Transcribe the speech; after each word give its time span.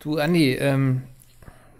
Du, 0.00 0.16
Andi, 0.16 0.54
ähm, 0.54 1.02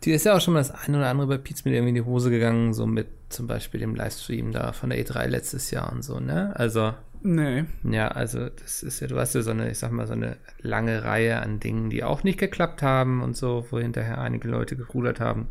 dir 0.05 0.14
ist 0.14 0.26
ja 0.26 0.36
auch 0.36 0.41
schon 0.43 0.53
mal 0.53 0.61
das 0.61 0.70
eine 0.70 0.99
oder 0.99 1.09
andere 1.09 1.26
bei 1.26 1.39
Pizza 1.39 1.63
mit 1.65 1.74
irgendwie 1.74 1.89
in 1.89 1.95
die 1.95 2.03
Hose 2.03 2.30
gegangen, 2.30 2.74
so 2.74 2.86
mit 2.86 3.08
zum 3.30 3.46
Beispiel 3.46 3.80
dem 3.80 3.94
Livestream 3.94 4.52
da 4.52 4.72
von 4.72 4.90
der 4.90 5.02
E3 5.02 5.26
letztes 5.26 5.70
Jahr 5.70 5.90
und 5.90 6.02
so, 6.02 6.20
ne? 6.20 6.52
Also. 6.54 6.92
Nee. 7.22 7.64
Ja, 7.83 8.09
also 8.09 8.48
das 8.48 8.83
ist 8.83 9.01
ja, 9.01 9.06
du 9.06 9.19
hast 9.19 9.35
ja 9.35 9.43
so 9.43 9.51
eine, 9.51 9.71
ich 9.71 9.79
sag 9.79 9.91
mal, 9.91 10.06
so 10.06 10.14
eine 10.14 10.37
lange 10.61 11.04
Reihe 11.04 11.41
an 11.41 11.61
Dingen, 11.61 11.91
die 11.91 12.03
auch 12.03 12.22
nicht 12.22 12.38
geklappt 12.38 12.83
haben 12.83 13.22
und 13.22 13.37
so, 13.37 13.67
wo 13.71 13.79
hinterher 13.79 14.19
einige 14.19 14.49
Leute 14.49 14.77
gerudert 14.77 15.21
haben, 15.21 15.49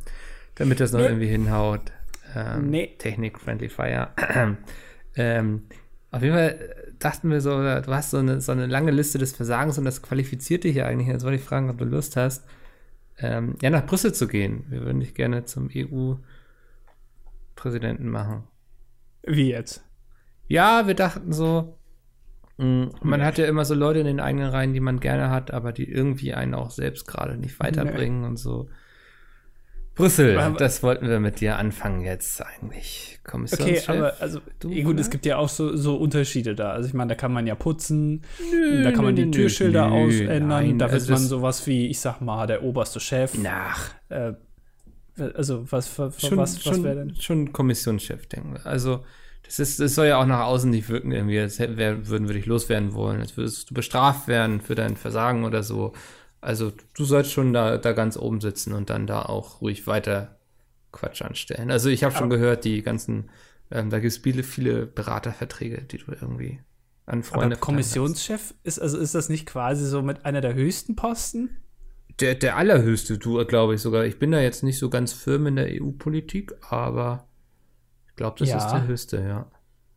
damit 0.55 0.79
das 0.79 0.91
noch 0.91 0.99
nee. 0.99 1.05
irgendwie 1.07 1.27
hinhaut. 1.27 1.81
Ähm, 2.35 2.69
nee. 2.69 2.95
Technik-Friendly 2.97 3.69
Fire. 3.69 4.09
ähm, 5.15 5.63
auf 6.11 6.21
jeden 6.23 6.33
Fall 6.35 6.75
dachten 6.97 7.29
wir 7.29 7.41
so, 7.41 7.51
du 7.57 7.87
hast 7.87 8.11
so 8.11 8.17
eine, 8.17 8.41
so 8.41 8.51
eine 8.51 8.65
lange 8.65 8.91
Liste 8.91 9.17
des 9.17 9.33
Versagens 9.33 9.77
und 9.77 9.85
das 9.85 10.01
qualifiziert 10.01 10.63
dich 10.63 10.75
ja 10.75 10.85
eigentlich. 10.85 11.07
Jetzt 11.07 11.23
wollte 11.23 11.37
ich 11.37 11.43
fragen, 11.43 11.69
ob 11.69 11.77
du 11.77 11.85
Lust 11.85 12.15
hast, 12.15 12.43
ähm, 13.21 13.55
ja, 13.61 13.69
nach 13.69 13.85
Brüssel 13.85 14.13
zu 14.13 14.27
gehen. 14.27 14.65
Wir 14.69 14.81
würden 14.81 15.01
dich 15.01 15.13
gerne 15.13 15.45
zum 15.45 15.69
EU-Präsidenten 15.73 18.09
machen. 18.09 18.43
Wie 19.23 19.49
jetzt? 19.49 19.85
Ja, 20.47 20.87
wir 20.87 20.95
dachten 20.95 21.33
so, 21.33 21.77
mh, 22.57 22.91
man 23.01 23.19
nee. 23.19 23.25
hat 23.25 23.37
ja 23.37 23.45
immer 23.45 23.65
so 23.65 23.75
Leute 23.75 23.99
in 23.99 24.07
den 24.07 24.19
eigenen 24.19 24.49
Reihen, 24.49 24.73
die 24.73 24.79
man 24.79 24.99
gerne 24.99 25.29
hat, 25.29 25.51
aber 25.51 25.71
die 25.73 25.87
irgendwie 25.89 26.33
einen 26.33 26.55
auch 26.55 26.71
selbst 26.71 27.07
gerade 27.07 27.37
nicht 27.37 27.59
weiterbringen 27.59 28.21
nee. 28.21 28.27
und 28.27 28.37
so. 28.37 28.69
Brüssel, 29.99 30.55
das 30.57 30.81
wollten 30.81 31.09
wir 31.09 31.19
mit 31.19 31.41
dir 31.41 31.57
anfangen 31.57 32.01
jetzt 32.01 32.41
eigentlich. 32.41 33.19
Okay, 33.31 33.81
aber 33.87 34.15
also 34.19 34.39
du, 34.59 34.69
gut, 34.69 34.93
oder? 34.93 35.01
es 35.01 35.09
gibt 35.09 35.25
ja 35.25 35.37
auch 35.37 35.49
so, 35.49 35.75
so 35.75 35.97
Unterschiede 35.97 36.55
da. 36.55 36.71
Also 36.71 36.87
ich 36.87 36.93
meine, 36.93 37.09
da 37.09 37.15
kann 37.15 37.33
man 37.33 37.45
ja 37.45 37.55
putzen, 37.55 38.23
nö, 38.51 38.81
da 38.81 38.91
kann 38.91 39.03
man 39.03 39.13
nö, 39.13 39.25
die 39.25 39.31
Türschilder 39.31 39.89
nö, 39.89 40.05
ausändern, 40.05 40.47
nein, 40.47 40.79
da 40.79 40.85
wird 40.85 41.01
also 41.01 41.13
man 41.13 41.21
sowas 41.21 41.67
wie, 41.67 41.87
ich 41.87 41.99
sag 41.99 42.21
mal, 42.21 42.47
der 42.47 42.63
oberste 42.63 42.99
Chef. 42.99 43.37
Nach. 43.37 43.91
Äh, 44.07 44.33
also 45.35 45.69
was, 45.69 45.93
schon, 45.95 46.37
was, 46.37 46.65
was 46.65 46.81
wäre 46.81 46.95
denn? 46.95 47.15
Schon 47.15 47.51
Kommissionschef, 47.51 48.25
denke 48.27 48.59
ich. 48.59 48.65
Also 48.65 49.03
das, 49.43 49.59
ist, 49.59 49.79
das 49.79 49.95
soll 49.95 50.07
ja 50.07 50.21
auch 50.21 50.25
nach 50.25 50.45
außen 50.45 50.69
nicht 50.69 50.89
wirken, 50.89 51.11
irgendwie, 51.11 51.39
als 51.39 51.59
wär, 51.59 52.07
würden 52.07 52.27
wir 52.27 52.35
dich 52.35 52.45
loswerden 52.45 52.93
wollen, 52.93 53.19
als 53.19 53.35
würdest 53.35 53.69
du 53.69 53.73
bestraft 53.73 54.27
werden 54.27 54.61
für 54.61 54.75
dein 54.75 54.95
Versagen 54.95 55.43
oder 55.43 55.61
so. 55.63 55.93
Also 56.41 56.71
du 56.93 57.03
sollst 57.03 57.31
schon 57.31 57.53
da, 57.53 57.77
da 57.77 57.91
ganz 57.93 58.17
oben 58.17 58.41
sitzen 58.41 58.73
und 58.73 58.89
dann 58.89 59.07
da 59.07 59.23
auch 59.23 59.61
ruhig 59.61 59.87
weiter 59.87 60.37
Quatsch 60.91 61.21
anstellen. 61.21 61.69
Also 61.69 61.89
ich 61.89 62.03
habe 62.03 62.15
schon 62.15 62.29
gehört, 62.29 62.65
die 62.65 62.81
ganzen, 62.81 63.29
ähm, 63.71 63.89
da 63.89 63.99
gibt 63.99 64.11
es 64.11 64.17
viele, 64.17 64.43
viele 64.43 64.85
Beraterverträge, 64.85 65.83
die 65.83 65.97
du 65.97 66.11
irgendwie 66.11 66.59
an 67.05 67.23
Freunde 67.23 67.55
Aber 67.55 67.61
Kommissionschef 67.61 68.53
ist, 68.63 68.79
also 68.79 68.97
ist 68.97 69.15
das 69.15 69.29
nicht 69.29 69.45
quasi 69.45 69.85
so 69.85 70.01
mit 70.01 70.25
einer 70.25 70.41
der 70.41 70.53
höchsten 70.53 70.95
Posten? 70.95 71.57
Der, 72.19 72.35
der 72.35 72.57
allerhöchste, 72.57 73.17
du, 73.17 73.43
glaube 73.45 73.75
ich 73.75 73.81
sogar. 73.81 74.05
Ich 74.05 74.19
bin 74.19 74.31
da 74.31 74.39
jetzt 74.39 74.63
nicht 74.63 74.77
so 74.77 74.89
ganz 74.89 75.13
firm 75.13 75.47
in 75.47 75.55
der 75.55 75.67
EU-Politik, 75.81 76.53
aber 76.69 77.27
ich 78.07 78.15
glaube, 78.15 78.39
das 78.39 78.49
ja. 78.49 78.57
ist 78.57 78.71
der 78.71 78.87
höchste, 78.87 79.17
ja 79.21 79.51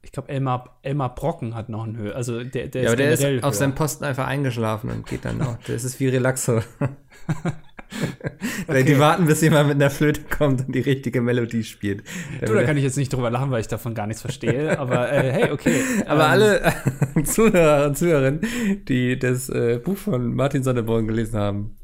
ich 0.05 0.11
glaube, 0.11 0.29
Elmar, 0.29 0.79
Elmar 0.83 1.15
Brocken 1.15 1.55
hat 1.55 1.69
noch 1.69 1.85
einen 1.85 1.97
Höhe. 1.97 2.15
Also 2.15 2.43
der, 2.43 2.69
der 2.69 2.83
ja, 2.83 2.89
ist 2.89 2.93
aber 2.93 2.97
der 2.97 3.13
ist 3.13 3.25
höher. 3.25 3.45
auf 3.45 3.55
seinem 3.55 3.75
Posten 3.75 4.05
einfach 4.05 4.27
eingeschlafen 4.27 4.91
und 4.91 5.07
geht 5.07 5.25
dann 5.25 5.41
auch. 5.41 5.57
Das 5.67 5.85
ist 5.85 6.01
wie 6.01 6.09
Relaxo. 6.09 6.61
okay. 8.69 8.83
Die 8.85 8.99
warten, 8.99 9.27
bis 9.27 9.41
jemand 9.43 9.69
mit 9.69 9.77
einer 9.77 9.91
Flöte 9.91 10.23
kommt 10.23 10.67
und 10.67 10.75
die 10.75 10.81
richtige 10.81 11.21
Melodie 11.21 11.63
spielt. 11.63 12.03
Du, 12.45 12.53
da 12.53 12.65
kann 12.65 12.77
ich 12.77 12.83
jetzt 12.83 12.97
nicht 12.97 13.13
drüber 13.13 13.31
lachen, 13.31 13.53
weil 13.53 13.61
ich 13.61 13.69
davon 13.69 13.95
gar 13.95 14.09
nichts 14.09 14.23
verstehe. 14.23 14.77
Aber 14.79 15.11
äh, 15.13 15.33
hey, 15.33 15.53
okay. 15.53 15.83
Aber 16.07 16.25
ähm, 16.25 16.31
alle 16.31 16.75
Zuhörer 17.25 17.87
und 17.87 17.97
Zuhörerinnen, 17.97 18.41
die 18.89 19.19
das 19.19 19.49
äh, 19.51 19.79
Buch 19.83 19.97
von 19.97 20.35
Martin 20.35 20.65
Sonneborn 20.65 21.07
gelesen 21.07 21.39
haben, 21.39 21.77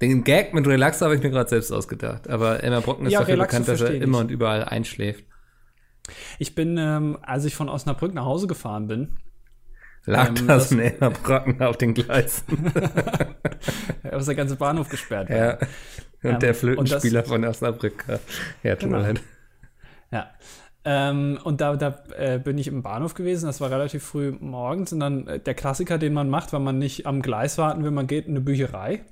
den 0.00 0.22
Gag 0.22 0.54
mit 0.54 0.66
Relaxo 0.68 1.04
habe 1.04 1.16
ich 1.16 1.22
mir 1.22 1.30
gerade 1.30 1.48
selbst 1.50 1.72
ausgedacht. 1.72 2.28
Aber 2.28 2.62
Elmar 2.62 2.82
Brocken 2.82 3.06
ist 3.06 3.12
ja, 3.12 3.20
dafür 3.20 3.34
Relaxo 3.34 3.58
bekannt, 3.58 3.80
dass 3.80 3.90
er 3.90 4.00
immer 4.00 4.18
und 4.18 4.30
überall 4.30 4.64
einschläft. 4.64 5.24
Ich 6.38 6.54
bin, 6.54 6.76
ähm, 6.78 7.18
als 7.22 7.44
ich 7.44 7.54
von 7.54 7.68
Osnabrück 7.68 8.14
nach 8.14 8.24
Hause 8.24 8.46
gefahren 8.46 8.86
bin, 8.86 9.16
lag 10.04 10.28
ähm, 10.28 10.46
das 10.46 10.72
ein 10.72 10.98
Brocken 11.22 11.60
auf 11.62 11.76
den 11.76 11.94
Gleisen. 11.94 12.72
da 14.02 14.16
ist 14.16 14.28
der 14.28 14.34
ganze 14.34 14.56
Bahnhof 14.56 14.88
gesperrt. 14.88 15.30
Ja. 15.30 15.58
Und 16.22 16.34
ähm, 16.34 16.38
der 16.40 16.54
Flötenspieler 16.54 17.20
und 17.20 17.24
das, 17.24 17.28
von 17.28 17.44
Osnabrück. 17.44 18.04
Ja, 18.62 18.76
tut 18.76 18.90
mir 18.90 18.96
genau. 18.96 19.08
leid. 19.08 19.20
Ja. 20.10 20.30
Ähm, 20.84 21.38
und 21.42 21.60
da, 21.60 21.74
da 21.74 22.04
äh, 22.16 22.38
bin 22.38 22.58
ich 22.58 22.68
im 22.68 22.82
Bahnhof 22.82 23.14
gewesen, 23.14 23.46
das 23.46 23.60
war 23.60 23.72
relativ 23.72 24.04
früh 24.04 24.32
morgens. 24.38 24.92
Und 24.92 25.00
dann 25.00 25.26
äh, 25.26 25.40
der 25.40 25.54
Klassiker, 25.54 25.98
den 25.98 26.12
man 26.12 26.30
macht, 26.30 26.52
wenn 26.52 26.62
man 26.62 26.78
nicht 26.78 27.06
am 27.06 27.22
Gleis 27.22 27.58
warten 27.58 27.82
will, 27.82 27.90
man 27.90 28.06
geht 28.06 28.26
in 28.26 28.32
eine 28.32 28.40
Bücherei. 28.40 29.04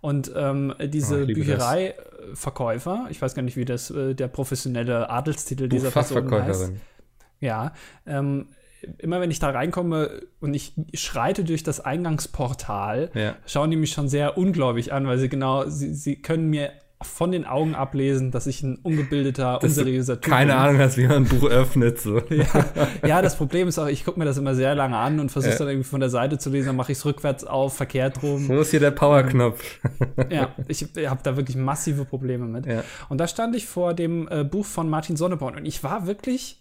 Und 0.00 0.30
ähm, 0.36 0.74
diese 0.80 1.24
oh, 1.24 1.26
Büchereiverkäufer, 1.26 3.06
ich 3.10 3.20
weiß 3.20 3.34
gar 3.34 3.42
nicht, 3.42 3.56
wie 3.56 3.64
das 3.64 3.90
äh, 3.90 4.14
der 4.14 4.28
professionelle 4.28 5.10
Adelstitel 5.10 5.68
dieser 5.68 5.90
Person 5.90 6.30
heißt. 6.30 6.72
Ja, 7.40 7.72
ähm, 8.06 8.48
immer 8.98 9.20
wenn 9.20 9.30
ich 9.30 9.38
da 9.38 9.50
reinkomme 9.50 10.22
und 10.40 10.54
ich 10.54 10.74
schreite 10.94 11.44
durch 11.44 11.62
das 11.62 11.80
Eingangsportal, 11.80 13.10
ja. 13.14 13.36
schauen 13.46 13.70
die 13.70 13.76
mich 13.76 13.92
schon 13.92 14.08
sehr 14.08 14.38
ungläubig 14.38 14.92
an, 14.92 15.06
weil 15.06 15.18
sie 15.18 15.28
genau, 15.28 15.68
sie, 15.68 15.94
sie 15.94 16.20
können 16.20 16.48
mir 16.48 16.72
von 17.00 17.30
den 17.30 17.44
Augen 17.44 17.76
ablesen, 17.76 18.32
dass 18.32 18.46
ich 18.48 18.62
ein 18.62 18.76
ungebildeter, 18.82 19.58
dass 19.60 19.70
unseriöser 19.70 20.20
Typ 20.20 20.32
keine 20.32 20.52
bin. 20.52 20.60
Ahnung 20.60 20.78
hast, 20.78 20.96
wie 20.96 21.06
man 21.06 21.18
ein 21.18 21.24
Buch 21.24 21.48
öffnet. 21.48 22.00
So. 22.00 22.20
Ja, 22.30 22.64
ja 23.06 23.22
das 23.22 23.36
Problem 23.36 23.68
ist 23.68 23.78
auch, 23.78 23.86
ich 23.86 24.04
gucke 24.04 24.18
mir 24.18 24.24
das 24.24 24.36
immer 24.36 24.54
sehr 24.54 24.74
lange 24.74 24.96
an 24.96 25.20
und 25.20 25.30
versuche 25.30 25.52
ja. 25.52 25.58
dann 25.58 25.68
irgendwie 25.68 25.88
von 25.88 26.00
der 26.00 26.10
Seite 26.10 26.38
zu 26.38 26.50
lesen, 26.50 26.66
dann 26.66 26.76
mache 26.76 26.92
ich 26.92 26.98
es 26.98 27.04
rückwärts 27.04 27.44
auf, 27.44 27.76
verkehrt 27.76 28.22
rum. 28.22 28.48
Wo 28.48 28.60
ist 28.60 28.70
hier 28.70 28.80
der 28.80 28.90
Powerknopf? 28.90 29.62
ja, 30.30 30.54
ich 30.66 30.82
habe 31.06 31.20
da 31.22 31.36
wirklich 31.36 31.56
massive 31.56 32.04
Probleme 32.04 32.46
mit. 32.46 32.66
Ja. 32.66 32.82
Und 33.08 33.18
da 33.18 33.28
stand 33.28 33.54
ich 33.54 33.66
vor 33.66 33.94
dem 33.94 34.28
äh, 34.28 34.44
Buch 34.44 34.66
von 34.66 34.88
Martin 34.88 35.16
Sonneborn 35.16 35.56
und 35.56 35.66
ich 35.66 35.82
war 35.84 36.06
wirklich 36.06 36.60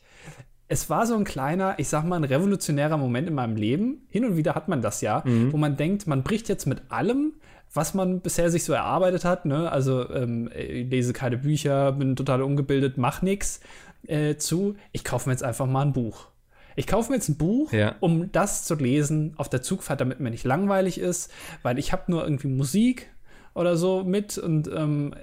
es 0.69 0.89
war 0.89 1.07
so 1.07 1.15
ein 1.15 1.23
kleiner, 1.23 1.75
ich 1.77 1.87
sag 1.87 2.03
mal, 2.03 2.17
ein 2.17 2.25
revolutionärer 2.25 2.97
Moment 2.97 3.27
in 3.27 3.33
meinem 3.33 3.55
Leben. 3.55 4.05
Hin 4.09 4.25
und 4.25 4.35
wieder 4.35 4.53
hat 4.53 4.67
man 4.67 4.81
das 4.81 4.99
ja, 5.01 5.23
mhm. 5.25 5.53
wo 5.53 5.57
man 5.57 5.77
denkt, 5.77 6.07
man 6.07 6.23
bricht 6.23 6.49
jetzt 6.49 6.65
mit 6.65 6.81
allem, 6.89 7.33
was 7.77 7.93
man 7.93 8.19
bisher 8.19 8.49
sich 8.49 8.65
so 8.65 8.73
erarbeitet 8.73 9.23
hat. 9.23 9.45
Ne? 9.45 9.71
Also 9.71 10.09
ähm, 10.09 10.49
ich 10.53 10.89
lese 10.89 11.13
keine 11.13 11.37
Bücher, 11.37 11.93
bin 11.93 12.15
total 12.15 12.41
ungebildet, 12.41 12.97
mach 12.97 13.21
nichts. 13.21 13.61
Äh, 14.05 14.35
zu, 14.35 14.75
ich 14.91 15.03
kaufe 15.03 15.29
mir 15.29 15.33
jetzt 15.33 15.43
einfach 15.43 15.65
mal 15.65 15.83
ein 15.83 15.93
Buch. 15.93 16.27
Ich 16.75 16.85
kaufe 16.85 17.09
mir 17.11 17.17
jetzt 17.17 17.29
ein 17.29 17.37
Buch, 17.37 17.71
ja. 17.71 17.95
um 17.99 18.31
das 18.31 18.65
zu 18.65 18.75
lesen 18.75 19.33
auf 19.37 19.49
der 19.49 19.61
Zugfahrt, 19.61 19.99
damit 19.99 20.19
mir 20.19 20.29
nicht 20.29 20.43
langweilig 20.43 20.99
ist, 20.99 21.31
weil 21.63 21.79
ich 21.79 21.91
habe 21.91 22.03
nur 22.07 22.23
irgendwie 22.23 22.47
Musik 22.47 23.09
oder 23.55 23.75
so 23.75 24.03
mit 24.03 24.37
und 24.37 24.69
ähm, 24.71 25.15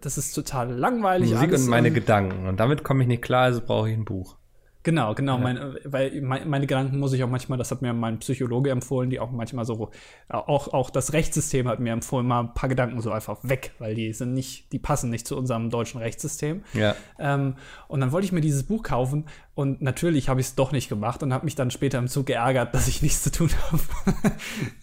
das 0.00 0.18
ist 0.18 0.32
total 0.32 0.72
langweilig. 0.72 1.32
Musik 1.32 1.52
und 1.52 1.66
meine 1.66 1.90
Gedanken 1.90 2.46
und 2.46 2.60
damit 2.60 2.84
komme 2.84 3.02
ich 3.02 3.08
nicht 3.08 3.22
klar, 3.22 3.44
also 3.44 3.60
brauche 3.60 3.90
ich 3.90 3.96
ein 3.96 4.04
Buch. 4.04 4.36
Genau, 4.82 5.14
genau, 5.14 5.36
ja. 5.36 5.42
mein, 5.42 5.76
weil 5.84 6.22
mein, 6.22 6.48
meine 6.48 6.66
Gedanken 6.66 6.98
muss 6.98 7.12
ich 7.12 7.22
auch 7.22 7.28
manchmal, 7.28 7.58
das 7.58 7.70
hat 7.70 7.82
mir 7.82 7.92
mein 7.92 8.18
Psychologe 8.20 8.70
empfohlen, 8.70 9.10
die 9.10 9.20
auch 9.20 9.30
manchmal 9.30 9.66
so, 9.66 9.90
auch, 10.28 10.68
auch 10.72 10.88
das 10.88 11.12
Rechtssystem 11.12 11.68
hat 11.68 11.80
mir 11.80 11.92
empfohlen, 11.92 12.26
mal 12.26 12.40
ein 12.40 12.54
paar 12.54 12.70
Gedanken 12.70 13.00
so 13.02 13.10
einfach 13.10 13.38
weg, 13.42 13.72
weil 13.78 13.94
die 13.94 14.12
sind 14.14 14.32
nicht, 14.32 14.72
die 14.72 14.78
passen 14.78 15.10
nicht 15.10 15.26
zu 15.26 15.36
unserem 15.36 15.68
deutschen 15.68 16.00
Rechtssystem. 16.00 16.64
Ja. 16.72 16.96
Ähm, 17.18 17.56
und 17.88 18.00
dann 18.00 18.10
wollte 18.12 18.24
ich 18.24 18.32
mir 18.32 18.40
dieses 18.40 18.62
Buch 18.62 18.82
kaufen 18.82 19.26
und 19.54 19.82
natürlich 19.82 20.30
habe 20.30 20.40
ich 20.40 20.46
es 20.46 20.54
doch 20.54 20.72
nicht 20.72 20.88
gemacht 20.88 21.22
und 21.22 21.34
habe 21.34 21.44
mich 21.44 21.56
dann 21.56 21.70
später 21.70 21.98
im 21.98 22.08
Zug 22.08 22.26
geärgert, 22.26 22.74
dass 22.74 22.88
ich 22.88 23.02
nichts 23.02 23.22
zu 23.22 23.30
tun 23.30 23.50
habe. 23.70 23.82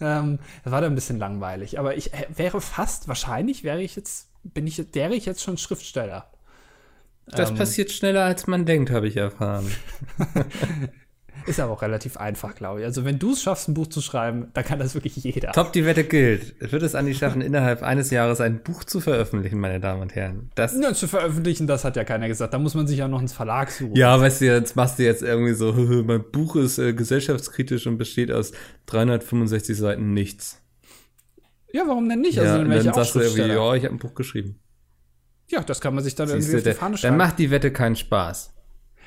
ähm, 0.00 0.38
das 0.62 0.72
war 0.72 0.80
dann 0.80 0.92
ein 0.92 0.96
bisschen 0.96 1.18
langweilig, 1.18 1.76
aber 1.76 1.96
ich 1.96 2.14
äh, 2.14 2.26
wäre 2.28 2.60
fast, 2.60 3.08
wahrscheinlich 3.08 3.64
wäre 3.64 3.82
ich 3.82 3.96
jetzt, 3.96 4.30
bin 4.44 4.68
ich, 4.68 4.94
wäre 4.94 5.16
ich 5.16 5.26
jetzt 5.26 5.42
schon 5.42 5.58
Schriftsteller. 5.58 6.30
Das 7.32 7.50
ähm, 7.50 7.56
passiert 7.56 7.90
schneller, 7.90 8.24
als 8.24 8.46
man 8.46 8.66
denkt, 8.66 8.90
habe 8.90 9.08
ich 9.08 9.16
erfahren. 9.16 9.66
Ist 11.46 11.60
aber 11.60 11.72
auch 11.72 11.82
relativ 11.82 12.18
einfach, 12.18 12.54
glaube 12.54 12.80
ich. 12.80 12.86
Also, 12.86 13.06
wenn 13.06 13.18
du 13.18 13.32
es 13.32 13.42
schaffst, 13.42 13.68
ein 13.68 13.74
Buch 13.74 13.86
zu 13.86 14.02
schreiben, 14.02 14.48
dann 14.52 14.64
kann 14.64 14.78
das 14.78 14.94
wirklich 14.94 15.16
jeder. 15.16 15.52
Top, 15.52 15.72
die 15.72 15.86
Wette 15.86 16.04
gilt. 16.04 16.54
Wird 16.60 16.82
es 16.82 16.94
Andi 16.94 17.14
schaffen, 17.14 17.40
innerhalb 17.40 17.82
eines 17.82 18.10
Jahres 18.10 18.42
ein 18.42 18.62
Buch 18.62 18.84
zu 18.84 19.00
veröffentlichen, 19.00 19.58
meine 19.58 19.80
Damen 19.80 20.02
und 20.02 20.14
Herren? 20.14 20.50
Das 20.56 20.78
ja, 20.78 20.92
zu 20.92 21.08
veröffentlichen, 21.08 21.66
das 21.66 21.84
hat 21.84 21.96
ja 21.96 22.04
keiner 22.04 22.28
gesagt. 22.28 22.52
Da 22.52 22.58
muss 22.58 22.74
man 22.74 22.86
sich 22.86 22.98
ja 22.98 23.08
noch 23.08 23.22
ins 23.22 23.32
Verlag 23.32 23.70
suchen. 23.70 23.96
Ja, 23.96 24.20
weißt 24.20 24.42
du, 24.42 24.46
jetzt 24.46 24.76
machst 24.76 24.98
du 24.98 25.04
jetzt 25.04 25.22
irgendwie 25.22 25.54
so, 25.54 25.72
mein 26.06 26.22
Buch 26.30 26.56
ist 26.56 26.78
äh, 26.78 26.92
gesellschaftskritisch 26.92 27.86
und 27.86 27.96
besteht 27.96 28.30
aus 28.30 28.52
365 28.86 29.76
Seiten 29.76 30.12
nichts. 30.12 30.60
Ja, 31.72 31.84
warum 31.86 32.08
denn 32.08 32.20
nicht? 32.20 32.36
Ja, 32.36 32.42
also, 32.42 32.64
dann 32.64 32.94
sagst 32.94 33.14
du 33.14 33.20
irgendwie, 33.20 33.54
ja, 33.54 33.74
ich 33.74 33.84
habe 33.84 33.94
ein 33.94 33.98
Buch 33.98 34.14
geschrieben. 34.14 34.58
Ja, 35.50 35.62
das 35.62 35.80
kann 35.80 35.94
man 35.94 36.04
sich 36.04 36.14
dann 36.14 36.28
Siehst 36.28 36.48
irgendwie 36.48 36.62
du, 36.62 36.70
auf 36.70 36.76
die 36.76 36.80
Fahne 36.80 36.96
schreiben. 36.98 37.18
Dann 37.18 37.26
macht 37.26 37.38
die 37.38 37.50
Wette 37.50 37.72
keinen 37.72 37.96
Spaß. 37.96 38.54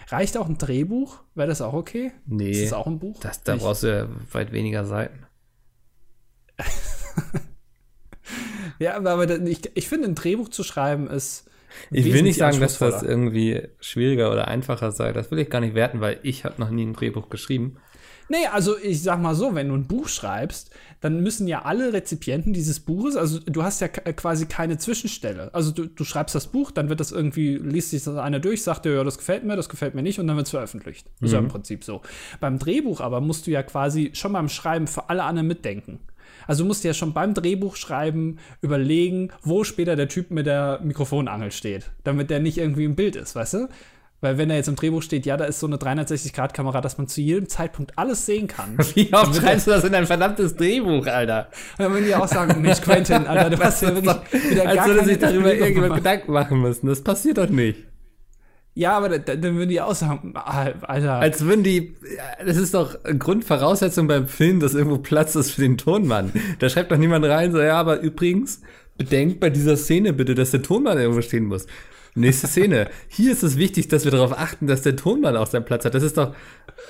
Reicht 0.07 0.37
auch 0.37 0.49
ein 0.49 0.57
Drehbuch? 0.57 1.19
Wäre 1.35 1.47
das 1.47 1.61
auch 1.61 1.73
okay? 1.73 2.11
Nee. 2.25 2.51
Ist 2.51 2.71
das 2.71 2.73
auch 2.73 2.87
ein 2.87 2.99
Buch? 2.99 3.19
Das, 3.21 3.43
da 3.43 3.55
brauchst 3.55 3.83
du 3.83 3.87
ja 3.87 4.07
weit 4.31 4.51
weniger 4.51 4.83
Seiten. 4.85 5.25
ja, 8.79 8.97
aber 8.97 9.29
ich, 9.47 9.71
ich 9.73 9.87
finde, 9.87 10.09
ein 10.09 10.15
Drehbuch 10.15 10.49
zu 10.49 10.63
schreiben 10.63 11.07
ist. 11.07 11.49
Ich 11.89 12.11
will 12.11 12.23
nicht 12.23 12.37
sagen, 12.37 12.59
dass 12.59 12.79
das 12.79 13.01
irgendwie 13.01 13.69
schwieriger 13.79 14.31
oder 14.31 14.47
einfacher 14.49 14.91
sei. 14.91 15.13
Das 15.13 15.31
will 15.31 15.39
ich 15.39 15.49
gar 15.49 15.61
nicht 15.61 15.75
werten, 15.75 16.01
weil 16.01 16.19
ich 16.23 16.43
habe 16.43 16.59
noch 16.59 16.69
nie 16.69 16.85
ein 16.85 16.93
Drehbuch 16.93 17.29
geschrieben. 17.29 17.77
Nee, 18.31 18.47
also 18.49 18.77
ich 18.77 19.03
sag 19.03 19.19
mal 19.19 19.35
so, 19.35 19.55
wenn 19.55 19.67
du 19.67 19.75
ein 19.75 19.87
Buch 19.87 20.07
schreibst, 20.07 20.69
dann 21.01 21.19
müssen 21.19 21.49
ja 21.49 21.63
alle 21.63 21.91
Rezipienten 21.91 22.53
dieses 22.53 22.79
Buches, 22.79 23.17
also 23.17 23.39
du 23.39 23.61
hast 23.61 23.81
ja 23.81 23.89
quasi 23.89 24.45
keine 24.45 24.77
Zwischenstelle. 24.77 25.53
Also 25.53 25.71
du, 25.71 25.87
du 25.87 26.05
schreibst 26.05 26.33
das 26.33 26.47
Buch, 26.47 26.71
dann 26.71 26.87
wird 26.87 27.01
das 27.01 27.11
irgendwie, 27.11 27.57
liest 27.57 27.89
sich 27.89 28.05
das 28.05 28.15
einer 28.15 28.39
durch, 28.39 28.63
sagt 28.63 28.85
dir, 28.85 28.93
ja, 28.93 29.03
das 29.03 29.17
gefällt 29.17 29.43
mir, 29.43 29.57
das 29.57 29.67
gefällt 29.67 29.95
mir 29.95 30.01
nicht 30.01 30.17
und 30.17 30.27
dann 30.27 30.37
wird 30.37 30.45
es 30.45 30.51
veröffentlicht. 30.51 31.09
Mhm. 31.19 31.25
Ist 31.25 31.33
ja 31.33 31.39
im 31.39 31.45
mhm. 31.45 31.49
Prinzip 31.49 31.83
so. 31.83 32.03
Beim 32.39 32.57
Drehbuch 32.57 33.01
aber 33.01 33.19
musst 33.19 33.47
du 33.47 33.51
ja 33.51 33.63
quasi 33.63 34.11
schon 34.13 34.31
beim 34.31 34.47
Schreiben 34.47 34.87
für 34.87 35.09
alle 35.09 35.23
anderen 35.23 35.49
mitdenken. 35.49 35.99
Also 36.47 36.63
du 36.63 36.67
musst 36.67 36.85
ja 36.85 36.93
schon 36.93 37.11
beim 37.11 37.33
Drehbuch 37.33 37.75
schreiben, 37.75 38.37
überlegen, 38.61 39.31
wo 39.43 39.65
später 39.65 39.97
der 39.97 40.07
Typ 40.07 40.31
mit 40.31 40.45
der 40.45 40.79
Mikrofonangel 40.81 41.51
steht, 41.51 41.91
damit 42.05 42.29
der 42.29 42.39
nicht 42.39 42.59
irgendwie 42.59 42.85
im 42.85 42.95
Bild 42.95 43.17
ist, 43.17 43.35
weißt 43.35 43.55
du? 43.55 43.67
Weil 44.21 44.37
wenn 44.37 44.49
da 44.49 44.55
jetzt 44.55 44.67
im 44.67 44.75
Drehbuch 44.75 45.01
steht, 45.01 45.25
ja, 45.25 45.35
da 45.35 45.45
ist 45.45 45.59
so 45.59 45.65
eine 45.65 45.77
360-Grad-Kamera, 45.77 46.79
dass 46.79 46.99
man 46.99 47.07
zu 47.07 47.21
jedem 47.21 47.49
Zeitpunkt 47.49 47.97
alles 47.97 48.27
sehen 48.27 48.47
kann. 48.47 48.77
Wie 48.93 49.11
oft 49.11 49.35
schreibst 49.35 49.65
du 49.65 49.71
das 49.71 49.83
in 49.83 49.95
ein 49.95 50.05
verdammtes 50.05 50.55
Drehbuch, 50.55 51.07
Alter? 51.07 51.49
dann 51.79 51.91
würden 51.91 52.05
die 52.05 52.13
auch 52.13 52.27
sagen, 52.27 52.61
Mensch, 52.61 52.81
Quentin, 52.81 53.25
Alter, 53.25 53.49
du 53.49 53.59
hast 53.63 53.81
ja 53.81 53.95
wirklich 53.95 54.15
wieder 54.51 54.67
Als 54.67 54.75
gar 54.75 54.87
würde 54.87 55.05
sich 55.05 55.17
darüber 55.17 55.53
irgendjemand 55.53 55.95
Gedanken 55.95 56.31
machen 56.31 56.61
müssen. 56.61 56.85
Das 56.85 57.01
passiert 57.01 57.39
doch 57.39 57.49
nicht. 57.49 57.79
Ja, 58.75 58.95
aber 58.95 59.09
dann, 59.09 59.41
dann 59.41 59.55
würden 59.55 59.69
die 59.69 59.81
auch 59.81 59.95
sagen, 59.95 60.33
Alter. 60.35 61.13
Als 61.15 61.43
würden 61.43 61.63
die, 61.63 61.95
das 62.45 62.57
ist 62.57 62.75
doch 62.75 62.95
Grundvoraussetzung 63.03 64.07
beim 64.07 64.27
Film, 64.27 64.59
dass 64.59 64.75
irgendwo 64.75 64.99
Platz 64.99 65.35
ist 65.35 65.51
für 65.51 65.61
den 65.61 65.77
Tonmann. 65.77 66.31
Da 66.59 66.69
schreibt 66.69 66.91
doch 66.91 66.97
niemand 66.97 67.25
rein, 67.25 67.51
so, 67.51 67.59
ja, 67.59 67.77
aber 67.77 67.99
übrigens, 67.99 68.61
bedenkt 68.97 69.39
bei 69.39 69.49
dieser 69.49 69.75
Szene 69.77 70.13
bitte, 70.13 70.35
dass 70.35 70.51
der 70.51 70.61
Tonmann 70.61 70.99
irgendwo 70.99 71.21
stehen 71.21 71.45
muss. 71.45 71.65
Nächste 72.13 72.47
Szene. 72.47 72.89
Hier 73.07 73.31
ist 73.31 73.41
es 73.41 73.57
wichtig, 73.57 73.87
dass 73.87 74.03
wir 74.03 74.11
darauf 74.11 74.37
achten, 74.37 74.67
dass 74.67 74.81
der 74.81 74.95
Tonmann 74.95 75.37
auch 75.37 75.47
seinen 75.47 75.63
Platz 75.63 75.85
hat. 75.85 75.93
Das 75.93 76.03
ist 76.03 76.17
doch 76.17 76.33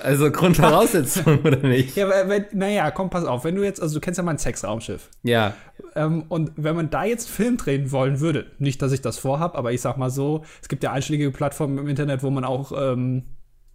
also 0.02 0.30
Grundvoraussetzung, 0.30 1.40
oder 1.44 1.58
nicht? 1.58 1.96
Ja, 1.96 2.06
aber 2.06 2.40
naja, 2.52 2.90
komm, 2.90 3.10
pass 3.10 3.24
auf. 3.24 3.44
Wenn 3.44 3.54
du 3.54 3.62
jetzt, 3.62 3.80
also 3.80 3.94
du 3.94 4.00
kennst 4.00 4.18
ja 4.18 4.24
mein 4.24 4.38
Sexraumschiff. 4.38 5.10
Ja. 5.22 5.54
Ähm, 5.94 6.24
und 6.28 6.52
wenn 6.56 6.74
man 6.74 6.90
da 6.90 7.04
jetzt 7.04 7.28
Film 7.28 7.56
drehen 7.56 7.92
wollen 7.92 8.20
würde, 8.20 8.46
nicht, 8.58 8.82
dass 8.82 8.92
ich 8.92 9.00
das 9.00 9.18
vorhab, 9.18 9.56
aber 9.56 9.72
ich 9.72 9.80
sag 9.80 9.96
mal 9.98 10.10
so, 10.10 10.44
es 10.60 10.68
gibt 10.68 10.82
ja 10.82 10.92
einschlägige 10.92 11.30
Plattformen 11.30 11.78
im 11.78 11.88
Internet, 11.88 12.22
wo 12.22 12.30
man 12.30 12.44
auch 12.44 12.72
ähm, 12.76 13.24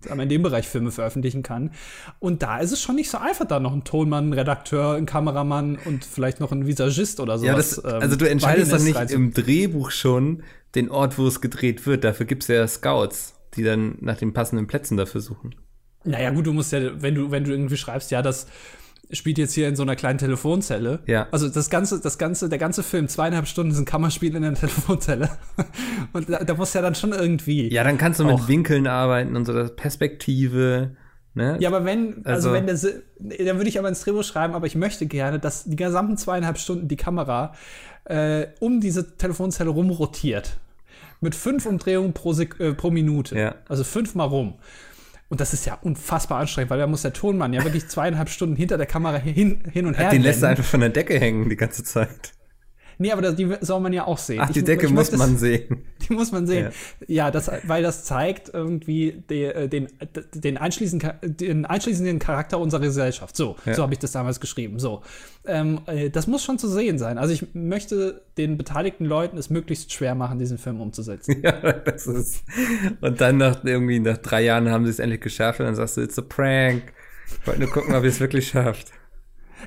in 0.06 0.30
dem 0.30 0.44
Bereich 0.44 0.68
Filme 0.68 0.92
veröffentlichen 0.92 1.44
kann. 1.44 1.72
Und 2.20 2.44
da 2.44 2.60
ist 2.60 2.72
es 2.72 2.82
schon 2.82 2.96
nicht 2.96 3.10
so 3.10 3.18
einfach, 3.18 3.46
da 3.46 3.60
noch 3.60 3.74
ein 3.74 3.84
Tonmann, 3.84 4.30
ein 4.30 4.34
Redakteur, 4.34 4.94
ein 4.94 5.06
Kameramann 5.06 5.78
und 5.86 6.06
vielleicht 6.06 6.40
noch 6.40 6.52
ein 6.52 6.68
Visagist 6.68 7.20
oder 7.20 7.38
sowas. 7.38 7.48
Ja, 7.48 7.56
das, 7.56 7.84
also 7.84 8.16
du 8.16 8.26
ähm, 8.26 8.34
entscheidest 8.34 8.72
dann 8.72 8.84
nicht 8.84 9.12
im 9.12 9.34
Drehbuch 9.34 9.92
schon 9.92 10.44
den 10.76 10.90
Ort, 10.92 11.18
wo 11.18 11.28
es 11.28 11.42
gedreht 11.42 11.86
wird. 11.86 12.04
Dafür 12.04 12.26
gibt 12.26 12.44
es 12.44 12.50
ja 12.50 12.68
Scouts, 12.68 13.34
die 13.56 13.64
dann 13.64 13.98
nach 14.02 14.18
den 14.18 14.34
passenden 14.34 14.68
Plätzen 14.68 14.98
dafür 14.98 15.22
suchen. 15.22 15.56
Naja, 16.04 16.30
gut, 16.30 16.46
du 16.46 16.54
musst 16.54 16.72
ja, 16.72 17.02
wenn 17.02 17.16
du, 17.16 17.32
wenn 17.32 17.44
du 17.44 17.52
irgendwie 17.52 17.78
schreibst, 17.78 18.12
ja, 18.12 18.22
das 18.22 18.48
spielt 19.12 19.38
jetzt 19.38 19.54
hier 19.54 19.68
in 19.68 19.75
so 19.75 19.83
einer 19.83 19.95
kleinen 19.95 20.18
Telefonzelle. 20.18 21.00
Ja. 21.06 21.27
Also 21.31 21.48
das 21.50 21.69
ganze, 21.69 22.01
das 22.01 22.18
ganze, 22.18 22.50
der 22.50 22.57
ganze 22.57 22.83
Film, 22.83 23.07
zweieinhalb 23.07 23.48
Stunden 23.48 23.71
ist 23.71 23.80
ein 23.80 23.86
Kammerspiel 23.86 24.36
in 24.36 24.44
einer 24.44 24.56
Telefonzelle. 24.56 25.30
Und 26.13 26.30
da, 26.30 26.44
da 26.44 26.54
muss 26.56 26.74
ja 26.74 26.81
dann 26.81 26.95
schon 26.95 27.13
irgendwie. 27.13 27.74
Ja, 27.74 27.83
dann 27.83 27.98
kannst 27.98 28.19
du 28.19 28.25
mit 28.25 28.48
Winkeln 28.48 28.88
arbeiten 28.88 29.36
und 29.36 29.45
so, 29.45 29.54
das 29.54 29.75
Perspektive. 29.75 30.92
Ne? 31.33 31.57
Ja, 31.59 31.69
aber 31.69 31.86
wenn, 31.86 32.25
also, 32.25 32.50
also 32.50 32.54
wenn 32.54 32.65
der, 32.65 33.45
dann 33.45 33.57
würde 33.57 33.69
ich 33.69 33.77
aber 33.77 33.89
ins 33.89 34.01
Drehbuch 34.01 34.24
schreiben, 34.24 34.56
aber 34.56 34.65
ich 34.65 34.75
möchte 34.75 35.06
gerne, 35.06 35.39
dass 35.39 35.65
die 35.65 35.75
gesamten 35.75 36.18
zweieinhalb 36.18 36.57
Stunden 36.57 36.88
die 36.88 36.95
Kamera 36.95 37.53
äh, 38.06 38.48
um 38.60 38.81
diese 38.81 39.18
Telefonzelle 39.18 39.69
rumrotiert. 39.69 40.57
Mit 41.21 41.36
fünf 41.36 41.65
Umdrehungen 41.65 42.13
pro, 42.13 42.33
Sek 42.33 42.60
äh, 42.60 42.74
pro 42.74 42.92
Minute. 42.92 43.38
Ja. 43.38 43.56
Also 43.68 43.83
fünfmal 43.83 44.27
rum. 44.27 44.56
Und 45.29 45.41
das 45.41 45.53
ist 45.53 45.65
ja 45.65 45.77
unfassbar 45.81 46.39
anstrengend, 46.39 46.69
weil 46.69 46.79
da 46.79 46.88
muss 46.88 47.01
der 47.01 47.13
Tonmann 47.13 47.53
ja 47.53 47.63
wirklich 47.63 47.88
zweieinhalb 47.88 48.29
Stunden 48.29 48.56
hinter 48.56 48.77
der 48.77 48.85
Kamera 48.85 49.18
hin, 49.18 49.62
hin 49.71 49.85
und 49.85 49.97
her. 49.97 50.09
Den 50.09 50.21
lässt 50.21 50.41
er 50.41 50.50
einfach 50.50 50.63
von 50.63 50.79
der 50.79 50.89
Decke 50.89 51.19
hängen 51.19 51.50
die 51.50 51.57
ganze 51.57 51.83
Zeit. 51.83 52.33
Nee, 53.00 53.12
aber 53.12 53.22
das, 53.22 53.36
die 53.36 53.56
soll 53.62 53.80
man 53.80 53.94
ja 53.94 54.06
auch 54.06 54.18
sehen. 54.18 54.40
Ach, 54.42 54.50
die 54.50 54.60
ich, 54.60 54.66
Decke 54.66 54.88
ich 54.88 54.92
muss 54.92 55.12
man 55.12 55.34
das, 55.34 55.40
sehen. 55.40 55.84
Die 56.08 56.14
muss 56.14 56.32
man 56.32 56.48
sehen. 56.48 56.72
Ja, 57.02 57.26
ja 57.26 57.32
das, 57.32 57.52
weil 57.64 57.84
das 57.84 58.06
zeigt 58.06 58.52
irgendwie 58.54 59.24
äh, 59.30 59.68
den, 59.68 59.88
den, 60.34 60.58
einschließenden, 60.58 61.12
den 61.22 61.66
einschließenden 61.66 62.20
Charakter 62.20 62.60
unserer 62.60 62.82
Gesellschaft. 62.82 63.36
So, 63.36 63.56
ja. 63.66 63.74
so 63.74 63.84
habe 63.84 63.94
ich 63.94 64.00
das 64.00 64.12
damals 64.12 64.40
geschrieben. 64.40 64.80
So. 64.80 65.02
Ähm, 65.46 65.82
äh, 65.86 66.10
das 66.10 66.28
muss 66.28 66.44
schon 66.44 66.60
zu 66.60 66.68
sehen 66.68 66.98
sein. 66.98 67.18
Also 67.18 67.34
ich 67.34 67.54
möchte 67.54 68.22
den 68.38 68.58
beteiligten 68.58 69.06
Leuten 69.06 69.38
es 69.38 69.50
möglichst 69.50 69.92
schwer 69.92 70.16
machen, 70.16 70.40
diesen 70.40 70.58
Film 70.58 70.82
umzusetzen. 70.82 71.42
Ja, 71.48 71.72
das 71.72 72.08
ist. 72.08 72.44
Und 73.00 73.22
dann 73.22 73.38
nach 73.38 73.64
irgendwie 73.64 74.00
nach 74.00 74.18
drei 74.18 74.44
Jahren 74.44 74.70
haben 74.70 74.86
sie 74.86 74.92
es 74.92 75.00
endlich 75.00 75.22
geschafft 75.22 75.60
und 75.60 75.68
dann 75.68 75.76
sagst 75.76 75.98
du, 75.98 76.02
it's 76.02 76.18
a 76.18 76.22
prank. 76.22 76.94
Ich 77.42 77.48
wollte 77.48 77.62
nur 77.62 77.70
gucken, 77.70 77.94
ob 77.94 78.04
ihr 78.04 78.10
es 78.10 78.20
wirklich 78.20 78.48
schafft. 78.48 78.92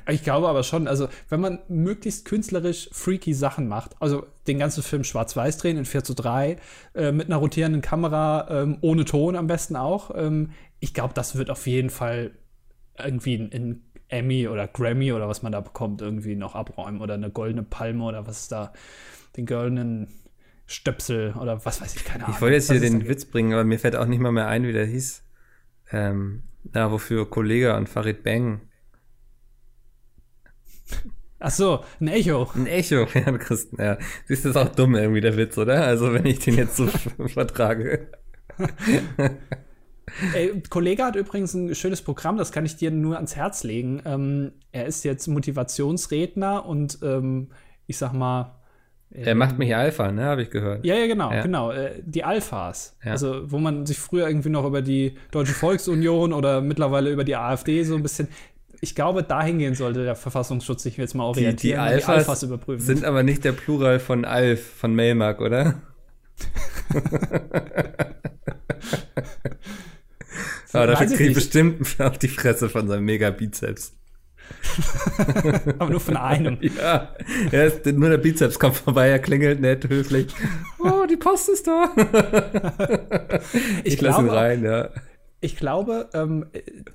Ich 0.07 0.23
glaube 0.23 0.47
aber 0.47 0.63
schon, 0.63 0.87
also 0.87 1.07
wenn 1.29 1.39
man 1.39 1.59
möglichst 1.67 2.25
künstlerisch 2.25 2.89
freaky 2.91 3.33
Sachen 3.33 3.67
macht, 3.67 3.95
also 3.99 4.25
den 4.47 4.59
ganzen 4.59 4.83
Film 4.83 5.03
schwarz-weiß 5.03 5.57
drehen 5.57 5.77
in 5.77 5.85
4 5.85 6.03
zu 6.03 6.13
3, 6.13 6.57
äh, 6.95 7.11
mit 7.11 7.27
einer 7.27 7.37
rotierenden 7.37 7.81
Kamera, 7.81 8.47
ähm, 8.49 8.77
ohne 8.81 9.05
Ton 9.05 9.35
am 9.35 9.47
besten 9.47 9.75
auch, 9.75 10.11
ähm, 10.15 10.51
ich 10.79 10.93
glaube, 10.93 11.13
das 11.13 11.35
wird 11.35 11.49
auf 11.49 11.67
jeden 11.67 11.89
Fall 11.89 12.31
irgendwie 12.97 13.35
ein 13.35 13.83
Emmy 14.07 14.47
oder 14.47 14.67
Grammy 14.67 15.13
oder 15.13 15.27
was 15.27 15.41
man 15.41 15.51
da 15.51 15.61
bekommt, 15.61 16.01
irgendwie 16.01 16.35
noch 16.35 16.55
abräumen 16.55 17.01
oder 17.01 17.13
eine 17.13 17.29
goldene 17.29 17.63
Palme 17.63 18.03
oder 18.03 18.27
was 18.27 18.41
ist 18.41 18.51
da, 18.51 18.73
den 19.37 19.45
goldenen 19.45 20.07
Stöpsel 20.65 21.33
oder 21.39 21.65
was 21.65 21.81
weiß 21.81 21.95
ich, 21.95 22.05
keine 22.05 22.25
Ahnung. 22.25 22.35
Ich 22.35 22.41
wollte 22.41 22.55
jetzt 22.55 22.71
hier 22.71 22.79
den 22.79 23.07
Witz 23.07 23.25
bringen, 23.25 23.53
aber 23.53 23.63
mir 23.63 23.79
fällt 23.79 23.95
auch 23.95 24.05
nicht 24.05 24.19
mal 24.19 24.31
mehr 24.31 24.47
ein, 24.47 24.63
wie 24.63 24.73
der 24.73 24.85
hieß. 24.85 25.23
Ähm, 25.91 26.43
na, 26.63 26.91
wofür 26.91 27.29
Kollege 27.29 27.75
und 27.75 27.89
Farid 27.89 28.23
Bang 28.23 28.61
Ach 31.43 31.49
so, 31.49 31.83
ein 31.99 32.07
Echo. 32.07 32.47
Ein 32.53 32.67
Echo, 32.67 33.07
ja, 33.13 33.37
Christen, 33.37 33.81
ja. 33.81 33.97
Siehst 34.27 34.45
du, 34.45 34.49
ist 34.49 34.57
auch 34.57 34.69
dumm 34.69 34.95
irgendwie 34.95 35.21
der 35.21 35.35
Witz, 35.37 35.57
oder? 35.57 35.83
Also, 35.83 36.13
wenn 36.13 36.25
ich 36.25 36.39
den 36.39 36.55
jetzt 36.55 36.77
so 36.77 36.87
vertrage. 37.27 38.07
Ey, 40.33 40.61
Kollege 40.69 41.03
hat 41.03 41.15
übrigens 41.15 41.53
ein 41.53 41.73
schönes 41.73 42.01
Programm, 42.01 42.37
das 42.37 42.51
kann 42.51 42.65
ich 42.65 42.75
dir 42.75 42.91
nur 42.91 43.15
ans 43.15 43.35
Herz 43.35 43.63
legen. 43.63 44.01
Ähm, 44.05 44.51
er 44.71 44.85
ist 44.85 45.03
jetzt 45.03 45.27
Motivationsredner 45.27 46.65
und 46.65 46.99
ähm, 47.01 47.49
ich 47.87 47.97
sag 47.97 48.13
mal. 48.13 48.59
Er 49.09 49.35
macht 49.35 49.57
mich 49.57 49.75
Alpha, 49.75 50.11
ne, 50.11 50.23
habe 50.25 50.43
ich 50.43 50.51
gehört. 50.51 50.85
Ja, 50.85 50.95
ja, 50.95 51.07
genau, 51.07 51.33
ja. 51.33 51.41
genau. 51.41 51.71
Äh, 51.71 52.01
die 52.05 52.23
Alphas. 52.23 52.97
Ja. 53.03 53.11
Also, 53.11 53.51
wo 53.51 53.57
man 53.57 53.85
sich 53.85 53.99
früher 53.99 54.27
irgendwie 54.27 54.49
noch 54.49 54.65
über 54.65 54.81
die 54.81 55.17
Deutsche 55.31 55.53
Volksunion 55.53 56.33
oder 56.33 56.61
mittlerweile 56.61 57.09
über 57.09 57.23
die 57.23 57.35
AfD 57.35 57.83
so 57.83 57.95
ein 57.95 58.03
bisschen 58.03 58.27
ich 58.81 58.95
glaube, 58.95 59.21
dahingehend 59.21 59.77
sollte 59.77 60.03
der 60.03 60.15
Verfassungsschutz 60.15 60.81
sich 60.81 60.97
jetzt 60.97 61.13
mal 61.13 61.23
orientieren. 61.25 61.55
Die, 61.57 61.67
die, 61.67 61.75
Alphas, 61.77 62.05
die 62.05 62.11
Alphas 62.11 62.43
überprüfen. 62.43 62.83
sind 62.83 63.05
aber 63.05 63.21
nicht 63.21 63.45
der 63.45 63.51
Plural 63.51 63.99
von 63.99 64.25
Alf, 64.25 64.65
von 64.65 64.95
Melmark, 64.95 65.39
oder? 65.39 65.81
aber 70.73 70.87
dafür 70.87 71.07
kriege 71.07 71.29
ich 71.29 71.35
bestimmt 71.35 71.99
auf 71.99 72.17
die 72.17 72.27
Fresse 72.27 72.69
von 72.69 72.87
seinem 72.87 73.05
Mega-Bizeps. 73.05 73.93
aber 75.77 75.91
nur 75.91 75.99
von 75.99 76.17
einem. 76.17 76.57
ja, 76.61 77.15
ja 77.51 77.63
ist, 77.63 77.85
nur 77.85 78.09
der 78.09 78.17
Bizeps 78.17 78.57
kommt 78.57 78.75
vorbei, 78.75 79.09
er 79.09 79.19
klingelt 79.19 79.61
nett, 79.61 79.87
höflich. 79.87 80.33
Oh, 80.79 81.05
die 81.07 81.17
Post 81.17 81.49
ist 81.49 81.67
da. 81.67 81.93
ich, 83.83 83.93
ich 83.93 84.01
lasse 84.01 84.21
ihn 84.21 84.29
rein, 84.29 84.63
ja. 84.63 84.89
Ich 85.39 85.55
glaube, 85.55 86.09
ähm, 86.13 86.47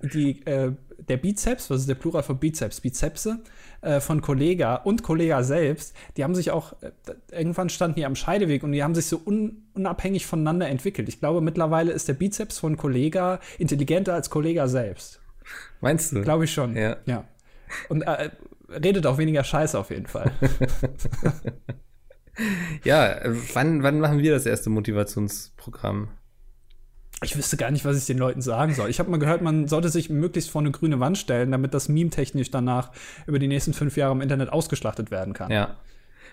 die 0.02 0.44
äh, 0.46 0.72
der 1.08 1.16
Bizeps, 1.16 1.70
was 1.70 1.80
ist 1.80 1.88
der 1.88 1.94
Plural 1.94 2.22
von 2.22 2.38
Bizeps? 2.38 2.80
Bizepse 2.80 3.40
äh, 3.80 4.00
von 4.00 4.20
Kollega 4.20 4.76
und 4.76 5.02
Kollega 5.02 5.42
selbst, 5.42 5.94
die 6.16 6.24
haben 6.24 6.34
sich 6.34 6.50
auch, 6.50 6.74
äh, 6.82 6.90
irgendwann 7.30 7.68
standen 7.68 7.96
die 7.96 8.06
am 8.06 8.16
Scheideweg 8.16 8.62
und 8.62 8.72
die 8.72 8.82
haben 8.82 8.94
sich 8.94 9.06
so 9.06 9.20
un, 9.24 9.64
unabhängig 9.74 10.26
voneinander 10.26 10.68
entwickelt. 10.68 11.08
Ich 11.08 11.20
glaube, 11.20 11.40
mittlerweile 11.40 11.92
ist 11.92 12.08
der 12.08 12.14
Bizeps 12.14 12.58
von 12.58 12.76
Kollega 12.76 13.40
intelligenter 13.58 14.14
als 14.14 14.30
Kollega 14.30 14.68
selbst. 14.68 15.20
Meinst 15.80 16.12
du? 16.12 16.22
Glaube 16.22 16.44
ich 16.44 16.52
schon. 16.52 16.76
Ja. 16.76 16.96
ja. 17.06 17.24
Und 17.88 18.02
äh, 18.02 18.30
redet 18.68 19.06
auch 19.06 19.18
weniger 19.18 19.44
Scheiße 19.44 19.78
auf 19.78 19.90
jeden 19.90 20.06
Fall. 20.06 20.32
ja, 22.84 23.20
wann, 23.54 23.82
wann 23.82 24.00
machen 24.00 24.18
wir 24.18 24.32
das 24.32 24.46
erste 24.46 24.70
Motivationsprogramm? 24.70 26.08
Ich 27.22 27.36
wüsste 27.36 27.56
gar 27.56 27.70
nicht, 27.70 27.84
was 27.84 27.96
ich 27.96 28.06
den 28.06 28.18
Leuten 28.18 28.42
sagen 28.42 28.74
soll. 28.74 28.90
Ich 28.90 28.98
habe 28.98 29.10
mal 29.10 29.18
gehört, 29.18 29.40
man 29.40 29.68
sollte 29.68 29.88
sich 29.88 30.10
möglichst 30.10 30.50
vor 30.50 30.60
eine 30.60 30.70
grüne 30.70 31.00
Wand 31.00 31.16
stellen, 31.16 31.50
damit 31.50 31.72
das 31.72 31.88
meme-technisch 31.88 32.50
danach 32.50 32.92
über 33.26 33.38
die 33.38 33.48
nächsten 33.48 33.72
fünf 33.72 33.96
Jahre 33.96 34.12
im 34.12 34.20
Internet 34.20 34.52
ausgeschlachtet 34.52 35.10
werden 35.10 35.32
kann. 35.32 35.50
Ja. 35.50 35.76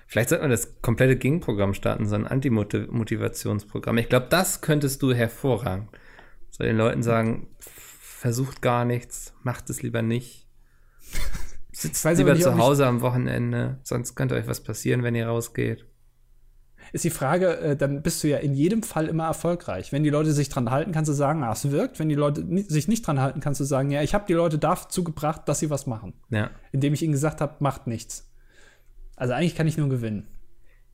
Vielleicht 0.07 0.29
sollte 0.29 0.43
man 0.43 0.51
das 0.51 0.81
komplette 0.81 1.15
Gegenprogramm 1.15 1.73
starten, 1.73 2.05
so 2.05 2.15
ein 2.15 2.27
Anti-Motivationsprogramm. 2.27 3.97
Ich 3.97 4.09
glaube, 4.09 4.27
das 4.29 4.59
könntest 4.59 5.01
du 5.01 5.13
hervorragend. 5.13 5.87
Soll 6.49 6.67
den 6.67 6.77
Leuten 6.77 7.01
sagen, 7.01 7.47
versucht 7.59 8.61
gar 8.61 8.83
nichts, 8.83 9.33
macht 9.41 9.69
es 9.69 9.81
lieber 9.81 10.01
nicht. 10.01 10.47
Sitzt 11.71 12.03
lieber 12.03 12.33
nicht, 12.33 12.43
zu 12.43 12.57
Hause 12.57 12.85
am 12.85 13.01
Wochenende, 13.01 13.79
sonst 13.83 14.15
könnte 14.15 14.35
euch 14.35 14.47
was 14.47 14.61
passieren, 14.61 15.01
wenn 15.01 15.15
ihr 15.15 15.27
rausgeht. 15.27 15.85
Ist 16.93 17.03
die 17.03 17.09
Frage, 17.09 17.57
äh, 17.57 17.75
dann 17.75 18.03
bist 18.03 18.23
du 18.23 18.29
ja 18.29 18.37
in 18.37 18.53
jedem 18.53 18.83
Fall 18.83 19.07
immer 19.07 19.25
erfolgreich. 19.25 19.91
Wenn 19.91 20.03
die 20.03 20.11
Leute 20.11 20.31
sich 20.31 20.47
dran 20.47 20.69
halten, 20.69 20.91
kannst 20.91 21.09
du 21.09 21.13
sagen, 21.13 21.43
ah, 21.43 21.51
es 21.51 21.69
wirkt. 21.71 21.99
Wenn 21.99 22.07
die 22.07 22.15
Leute 22.15 22.45
sich 22.69 22.87
nicht 22.87 23.05
dran 23.05 23.19
halten, 23.19 23.39
kannst 23.39 23.59
du 23.59 23.65
sagen, 23.65 23.89
ja, 23.89 24.03
ich 24.03 24.13
habe 24.13 24.25
die 24.27 24.33
Leute 24.33 24.59
dazu 24.59 25.03
gebracht, 25.03 25.41
dass 25.47 25.59
sie 25.59 25.71
was 25.71 25.87
machen. 25.87 26.13
Ja. 26.29 26.51
Indem 26.71 26.93
ich 26.93 27.01
ihnen 27.01 27.11
gesagt 27.11 27.41
habe, 27.41 27.55
macht 27.59 27.87
nichts. 27.87 28.31
Also 29.15 29.33
eigentlich 29.33 29.55
kann 29.55 29.67
ich 29.67 29.77
nur 29.77 29.89
gewinnen. 29.89 30.27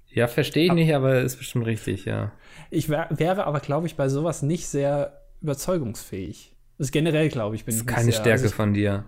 Ja, 0.07 0.27
verstehe 0.27 0.65
ich 0.65 0.73
nicht, 0.73 0.93
aber 0.95 1.21
ist 1.21 1.35
bestimmt 1.35 1.65
richtig, 1.65 2.05
ja. 2.05 2.31
Ich 2.71 2.89
wär, 2.89 3.07
wäre 3.11 3.45
aber, 3.45 3.59
glaube 3.59 3.85
ich, 3.85 3.95
bei 3.95 4.09
sowas 4.09 4.41
nicht 4.41 4.67
sehr 4.67 5.21
überzeugungsfähig. 5.41 6.55
Das 6.77 6.87
ist 6.87 6.91
generell, 6.91 7.27
glaube 7.27 7.55
ich, 7.55 7.65
bin 7.65 7.75
das 7.75 7.81
ist 7.81 7.89
ich 7.89 7.95
keine 7.95 8.11
sehr, 8.11 8.13
Stärke 8.13 8.31
also 8.31 8.45
ich, 8.47 8.53
von 8.53 8.73
dir. 8.73 9.05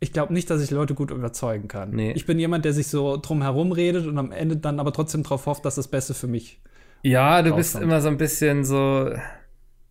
Ich 0.00 0.12
glaube 0.12 0.32
nicht, 0.32 0.48
dass 0.48 0.62
ich 0.62 0.70
Leute 0.70 0.94
gut 0.94 1.10
überzeugen 1.10 1.66
kann. 1.66 1.90
Nee. 1.90 2.12
Ich 2.12 2.24
bin 2.24 2.38
jemand, 2.38 2.64
der 2.64 2.72
sich 2.72 2.86
so 2.86 3.16
drum 3.16 3.42
herum 3.42 3.72
redet 3.72 4.06
und 4.06 4.16
am 4.16 4.30
Ende 4.30 4.56
dann 4.56 4.78
aber 4.78 4.92
trotzdem 4.92 5.24
darauf 5.24 5.46
hofft, 5.46 5.64
dass 5.64 5.74
das 5.74 5.88
Beste 5.88 6.14
für 6.14 6.28
mich. 6.28 6.60
Ja, 7.02 7.42
du 7.42 7.54
bist 7.54 7.76
immer 7.76 8.00
so 8.00 8.08
ein 8.08 8.16
bisschen 8.16 8.64
so. 8.64 9.10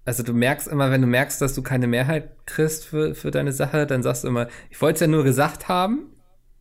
Also 0.06 0.24
du 0.24 0.34
merkst 0.34 0.70
immer, 0.70 0.92
wenn 0.92 1.02
du 1.02 1.08
merkst, 1.08 1.42
dass 1.42 1.54
du 1.54 1.62
keine 1.62 1.88
Mehrheit 1.88 2.30
kriegst 2.46 2.86
für, 2.86 3.14
für 3.14 3.32
deine 3.32 3.52
Sache, 3.52 3.86
dann 3.86 4.04
sagst 4.04 4.24
du 4.24 4.30
immer, 4.30 4.48
ich 4.70 4.82
wollte 4.82 4.96
es 4.96 5.02
ja 5.02 5.08
nur 5.08 5.26
gesagt 5.26 5.68
haben, 5.68 6.14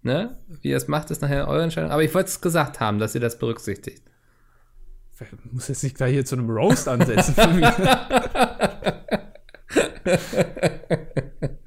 ne? 0.03 0.37
Wie 0.49 0.71
ihr 0.71 0.77
es 0.77 0.89
macht, 0.89 1.13
ist 1.13 1.23
nachher 1.23 1.47
eure 1.47 1.63
Entscheidung. 1.63 1.93
Aber 1.93 2.03
ich 2.03 2.13
wollte 2.13 2.29
es 2.29 2.41
gesagt 2.41 2.81
haben, 2.81 2.99
dass 2.99 3.15
ihr 3.15 3.21
das 3.21 3.39
berücksichtigt. 3.39 4.03
Ich 5.21 5.53
muss 5.53 5.69
jetzt 5.69 5.85
nicht 5.85 5.97
gleich 5.97 6.13
hier 6.13 6.25
zu 6.25 6.35
einem 6.35 6.51
Roast 6.51 6.89
ansetzen 6.89 7.35
für 7.35 7.49
mich. 7.49 7.65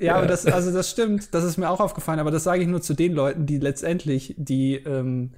ja, 0.00 0.16
aber 0.16 0.26
das, 0.26 0.46
also 0.46 0.72
das 0.72 0.90
stimmt, 0.90 1.34
das 1.34 1.44
ist 1.44 1.56
mir 1.56 1.70
auch 1.70 1.80
aufgefallen, 1.80 2.20
aber 2.20 2.30
das 2.30 2.44
sage 2.44 2.62
ich 2.62 2.68
nur 2.68 2.82
zu 2.82 2.94
den 2.94 3.12
Leuten, 3.12 3.46
die 3.46 3.58
letztendlich 3.58 4.34
die, 4.36 4.76
ähm, 4.76 5.32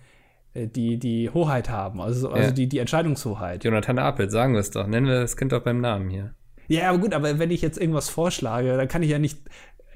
äh, 0.55 0.67
die, 0.67 0.99
die 0.99 1.31
Hoheit 1.31 1.71
haben, 1.71 2.01
also, 2.01 2.31
also 2.31 2.49
ja. 2.49 2.51
die, 2.51 2.69
die 2.69 2.79
Entscheidungshoheit. 2.79 3.65
Jonathan 3.65 3.99
Apel, 3.99 4.31
sagen 4.31 4.55
wir 4.55 4.61
es 4.61 4.71
doch, 4.71 4.87
nennen 4.87 5.07
wir 5.07 5.21
das 5.21 5.37
Kind 5.37 5.53
doch 5.53 5.63
beim 5.63 5.81
Namen 5.81 6.11
hier. 6.11 6.35
Ja, 6.69 6.89
aber 6.89 6.99
gut, 6.99 7.15
aber 7.15 7.39
wenn 7.39 7.51
ich 7.51 7.63
jetzt 7.63 7.79
irgendwas 7.79 8.09
vorschlage, 8.09 8.77
dann 8.77 8.89
kann 8.89 9.03
ich 9.03 9.11
ja 9.11 9.19
nicht 9.19 9.39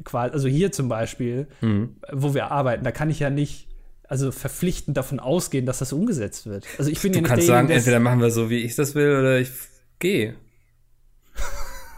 quasi, 0.05 0.33
also 0.33 0.49
hier 0.49 0.73
zum 0.73 0.89
Beispiel, 0.89 1.49
mhm. 1.61 1.97
wo 2.13 2.35
wir 2.35 2.51
arbeiten, 2.51 2.85
da 2.85 2.93
kann 2.93 3.11
ich 3.11 3.19
ja 3.19 3.31
nicht 3.31 3.69
also 4.11 4.33
verpflichtend 4.33 4.97
davon 4.97 5.21
ausgehen, 5.21 5.67
dass 5.67 5.79
das 5.79 5.93
umgesetzt 5.93 6.47
wird. 6.47 6.67
Also 6.79 6.91
ich 6.91 7.01
bin 7.01 7.13
du 7.13 7.19
ja 7.19 7.23
nicht 7.23 7.31
kannst 7.31 7.47
sagen, 7.47 7.71
entweder 7.71 8.01
machen 8.01 8.21
wir 8.21 8.33
so, 8.33 8.51
wie 8.51 8.59
ich 8.59 8.75
das 8.75 8.97
will, 8.97 9.17
oder 9.17 9.39
ich 9.39 9.51
gehe. 9.99 10.35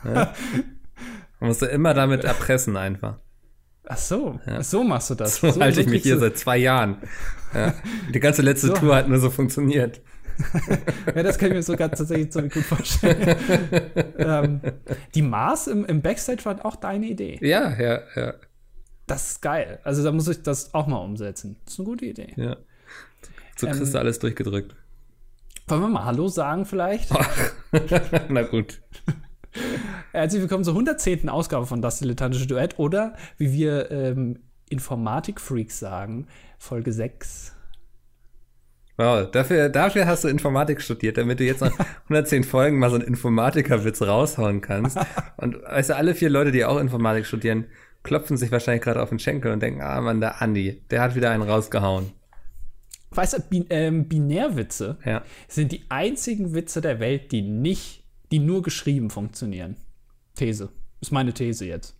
Ja? 0.04 0.34
Man 1.42 1.48
muss 1.48 1.60
immer 1.60 1.92
damit 1.92 2.22
erpressen 2.22 2.76
einfach. 2.76 3.18
Ach 3.88 3.96
so, 3.96 4.38
ja. 4.46 4.62
so 4.62 4.84
machst 4.84 5.10
du 5.10 5.16
das. 5.16 5.40
So, 5.40 5.50
so 5.50 5.60
halte 5.60 5.80
ich 5.80 5.88
mich 5.88 6.04
hier 6.04 6.16
seit 6.20 6.38
zwei 6.38 6.56
Jahren. 6.56 6.98
Ja. 7.52 7.74
Die 8.14 8.20
ganze 8.20 8.42
letzte 8.42 8.68
so. 8.68 8.74
Tour 8.74 8.94
hat 8.94 9.08
nur 9.08 9.18
so 9.18 9.28
funktioniert. 9.28 10.00
ja, 11.16 11.20
das 11.24 11.38
kann 11.38 11.48
ich 11.48 11.54
mir 11.54 11.62
sogar 11.64 11.90
tatsächlich 11.90 12.30
ziemlich 12.30 12.54
gut 12.54 12.62
vorstellen. 12.62 13.36
ähm, 14.18 14.60
die 15.16 15.22
Mars 15.22 15.66
im, 15.66 15.84
im, 15.84 16.00
Backstage 16.00 16.44
war 16.44 16.64
auch 16.64 16.76
deine 16.76 17.06
Idee. 17.06 17.40
Ja, 17.42 17.76
ja, 17.76 18.02
ja. 18.14 18.34
Das 19.08 19.32
ist 19.32 19.42
geil. 19.42 19.80
Also 19.82 20.04
da 20.04 20.12
muss 20.12 20.28
ich 20.28 20.42
das 20.42 20.72
auch 20.74 20.86
mal 20.86 20.98
umsetzen. 20.98 21.56
Das 21.64 21.74
ist 21.74 21.80
eine 21.80 21.88
gute 21.88 22.06
Idee. 22.06 22.34
Ja. 22.36 22.56
So 23.56 23.66
kriegst 23.66 23.82
ähm, 23.82 23.92
du 23.92 23.98
alles 23.98 24.20
durchgedrückt. 24.20 24.76
Wollen 25.66 25.80
wir 25.80 25.88
mal 25.88 26.04
Hallo 26.04 26.28
sagen 26.28 26.66
vielleicht? 26.66 27.10
Na 28.28 28.42
gut. 28.42 28.80
Herzlich 30.12 30.40
willkommen 30.40 30.64
zur 30.64 30.74
110. 30.74 31.28
Ausgabe 31.28 31.66
von 31.66 31.82
Das 31.82 31.98
Dilettantische 31.98 32.46
Duett 32.46 32.78
oder 32.78 33.14
wie 33.38 33.52
wir 33.52 33.90
ähm, 33.90 34.38
Informatik-Freaks 34.70 35.78
sagen, 35.78 36.26
Folge 36.58 36.92
6. 36.92 37.54
Wow, 38.96 39.30
dafür, 39.30 39.68
dafür 39.68 40.06
hast 40.06 40.24
du 40.24 40.28
Informatik 40.28 40.80
studiert, 40.80 41.18
damit 41.18 41.40
du 41.40 41.44
jetzt 41.44 41.60
nach 41.60 41.72
110 42.04 42.44
Folgen 42.44 42.78
mal 42.78 42.90
so 42.90 42.96
einen 42.96 43.04
Informatikerwitz 43.04 44.02
raushauen 44.02 44.60
kannst. 44.60 44.98
Und 45.36 45.62
weißt 45.62 45.90
du, 45.90 45.96
alle 45.96 46.14
vier 46.14 46.30
Leute, 46.30 46.52
die 46.52 46.64
auch 46.64 46.78
Informatik 46.78 47.26
studieren, 47.26 47.66
klopfen 48.02 48.36
sich 48.36 48.52
wahrscheinlich 48.52 48.82
gerade 48.82 49.02
auf 49.02 49.08
den 49.08 49.18
Schenkel 49.18 49.52
und 49.52 49.60
denken, 49.60 49.80
ah 49.80 50.00
Mann, 50.00 50.20
der 50.20 50.40
Andi, 50.40 50.82
der 50.90 51.02
hat 51.02 51.14
wieder 51.14 51.30
einen 51.30 51.42
rausgehauen. 51.42 52.12
Weißt 53.10 53.34
du, 53.34 53.40
Bin 53.42 53.66
ähm, 53.68 54.08
Binärwitze 54.08 54.98
ja. 55.04 55.22
sind 55.46 55.72
die 55.72 55.84
einzigen 55.90 56.54
Witze 56.54 56.80
der 56.80 56.98
Welt, 56.98 57.30
die 57.32 57.42
nicht 57.42 58.01
die 58.32 58.40
nur 58.40 58.62
geschrieben 58.62 59.10
funktionieren. 59.10 59.76
These. 60.34 60.70
Ist 61.00 61.12
meine 61.12 61.32
These 61.32 61.66
jetzt. 61.66 61.94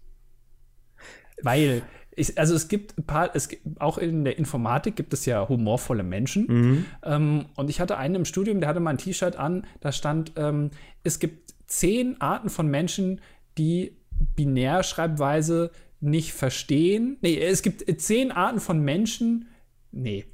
Weil, 1.42 1.82
ich, 2.16 2.38
also 2.38 2.54
es 2.54 2.68
gibt 2.68 2.98
ein 2.98 3.04
paar, 3.04 3.36
es 3.36 3.48
gibt, 3.48 3.80
auch 3.80 3.98
in 3.98 4.24
der 4.24 4.38
Informatik 4.38 4.96
gibt 4.96 5.12
es 5.12 5.26
ja 5.26 5.48
humorvolle 5.48 6.02
Menschen. 6.02 6.46
Mhm. 6.46 6.84
Ähm, 7.04 7.46
und 7.56 7.68
ich 7.68 7.80
hatte 7.80 7.98
einen 7.98 8.16
im 8.16 8.24
Studium, 8.24 8.60
der 8.60 8.68
hatte 8.68 8.80
mal 8.80 8.90
ein 8.90 8.98
T-Shirt 8.98 9.36
an, 9.36 9.66
da 9.80 9.92
stand, 9.92 10.32
ähm, 10.36 10.70
es 11.04 11.18
gibt 11.18 11.54
zehn 11.66 12.20
Arten 12.20 12.48
von 12.48 12.68
Menschen, 12.68 13.20
die 13.58 13.96
Binärschreibweise 14.36 15.70
nicht 16.00 16.32
verstehen. 16.32 17.18
Nee, 17.20 17.38
es 17.38 17.62
gibt 17.62 17.84
zehn 18.00 18.32
Arten 18.32 18.60
von 18.60 18.80
Menschen. 18.80 19.48
Nee, 19.90 20.24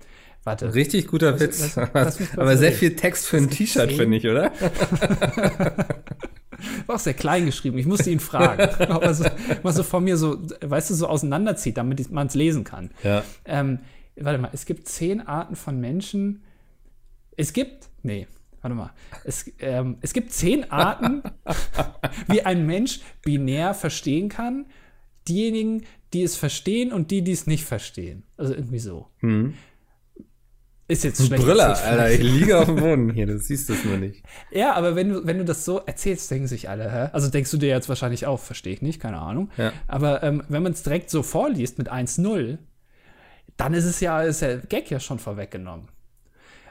Warte. 0.44 0.74
Richtig 0.74 1.08
guter 1.08 1.34
was, 1.34 1.40
Witz. 1.40 1.76
Was, 1.76 1.92
was, 1.92 2.38
Aber 2.38 2.56
sehr 2.56 2.72
viel 2.72 2.96
Text 2.96 3.26
für 3.26 3.36
ein 3.36 3.50
T-Shirt, 3.50 3.92
finde 3.92 4.16
ich, 4.16 4.26
oder? 4.26 4.50
War 6.86 6.96
auch 6.96 7.00
sehr 7.00 7.14
klein 7.14 7.46
geschrieben. 7.46 7.78
Ich 7.78 7.86
musste 7.86 8.10
ihn 8.10 8.20
fragen, 8.20 8.68
ob 8.92 9.02
er 9.02 9.14
so, 9.14 9.24
was 9.62 9.76
so 9.76 9.82
von 9.82 10.04
mir 10.04 10.16
so, 10.16 10.38
weißt 10.60 10.90
du, 10.90 10.94
so 10.94 11.06
auseinanderzieht, 11.06 11.76
damit 11.76 12.10
man 12.10 12.26
es 12.26 12.34
lesen 12.34 12.64
kann. 12.64 12.90
Ja. 13.02 13.22
Ähm, 13.44 13.80
warte 14.16 14.38
mal, 14.38 14.50
es 14.52 14.66
gibt 14.66 14.88
zehn 14.88 15.20
Arten 15.20 15.56
von 15.56 15.80
Menschen. 15.80 16.42
Es 17.36 17.52
gibt, 17.52 17.88
nee, 18.02 18.26
warte 18.60 18.74
mal. 18.74 18.90
Es, 19.24 19.50
ähm, 19.60 19.98
es 20.00 20.12
gibt 20.12 20.32
zehn 20.32 20.70
Arten, 20.70 21.22
wie 22.26 22.42
ein 22.42 22.66
Mensch 22.66 23.00
binär 23.22 23.74
verstehen 23.74 24.28
kann. 24.28 24.66
Diejenigen, 25.28 25.84
die 26.12 26.22
es 26.22 26.36
verstehen 26.36 26.92
und 26.92 27.10
die, 27.10 27.22
die 27.22 27.32
es 27.32 27.46
nicht 27.46 27.64
verstehen. 27.64 28.24
Also 28.36 28.54
irgendwie 28.54 28.78
so. 28.78 29.08
Mhm. 29.20 29.54
Ist 30.88 31.04
jetzt 31.04 31.24
schlecht. 31.24 31.42
Brüller, 31.42 31.76
Alter, 31.76 32.10
ich 32.10 32.22
liege 32.22 32.58
auf 32.58 32.64
dem 32.64 32.76
Boden 32.80 33.10
hier, 33.10 33.26
du 33.26 33.38
siehst 33.38 33.68
es 33.68 33.84
nur 33.84 33.98
nicht. 33.98 34.24
Ja, 34.50 34.72
aber 34.72 34.96
wenn 34.96 35.10
du, 35.10 35.26
wenn 35.26 35.36
du 35.36 35.44
das 35.44 35.66
so 35.66 35.80
erzählst, 35.80 36.30
denken 36.30 36.46
sich 36.46 36.70
alle, 36.70 36.90
hä? 36.90 37.10
Also 37.12 37.28
denkst 37.28 37.50
du 37.50 37.58
dir 37.58 37.68
jetzt 37.68 37.90
wahrscheinlich 37.90 38.26
auch, 38.26 38.40
verstehe 38.40 38.72
ich 38.72 38.80
nicht, 38.80 38.98
keine 38.98 39.18
Ahnung. 39.18 39.50
Ja. 39.58 39.72
Aber 39.86 40.22
ähm, 40.22 40.42
wenn 40.48 40.62
man 40.62 40.72
es 40.72 40.82
direkt 40.82 41.10
so 41.10 41.22
vorliest 41.22 41.76
mit 41.76 41.92
1-0, 41.92 42.56
dann 43.58 43.74
ist 43.74 43.84
es 43.84 44.00
ja, 44.00 44.22
ist 44.22 44.40
der 44.40 44.58
Gag 44.58 44.90
ja 44.90 44.98
schon 44.98 45.18
vorweggenommen. 45.18 45.88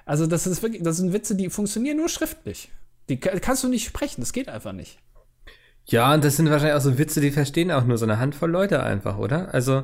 Also 0.04 0.26
das 0.26 0.48
ist 0.48 0.64
wirklich, 0.64 0.82
das 0.82 0.98
sind 0.98 1.14
Witze, 1.14 1.36
die 1.36 1.52
funktionieren 1.52 1.98
nur 1.98 2.10
schriftlich. 2.10 2.72
Die 3.10 3.20
kannst 3.20 3.64
du 3.64 3.68
nicht 3.68 3.86
sprechen, 3.86 4.22
das 4.22 4.34
geht 4.34 4.50
einfach 4.50 4.74
nicht. 4.74 4.98
Ja, 5.86 6.14
und 6.14 6.24
das 6.24 6.38
sind 6.38 6.50
wahrscheinlich 6.50 6.76
auch 6.76 6.82
so 6.82 6.98
Witze, 6.98 7.22
die 7.22 7.32
verstehen 7.32 7.72
auch 7.72 7.86
nur 7.86 7.98
so 7.98 8.06
eine 8.06 8.18
Handvoll 8.18 8.50
Leute 8.50 8.82
einfach, 8.82 9.18
oder? 9.18 9.54
Also 9.54 9.84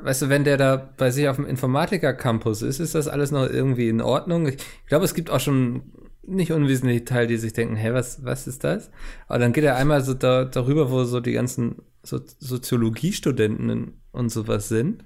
weißt 0.00 0.22
du, 0.22 0.28
wenn 0.28 0.44
der 0.44 0.56
da 0.56 0.76
bei 0.76 1.10
sich 1.10 1.28
auf 1.28 1.36
dem 1.36 1.46
Informatiker-Campus 1.46 2.62
ist, 2.62 2.80
ist 2.80 2.94
das 2.94 3.08
alles 3.08 3.30
noch 3.30 3.48
irgendwie 3.48 3.88
in 3.88 4.00
Ordnung. 4.00 4.46
Ich 4.48 4.58
glaube, 4.86 5.04
es 5.04 5.14
gibt 5.14 5.30
auch 5.30 5.40
schon 5.40 5.92
nicht 6.22 6.52
unwesentliche 6.52 7.04
Teile, 7.04 7.28
die 7.28 7.36
sich 7.36 7.52
denken, 7.52 7.76
hey, 7.76 7.94
was, 7.94 8.24
was 8.24 8.46
ist 8.46 8.64
das? 8.64 8.90
Aber 9.28 9.38
dann 9.38 9.52
geht 9.52 9.64
er 9.64 9.76
einmal 9.76 10.02
so 10.02 10.14
da, 10.14 10.44
darüber, 10.44 10.90
wo 10.90 11.04
so 11.04 11.20
die 11.20 11.32
ganzen 11.32 11.82
so 12.02 12.20
Soziologiestudenten 12.38 14.00
und 14.12 14.28
sowas 14.30 14.68
sind. 14.68 15.04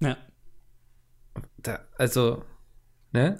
Ja. 0.00 0.16
Da, 1.58 1.80
also, 1.96 2.44
Ne? 3.14 3.38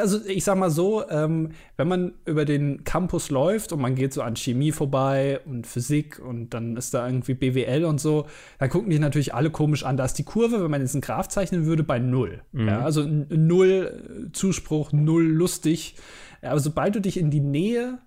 Also 0.00 0.18
ich 0.26 0.42
sag 0.42 0.58
mal 0.58 0.68
so, 0.68 1.08
ähm, 1.08 1.50
wenn 1.76 1.86
man 1.86 2.14
über 2.24 2.44
den 2.44 2.82
Campus 2.82 3.30
läuft 3.30 3.72
und 3.72 3.80
man 3.80 3.94
geht 3.94 4.12
so 4.12 4.20
an 4.20 4.34
Chemie 4.34 4.72
vorbei 4.72 5.38
und 5.44 5.64
Physik 5.64 6.18
und 6.18 6.50
dann 6.50 6.76
ist 6.76 6.92
da 6.92 7.06
irgendwie 7.06 7.34
BWL 7.34 7.84
und 7.84 8.00
so, 8.00 8.26
dann 8.58 8.68
gucken 8.68 8.90
die 8.90 8.98
natürlich 8.98 9.32
alle 9.32 9.50
komisch 9.50 9.84
an. 9.84 9.96
Da 9.96 10.04
ist 10.04 10.14
die 10.14 10.24
Kurve, 10.24 10.60
wenn 10.60 10.72
man 10.72 10.80
jetzt 10.80 10.96
einen 10.96 11.02
Graph 11.02 11.28
zeichnen 11.28 11.66
würde, 11.66 11.84
bei 11.84 12.00
null. 12.00 12.42
Mhm. 12.50 12.66
Ja, 12.66 12.80
also 12.80 13.06
null 13.06 14.30
Zuspruch, 14.32 14.90
null 14.90 15.24
lustig. 15.24 15.94
Aber 16.42 16.58
sobald 16.58 16.96
du 16.96 17.00
dich 17.00 17.16
in 17.16 17.30
die 17.30 17.40
Nähe 17.40 17.98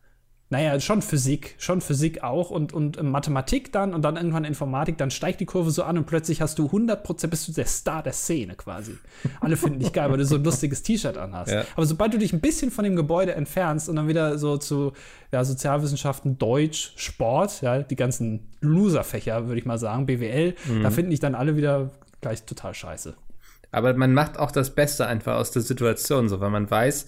naja, 0.51 0.79
schon 0.79 1.03
Physik, 1.03 1.53
schon 1.59 1.79
Physik 1.79 2.23
auch 2.23 2.49
und, 2.49 2.73
und 2.73 2.99
Mathematik 3.03 3.71
dann 3.71 3.93
und 3.93 4.01
dann 4.01 4.15
irgendwann 4.15 4.45
Informatik, 4.45 4.97
dann 4.97 5.11
steigt 5.11 5.39
die 5.41 5.45
Kurve 5.45 5.69
so 5.69 5.83
an 5.83 5.95
und 5.99 6.05
plötzlich 6.05 6.41
hast 6.41 6.57
du 6.57 6.65
100%, 6.65 7.27
bist 7.27 7.47
du 7.47 7.51
der 7.51 7.67
Star 7.67 8.01
der 8.01 8.13
Szene 8.13 8.55
quasi. 8.55 8.97
Alle 9.41 9.57
finden 9.57 9.79
dich 9.79 9.93
geil, 9.93 10.09
weil 10.09 10.17
du 10.17 10.25
so 10.25 10.35
ein 10.35 10.43
lustiges 10.43 10.81
T-Shirt 10.81 11.17
anhast. 11.17 11.51
Ja. 11.51 11.65
Aber 11.75 11.85
sobald 11.85 12.15
du 12.15 12.17
dich 12.17 12.33
ein 12.33 12.41
bisschen 12.41 12.71
von 12.71 12.83
dem 12.83 12.95
Gebäude 12.95 13.35
entfernst 13.35 13.89
und 13.89 13.97
dann 13.97 14.07
wieder 14.07 14.39
so 14.39 14.57
zu 14.57 14.93
ja, 15.31 15.43
Sozialwissenschaften, 15.43 16.39
Deutsch, 16.39 16.93
Sport, 16.95 17.61
ja, 17.61 17.83
die 17.83 17.95
ganzen 17.95 18.49
Loser-Fächer, 18.61 19.45
würde 19.45 19.59
ich 19.59 19.65
mal 19.67 19.77
sagen, 19.77 20.07
BWL, 20.07 20.55
mhm. 20.65 20.81
da 20.81 20.89
finden 20.89 21.11
dich 21.11 21.19
dann 21.19 21.35
alle 21.35 21.57
wieder 21.57 21.91
gleich 22.21 22.43
total 22.43 22.73
scheiße. 22.73 23.13
Aber 23.71 23.93
man 23.93 24.13
macht 24.13 24.39
auch 24.39 24.49
das 24.49 24.73
Beste 24.73 25.05
einfach 25.05 25.35
aus 25.35 25.51
der 25.51 25.61
Situation, 25.61 26.27
so, 26.27 26.39
weil 26.39 26.49
man 26.49 26.71
weiß, 26.71 27.05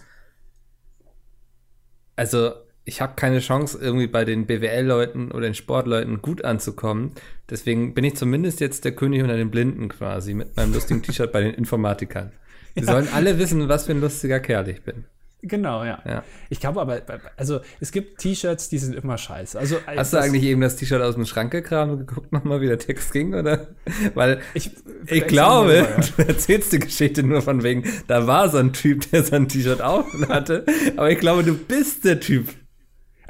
also 2.16 2.52
ich 2.84 3.02
habe 3.02 3.14
keine 3.16 3.40
Chance, 3.40 3.78
irgendwie 3.80 4.08
bei 4.08 4.26
den 4.26 4.48
BWL-Leuten 4.48 5.32
oder 5.32 5.42
den 5.42 5.54
Sportleuten 5.54 6.22
gut 6.22 6.44
anzukommen. 6.44 7.12
Deswegen 7.50 7.94
bin 7.94 8.04
ich 8.04 8.16
zumindest 8.16 8.60
jetzt 8.60 8.86
der 8.86 8.94
König 8.94 9.22
unter 9.22 9.38
den 9.38 9.52
Blinden 9.52 9.90
quasi 9.90 10.34
mit 10.34 10.56
meinem 10.58 10.74
lustigen 10.74 11.04
T-Shirt 11.04 11.32
bei 11.32 11.42
den 11.42 11.54
Informatikern. 11.54 12.32
Die 12.76 12.84
sollen 12.84 13.08
alle 13.14 13.38
wissen, 13.38 13.68
was 13.70 13.86
für 13.86 13.92
ein 13.92 14.02
lustiger 14.02 14.40
Kerl 14.40 14.68
ich 14.70 14.82
bin. 14.82 15.06
Genau, 15.44 15.84
ja. 15.84 16.00
ja. 16.06 16.24
Ich 16.50 16.60
glaube 16.60 16.82
aber, 16.82 17.02
also 17.36 17.62
es 17.80 17.92
gibt 17.92 18.20
T-Shirts, 18.20 18.70
die 18.70 18.78
sind 18.78 18.94
immer 18.94 19.18
scheiße. 19.18 19.58
Also, 19.58 19.78
Hast 19.88 20.14
du 20.14 20.18
eigentlich 20.18 20.44
eben 20.44 20.62
das 20.62 20.76
T-Shirt 20.76 21.02
aus 21.02 21.16
dem 21.16 21.26
Schrank 21.26 21.52
gekramt 21.52 21.92
und 21.92 22.08
geguckt 22.08 22.32
nochmal, 22.32 22.62
wie 22.62 22.68
der 22.68 22.78
Text 22.78 23.12
ging, 23.12 23.34
oder? 23.34 23.70
Weil 24.14 24.42
ich, 24.54 24.72
ich 25.08 25.26
glaube, 25.26 25.78
ja. 25.78 26.04
du 26.18 26.28
erzählst 26.28 26.74
die 26.74 26.80
Geschichte 26.80 27.24
nur 27.24 27.42
von 27.42 27.64
wegen, 27.64 27.84
da 28.08 28.28
war 28.28 28.50
so 28.50 28.60
ein 28.60 28.72
Typ, 28.72 29.10
der 29.12 29.24
so 29.24 29.36
ein 29.36 29.48
T-Shirt 29.48 29.82
auch 29.82 30.06
hatte. 30.30 30.64
Aber 30.96 31.10
ich 31.10 31.18
glaube, 31.18 31.44
du 31.44 31.58
bist 31.58 32.06
der 32.06 32.20
Typ. 32.20 32.50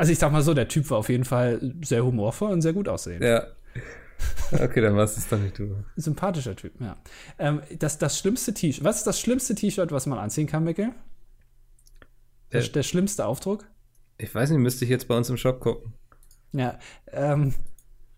Also 0.02 0.14
ich 0.14 0.18
sag 0.18 0.32
mal 0.32 0.42
so, 0.42 0.56
der 0.56 0.68
Typ 0.68 0.90
war 0.90 0.98
auf 0.98 1.10
jeden 1.10 1.26
Fall 1.26 1.76
sehr 1.84 2.04
humorvoll 2.04 2.52
und 2.52 2.64
sehr 2.64 2.74
gut 2.74 2.90
aussehend. 2.90 3.24
Ja. 3.24 3.46
Okay, 4.52 4.82
dann 4.82 4.96
warst 4.96 5.16
es 5.16 5.30
doch 5.30 5.38
nicht 5.38 5.60
du. 5.60 5.76
Sympathischer 5.96 6.56
Typ, 6.56 6.74
ja. 6.82 6.98
Ähm, 7.38 7.62
das, 7.78 8.00
das 8.00 8.18
schlimmste 8.18 8.52
T-Shirt. 8.52 8.84
Was 8.84 8.98
ist 8.98 9.06
das 9.06 9.20
schlimmste 9.20 9.54
T-Shirt, 9.54 9.92
was 9.92 10.08
man 10.08 10.18
anziehen 10.18 10.48
kann, 10.48 10.64
Mikkel? 10.64 10.90
Der, 12.52 12.64
der, 12.64 12.82
schlimmste 12.82 13.28
Aufdruck? 13.28 13.68
Ich 14.18 14.34
weiß 14.34 14.50
nicht, 14.50 14.58
müsste 14.58 14.86
ich 14.86 14.90
jetzt 14.90 15.08
bei 15.08 15.16
uns 15.16 15.30
im 15.30 15.38
Shop 15.38 15.60
gucken. 15.60 15.94
Ja, 16.52 16.80
ähm, 17.12 17.54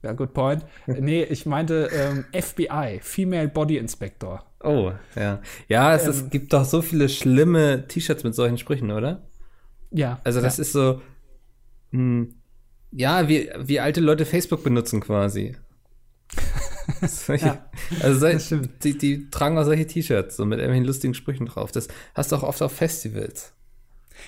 ja, 0.03 0.13
good 0.13 0.33
point. 0.33 0.65
nee, 0.87 1.23
ich 1.23 1.45
meinte 1.45 1.89
ähm, 1.91 2.23
FBI, 2.31 3.01
Female 3.01 3.49
Body 3.49 3.75
Inspector. 3.75 4.41
Oh, 4.63 4.93
ja. 5.17 5.41
Ja, 5.67 5.93
es, 5.93 6.05
ähm, 6.05 6.11
es 6.11 6.29
gibt 6.29 6.53
doch 6.53 6.63
so 6.63 6.81
viele 6.81 7.09
schlimme 7.09 7.89
T-Shirts 7.89 8.23
mit 8.23 8.35
solchen 8.35 8.57
Sprüchen, 8.57 8.89
oder? 8.89 9.27
Ja. 9.91 10.21
Also 10.23 10.39
das 10.39 10.57
ja. 10.57 10.61
ist 10.61 10.71
so, 10.71 11.01
mh, 11.93 11.99
hm, 11.99 12.35
ja, 12.91 13.27
wie, 13.27 13.49
wie 13.57 13.79
alte 13.79 14.01
Leute 14.01 14.25
Facebook 14.25 14.63
benutzen 14.63 14.99
quasi. 15.01 15.55
solche, 17.07 17.45
ja, 17.45 17.69
also 18.01 18.19
solche, 18.19 18.61
die, 18.83 18.97
die, 18.97 19.29
tragen 19.29 19.57
auch 19.57 19.65
solche 19.65 19.87
T-Shirts, 19.87 20.37
so 20.37 20.45
mit 20.45 20.59
irgendwelchen 20.59 20.85
lustigen 20.85 21.13
Sprüchen 21.13 21.45
drauf. 21.47 21.71
Das 21.71 21.87
hast 22.13 22.31
du 22.31 22.35
auch 22.35 22.43
oft 22.43 22.61
auf 22.61 22.71
Festivals. 22.71 23.53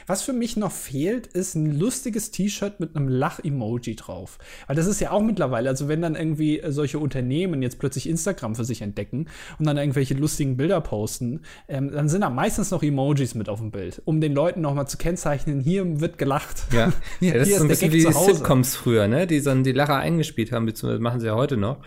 Was 0.07 0.21
für 0.21 0.33
mich 0.33 0.57
noch 0.57 0.71
fehlt, 0.71 1.27
ist 1.27 1.55
ein 1.55 1.77
lustiges 1.77 2.31
T-Shirt 2.31 2.79
mit 2.79 2.95
einem 2.95 3.07
Lach-Emoji 3.07 3.95
drauf. 3.95 4.37
Weil 4.67 4.75
das 4.75 4.87
ist 4.87 4.99
ja 4.99 5.11
auch 5.11 5.21
mittlerweile, 5.21 5.69
also 5.69 5.87
wenn 5.87 6.01
dann 6.01 6.15
irgendwie 6.15 6.61
solche 6.67 6.99
Unternehmen 6.99 7.61
jetzt 7.61 7.79
plötzlich 7.79 8.09
Instagram 8.09 8.55
für 8.55 8.65
sich 8.65 8.81
entdecken 8.81 9.27
und 9.59 9.65
dann 9.65 9.77
irgendwelche 9.77 10.13
lustigen 10.13 10.57
Bilder 10.57 10.81
posten, 10.81 11.41
ähm, 11.67 11.91
dann 11.91 12.09
sind 12.09 12.21
da 12.21 12.29
meistens 12.29 12.71
noch 12.71 12.83
Emojis 12.83 13.35
mit 13.35 13.49
auf 13.49 13.59
dem 13.59 13.71
Bild, 13.71 14.01
um 14.05 14.21
den 14.21 14.33
Leuten 14.33 14.61
nochmal 14.61 14.87
zu 14.87 14.97
kennzeichnen, 14.97 15.59
hier 15.59 15.99
wird 15.99 16.17
gelacht. 16.17 16.65
Ja, 16.71 16.93
ja 17.19 17.33
das 17.33 17.49
ist 17.49 17.57
so 17.57 17.63
ein 17.63 17.67
bisschen 17.67 17.91
wie 17.91 18.05
die 18.05 18.11
Sitcoms 18.11 18.75
früher, 18.75 19.07
ne? 19.07 19.27
die 19.27 19.41
dann 19.41 19.63
die 19.63 19.71
Lacher 19.71 19.97
eingespielt 19.97 20.51
haben, 20.51 20.65
beziehungsweise 20.65 21.01
machen 21.01 21.19
sie 21.19 21.27
ja 21.27 21.35
heute 21.35 21.57
noch. 21.57 21.81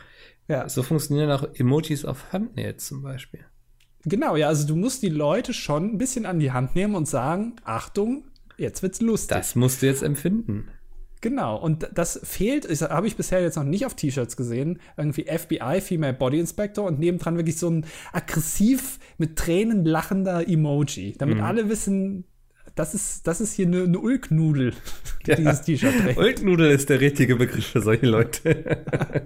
Ja. 0.48 0.68
So 0.68 0.82
funktionieren 0.82 1.30
auch 1.30 1.46
Emojis 1.54 2.04
auf 2.04 2.24
Thumbnails 2.30 2.86
zum 2.86 3.02
Beispiel. 3.02 3.44
Genau, 4.04 4.36
ja, 4.36 4.48
also 4.48 4.66
du 4.66 4.76
musst 4.76 5.02
die 5.02 5.08
Leute 5.08 5.52
schon 5.52 5.94
ein 5.94 5.98
bisschen 5.98 6.26
an 6.26 6.38
die 6.38 6.52
Hand 6.52 6.74
nehmen 6.74 6.94
und 6.94 7.08
sagen, 7.08 7.56
Achtung, 7.64 8.24
jetzt 8.56 8.82
wird's 8.82 9.00
lustig. 9.00 9.36
Das 9.36 9.54
musst 9.54 9.82
du 9.82 9.86
jetzt 9.86 10.02
empfinden. 10.02 10.68
Genau, 11.20 11.56
und 11.56 11.88
das 11.94 12.20
fehlt, 12.22 12.68
habe 12.80 13.08
ich 13.08 13.16
bisher 13.16 13.42
jetzt 13.42 13.56
noch 13.56 13.64
nicht 13.64 13.84
auf 13.84 13.94
T-Shirts 13.94 14.36
gesehen, 14.36 14.78
irgendwie 14.96 15.24
FBI, 15.24 15.80
Female 15.80 16.14
Body 16.14 16.38
Inspector 16.38 16.86
und 16.86 17.00
nebendran 17.00 17.36
wirklich 17.36 17.58
so 17.58 17.68
ein 17.68 17.86
aggressiv 18.12 19.00
mit 19.18 19.36
Tränen 19.36 19.84
lachender 19.84 20.48
Emoji, 20.48 21.16
damit 21.18 21.38
mhm. 21.38 21.44
alle 21.44 21.68
wissen, 21.68 22.24
das 22.76 22.94
ist, 22.94 23.26
das 23.26 23.40
ist 23.40 23.54
hier 23.54 23.66
eine, 23.66 23.82
eine 23.82 23.98
Ulknudel, 23.98 24.74
die 25.26 25.30
ja. 25.30 25.36
dieses 25.36 25.62
T-Shirt 25.62 25.94
trägt. 26.00 26.18
Ulknudel 26.18 26.70
ist 26.70 26.88
der 26.88 27.00
richtige 27.00 27.34
Begriff 27.34 27.66
für 27.66 27.80
solche 27.80 28.06
Leute. 28.06 28.84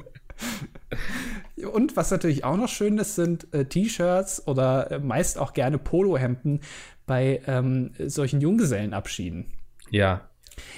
Und 1.64 1.96
was 1.96 2.10
natürlich 2.10 2.44
auch 2.44 2.56
noch 2.56 2.68
schön 2.68 2.98
ist, 2.98 3.14
sind 3.14 3.52
äh, 3.52 3.64
T-Shirts 3.64 4.46
oder 4.46 4.90
äh, 4.90 4.98
meist 4.98 5.38
auch 5.38 5.52
gerne 5.52 5.78
Polohemden 5.78 6.60
bei 7.06 7.42
ähm, 7.46 7.92
solchen 7.98 8.40
Junggesellenabschieden. 8.40 9.52
Ja. 9.90 10.28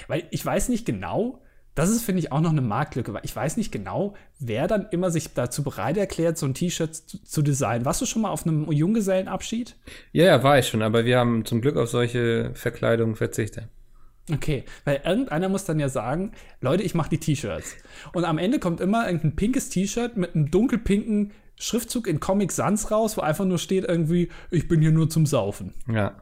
Weil 0.07 0.23
ich 0.31 0.45
weiß 0.45 0.69
nicht 0.69 0.85
genau, 0.85 1.41
das 1.75 1.89
ist, 1.89 2.03
finde 2.03 2.19
ich, 2.19 2.31
auch 2.31 2.39
noch 2.39 2.51
eine 2.51 2.61
Marktlücke, 2.61 3.13
weil 3.13 3.25
ich 3.25 3.35
weiß 3.35 3.57
nicht 3.57 3.71
genau, 3.71 4.15
wer 4.39 4.67
dann 4.67 4.87
immer 4.91 5.11
sich 5.11 5.33
dazu 5.33 5.61
bereit 5.61 5.97
erklärt, 5.97 6.37
so 6.37 6.45
ein 6.45 6.53
T-Shirt 6.53 6.95
zu, 6.95 7.21
zu, 7.21 7.41
designen. 7.41 7.83
Warst 7.83 8.01
du 8.01 8.05
schon 8.05 8.21
mal 8.21 8.29
auf 8.29 8.45
einem 8.45 8.71
Junggesellenabschied? 8.71 9.75
Ja, 10.13 10.25
ja, 10.25 10.43
war 10.43 10.57
ich 10.57 10.67
schon, 10.67 10.81
aber 10.81 11.03
wir 11.03 11.19
haben 11.19 11.43
zum 11.43 11.59
Glück 11.59 11.75
auf 11.75 11.89
solche 11.89 12.51
Verkleidungen 12.53 13.15
verzichtet. 13.15 13.67
Okay, 14.31 14.63
weil 14.85 15.01
irgendeiner 15.05 15.49
muss 15.49 15.65
dann 15.65 15.79
ja 15.79 15.87
sagen, 15.87 16.31
Leute, 16.59 16.81
ich 16.83 16.95
mache 16.95 17.09
die 17.09 17.19
T-Shirts. 17.19 17.75
Und 18.13 18.25
am 18.25 18.39
Ende 18.39 18.59
kommt 18.59 18.81
immer 18.81 19.05
irgendein 19.05 19.35
pinkes 19.35 19.69
T-Shirt 19.69 20.17
mit 20.17 20.33
einem 20.33 20.49
dunkelpinken 20.49 21.31
Schriftzug 21.57 22.07
in 22.07 22.19
Comic 22.19 22.51
Sans 22.51 22.89
raus, 22.91 23.17
wo 23.17 23.21
einfach 23.21 23.45
nur 23.45 23.59
steht 23.59 23.85
irgendwie, 23.85 24.29
ich 24.51 24.67
bin 24.67 24.81
hier 24.81 24.91
nur 24.91 25.09
zum 25.09 25.25
Saufen. 25.25 25.73
Ja. 25.87 26.21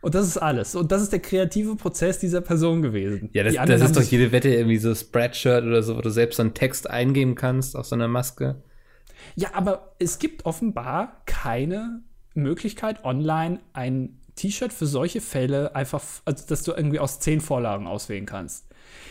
Und 0.00 0.14
das 0.14 0.26
ist 0.26 0.36
alles. 0.36 0.74
Und 0.74 0.92
das 0.92 1.00
ist 1.00 1.12
der 1.12 1.20
kreative 1.20 1.76
Prozess 1.76 2.18
dieser 2.18 2.42
Person 2.42 2.82
gewesen. 2.82 3.30
Ja, 3.32 3.42
das, 3.42 3.54
das 3.54 3.80
ist 3.80 3.96
doch 3.96 4.02
jede 4.02 4.32
Wette 4.32 4.50
irgendwie 4.50 4.76
so 4.76 4.94
Spreadshirt 4.94 5.64
oder 5.64 5.82
so, 5.82 5.96
wo 5.96 6.02
du 6.02 6.10
selbst 6.10 6.36
so 6.36 6.42
einen 6.42 6.52
Text 6.52 6.90
eingeben 6.90 7.36
kannst 7.36 7.74
auf 7.74 7.86
so 7.86 7.94
einer 7.94 8.08
Maske. 8.08 8.62
Ja, 9.34 9.54
aber 9.54 9.94
es 9.98 10.18
gibt 10.18 10.44
offenbar 10.44 11.22
keine 11.24 12.02
Möglichkeit, 12.34 13.02
online 13.04 13.60
ein 13.72 14.20
T-Shirt 14.36 14.72
für 14.72 14.86
solche 14.86 15.20
Fälle 15.20 15.74
einfach, 15.74 16.02
also 16.24 16.44
dass 16.48 16.62
du 16.62 16.72
irgendwie 16.72 16.98
aus 16.98 17.20
zehn 17.20 17.40
Vorlagen 17.40 17.86
auswählen 17.86 18.26
kannst. 18.26 18.66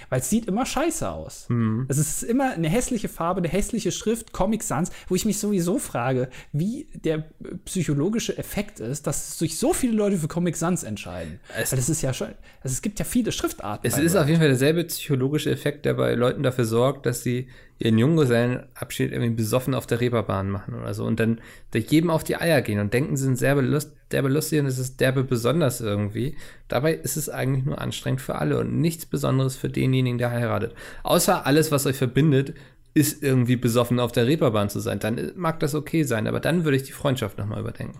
Weil 0.10 0.20
es 0.20 0.30
sieht 0.30 0.46
immer 0.46 0.66
scheiße 0.66 1.10
aus. 1.10 1.46
Mhm. 1.50 1.86
Es 1.90 1.98
ist 1.98 2.24
immer 2.24 2.52
eine 2.52 2.70
hässliche 2.70 3.10
Farbe, 3.10 3.40
eine 3.40 3.48
hässliche 3.48 3.92
Schrift, 3.92 4.32
Comic 4.32 4.64
Sans, 4.64 4.92
wo 5.08 5.16
ich 5.16 5.26
mich 5.26 5.40
sowieso 5.40 5.80
frage, 5.80 6.30
wie 6.52 6.88
der 6.94 7.26
psychologische 7.66 8.38
Effekt 8.38 8.80
ist, 8.80 9.08
dass 9.08 9.40
sich 9.40 9.58
so 9.58 9.74
viele 9.74 9.94
Leute 9.94 10.18
für 10.18 10.28
Comic 10.28 10.56
Sans 10.56 10.84
entscheiden. 10.84 11.40
Es, 11.58 11.72
Weil 11.72 11.78
das 11.80 11.90
ist 11.90 12.02
ja 12.02 12.14
schon, 12.14 12.28
also 12.62 12.74
es 12.74 12.82
gibt 12.82 13.00
ja 13.00 13.06
viele 13.06 13.32
Schriftarten. 13.32 13.88
Es 13.88 13.98
ist 13.98 14.14
Leuten. 14.14 14.24
auf 14.24 14.28
jeden 14.28 14.40
Fall 14.40 14.50
derselbe 14.50 14.84
psychologische 14.86 15.52
Effekt, 15.52 15.86
der 15.86 15.96
bei 15.96 16.14
Leuten 16.14 16.44
dafür 16.44 16.66
sorgt, 16.66 17.06
dass 17.06 17.24
sie 17.24 17.48
ihren 17.84 17.98
Junggesellenabschied 17.98 19.12
irgendwie 19.12 19.36
besoffen 19.36 19.76
auf 19.76 19.86
der 19.86 20.00
Reeperbahn 20.00 20.50
machen 20.50 20.74
oder 20.74 20.94
so 20.94 21.04
und 21.04 21.20
dann 21.20 21.42
jedem 21.74 22.10
auf 22.10 22.24
die 22.24 22.38
Eier 22.38 22.62
gehen 22.62 22.80
und 22.80 22.94
denken, 22.94 23.18
sie 23.18 23.26
sind 23.26 23.38
sehr 23.38 23.56
belust 23.56 23.92
derbe 24.14 24.30
lustig 24.30 24.60
und 24.60 24.68
es 24.68 24.78
ist 24.78 25.02
derbe 25.02 25.24
besonders 25.24 25.82
irgendwie. 25.82 26.38
Dabei 26.68 26.94
ist 26.94 27.18
es 27.18 27.30
eigentlich 27.30 27.66
nur 27.66 27.82
anstrengend 27.82 28.22
für 28.22 28.36
alle 28.36 28.60
und 28.60 28.80
nichts 28.80 29.06
Besonderes 29.06 29.56
für 29.56 29.70
denjenigen, 29.70 30.18
der 30.18 30.32
heiratet. 30.32 30.76
Außer 31.02 31.46
alles, 31.46 31.72
was 31.72 31.86
euch 31.86 31.98
verbindet, 31.98 32.54
ist 32.94 33.24
irgendwie 33.24 33.56
besoffen 33.56 34.00
auf 34.00 34.12
der 34.12 34.28
Reeperbahn 34.28 34.70
zu 34.70 34.80
sein. 34.80 35.00
Dann 35.00 35.32
mag 35.36 35.60
das 35.60 35.76
okay 35.76 36.04
sein, 36.04 36.28
aber 36.28 36.40
dann 36.40 36.64
würde 36.64 36.78
ich 36.78 36.84
die 36.84 36.92
Freundschaft 36.92 37.38
nochmal 37.38 37.60
überdenken. 37.60 38.00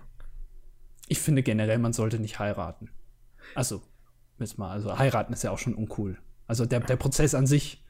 Ich 1.08 1.20
finde 1.20 1.44
generell, 1.44 1.80
man 1.80 1.94
sollte 1.94 2.20
nicht 2.20 2.40
heiraten. 2.40 2.90
Also, 3.56 3.82
jetzt 4.40 4.58
mal, 4.58 4.70
also 4.70 4.98
heiraten 4.98 5.34
ist 5.34 5.44
ja 5.44 5.52
auch 5.52 5.60
schon 5.60 5.74
uncool. 5.74 6.18
Also 6.48 6.66
der, 6.66 6.80
der 6.82 6.96
Prozess 6.96 7.36
an 7.36 7.48
sich 7.48 7.83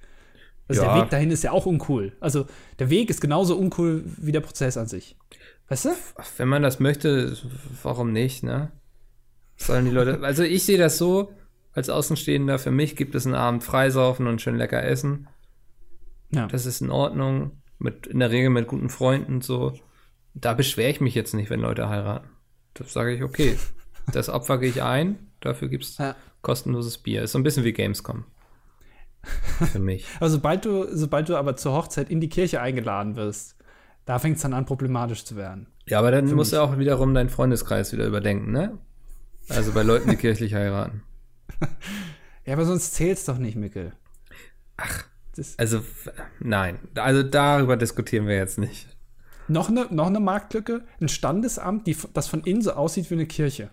also 0.68 0.82
ja. 0.82 0.94
der 0.94 1.04
Weg 1.04 1.10
dahin 1.10 1.32
ist 1.32 1.44
ja 1.44 1.52
auch 1.52 1.66
uncool. 1.66 2.14
Also 2.20 2.46
der 2.80 2.90
Weg 2.90 3.10
ist 3.10 3.22
genauso 3.22 3.58
uncool 3.58 4.04
wie 4.18 4.32
der 4.32 4.40
Prozess 4.42 4.78
an 4.78 4.88
sich. 4.88 5.18
Weißt 5.68 5.86
du? 5.86 5.90
Wenn 6.38 6.48
man 6.48 6.62
das 6.62 6.80
möchte, 6.80 7.38
warum 7.82 8.12
nicht, 8.12 8.44
ne? 8.44 8.72
Sollen 9.58 9.86
die 9.86 9.92
Leute. 9.92 10.20
Also 10.24 10.44
ich 10.44 10.64
sehe 10.64 10.78
das 10.78 10.98
so, 10.98 11.34
als 11.74 11.90
Außenstehender, 11.90 12.60
für 12.60 12.72
mich 12.72 12.96
gibt 12.96 13.16
es 13.16 13.26
einen 13.26 13.36
Abend 13.36 13.64
Freisaufen 13.64 14.28
und 14.28 14.42
schön 14.42 14.58
lecker 14.58 14.84
essen. 14.84 15.28
Ja. 16.32 16.48
Das 16.48 16.66
ist 16.66 16.82
in 16.82 16.92
Ordnung. 16.92 17.62
Mit, 17.80 18.08
in 18.08 18.20
der 18.20 18.32
Regel 18.32 18.50
mit 18.50 18.68
guten 18.68 18.90
Freunden 18.90 19.36
und 19.36 19.44
so. 19.44 19.74
Da 20.34 20.54
beschwere 20.54 20.90
ich 20.90 21.02
mich 21.02 21.16
jetzt 21.16 21.34
nicht, 21.34 21.50
wenn 21.50 21.60
Leute 21.60 21.90
heiraten. 21.90 22.30
Das 22.74 22.94
sage 22.94 23.14
ich, 23.14 23.24
okay. 23.24 23.58
Das 24.12 24.28
Opfer 24.28 24.58
gehe 24.58 24.70
ich 24.70 24.84
ein, 24.84 25.32
dafür 25.40 25.70
gibt 25.70 25.86
es 25.86 25.98
ja. 25.98 26.18
kostenloses 26.42 26.98
Bier. 26.98 27.24
Ist 27.24 27.32
so 27.32 27.40
ein 27.40 27.44
bisschen 27.44 27.64
wie 27.64 27.72
Gamescom. 27.72 28.26
Für 29.72 29.80
mich. 29.80 30.06
aber 30.20 30.30
sobald 30.30 30.66
du, 30.66 30.88
sobald 30.96 31.30
du 31.30 31.36
aber 31.36 31.56
zur 31.56 31.74
Hochzeit 31.74 32.10
in 32.10 32.20
die 32.20 32.30
Kirche 32.30 32.62
eingeladen 32.62 33.16
wirst, 33.16 33.56
da 34.06 34.20
fängt 34.20 34.38
es 34.38 34.42
dann 34.42 34.54
an, 34.54 34.66
problematisch 34.66 35.24
zu 35.24 35.36
werden. 35.36 35.68
Ja, 35.86 36.00
aber 36.00 36.12
dann 36.12 36.26
musst 36.34 36.52
mich. 36.52 36.60
du 36.60 36.64
auch 36.64 36.78
wiederum 36.78 37.14
deinen 37.14 37.30
Freundeskreis 37.30 37.94
wieder 37.94 38.06
überdenken, 38.06 38.52
ne? 38.52 38.78
Also 39.50 39.72
bei 39.74 39.84
Leuten, 39.84 40.10
die 40.10 40.16
kirchlich 40.16 40.54
heiraten. 40.54 41.04
ja, 42.46 42.54
aber 42.54 42.66
sonst 42.66 42.94
zählt 42.94 43.18
es 43.18 43.26
doch 43.26 43.38
nicht, 43.38 43.56
Mickel. 43.56 43.94
Ach, 44.78 45.06
das 45.36 45.58
also 45.60 45.82
nein. 46.40 46.80
Also 46.96 47.24
darüber 47.24 47.78
diskutieren 47.78 48.28
wir 48.28 48.36
jetzt 48.36 48.58
nicht. 48.58 48.88
Noch 49.48 49.70
eine, 49.70 49.88
noch 49.90 50.08
eine 50.08 50.22
Marktlücke, 50.22 50.84
ein 51.02 51.10
Standesamt, 51.10 51.86
die, 51.88 51.98
das 52.14 52.28
von 52.28 52.42
innen 52.44 52.62
so 52.62 52.74
aussieht 52.74 53.10
wie 53.10 53.16
eine 53.16 53.26
Kirche. 53.26 53.70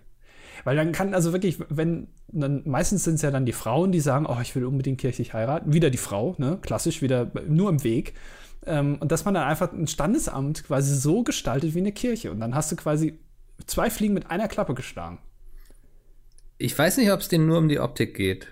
Weil 0.65 0.77
dann 0.77 0.93
kann 0.93 1.15
also 1.15 1.33
wirklich, 1.33 1.59
wenn, 1.69 2.09
dann 2.29 2.63
meistens 2.67 3.05
sind 3.05 3.15
es 3.15 3.23
ja 3.23 3.31
dann 3.31 3.47
die 3.47 3.53
Frauen, 3.53 3.93
die 3.93 4.01
sagen, 4.01 4.27
oh, 4.27 4.39
ich 4.41 4.55
will 4.55 4.65
unbedingt 4.65 5.01
kirchlich 5.01 5.33
heiraten. 5.33 5.73
Wieder 5.73 5.91
die 5.91 5.99
Frau, 5.99 6.35
ne? 6.39 6.59
Klassisch, 6.61 7.03
wieder 7.03 7.31
nur 7.47 7.71
im 7.71 7.83
Weg. 7.83 8.15
Ähm, 8.67 8.99
und 9.01 9.11
dass 9.11 9.25
man 9.25 9.35
dann 9.35 9.45
einfach 9.45 9.73
ein 9.73 9.87
Standesamt 9.87 10.65
quasi 10.65 10.95
so 10.95 11.23
gestaltet 11.23 11.75
wie 11.75 11.79
eine 11.79 11.93
Kirche. 11.93 12.31
Und 12.31 12.41
dann 12.41 12.55
hast 12.55 12.71
du 12.71 12.77
quasi 12.77 13.19
zwei 13.67 13.91
Fliegen 13.91 14.15
mit 14.15 14.31
einer 14.31 14.49
Klappe 14.49 14.75
geschlagen. 14.75 15.19
Ich 16.59 16.79
weiß 16.79 16.99
nicht, 16.99 17.11
ob 17.11 17.21
es 17.21 17.29
denen 17.29 17.47
nur 17.47 17.59
um 17.59 17.69
die 17.69 17.81
Optik 17.81 18.15
geht. 18.15 18.49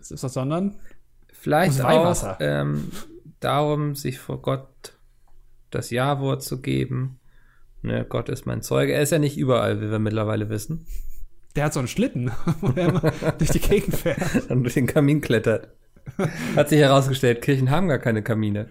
Sondern 0.00 0.76
vielleicht 1.32 1.82
auch 1.82 2.36
ähm, 2.40 2.90
darum, 3.40 3.94
sich 3.94 4.18
vor 4.18 4.40
Gott 4.40 4.96
das 5.70 5.90
Ja-Wort 5.90 6.42
zu 6.42 6.62
geben 6.62 7.20
Ne, 7.84 8.06
Gott 8.08 8.30
ist 8.30 8.46
mein 8.46 8.62
Zeuge. 8.62 8.94
Er 8.94 9.02
ist 9.02 9.12
ja 9.12 9.18
nicht 9.18 9.36
überall, 9.36 9.82
wie 9.82 9.90
wir 9.90 9.98
mittlerweile 9.98 10.48
wissen. 10.48 10.86
Der 11.54 11.64
hat 11.64 11.74
so 11.74 11.80
einen 11.80 11.88
Schlitten, 11.88 12.32
wo 12.62 12.68
er 12.68 12.88
immer 12.88 13.12
durch 13.36 13.50
die 13.50 13.60
Gegend 13.60 13.94
fährt. 13.94 14.18
Und 14.50 14.62
durch 14.62 14.72
den 14.72 14.86
Kamin 14.86 15.20
klettert. 15.20 15.68
Hat 16.56 16.70
sich 16.70 16.80
herausgestellt, 16.80 17.42
Kirchen 17.42 17.70
haben 17.70 17.88
gar 17.88 17.98
keine 17.98 18.22
Kamine. 18.22 18.70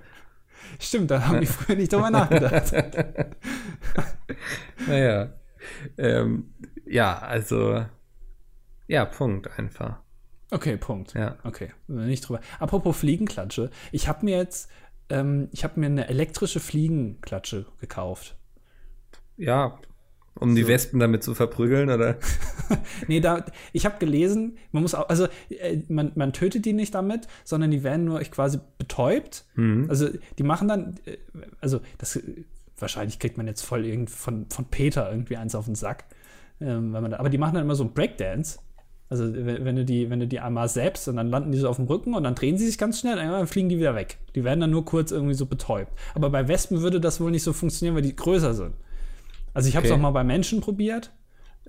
Stimmt, 0.80 1.12
da 1.12 1.28
haben 1.28 1.42
die 1.42 1.46
früher 1.46 1.76
nicht 1.76 1.94
drüber 1.94 2.10
nachgedacht. 2.10 2.74
naja. 4.88 5.32
Ähm, 6.00 6.52
ja, 6.88 7.20
also. 7.20 7.86
Ja, 8.88 9.06
Punkt 9.06 9.60
einfach. 9.60 10.00
Okay, 10.50 10.78
Punkt. 10.78 11.14
Ja. 11.14 11.38
Okay, 11.44 11.72
nicht 11.88 12.28
drüber. 12.28 12.42
Apropos 12.60 12.98
Fliegenklatsche. 12.98 13.70
Ich 13.92 14.08
habe 14.08 14.26
mir 14.26 14.38
jetzt, 14.38 14.72
ähm, 15.10 15.50
ich 15.52 15.64
habe 15.64 15.80
mir 15.80 15.86
eine 15.86 16.08
elektrische 16.08 16.60
Fliegenklatsche 16.60 17.68
gekauft. 17.80 18.38
Ja, 19.44 19.80
um 20.40 20.52
so. 20.52 20.56
die 20.56 20.68
Wespen 20.68 21.00
damit 21.00 21.24
zu 21.24 21.36
verprügeln, 21.36 21.90
oder? 21.90 22.18
nee, 23.08 23.20
da, 23.20 23.46
ich 23.72 23.86
habe 23.86 24.00
gelesen, 24.00 24.58
man 24.72 24.84
muss 24.84 24.96
auch, 24.96 25.10
also 25.10 25.28
äh, 25.50 25.80
man, 25.90 26.12
man 26.16 26.34
tötet 26.34 26.66
die 26.66 26.74
nicht 26.74 26.96
damit, 26.96 27.28
sondern 27.44 27.72
die 27.72 27.84
werden 27.84 28.06
nur 28.06 28.20
quasi 28.22 28.60
betäubt. 28.78 29.46
Mhm. 29.56 29.86
Also 29.90 30.10
die 30.38 30.44
machen 30.44 30.68
dann, 30.68 30.96
äh, 31.06 31.18
also 31.62 31.82
das 31.98 32.20
wahrscheinlich 32.78 33.20
kriegt 33.20 33.38
man 33.38 33.48
jetzt 33.48 33.62
voll 33.62 33.86
irgend 33.86 34.10
von, 34.10 34.48
von 34.50 34.66
Peter 34.66 35.10
irgendwie 35.10 35.38
eins 35.38 35.56
auf 35.56 35.66
den 35.66 35.76
Sack. 35.76 36.06
Ähm, 36.60 36.94
da, 36.94 37.18
aber 37.18 37.30
die 37.30 37.38
machen 37.38 37.56
dann 37.56 37.64
immer 37.64 37.76
so 37.76 37.84
einen 37.84 37.94
Breakdance. 37.94 38.60
Also 39.10 39.32
wenn, 39.32 39.64
wenn, 39.64 39.76
du 39.76 39.86
die, 39.86 40.10
wenn 40.10 40.20
du 40.20 40.28
die 40.28 40.40
einmal 40.40 40.68
selbst 40.68 41.08
und 41.08 41.18
dann 41.18 41.28
landen 41.28 41.52
die 41.52 41.60
so 41.60 41.70
auf 41.70 41.76
dem 41.76 41.86
Rücken 41.86 42.16
und 42.16 42.24
dann 42.24 42.34
drehen 42.34 42.58
sie 42.58 42.66
sich 42.66 42.80
ganz 42.80 43.00
schnell 43.00 43.20
und 43.20 43.28
dann 43.28 43.48
fliegen 43.48 43.70
die 43.70 43.78
wieder 43.78 43.94
weg. 43.94 44.18
Die 44.34 44.44
werden 44.44 44.60
dann 44.60 44.72
nur 44.72 44.86
kurz 44.86 45.12
irgendwie 45.12 45.36
so 45.36 45.46
betäubt. 45.46 45.92
Aber 46.16 46.32
bei 46.32 46.48
Wespen 46.48 46.82
würde 46.82 47.00
das 47.00 47.22
wohl 47.22 47.30
nicht 47.30 47.44
so 47.44 47.54
funktionieren, 47.54 47.96
weil 47.96 48.02
die 48.02 48.16
größer 48.16 48.56
sind. 48.56 48.74
Also 49.54 49.70
ich 49.70 49.76
habe 49.76 49.86
es 49.86 49.92
okay. 49.92 50.00
auch 50.00 50.02
mal 50.02 50.12
bei 50.12 50.24
Menschen 50.24 50.62
probiert. 50.62 51.12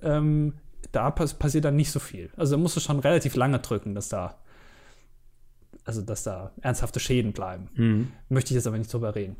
Ähm, 0.02 0.54
da 0.92 1.10
pass 1.10 1.34
passiert 1.34 1.64
dann 1.64 1.76
nicht 1.76 1.90
so 1.90 2.00
viel. 2.00 2.30
Also 2.36 2.56
da 2.56 2.62
musst 2.62 2.76
du 2.76 2.80
schon 2.80 2.98
relativ 3.00 3.36
lange 3.36 3.58
drücken, 3.58 3.94
dass 3.94 4.08
da, 4.08 4.38
also 5.84 6.02
dass 6.02 6.22
da 6.22 6.52
ernsthafte 6.60 7.00
Schäden 7.00 7.32
bleiben. 7.32 7.68
Mhm. 7.74 8.12
Möchte 8.28 8.50
ich 8.50 8.56
jetzt 8.56 8.66
aber 8.66 8.78
nicht 8.78 8.92
drüber 8.92 9.14
reden. 9.14 9.36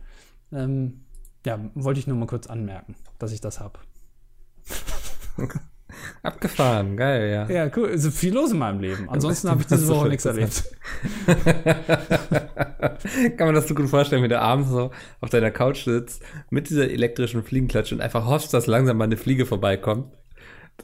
Ähm, 0.53 1.05
ja, 1.47 1.59
wollte 1.75 2.01
ich 2.01 2.07
nur 2.07 2.17
mal 2.17 2.27
kurz 2.27 2.47
anmerken, 2.47 2.95
dass 3.19 3.33
ich 3.33 3.41
das 3.41 3.61
habe. 3.61 3.79
Abgefahren, 6.23 6.97
geil, 6.97 7.31
ja. 7.31 7.49
Ja, 7.49 7.71
cool. 7.77 7.91
Also 7.91 8.11
viel 8.11 8.35
los 8.35 8.53
in 8.53 8.59
meinem 8.59 8.81
Leben. 8.81 9.09
Ansonsten 9.09 9.51
habe 9.51 9.61
ich 9.61 9.67
diese 9.67 9.89
Woche 9.89 10.09
nichts 10.09 10.25
erlebt. 10.25 10.65
Kann 13.37 13.47
man 13.47 13.55
das 13.55 13.69
so 13.69 13.75
gut 13.75 13.89
vorstellen, 13.89 14.23
wie 14.23 14.29
du 14.29 14.41
abends 14.41 14.71
so 14.71 14.91
auf 15.21 15.31
deiner 15.31 15.51
Couch 15.51 15.85
sitzt, 15.85 16.23
mit 16.51 16.71
dieser 16.71 16.91
elektrischen 16.91 17.43
Fliegenklatsche 17.43 17.95
und 17.95 18.01
einfach 18.01 18.27
hoffst, 18.27 18.55
dass 18.55 18.67
langsam 18.67 18.97
mal 18.97 19.05
eine 19.05 19.17
Fliege 19.17 19.47
vorbeikommt, 19.47 20.13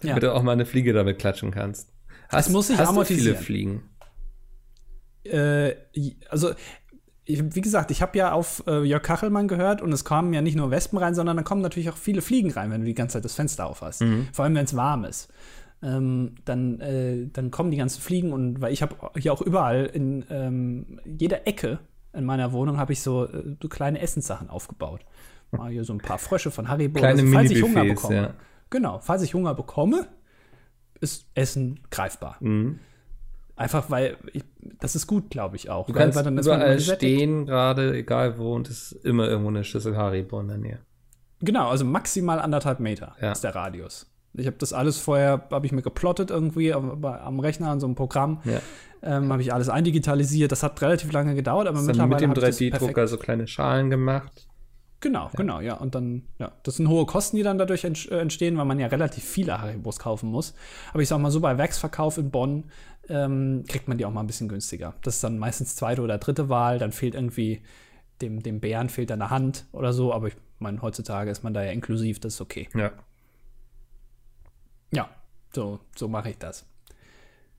damit 0.00 0.22
ja. 0.22 0.30
du 0.30 0.34
auch 0.34 0.42
mal 0.42 0.52
eine 0.52 0.66
Fliege 0.66 0.92
damit 0.92 1.18
klatschen 1.18 1.50
kannst. 1.50 1.92
Hast, 2.28 2.46
das 2.46 2.52
muss 2.52 2.70
ich 2.70 2.78
hast 2.78 2.94
du 2.94 3.04
viele 3.04 3.34
Fliegen? 3.34 3.82
Äh, 5.24 5.74
also 6.28 6.52
ich, 7.32 7.54
wie 7.54 7.60
gesagt, 7.60 7.90
ich 7.90 8.02
habe 8.02 8.16
ja 8.18 8.32
auf 8.32 8.62
äh, 8.66 8.82
Jörg 8.82 9.02
Kachelmann 9.02 9.48
gehört 9.48 9.82
und 9.82 9.92
es 9.92 10.04
kamen 10.04 10.32
ja 10.32 10.42
nicht 10.42 10.56
nur 10.56 10.70
Wespen 10.70 10.98
rein, 10.98 11.14
sondern 11.14 11.36
dann 11.36 11.44
kommen 11.44 11.62
natürlich 11.62 11.90
auch 11.90 11.96
viele 11.96 12.22
Fliegen 12.22 12.50
rein, 12.50 12.70
wenn 12.70 12.80
du 12.80 12.86
die 12.86 12.94
ganze 12.94 13.14
Zeit 13.14 13.24
das 13.24 13.34
Fenster 13.34 13.66
auf 13.66 13.82
hast. 13.82 14.02
Mhm. 14.02 14.28
Vor 14.32 14.44
allem, 14.44 14.54
wenn 14.54 14.64
es 14.64 14.76
warm 14.76 15.04
ist. 15.04 15.32
Ähm, 15.82 16.34
dann, 16.44 16.80
äh, 16.80 17.28
dann 17.32 17.50
kommen 17.50 17.70
die 17.70 17.78
ganzen 17.78 18.02
Fliegen 18.02 18.32
und 18.32 18.60
weil 18.60 18.72
ich 18.72 18.82
habe 18.82 18.94
hier 19.16 19.32
auch 19.32 19.40
überall 19.40 19.86
in 19.86 20.24
ähm, 20.28 21.00
jeder 21.06 21.46
Ecke 21.46 21.78
in 22.12 22.24
meiner 22.24 22.52
Wohnung 22.52 22.76
habe 22.78 22.92
ich 22.92 23.00
so, 23.00 23.26
äh, 23.26 23.56
so, 23.62 23.68
kleine 23.68 24.00
Essenssachen 24.00 24.50
aufgebaut. 24.50 25.00
Mal 25.52 25.70
hier 25.70 25.84
so 25.84 25.92
ein 25.92 25.98
paar 25.98 26.18
Frösche 26.18 26.50
von 26.50 26.68
Haribo. 26.68 26.98
Kleine 26.98 27.22
also, 27.22 27.32
falls 27.32 27.50
ich 27.50 27.62
Hunger 27.62 27.84
bekomme. 27.84 28.16
Ja. 28.16 28.34
Genau, 28.68 29.00
falls 29.00 29.22
ich 29.22 29.34
Hunger 29.34 29.54
bekomme, 29.54 30.06
ist 31.00 31.26
Essen 31.34 31.80
greifbar. 31.90 32.36
Mhm. 32.40 32.78
Einfach 33.60 33.90
weil 33.90 34.16
ich, 34.32 34.42
das 34.80 34.96
ist 34.96 35.06
gut, 35.06 35.28
glaube 35.28 35.54
ich 35.56 35.68
auch. 35.68 35.86
Du 35.86 35.92
weil, 35.92 36.04
kannst 36.04 36.16
weil 36.16 36.24
dann 36.24 36.38
überall 36.38 36.80
stehen, 36.80 37.44
gerade 37.44 37.94
egal 37.94 38.38
wo, 38.38 38.54
und 38.54 38.70
es 38.70 38.92
ist 38.92 39.04
immer 39.04 39.28
irgendwo 39.28 39.50
eine 39.50 39.64
Schüssel 39.64 39.98
Haribo 39.98 40.40
in 40.40 40.48
der 40.48 40.56
Nähe. 40.56 40.78
Genau, 41.40 41.68
also 41.68 41.84
maximal 41.84 42.38
anderthalb 42.38 42.80
Meter 42.80 43.14
ja. 43.20 43.32
ist 43.32 43.44
der 43.44 43.54
Radius. 43.54 44.10
Ich 44.32 44.46
habe 44.46 44.56
das 44.56 44.72
alles 44.72 44.96
vorher, 44.96 45.46
habe 45.50 45.66
ich 45.66 45.72
mir 45.72 45.82
geplottet 45.82 46.30
irgendwie 46.30 46.72
am, 46.72 47.04
am 47.04 47.40
Rechner 47.40 47.68
an 47.68 47.80
so 47.80 47.86
einem 47.86 47.96
Programm. 47.96 48.40
Ja. 48.44 48.60
Ähm, 49.02 49.30
habe 49.30 49.42
ich 49.42 49.52
alles 49.52 49.68
eindigitalisiert. 49.68 50.52
Das 50.52 50.62
hat 50.62 50.80
relativ 50.80 51.12
lange 51.12 51.34
gedauert, 51.34 51.68
aber 51.68 51.82
mittlerweile 51.82 52.28
mit 52.28 52.36
dem 52.38 52.42
3D-Drucker 52.42 53.08
so 53.08 53.18
kleine 53.18 53.46
Schalen 53.46 53.90
gemacht. 53.90 54.48
Genau, 55.00 55.24
ja. 55.24 55.30
genau, 55.34 55.60
ja. 55.60 55.74
Und 55.74 55.94
dann, 55.94 56.22
ja, 56.38 56.52
das 56.62 56.76
sind 56.76 56.88
hohe 56.88 57.06
Kosten, 57.06 57.36
die 57.36 57.42
dann 57.42 57.58
dadurch 57.58 57.84
äh, 57.84 58.18
entstehen, 58.18 58.56
weil 58.58 58.66
man 58.66 58.78
ja 58.78 58.86
relativ 58.86 59.24
viele 59.24 59.60
Haribos 59.60 59.98
kaufen 59.98 60.30
muss. 60.30 60.54
Aber 60.92 61.02
ich 61.02 61.08
sag 61.08 61.18
mal 61.18 61.30
so, 61.30 61.40
bei 61.40 61.56
Werksverkauf 61.58 62.18
in 62.18 62.30
Bonn 62.30 62.64
ähm, 63.08 63.64
kriegt 63.66 63.88
man 63.88 63.98
die 63.98 64.04
auch 64.04 64.12
mal 64.12 64.20
ein 64.20 64.26
bisschen 64.26 64.48
günstiger. 64.48 64.94
Das 65.02 65.16
ist 65.16 65.24
dann 65.24 65.38
meistens 65.38 65.76
zweite 65.76 66.02
oder 66.02 66.18
dritte 66.18 66.48
Wahl, 66.48 66.78
dann 66.78 66.92
fehlt 66.92 67.14
irgendwie 67.14 67.62
dem, 68.20 68.42
dem 68.42 68.60
Bären 68.60 68.88
fehlt 68.88 69.10
eine 69.12 69.30
Hand 69.30 69.66
oder 69.72 69.92
so, 69.92 70.12
aber 70.12 70.28
ich 70.28 70.36
meine, 70.58 70.82
heutzutage 70.82 71.30
ist 71.30 71.42
man 71.42 71.54
da 71.54 71.64
ja 71.64 71.72
inklusiv, 71.72 72.20
das 72.20 72.34
ist 72.34 72.40
okay. 72.40 72.68
Ja. 72.74 72.92
Ja, 74.92 75.08
so, 75.54 75.80
so 75.96 76.08
mache 76.08 76.30
ich 76.30 76.38
das. 76.38 76.66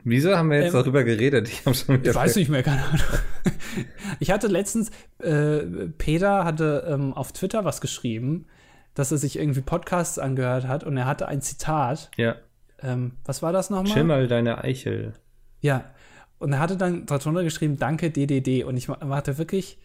Wieso 0.03 0.35
haben 0.35 0.49
wir 0.49 0.57
jetzt 0.61 0.73
ähm, 0.73 0.81
darüber 0.81 1.03
geredet? 1.03 1.47
Ich, 1.47 1.61
schon 1.77 2.03
ich 2.03 2.15
weiß 2.15 2.35
nicht 2.35 2.49
mehr, 2.49 2.63
keine 2.63 2.83
Ahnung. 2.83 3.19
Ich 4.19 4.31
hatte 4.31 4.47
letztens, 4.47 4.91
äh, 5.19 5.59
Peter 5.97 6.43
hatte 6.43 6.85
ähm, 6.87 7.13
auf 7.13 7.31
Twitter 7.31 7.63
was 7.63 7.79
geschrieben, 7.79 8.45
dass 8.93 9.11
er 9.11 9.17
sich 9.17 9.39
irgendwie 9.39 9.61
Podcasts 9.61 10.19
angehört 10.19 10.67
hat 10.67 10.83
und 10.83 10.97
er 10.97 11.05
hatte 11.05 11.27
ein 11.27 11.41
Zitat. 11.41 12.11
Ja. 12.17 12.35
Ähm, 12.81 13.13
was 13.23 13.41
war 13.41 13.53
das 13.53 13.69
nochmal? 13.69 13.93
Schimmel 13.93 14.27
deine 14.27 14.63
Eichel. 14.63 15.13
Ja. 15.61 15.85
Und 16.39 16.53
er 16.53 16.59
hatte 16.59 16.75
dann 16.75 17.05
darunter 17.05 17.43
geschrieben, 17.43 17.77
danke 17.77 18.09
DDD. 18.09 18.63
Und 18.63 18.75
ich 18.75 18.89
warte 18.89 19.37
wirklich, 19.37 19.77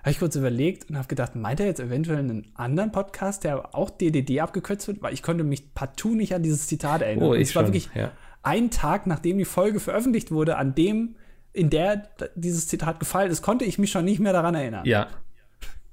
habe 0.00 0.10
ich 0.10 0.18
kurz 0.18 0.36
überlegt 0.36 0.88
und 0.88 0.96
habe 0.96 1.08
gedacht, 1.08 1.34
meint 1.34 1.60
er 1.60 1.66
jetzt 1.66 1.80
eventuell 1.80 2.18
einen 2.18 2.52
anderen 2.54 2.92
Podcast, 2.92 3.42
der 3.44 3.74
auch 3.74 3.90
DDD 3.90 4.40
abgekürzt 4.40 4.86
wird? 4.86 5.02
Weil 5.02 5.12
ich 5.12 5.22
konnte 5.22 5.42
mich 5.44 5.74
partout 5.74 6.14
nicht 6.14 6.34
an 6.34 6.42
dieses 6.42 6.68
Zitat 6.68 7.02
erinnern. 7.02 7.28
Oh, 7.28 7.34
ich 7.34 7.48
es 7.48 7.56
war 7.56 7.64
wirklich 7.66 7.90
ja. 7.94 8.12
ein 8.42 8.70
Tag, 8.70 9.06
nachdem 9.06 9.38
die 9.38 9.44
Folge 9.44 9.80
veröffentlicht 9.80 10.30
wurde, 10.30 10.56
an 10.56 10.74
dem, 10.74 11.16
in 11.52 11.68
der 11.68 12.08
dieses 12.36 12.68
Zitat 12.68 13.00
gefallen 13.00 13.30
ist, 13.30 13.42
konnte 13.42 13.64
ich 13.64 13.78
mich 13.78 13.90
schon 13.90 14.04
nicht 14.04 14.20
mehr 14.20 14.32
daran 14.32 14.54
erinnern. 14.54 14.84
Ja. 14.86 15.08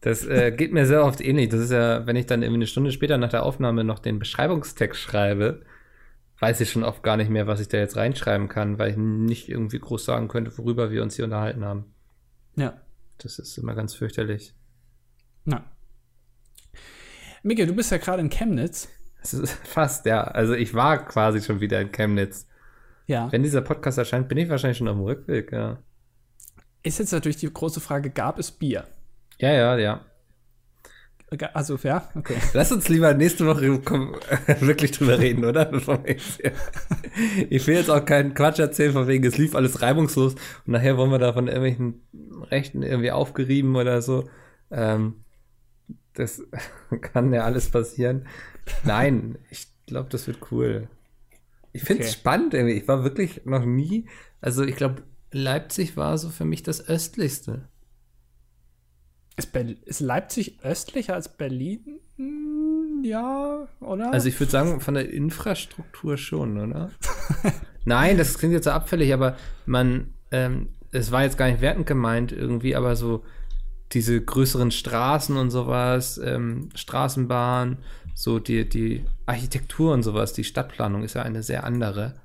Das 0.02 0.26
äh, 0.26 0.52
geht 0.52 0.74
mir 0.74 0.88
sehr 0.88 1.06
oft 1.06 1.22
ähnlich. 1.22 1.50
Das 1.50 1.62
ist 1.62 1.72
ja, 1.72 2.06
wenn 2.08 2.16
ich 2.16 2.26
dann 2.26 2.42
irgendwie 2.42 2.58
eine 2.58 2.68
Stunde 2.68 2.92
später 2.92 3.18
nach 3.18 3.30
der 3.30 3.44
Aufnahme 3.44 3.84
noch 3.84 4.00
den 4.00 4.18
Beschreibungstext 4.18 5.00
schreibe, 5.00 5.62
weiß 6.42 6.60
ich 6.60 6.72
schon 6.72 6.84
oft 6.84 7.04
gar 7.04 7.18
nicht 7.18 7.30
mehr, 7.30 7.46
was 7.46 7.60
ich 7.60 7.68
da 7.68 7.78
jetzt 7.78 7.96
reinschreiben 7.96 8.50
kann, 8.50 8.80
weil 8.80 8.90
ich 8.90 8.98
nicht 8.98 9.48
irgendwie 9.48 9.80
groß 9.80 10.04
sagen 10.04 10.28
könnte, 10.28 10.58
worüber 10.58 10.90
wir 10.90 11.04
uns 11.04 11.16
hier 11.16 11.26
unterhalten 11.26 11.64
haben. 11.64 11.94
Ja. 12.56 12.82
Das 13.20 13.38
ist 13.38 13.58
immer 13.60 13.76
ganz 13.76 13.94
fürchterlich. 13.94 14.56
Na. 15.46 15.64
Micke, 17.44 17.68
du 17.68 17.76
bist 17.76 17.92
ja 17.92 17.98
gerade 17.98 18.22
in 18.22 18.32
Chemnitz. 18.32 18.90
Das 19.22 19.36
ist 19.36 19.54
fast, 19.68 20.08
ja. 20.08 20.24
Also 20.24 20.54
ich 20.54 20.74
war 20.74 21.06
quasi 21.06 21.42
schon 21.44 21.60
wieder 21.60 21.80
in 21.80 21.92
Chemnitz. 21.92 22.48
Ja. 23.06 23.32
Wenn 23.32 23.44
dieser 23.44 23.62
Podcast 23.62 24.00
erscheint, 24.00 24.28
bin 24.28 24.40
ich 24.40 24.50
wahrscheinlich 24.50 24.80
schon 24.80 24.88
auf 24.88 24.96
dem 24.96 25.04
Rückweg, 25.04 25.52
ja. 25.52 25.78
Ist 26.82 26.98
jetzt 26.98 27.12
natürlich 27.12 27.38
die 27.38 27.54
große 27.54 27.82
Frage, 27.82 28.10
gab 28.10 28.40
es 28.40 28.52
Bier? 28.52 28.88
Ja, 29.38 29.52
ja, 29.52 29.78
ja. 29.78 30.06
Also, 31.54 31.78
ja, 31.84 32.10
okay. 32.16 32.36
Lass 32.54 32.74
uns 32.74 32.90
lieber 32.90 33.14
nächste 33.14 33.46
Woche 33.46 33.80
komm, 33.86 34.16
wirklich 34.60 34.92
drüber 34.92 35.18
reden, 35.18 35.46
oder? 35.46 35.72
ich 37.50 37.68
will 37.68 37.76
jetzt 37.76 37.90
auch 37.90 38.04
keinen 38.04 38.34
Quatsch 38.34 38.60
erzählen, 38.60 38.92
von 38.92 39.08
wegen, 39.08 39.24
es 39.24 39.38
lief 39.38 39.56
alles 39.56 39.82
reibungslos 39.82 40.34
und 40.34 40.74
nachher 40.74 40.98
wollen 40.98 41.10
wir 41.10 41.20
da 41.20 41.32
von 41.32 41.48
irgendwelchen 41.48 42.02
Rechten 42.50 42.84
irgendwie 42.84 43.12
aufgerieben 43.12 43.78
oder 43.78 44.02
so. 44.02 44.30
Ähm, 44.72 45.24
das 46.16 46.44
kann 47.02 47.32
ja 47.32 47.46
alles 47.46 47.70
passieren. 47.70 48.28
Nein, 48.84 49.38
ich 49.50 49.68
glaube, 49.86 50.10
das 50.10 50.28
wird 50.28 50.52
cool. 50.52 50.90
Ich 51.72 51.84
finde 51.84 52.04
es 52.04 52.10
okay. 52.10 52.20
spannend 52.20 52.54
irgendwie. 52.54 52.76
Ich 52.76 52.88
war 52.90 53.06
wirklich 53.06 53.46
noch 53.46 53.64
nie, 53.64 54.06
also 54.42 54.64
ich 54.64 54.76
glaube, 54.76 55.04
Leipzig 55.32 55.96
war 55.96 56.18
so 56.18 56.28
für 56.28 56.44
mich 56.44 56.62
das 56.62 56.90
östlichste. 56.90 57.70
Ist, 59.46 59.56
ist, 59.86 60.00
Leipzig 60.00 60.60
östlicher 60.64 61.16
als 61.16 61.30
Berlin? 61.30 62.00
Ja, 63.04 63.68
oder? 63.80 64.14
Also 64.14 64.28
ich 64.28 64.40
würde 64.40 64.52
sagen, 64.52 64.82
von 64.82 64.94
der 64.94 65.12
Infrastruktur 65.12 66.18
schon, 66.18 66.58
oder? 66.58 66.92
Nein, 67.86 68.18
das 68.18 68.38
klingt 68.38 68.54
jetzt 68.54 68.66
so 68.66 68.72
abfällig, 68.72 69.14
aber 69.14 69.36
man, 69.66 70.14
ähm, 70.32 70.70
es 70.92 71.12
war 71.12 71.24
jetzt 71.24 71.38
gar 71.38 71.48
nicht 71.48 71.62
wertend 71.62 71.88
gemeint 71.88 72.32
irgendwie, 72.32 72.76
aber 72.76 72.96
so 72.96 73.24
diese 73.92 74.22
größeren 74.22 74.72
Straßen 74.72 75.36
und 75.36 75.50
sowas, 75.50 76.20
ähm, 76.24 76.70
Straßenbahn, 76.76 77.80
so 78.14 78.40
die, 78.40 78.68
die 78.68 79.06
Architektur 79.26 79.94
und 79.94 80.04
sowas, 80.04 80.34
die 80.34 80.44
Stadtplanung 80.44 81.04
ist 81.04 81.16
ja 81.16 81.24
eine 81.24 81.44
sehr 81.44 81.64
andere. 81.64 82.16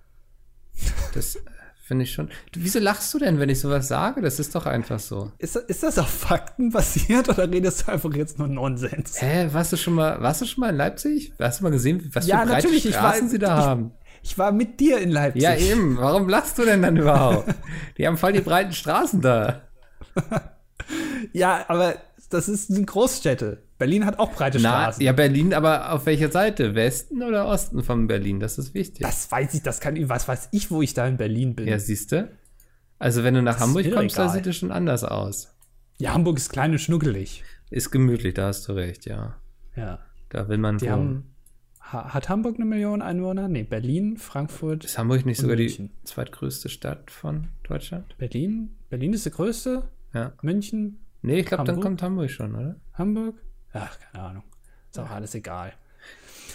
Das 1.14 1.38
finde 1.86 2.02
ich 2.02 2.12
schon. 2.12 2.28
Du, 2.50 2.60
wieso 2.62 2.80
lachst 2.80 3.14
du 3.14 3.18
denn, 3.18 3.38
wenn 3.38 3.48
ich 3.48 3.60
sowas 3.60 3.86
sage? 3.86 4.20
Das 4.20 4.40
ist 4.40 4.54
doch 4.56 4.66
einfach 4.66 4.98
so. 4.98 5.30
Ist, 5.38 5.54
ist 5.54 5.84
das 5.84 5.98
auf 5.98 6.08
Fakten 6.08 6.70
basiert 6.70 7.28
oder 7.28 7.48
redest 7.50 7.86
du 7.86 7.92
einfach 7.92 8.12
jetzt 8.14 8.38
nur 8.38 8.48
Nonsens? 8.48 9.22
Hä, 9.22 9.48
warst 9.52 9.72
du 9.72 9.76
schon 9.76 9.94
mal, 9.94 10.20
warst 10.20 10.40
du 10.40 10.46
schon 10.46 10.62
mal 10.62 10.70
in 10.70 10.76
Leipzig? 10.76 11.32
Hast 11.38 11.60
du 11.60 11.64
mal 11.64 11.70
gesehen, 11.70 12.10
was 12.12 12.26
ja, 12.26 12.40
für 12.40 12.48
breite 12.48 12.66
natürlich, 12.66 12.88
Straßen 12.88 13.22
war, 13.22 13.28
sie 13.28 13.38
da 13.38 13.58
ich, 13.58 13.64
haben? 13.64 13.92
Ich 14.22 14.36
war 14.36 14.50
mit 14.50 14.80
dir 14.80 14.98
in 14.98 15.10
Leipzig. 15.10 15.42
Ja, 15.42 15.54
eben. 15.54 15.96
Warum 15.98 16.28
lachst 16.28 16.58
du 16.58 16.64
denn 16.64 16.82
dann 16.82 16.96
überhaupt? 16.96 17.54
die 17.98 18.06
haben 18.06 18.16
voll 18.16 18.32
die 18.32 18.40
breiten 18.40 18.72
Straßen 18.72 19.20
da. 19.20 19.62
ja, 21.32 21.64
aber 21.68 21.94
das 22.30 22.48
ist 22.48 22.68
eine 22.68 22.84
Großstädte. 22.84 23.62
Berlin 23.78 24.06
hat 24.06 24.18
auch 24.18 24.32
breite 24.32 24.58
Na, 24.60 24.82
Straßen. 24.82 25.02
Ja, 25.02 25.12
Berlin, 25.12 25.52
aber 25.52 25.92
auf 25.92 26.06
welcher 26.06 26.30
Seite? 26.30 26.74
Westen 26.74 27.22
oder 27.22 27.46
Osten 27.46 27.82
von 27.82 28.06
Berlin? 28.06 28.40
Das 28.40 28.58
ist 28.58 28.72
wichtig. 28.74 29.02
Das 29.02 29.30
weiß 29.30 29.54
ich, 29.54 29.62
das 29.62 29.80
kann, 29.80 30.08
was 30.08 30.26
weiß 30.26 30.48
ich, 30.52 30.70
wo 30.70 30.80
ich 30.82 30.94
da 30.94 31.06
in 31.06 31.16
Berlin 31.16 31.54
bin. 31.54 31.68
Ja, 31.68 31.78
siehst 31.78 32.12
du? 32.12 32.30
Also, 32.98 33.24
wenn 33.24 33.34
du 33.34 33.42
nach 33.42 33.54
das 33.54 33.62
Hamburg 33.62 33.92
kommst, 33.92 34.16
da 34.16 34.28
sieht 34.30 34.46
es 34.46 34.56
schon 34.56 34.72
anders 34.72 35.04
aus. 35.04 35.54
Ja, 35.98 36.14
Hamburg 36.14 36.38
ist 36.38 36.50
klein 36.50 36.72
und 36.72 36.78
schnuckelig. 36.78 37.44
Ist 37.70 37.90
gemütlich, 37.90 38.34
da 38.34 38.46
hast 38.48 38.68
du 38.68 38.72
recht, 38.72 39.06
ja. 39.06 39.36
Ja. 39.74 39.98
Da 40.30 40.48
will 40.48 40.58
man 40.58 40.78
Die 40.78 40.90
haben, 40.90 41.34
hat 41.80 42.28
Hamburg 42.28 42.56
eine 42.56 42.64
Million 42.64 43.02
Einwohner? 43.02 43.48
Nee, 43.48 43.64
Berlin, 43.64 44.16
Frankfurt. 44.16 44.84
Ist 44.84 44.98
Hamburg 44.98 45.26
nicht 45.26 45.40
sogar 45.40 45.56
München. 45.56 45.90
die 46.00 46.04
zweitgrößte 46.04 46.68
Stadt 46.68 47.10
von 47.10 47.48
Deutschland? 47.68 48.16
Berlin? 48.18 48.76
Berlin 48.88 49.12
ist 49.12 49.26
die 49.26 49.30
größte? 49.30 49.82
Ja. 50.14 50.32
München? 50.42 51.00
Nee, 51.22 51.40
ich 51.40 51.46
glaube, 51.46 51.64
dann 51.64 51.80
kommt 51.80 52.02
Hamburg 52.02 52.30
schon, 52.30 52.54
oder? 52.54 52.76
Hamburg? 52.94 53.34
Ach, 53.78 53.98
keine 53.98 54.24
Ahnung. 54.24 54.42
Ist 54.90 54.98
auch 54.98 55.10
alles 55.10 55.34
egal. 55.34 55.72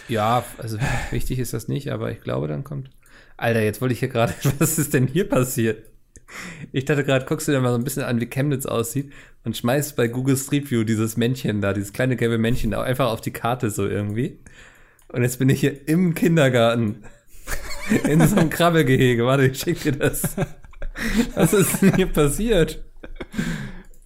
Ja, 0.08 0.44
also 0.58 0.78
wichtig 1.10 1.38
ist 1.38 1.52
das 1.52 1.68
nicht, 1.68 1.90
aber 1.90 2.10
ich 2.10 2.20
glaube, 2.20 2.48
dann 2.48 2.64
kommt. 2.64 2.90
Alter, 3.36 3.62
jetzt 3.62 3.80
wollte 3.80 3.92
ich 3.94 4.00
hier 4.00 4.08
gerade. 4.08 4.34
Was 4.58 4.78
ist 4.78 4.94
denn 4.94 5.06
hier 5.06 5.28
passiert? 5.28 5.86
Ich 6.72 6.86
dachte 6.86 7.04
gerade, 7.04 7.26
guckst 7.26 7.46
du 7.46 7.52
dir 7.52 7.60
mal 7.60 7.70
so 7.70 7.78
ein 7.78 7.84
bisschen 7.84 8.04
an, 8.04 8.20
wie 8.20 8.26
Chemnitz 8.26 8.64
aussieht 8.64 9.12
und 9.44 9.56
schmeißt 9.56 9.96
bei 9.96 10.08
Google 10.08 10.36
Street 10.36 10.70
View 10.70 10.84
dieses 10.84 11.16
Männchen 11.18 11.60
da, 11.60 11.74
dieses 11.74 11.92
kleine 11.92 12.16
gelbe 12.16 12.38
Männchen, 12.38 12.72
einfach 12.72 13.10
auf 13.10 13.20
die 13.20 13.32
Karte 13.32 13.70
so 13.70 13.86
irgendwie. 13.86 14.40
Und 15.08 15.22
jetzt 15.22 15.38
bin 15.38 15.50
ich 15.50 15.60
hier 15.60 15.88
im 15.88 16.14
Kindergarten. 16.14 17.04
In 18.08 18.26
so 18.26 18.36
einem 18.36 18.48
Krabbelgehege. 18.48 19.26
Warte, 19.26 19.46
ich 19.46 19.58
schick 19.58 19.82
dir 19.82 19.92
das. 19.92 20.36
Was 21.34 21.52
ist 21.52 21.82
denn 21.82 21.96
hier 21.96 22.06
passiert? 22.06 22.82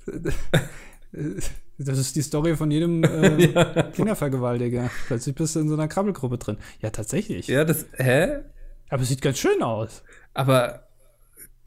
Das 1.78 1.98
ist 1.98 2.16
die 2.16 2.22
Story 2.22 2.56
von 2.56 2.70
jedem 2.70 3.04
äh, 3.04 3.52
ja. 3.52 3.82
Kindervergewaltiger. 3.90 4.90
Plötzlich 5.06 5.34
bist 5.34 5.56
du 5.56 5.60
in 5.60 5.68
so 5.68 5.74
einer 5.74 5.88
Krabbelgruppe 5.88 6.38
drin. 6.38 6.58
Ja, 6.80 6.90
tatsächlich. 6.90 7.46
Ja, 7.48 7.64
das, 7.64 7.86
hä? 7.96 8.40
Aber 8.88 9.02
es 9.02 9.08
sieht 9.08 9.22
ganz 9.22 9.38
schön 9.38 9.62
aus. 9.62 10.02
Aber 10.32 10.88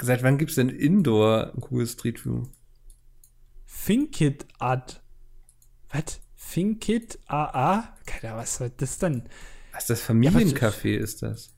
seit 0.02 0.24
wann 0.24 0.38
gibt 0.38 0.52
es 0.52 0.56
denn 0.56 0.70
Indoor 0.70 1.54
Google 1.60 1.88
Street 1.88 2.26
View? 2.26 2.48
Finkit 3.66 4.48
Ad. 4.60 4.96
Was? 5.92 6.20
Finkit 6.36 7.20
AA? 7.28 7.96
Keine 8.06 8.32
Ahnung, 8.34 8.44
was 8.44 8.56
soll 8.56 8.72
das 8.78 8.98
denn? 8.98 9.24
Was 9.72 9.84
ist 9.84 9.90
das 9.90 10.02
Familiencafé 10.02 10.96
ja, 10.96 11.00
ist 11.04 11.22
das? 11.22 11.54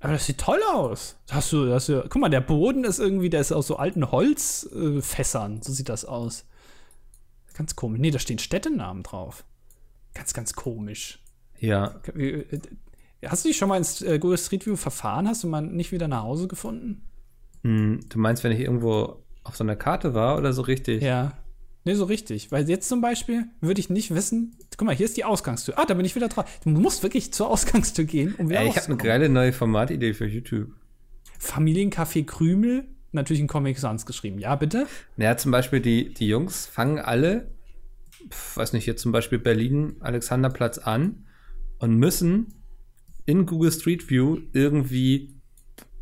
Aber 0.00 0.14
das 0.14 0.26
sieht 0.26 0.38
toll 0.38 0.60
aus. 0.72 1.16
Hast 1.30 1.52
du, 1.52 1.72
hast 1.72 1.88
du, 1.88 2.02
guck 2.08 2.20
mal, 2.20 2.30
der 2.30 2.40
Boden 2.40 2.84
ist 2.84 2.98
irgendwie, 2.98 3.30
der 3.30 3.40
ist 3.40 3.52
aus 3.52 3.66
so 3.66 3.76
alten 3.76 4.10
Holzfässern. 4.10 5.58
Äh, 5.58 5.60
so 5.62 5.72
sieht 5.72 5.88
das 5.88 6.04
aus. 6.04 6.46
Ganz 7.60 7.76
komisch. 7.76 8.00
Nee, 8.00 8.10
da 8.10 8.18
stehen 8.18 8.38
Städtenamen 8.38 9.02
drauf. 9.02 9.44
Ganz, 10.14 10.32
ganz 10.32 10.54
komisch. 10.54 11.22
Ja. 11.58 12.00
Äh, 12.16 12.46
hast 13.22 13.44
du 13.44 13.50
dich 13.50 13.58
schon 13.58 13.68
mal 13.68 13.76
ins 13.76 14.00
äh, 14.00 14.18
Google 14.18 14.38
Street 14.38 14.64
View 14.64 14.76
verfahren? 14.76 15.28
Hast 15.28 15.44
du 15.44 15.46
mal 15.46 15.60
nicht 15.60 15.92
wieder 15.92 16.08
nach 16.08 16.22
Hause 16.22 16.48
gefunden? 16.48 17.02
Hm, 17.62 18.00
du 18.08 18.18
meinst, 18.18 18.44
wenn 18.44 18.52
ich 18.52 18.60
irgendwo 18.60 19.22
auf 19.44 19.58
so 19.58 19.62
einer 19.62 19.76
Karte 19.76 20.14
war 20.14 20.38
oder 20.38 20.54
so 20.54 20.62
richtig? 20.62 21.02
Ja. 21.02 21.34
Nee, 21.84 21.96
so 21.96 22.04
richtig. 22.04 22.50
Weil 22.50 22.66
jetzt 22.66 22.88
zum 22.88 23.02
Beispiel 23.02 23.44
würde 23.60 23.80
ich 23.80 23.90
nicht 23.90 24.14
wissen, 24.14 24.56
guck 24.78 24.86
mal, 24.86 24.96
hier 24.96 25.04
ist 25.04 25.18
die 25.18 25.26
Ausgangstür. 25.26 25.78
Ah, 25.78 25.84
da 25.84 25.92
bin 25.92 26.06
ich 26.06 26.16
wieder 26.16 26.28
drauf. 26.28 26.46
Du 26.64 26.70
musst 26.70 27.02
wirklich 27.02 27.30
zur 27.30 27.50
Ausgangstür 27.50 28.06
gehen, 28.06 28.34
um 28.38 28.48
wieder 28.48 28.60
Ey, 28.60 28.68
Ich 28.70 28.76
habe 28.78 28.86
eine 28.86 28.96
geile 28.96 29.28
neue 29.28 29.52
Formatidee 29.52 30.14
für 30.14 30.26
YouTube. 30.26 30.70
Familiencafé 31.38 32.24
Krümel, 32.24 32.88
natürlich 33.12 33.40
in 33.40 33.46
Comic 33.46 33.78
Sans 33.78 34.06
geschrieben. 34.06 34.38
Ja, 34.38 34.54
bitte? 34.56 34.86
Ja, 35.16 35.36
zum 35.36 35.50
Beispiel 35.52 35.80
die, 35.80 36.12
die 36.14 36.28
Jungs 36.28 36.66
fangen 36.66 36.98
alle, 36.98 37.50
pf, 38.28 38.56
weiß 38.56 38.72
nicht, 38.72 38.86
jetzt 38.86 39.02
zum 39.02 39.12
Beispiel 39.12 39.38
Berlin, 39.38 39.96
Alexanderplatz 40.00 40.78
an 40.78 41.26
und 41.78 41.96
müssen 41.96 42.54
in 43.26 43.46
Google 43.46 43.72
Street 43.72 44.08
View 44.10 44.38
irgendwie 44.52 45.34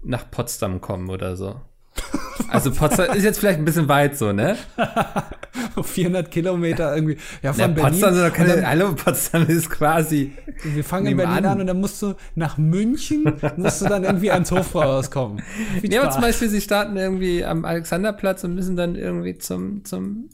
nach 0.02 0.30
Potsdam 0.30 0.80
kommen 0.80 1.10
oder 1.10 1.36
so. 1.36 1.60
Also 2.50 2.70
Potsdam 2.70 3.14
ist 3.14 3.24
jetzt 3.24 3.40
vielleicht 3.40 3.58
ein 3.58 3.66
bisschen 3.66 3.88
weit 3.88 4.16
so, 4.16 4.32
ne? 4.32 4.56
400 5.86 6.30
Kilometer 6.30 6.94
irgendwie. 6.94 7.16
Ja, 7.42 7.52
von 7.52 7.60
ja, 7.60 7.66
Berlin. 7.68 7.90
Potsdam, 7.92 8.14
sind 8.14 8.28
doch 8.28 8.32
keine, 8.32 8.56
dann, 8.56 8.66
hallo, 8.68 8.94
Potsdam 8.94 9.46
ist 9.46 9.70
quasi. 9.70 10.32
Wir 10.62 10.84
fangen 10.84 11.06
in 11.06 11.16
Berlin 11.16 11.36
an. 11.36 11.46
an. 11.46 11.60
und 11.60 11.66
dann 11.66 11.80
musst 11.80 12.00
du 12.02 12.14
nach 12.34 12.58
München, 12.58 13.24
musst 13.56 13.82
du 13.82 13.86
dann 13.86 14.04
irgendwie 14.04 14.30
ans 14.30 14.50
Hofbrauhaus 14.50 15.10
kommen. 15.10 15.42
Ja, 15.82 16.02
aber 16.02 16.10
zum 16.10 16.22
Beispiel, 16.22 16.48
sie 16.48 16.60
starten 16.60 16.96
irgendwie 16.96 17.44
am 17.44 17.64
Alexanderplatz 17.64 18.44
und 18.44 18.54
müssen 18.54 18.76
dann 18.76 18.94
irgendwie 18.94 19.38
zum, 19.38 19.84
zum 19.84 20.28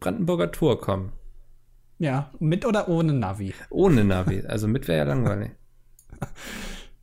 Brandenburger 0.00 0.50
Tor 0.50 0.80
kommen. 0.80 1.12
Ja, 1.98 2.30
mit 2.38 2.64
oder 2.64 2.88
ohne 2.88 3.12
Navi? 3.12 3.54
Ohne 3.70 4.04
Navi. 4.04 4.44
Also 4.46 4.68
mit 4.68 4.88
wäre 4.88 4.98
ja 4.98 5.04
langweilig. 5.04 5.50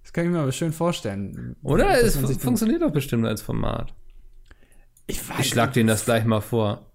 Das 0.04 0.14
kann 0.14 0.28
ich 0.28 0.32
mir 0.32 0.40
aber 0.40 0.54
schön 0.54 0.72
vorstellen. 0.72 1.58
Oder? 1.62 2.00
Es 2.02 2.16
funktioniert 2.16 2.82
doch 2.82 2.92
bestimmt 2.92 3.26
als 3.26 3.42
Format. 3.42 3.94
Ich 5.08 5.28
weiß 5.30 5.40
Ich 5.40 5.50
schlag 5.50 5.74
denen 5.74 5.88
das 5.88 6.06
gleich 6.06 6.24
mal 6.26 6.42
vor. 6.42 6.86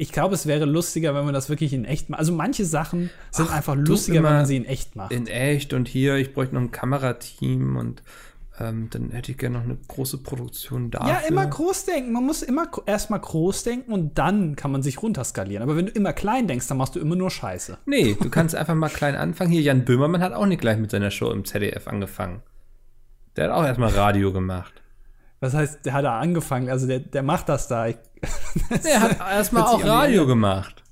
Ich 0.00 0.12
glaube, 0.12 0.36
es 0.36 0.46
wäre 0.46 0.64
lustiger, 0.64 1.12
wenn 1.14 1.24
man 1.24 1.34
das 1.34 1.48
wirklich 1.48 1.72
in 1.72 1.84
echt 1.84 2.08
macht. 2.08 2.20
Also 2.20 2.32
manche 2.32 2.64
Sachen 2.64 3.10
sind 3.32 3.48
Ach, 3.50 3.56
einfach 3.56 3.74
lustiger, 3.74 4.22
wenn 4.22 4.32
man 4.32 4.46
sie 4.46 4.56
in 4.56 4.64
echt 4.64 4.94
macht. 4.94 5.12
In 5.12 5.26
echt 5.26 5.72
und 5.72 5.88
hier, 5.88 6.14
ich 6.16 6.32
bräuchte 6.32 6.54
noch 6.54 6.62
ein 6.62 6.70
Kamerateam 6.70 7.76
und 7.76 8.02
ähm, 8.60 8.88
dann 8.90 9.10
hätte 9.10 9.32
ich 9.32 9.38
gerne 9.38 9.58
noch 9.58 9.64
eine 9.64 9.76
große 9.88 10.18
Produktion 10.18 10.92
da. 10.92 11.06
Ja, 11.06 11.18
immer 11.28 11.46
groß 11.46 11.84
denken. 11.86 12.12
Man 12.12 12.24
muss 12.24 12.42
immer 12.42 12.68
erstmal 12.86 13.20
groß 13.20 13.64
denken 13.64 13.92
und 13.92 14.18
dann 14.18 14.54
kann 14.54 14.70
man 14.70 14.82
sich 14.82 15.02
runterskalieren. 15.02 15.62
Aber 15.62 15.76
wenn 15.76 15.86
du 15.86 15.92
immer 15.92 16.12
klein 16.12 16.46
denkst, 16.46 16.68
dann 16.68 16.78
machst 16.78 16.94
du 16.94 17.00
immer 17.00 17.16
nur 17.16 17.30
Scheiße. 17.30 17.78
Nee, 17.86 18.16
du 18.22 18.30
kannst 18.30 18.54
einfach 18.54 18.76
mal 18.76 18.88
klein 18.88 19.16
anfangen. 19.16 19.50
Hier, 19.50 19.62
Jan 19.62 19.84
Böhmermann 19.84 20.22
hat 20.22 20.32
auch 20.32 20.46
nicht 20.46 20.60
gleich 20.60 20.78
mit 20.78 20.92
seiner 20.92 21.10
Show 21.10 21.30
im 21.30 21.44
ZDF 21.44 21.88
angefangen. 21.88 22.42
Der 23.36 23.44
hat 23.44 23.50
auch 23.52 23.64
erstmal 23.64 23.90
Radio 23.90 24.32
gemacht. 24.32 24.72
Was 25.40 25.54
heißt, 25.54 25.86
der 25.86 25.92
hat 25.92 26.04
da 26.04 26.18
angefangen? 26.18 26.68
Also 26.68 26.86
der, 26.86 27.00
der 27.00 27.22
macht 27.22 27.48
das 27.48 27.68
da. 27.68 27.86
das 27.88 28.84
er 28.84 29.00
hat 29.00 29.18
erstmal 29.32 29.64
auch 29.64 29.84
Radio 29.84 30.26
gemacht. 30.26 30.82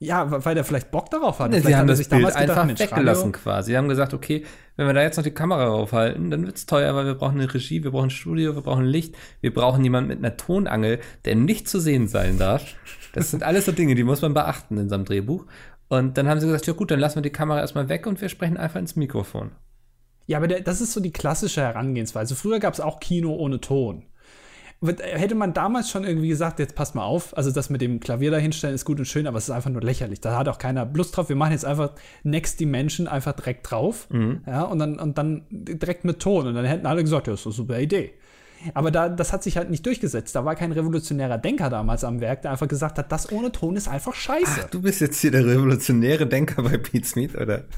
Ja, 0.00 0.44
weil 0.44 0.54
der 0.54 0.62
vielleicht 0.64 0.92
Bock 0.92 1.10
darauf 1.10 1.40
hatte. 1.40 1.56
Nee, 1.56 1.60
sie 1.60 1.74
haben 1.74 1.88
das 1.88 2.08
Bild 2.08 2.24
einfach 2.24 2.68
gedacht, 2.68 2.92
weggelassen 2.92 3.32
Radio. 3.32 3.40
quasi. 3.40 3.72
Sie 3.72 3.76
haben 3.76 3.88
gesagt, 3.88 4.14
okay, 4.14 4.44
wenn 4.76 4.86
wir 4.86 4.94
da 4.94 5.02
jetzt 5.02 5.16
noch 5.16 5.24
die 5.24 5.32
Kamera 5.32 5.64
raufhalten, 5.64 6.30
dann 6.30 6.46
wird 6.46 6.56
es 6.56 6.66
teuer, 6.66 6.94
weil 6.94 7.04
wir 7.04 7.16
brauchen 7.16 7.40
eine 7.40 7.52
Regie, 7.52 7.82
wir 7.82 7.90
brauchen 7.90 8.06
ein 8.06 8.10
Studio, 8.10 8.54
wir 8.54 8.62
brauchen 8.62 8.84
Licht, 8.84 9.16
wir 9.40 9.52
brauchen 9.52 9.82
jemanden 9.82 10.08
mit 10.08 10.18
einer 10.18 10.36
Tonangel, 10.36 11.00
der 11.24 11.34
nicht 11.34 11.68
zu 11.68 11.80
sehen 11.80 12.06
sein 12.06 12.38
darf. 12.38 12.64
Das 13.12 13.32
sind 13.32 13.42
alles 13.42 13.64
so 13.64 13.72
Dinge, 13.72 13.96
die 13.96 14.04
muss 14.04 14.22
man 14.22 14.34
beachten 14.34 14.78
in 14.78 14.88
so 14.88 14.94
einem 14.94 15.04
Drehbuch. 15.04 15.46
Und 15.88 16.16
dann 16.16 16.28
haben 16.28 16.38
sie 16.38 16.46
gesagt, 16.46 16.68
ja 16.68 16.74
gut, 16.74 16.92
dann 16.92 17.00
lassen 17.00 17.16
wir 17.16 17.22
die 17.22 17.30
Kamera 17.30 17.58
erstmal 17.58 17.88
weg 17.88 18.06
und 18.06 18.20
wir 18.20 18.28
sprechen 18.28 18.56
einfach 18.56 18.78
ins 18.78 18.94
Mikrofon. 18.94 19.50
Ja, 20.28 20.36
aber 20.36 20.46
der, 20.46 20.60
das 20.60 20.82
ist 20.82 20.92
so 20.92 21.00
die 21.00 21.10
klassische 21.10 21.62
Herangehensweise. 21.62 22.36
Früher 22.36 22.60
gab 22.60 22.74
es 22.74 22.80
auch 22.80 23.00
Kino 23.00 23.34
ohne 23.34 23.60
Ton. 23.60 24.02
Hätte 24.80 25.34
man 25.34 25.54
damals 25.54 25.90
schon 25.90 26.04
irgendwie 26.04 26.28
gesagt, 26.28 26.60
jetzt 26.60 26.76
passt 26.76 26.94
mal 26.94 27.02
auf, 27.02 27.36
also 27.36 27.50
das 27.50 27.68
mit 27.70 27.80
dem 27.80 27.98
Klavier 27.98 28.30
dahinstellen 28.30 28.74
ist 28.74 28.84
gut 28.84 28.98
und 29.00 29.06
schön, 29.06 29.26
aber 29.26 29.38
es 29.38 29.44
ist 29.44 29.50
einfach 29.50 29.70
nur 29.70 29.82
lächerlich. 29.82 30.20
Da 30.20 30.38
hat 30.38 30.46
auch 30.46 30.58
keiner 30.58 30.84
Lust 30.94 31.16
drauf. 31.16 31.30
Wir 31.30 31.34
machen 31.34 31.52
jetzt 31.52 31.64
einfach 31.64 31.92
Next 32.22 32.60
Dimension 32.60 33.08
einfach 33.08 33.32
direkt 33.32 33.68
drauf. 33.68 34.06
Mhm. 34.10 34.42
Ja, 34.46 34.64
und 34.64 34.78
dann, 34.78 34.98
und 35.00 35.16
dann 35.16 35.46
direkt 35.50 36.04
mit 36.04 36.20
Ton. 36.20 36.46
Und 36.46 36.54
dann 36.54 36.66
hätten 36.66 36.86
alle 36.86 37.02
gesagt, 37.02 37.26
ja, 37.26 37.32
das 37.32 37.40
ist 37.40 37.46
eine 37.46 37.54
super 37.54 37.80
Idee. 37.80 38.12
Aber 38.74 38.90
da, 38.90 39.08
das 39.08 39.32
hat 39.32 39.42
sich 39.42 39.56
halt 39.56 39.70
nicht 39.70 39.86
durchgesetzt. 39.86 40.36
Da 40.36 40.44
war 40.44 40.54
kein 40.56 40.72
revolutionärer 40.72 41.38
Denker 41.38 41.70
damals 41.70 42.04
am 42.04 42.20
Werk, 42.20 42.42
der 42.42 42.50
einfach 42.50 42.68
gesagt 42.68 42.98
hat, 42.98 43.10
das 43.10 43.32
ohne 43.32 43.50
Ton 43.50 43.76
ist 43.76 43.88
einfach 43.88 44.14
scheiße. 44.14 44.60
Ach, 44.64 44.70
du 44.70 44.82
bist 44.82 45.00
jetzt 45.00 45.20
hier 45.20 45.30
der 45.30 45.46
revolutionäre 45.46 46.26
Denker 46.26 46.62
bei 46.62 46.76
Pete 46.76 47.06
Smith, 47.06 47.34
oder? 47.34 47.64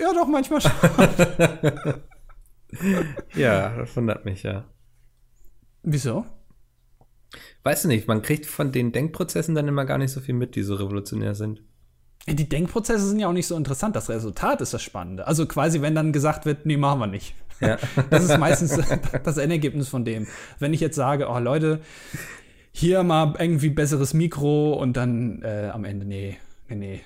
Ja, 0.00 0.12
doch, 0.12 0.28
manchmal 0.28 0.60
schon. 0.60 0.70
ja, 3.34 3.76
das 3.76 3.96
wundert 3.96 4.24
mich, 4.24 4.42
ja. 4.42 4.64
Wieso? 5.82 6.24
Weißt 7.62 7.84
du 7.84 7.88
nicht, 7.88 8.08
man 8.08 8.22
kriegt 8.22 8.46
von 8.46 8.72
den 8.72 8.92
Denkprozessen 8.92 9.54
dann 9.54 9.68
immer 9.68 9.84
gar 9.84 9.98
nicht 9.98 10.12
so 10.12 10.20
viel 10.20 10.34
mit, 10.34 10.54
die 10.54 10.62
so 10.62 10.74
revolutionär 10.74 11.34
sind. 11.34 11.62
Die 12.26 12.48
Denkprozesse 12.48 13.06
sind 13.08 13.20
ja 13.20 13.28
auch 13.28 13.32
nicht 13.32 13.46
so 13.46 13.56
interessant. 13.56 13.96
Das 13.96 14.08
Resultat 14.08 14.60
ist 14.60 14.74
das 14.74 14.82
Spannende. 14.82 15.26
Also 15.26 15.46
quasi, 15.46 15.80
wenn 15.80 15.94
dann 15.94 16.12
gesagt 16.12 16.46
wird, 16.46 16.66
nee, 16.66 16.76
machen 16.76 17.00
wir 17.00 17.06
nicht. 17.06 17.34
Ja. 17.60 17.78
Das 18.10 18.24
ist 18.24 18.38
meistens 18.38 18.78
das 19.24 19.38
Endergebnis 19.38 19.88
von 19.88 20.04
dem. 20.04 20.26
Wenn 20.58 20.74
ich 20.74 20.80
jetzt 20.80 20.96
sage, 20.96 21.28
oh 21.28 21.38
Leute, 21.38 21.80
hier 22.72 23.02
mal 23.02 23.34
irgendwie 23.38 23.70
besseres 23.70 24.14
Mikro 24.14 24.74
und 24.74 24.96
dann 24.96 25.42
äh, 25.42 25.70
am 25.72 25.84
Ende, 25.84 26.06
nee, 26.06 26.38
nee, 26.68 26.76
nee. 26.76 27.00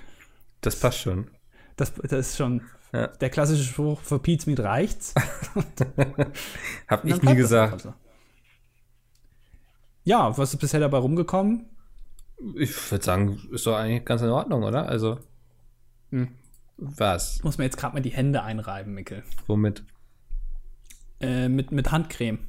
Das 0.61 0.79
passt 0.79 0.99
schon. 0.99 1.29
Das, 1.75 1.93
das 1.95 2.29
ist 2.29 2.37
schon 2.37 2.61
Ja. 2.93 3.07
Der 3.07 3.29
klassische 3.31 3.63
Spruch, 3.63 4.01
für 4.01 4.19
Pete's 4.19 4.45
Meat 4.45 4.59
reicht's. 4.59 5.15
Hab 6.87 7.03
ich 7.05 7.21
nie 7.23 7.35
gesagt. 7.35 7.73
Also. 7.73 7.93
Ja, 10.03 10.37
was 10.37 10.53
ist 10.53 10.59
bisher 10.59 10.79
dabei 10.79 10.99
rumgekommen? 10.99 11.65
Ich 12.55 12.91
würde 12.91 13.03
sagen, 13.03 13.39
ist 13.51 13.65
doch 13.65 13.75
eigentlich 13.75 14.05
ganz 14.05 14.21
in 14.21 14.29
Ordnung, 14.29 14.63
oder? 14.63 14.87
Also. 14.87 15.17
Hm. 16.11 16.29
Was? 16.77 17.43
Muss 17.43 17.57
man 17.57 17.65
jetzt 17.65 17.77
gerade 17.77 17.95
mal 17.95 18.01
die 18.01 18.11
Hände 18.11 18.43
einreiben, 18.43 18.93
Mickel. 18.93 19.23
Womit? 19.47 19.83
Äh, 21.19 21.49
mit, 21.49 21.71
mit 21.71 21.91
Handcreme. 21.91 22.39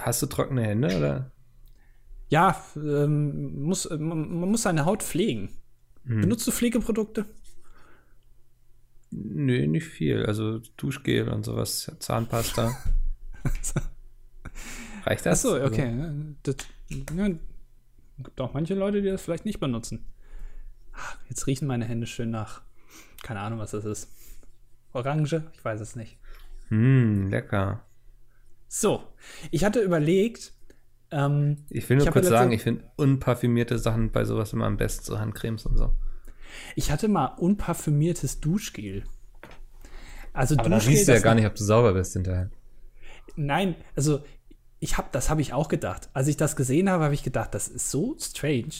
Hast 0.00 0.22
du 0.22 0.26
trockene 0.26 0.62
Hände, 0.62 0.96
oder? 0.96 1.30
Ja, 2.28 2.60
ähm, 2.76 3.62
muss, 3.62 3.88
man, 3.90 4.40
man, 4.40 4.50
muss 4.50 4.62
seine 4.62 4.84
Haut 4.84 5.02
pflegen. 5.02 5.50
Hm. 6.06 6.22
Benutzt 6.22 6.46
du 6.46 6.50
Pflegeprodukte? 6.50 7.26
Nö, 9.10 9.66
nicht 9.66 9.86
viel. 9.86 10.24
Also 10.26 10.60
Duschgel 10.76 11.28
und 11.28 11.44
sowas, 11.44 11.90
Zahnpasta. 11.98 12.76
Reicht 15.04 15.26
das? 15.26 15.44
Achso, 15.44 15.64
okay. 15.64 15.88
Also. 15.88 16.14
Das, 16.42 16.56
ja, 17.16 17.28
gibt 18.18 18.40
auch 18.40 18.54
manche 18.54 18.74
Leute, 18.74 19.02
die 19.02 19.08
das 19.08 19.22
vielleicht 19.22 19.46
nicht 19.46 19.60
benutzen. 19.60 20.04
Jetzt 21.28 21.46
riechen 21.46 21.66
meine 21.66 21.84
Hände 21.84 22.06
schön 22.06 22.30
nach. 22.30 22.62
Keine 23.22 23.40
Ahnung, 23.40 23.58
was 23.58 23.72
das 23.72 23.84
ist. 23.84 24.08
Orange? 24.92 25.42
Ich 25.54 25.64
weiß 25.64 25.80
es 25.80 25.96
nicht. 25.96 26.18
Hm, 26.68 27.30
lecker. 27.30 27.84
So, 28.68 29.02
ich 29.50 29.64
hatte 29.64 29.80
überlegt. 29.80 30.52
Ähm, 31.10 31.64
ich 31.70 31.88
will 31.88 31.96
nur 31.96 32.06
ich 32.06 32.12
kurz 32.12 32.28
sagen, 32.28 32.52
ich 32.52 32.62
finde 32.62 32.84
unparfümierte 32.96 33.78
Sachen 33.78 34.12
bei 34.12 34.24
sowas 34.24 34.52
immer 34.52 34.66
am 34.66 34.76
besten, 34.76 35.04
so 35.04 35.18
Handcremes 35.18 35.66
und 35.66 35.76
so. 35.76 35.96
Ich 36.76 36.90
hatte 36.90 37.08
mal 37.08 37.26
unparfümiertes 37.38 38.40
Duschgel. 38.40 39.04
Also 40.32 40.54
Aber 40.54 40.68
Duschgel, 40.68 40.80
da 40.80 40.90
riechst 40.90 41.08
du 41.08 41.12
ja 41.12 41.20
gar 41.20 41.34
nicht, 41.34 41.46
ob 41.46 41.54
du 41.54 41.64
sauber 41.64 41.92
bist 41.92 42.12
hinterher. 42.12 42.50
Nein, 43.36 43.74
also 43.96 44.22
ich 44.78 44.96
habe, 44.96 45.08
das 45.12 45.30
habe 45.30 45.40
ich 45.40 45.52
auch 45.52 45.68
gedacht. 45.68 46.08
Als 46.14 46.28
ich 46.28 46.36
das 46.36 46.56
gesehen 46.56 46.88
habe, 46.90 47.04
habe 47.04 47.14
ich 47.14 47.22
gedacht, 47.22 47.54
das 47.54 47.68
ist 47.68 47.90
so 47.90 48.16
strange. 48.18 48.70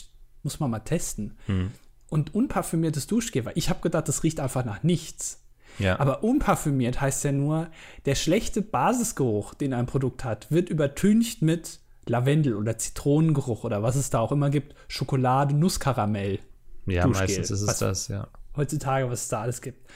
Muss 0.43 0.59
man 0.59 0.71
mal 0.71 0.79
testen. 0.79 1.37
Hm. 1.45 1.71
Und 2.09 2.33
unparfümiertes 2.33 3.07
Duschgel, 3.07 3.45
weil 3.45 3.53
ich 3.55 3.69
habe 3.69 3.81
gedacht, 3.81 4.07
das 4.07 4.23
riecht 4.23 4.39
einfach 4.39 4.65
nach 4.65 4.83
nichts. 4.83 5.41
Ja. 5.79 5.99
Aber 5.99 6.23
unparfümiert 6.23 6.99
heißt 6.99 7.23
ja 7.23 7.31
nur, 7.31 7.69
der 8.05 8.15
schlechte 8.15 8.61
Basisgeruch, 8.61 9.53
den 9.53 9.73
ein 9.73 9.85
Produkt 9.85 10.23
hat, 10.23 10.51
wird 10.51 10.69
übertüncht 10.69 11.41
mit 11.41 11.79
Lavendel 12.07 12.55
oder 12.55 12.77
Zitronengeruch 12.77 13.63
oder 13.63 13.83
was 13.83 13.95
es 13.95 14.09
da 14.09 14.19
auch 14.19 14.31
immer 14.31 14.49
gibt. 14.49 14.75
Schokolade, 14.87 15.55
Nusskaramell. 15.55 16.39
Ja, 16.85 17.03
Duschgel, 17.03 17.27
meistens 17.27 17.51
ist 17.51 17.61
es 17.61 17.77
das, 17.77 18.07
ja. 18.07 18.27
Heutzutage, 18.55 19.09
was 19.09 19.23
es 19.23 19.27
da 19.27 19.41
alles 19.41 19.61
gibt. 19.61 19.89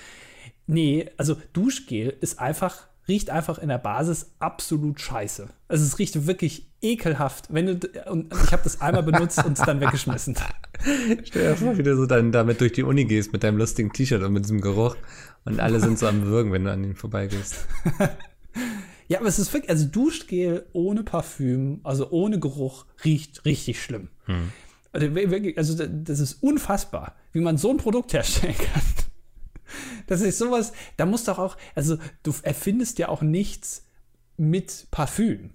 Nee, 0.68 1.10
also 1.18 1.36
Duschgel 1.54 2.16
ist 2.22 2.40
einfach 2.40 2.88
riecht 3.08 3.30
einfach 3.30 3.60
in 3.60 3.70
der 3.70 3.78
Basis 3.78 4.32
absolut 4.40 5.00
scheiße. 5.00 5.48
Also 5.68 5.84
es 5.84 6.00
riecht 6.00 6.28
wirklich 6.28 6.68
ekelhaft. 6.82 7.54
Wenn 7.54 7.80
du, 7.80 7.88
und 8.10 8.34
ich 8.44 8.52
habe 8.52 8.64
das 8.64 8.82
einmal 8.82 9.04
benutzt 9.04 9.44
und 9.46 9.58
es 9.58 9.66
dann 9.66 9.80
weggeschmissen. 9.80 10.36
Stell 11.24 11.52
dir 11.52 11.56
vor, 11.56 11.78
wie 11.78 11.84
du 11.84 11.96
so 11.96 12.06
dann 12.06 12.32
damit 12.32 12.62
durch 12.62 12.74
die 12.74 12.84
Uni 12.84 13.06
gehst 13.06 13.34
mit 13.34 13.44
deinem 13.44 13.58
lustigen 13.58 13.92
T-Shirt 13.92 14.24
und 14.24 14.34
mit 14.34 14.46
diesem 14.46 14.62
Geruch 14.62 14.96
und 15.46 15.60
alle 15.60 15.80
sind 15.80 16.00
so 16.00 16.08
am 16.08 16.24
Würgen, 16.26 16.52
wenn 16.52 16.64
du 16.64 16.72
an 16.72 16.84
ihnen 16.84 16.96
vorbeigehst. 16.96 17.68
ja, 19.08 19.20
aber 19.20 19.28
es 19.28 19.40
ist 19.40 19.54
wirklich, 19.54 19.70
also 19.70 19.86
Duschgel 19.86 20.66
ohne 20.74 21.04
Parfüm, 21.04 21.82
also 21.84 22.10
ohne 22.10 22.40
Geruch, 22.40 22.86
riecht 23.04 23.46
richtig 23.46 23.82
schlimm. 23.82 24.10
Hm. 24.26 24.52
Also, 24.96 25.36
also 25.56 25.86
das 25.86 26.20
ist 26.20 26.42
unfassbar, 26.42 27.16
wie 27.34 27.42
man 27.42 27.58
so 27.58 27.70
ein 27.70 27.78
Produkt 27.78 28.14
herstellen 28.14 28.56
kann. 28.58 28.82
Das 30.08 30.22
ist 30.22 30.38
sowas, 30.38 30.72
da 30.98 31.08
muss 31.08 31.24
doch 31.24 31.40
auch, 31.40 31.58
also 31.74 31.98
du 32.22 32.32
erfindest 32.44 33.00
ja 33.00 33.10
auch 33.10 33.24
nichts 33.24 33.88
mit 34.38 34.86
Parfüm. 34.92 35.50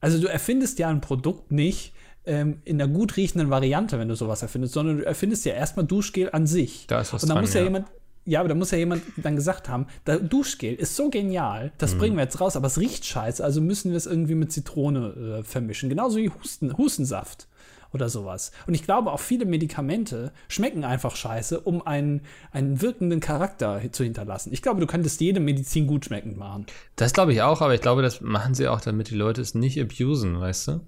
Also 0.00 0.20
du 0.20 0.28
erfindest 0.28 0.78
ja 0.78 0.88
ein 0.88 1.00
Produkt 1.00 1.50
nicht 1.50 1.92
ähm, 2.26 2.60
in 2.64 2.80
einer 2.80 2.92
gut 2.92 3.16
riechenden 3.16 3.50
Variante, 3.50 3.98
wenn 3.98 4.08
du 4.08 4.14
sowas 4.14 4.42
erfindest, 4.42 4.74
sondern 4.74 4.98
du 4.98 5.04
erfindest 5.04 5.44
ja 5.44 5.54
erstmal 5.54 5.84
Duschgel 5.84 6.30
an 6.30 6.46
sich. 6.46 6.86
Da 6.86 7.00
ist 7.00 7.12
was 7.12 7.24
Und 7.24 7.28
dann 7.30 7.36
dran, 7.36 7.44
muss 7.44 7.54
ja, 7.54 7.60
ja 7.60 7.66
jemand, 7.66 7.88
ja, 8.24 8.40
aber 8.40 8.48
da 8.48 8.54
muss 8.54 8.70
ja 8.72 8.78
jemand 8.78 9.02
dann 9.16 9.36
gesagt 9.36 9.68
haben, 9.68 9.86
der 10.06 10.18
Duschgel 10.18 10.74
ist 10.74 10.96
so 10.96 11.10
genial, 11.10 11.72
das 11.78 11.94
mhm. 11.94 11.98
bringen 11.98 12.16
wir 12.16 12.24
jetzt 12.24 12.40
raus, 12.40 12.56
aber 12.56 12.66
es 12.66 12.78
riecht 12.78 13.04
scheiße, 13.04 13.42
also 13.42 13.60
müssen 13.60 13.90
wir 13.90 13.96
es 13.96 14.06
irgendwie 14.06 14.34
mit 14.34 14.52
Zitrone 14.52 15.40
äh, 15.40 15.44
vermischen. 15.44 15.88
Genauso 15.88 16.18
wie 16.18 16.30
Husten, 16.30 16.76
Hustensaft 16.76 17.48
oder 17.92 18.08
sowas. 18.08 18.52
Und 18.66 18.74
ich 18.74 18.82
glaube, 18.82 19.12
auch 19.12 19.20
viele 19.20 19.44
Medikamente 19.44 20.32
schmecken 20.48 20.84
einfach 20.84 21.16
scheiße, 21.16 21.60
um 21.60 21.86
einen, 21.86 22.22
einen 22.52 22.80
wirkenden 22.82 23.20
Charakter 23.20 23.80
zu 23.92 24.04
hinterlassen. 24.04 24.52
Ich 24.52 24.62
glaube, 24.62 24.80
du 24.80 24.86
könntest 24.86 25.20
jede 25.20 25.40
Medizin 25.40 25.86
gut 25.86 26.04
schmeckend 26.04 26.36
machen. 26.36 26.66
Das 26.96 27.12
glaube 27.12 27.32
ich 27.32 27.42
auch, 27.42 27.60
aber 27.60 27.74
ich 27.74 27.80
glaube, 27.80 28.02
das 28.02 28.20
machen 28.20 28.54
sie 28.54 28.68
auch, 28.68 28.80
damit 28.80 29.10
die 29.10 29.14
Leute 29.14 29.40
es 29.40 29.54
nicht 29.54 29.80
abusen, 29.80 30.40
weißt 30.40 30.68
du? 30.68 30.80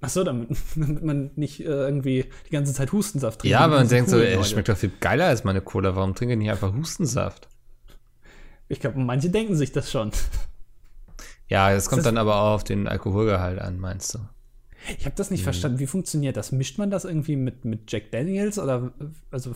Ach 0.00 0.08
so, 0.08 0.22
damit, 0.22 0.50
damit 0.76 1.02
man 1.02 1.30
nicht 1.36 1.60
äh, 1.60 1.64
irgendwie 1.64 2.26
die 2.46 2.50
ganze 2.50 2.72
Zeit 2.72 2.92
Hustensaft 2.92 3.40
trinkt. 3.40 3.52
Ja, 3.52 3.60
aber 3.60 3.76
man 3.76 3.88
denkt 3.88 4.10
so, 4.10 4.18
ey, 4.18 4.34
es 4.34 4.50
schmeckt 4.50 4.68
doch 4.68 4.76
viel 4.76 4.92
geiler 5.00 5.26
als 5.26 5.44
meine 5.44 5.60
Cola. 5.60 5.96
Warum 5.96 6.14
trinke 6.14 6.34
ich 6.34 6.38
nicht 6.38 6.50
einfach 6.50 6.72
Hustensaft? 6.72 7.48
Ich 8.68 8.80
glaube, 8.80 8.98
manche 9.00 9.30
denken 9.30 9.56
sich 9.56 9.72
das 9.72 9.90
schon. 9.90 10.12
Ja, 11.48 11.72
es 11.72 11.88
kommt 11.88 12.00
das 12.00 12.04
dann 12.04 12.18
aber 12.18 12.36
auch 12.36 12.54
auf 12.56 12.64
den 12.64 12.86
Alkoholgehalt 12.86 13.58
an, 13.58 13.78
meinst 13.78 14.14
du? 14.14 14.18
Ich 14.96 15.04
habe 15.04 15.16
das 15.16 15.30
nicht 15.30 15.40
mhm. 15.40 15.44
verstanden. 15.44 15.78
Wie 15.78 15.86
funktioniert 15.86 16.36
das? 16.36 16.52
Mischt 16.52 16.78
man 16.78 16.90
das 16.90 17.04
irgendwie 17.04 17.36
mit, 17.36 17.64
mit 17.64 17.90
Jack 17.90 18.10
Daniels 18.10 18.58
oder 18.58 18.92
also 19.30 19.54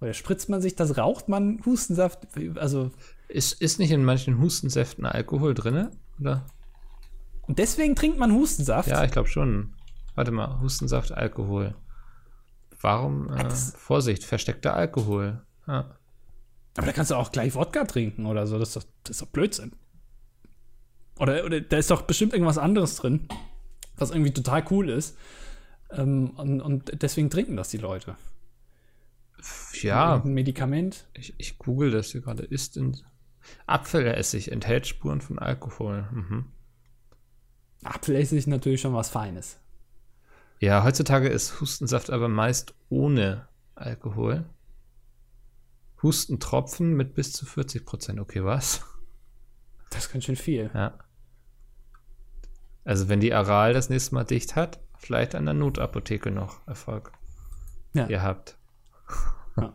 oder 0.00 0.12
spritzt 0.14 0.48
man 0.48 0.60
sich 0.60 0.74
das? 0.74 0.98
Raucht 0.98 1.28
man 1.28 1.64
Hustensaft? 1.64 2.26
Also 2.56 2.90
ist, 3.28 3.60
ist 3.60 3.78
nicht 3.78 3.92
in 3.92 4.04
manchen 4.04 4.40
Hustensäften 4.40 5.06
Alkohol 5.06 5.54
drin, 5.54 5.90
oder? 6.18 6.44
Und 7.42 7.58
deswegen 7.58 7.94
trinkt 7.94 8.18
man 8.18 8.32
Hustensaft? 8.32 8.88
Ja, 8.88 9.04
ich 9.04 9.12
glaube 9.12 9.28
schon. 9.28 9.74
Warte 10.14 10.32
mal, 10.32 10.60
Hustensaft, 10.60 11.12
Alkohol. 11.12 11.74
Warum? 12.80 13.32
Äh, 13.32 13.48
Vorsicht, 13.50 14.24
versteckter 14.24 14.74
Alkohol. 14.74 15.40
Ja. 15.68 15.96
Aber 16.76 16.86
da 16.86 16.92
kannst 16.92 17.12
du 17.12 17.14
auch 17.14 17.30
gleich 17.30 17.54
Wodka 17.54 17.84
trinken 17.84 18.26
oder 18.26 18.46
so. 18.48 18.58
Das 18.58 18.70
ist 18.70 18.76
doch, 18.76 18.84
das 19.04 19.16
ist 19.16 19.22
doch 19.22 19.28
Blödsinn. 19.28 19.72
Oder, 21.18 21.44
oder 21.44 21.60
da 21.60 21.76
ist 21.76 21.90
doch 21.90 22.02
bestimmt 22.02 22.32
irgendwas 22.32 22.58
anderes 22.58 22.96
drin 22.96 23.28
was 23.96 24.10
irgendwie 24.10 24.32
total 24.32 24.64
cool 24.70 24.90
ist. 24.90 25.16
Ähm, 25.90 26.30
und, 26.30 26.60
und, 26.60 27.02
deswegen 27.02 27.30
trinken 27.30 27.56
das 27.56 27.70
die 27.70 27.78
Leute. 27.78 28.16
Ja. 29.80 30.22
Ein 30.22 30.34
Medikament. 30.34 31.06
Ich, 31.14 31.34
ich 31.38 31.58
google 31.58 31.90
das 31.90 32.12
hier 32.12 32.20
gerade. 32.20 32.44
Ist 32.44 32.76
in 32.76 32.96
Apfelessig 33.66 34.52
enthält 34.52 34.86
Spuren 34.86 35.20
von 35.20 35.38
Alkohol. 35.38 36.08
Mhm. 36.12 36.44
Apfelessig 37.82 38.38
ist 38.38 38.46
natürlich 38.46 38.80
schon 38.80 38.94
was 38.94 39.08
Feines. 39.08 39.58
Ja, 40.60 40.84
heutzutage 40.84 41.28
ist 41.28 41.60
Hustensaft 41.60 42.10
aber 42.10 42.28
meist 42.28 42.74
ohne 42.88 43.48
Alkohol. 43.74 44.44
Hustentropfen 46.02 46.94
mit 46.94 47.14
bis 47.14 47.32
zu 47.32 47.46
40 47.46 47.84
Prozent. 47.84 48.20
Okay, 48.20 48.44
was? 48.44 48.84
Das 49.90 50.06
ist 50.06 50.12
ganz 50.12 50.24
schön 50.24 50.36
viel. 50.36 50.70
Ja. 50.72 50.98
Also 52.84 53.08
wenn 53.08 53.20
die 53.20 53.32
Aral 53.32 53.72
das 53.72 53.90
nächste 53.90 54.14
Mal 54.14 54.24
dicht 54.24 54.56
hat, 54.56 54.80
vielleicht 54.98 55.34
an 55.34 55.44
der 55.44 55.54
Notapotheke 55.54 56.30
noch 56.30 56.66
Erfolg. 56.66 57.12
Ja. 57.92 58.06
Ihr 58.08 58.22
habt. 58.22 58.56
Ja. 59.56 59.72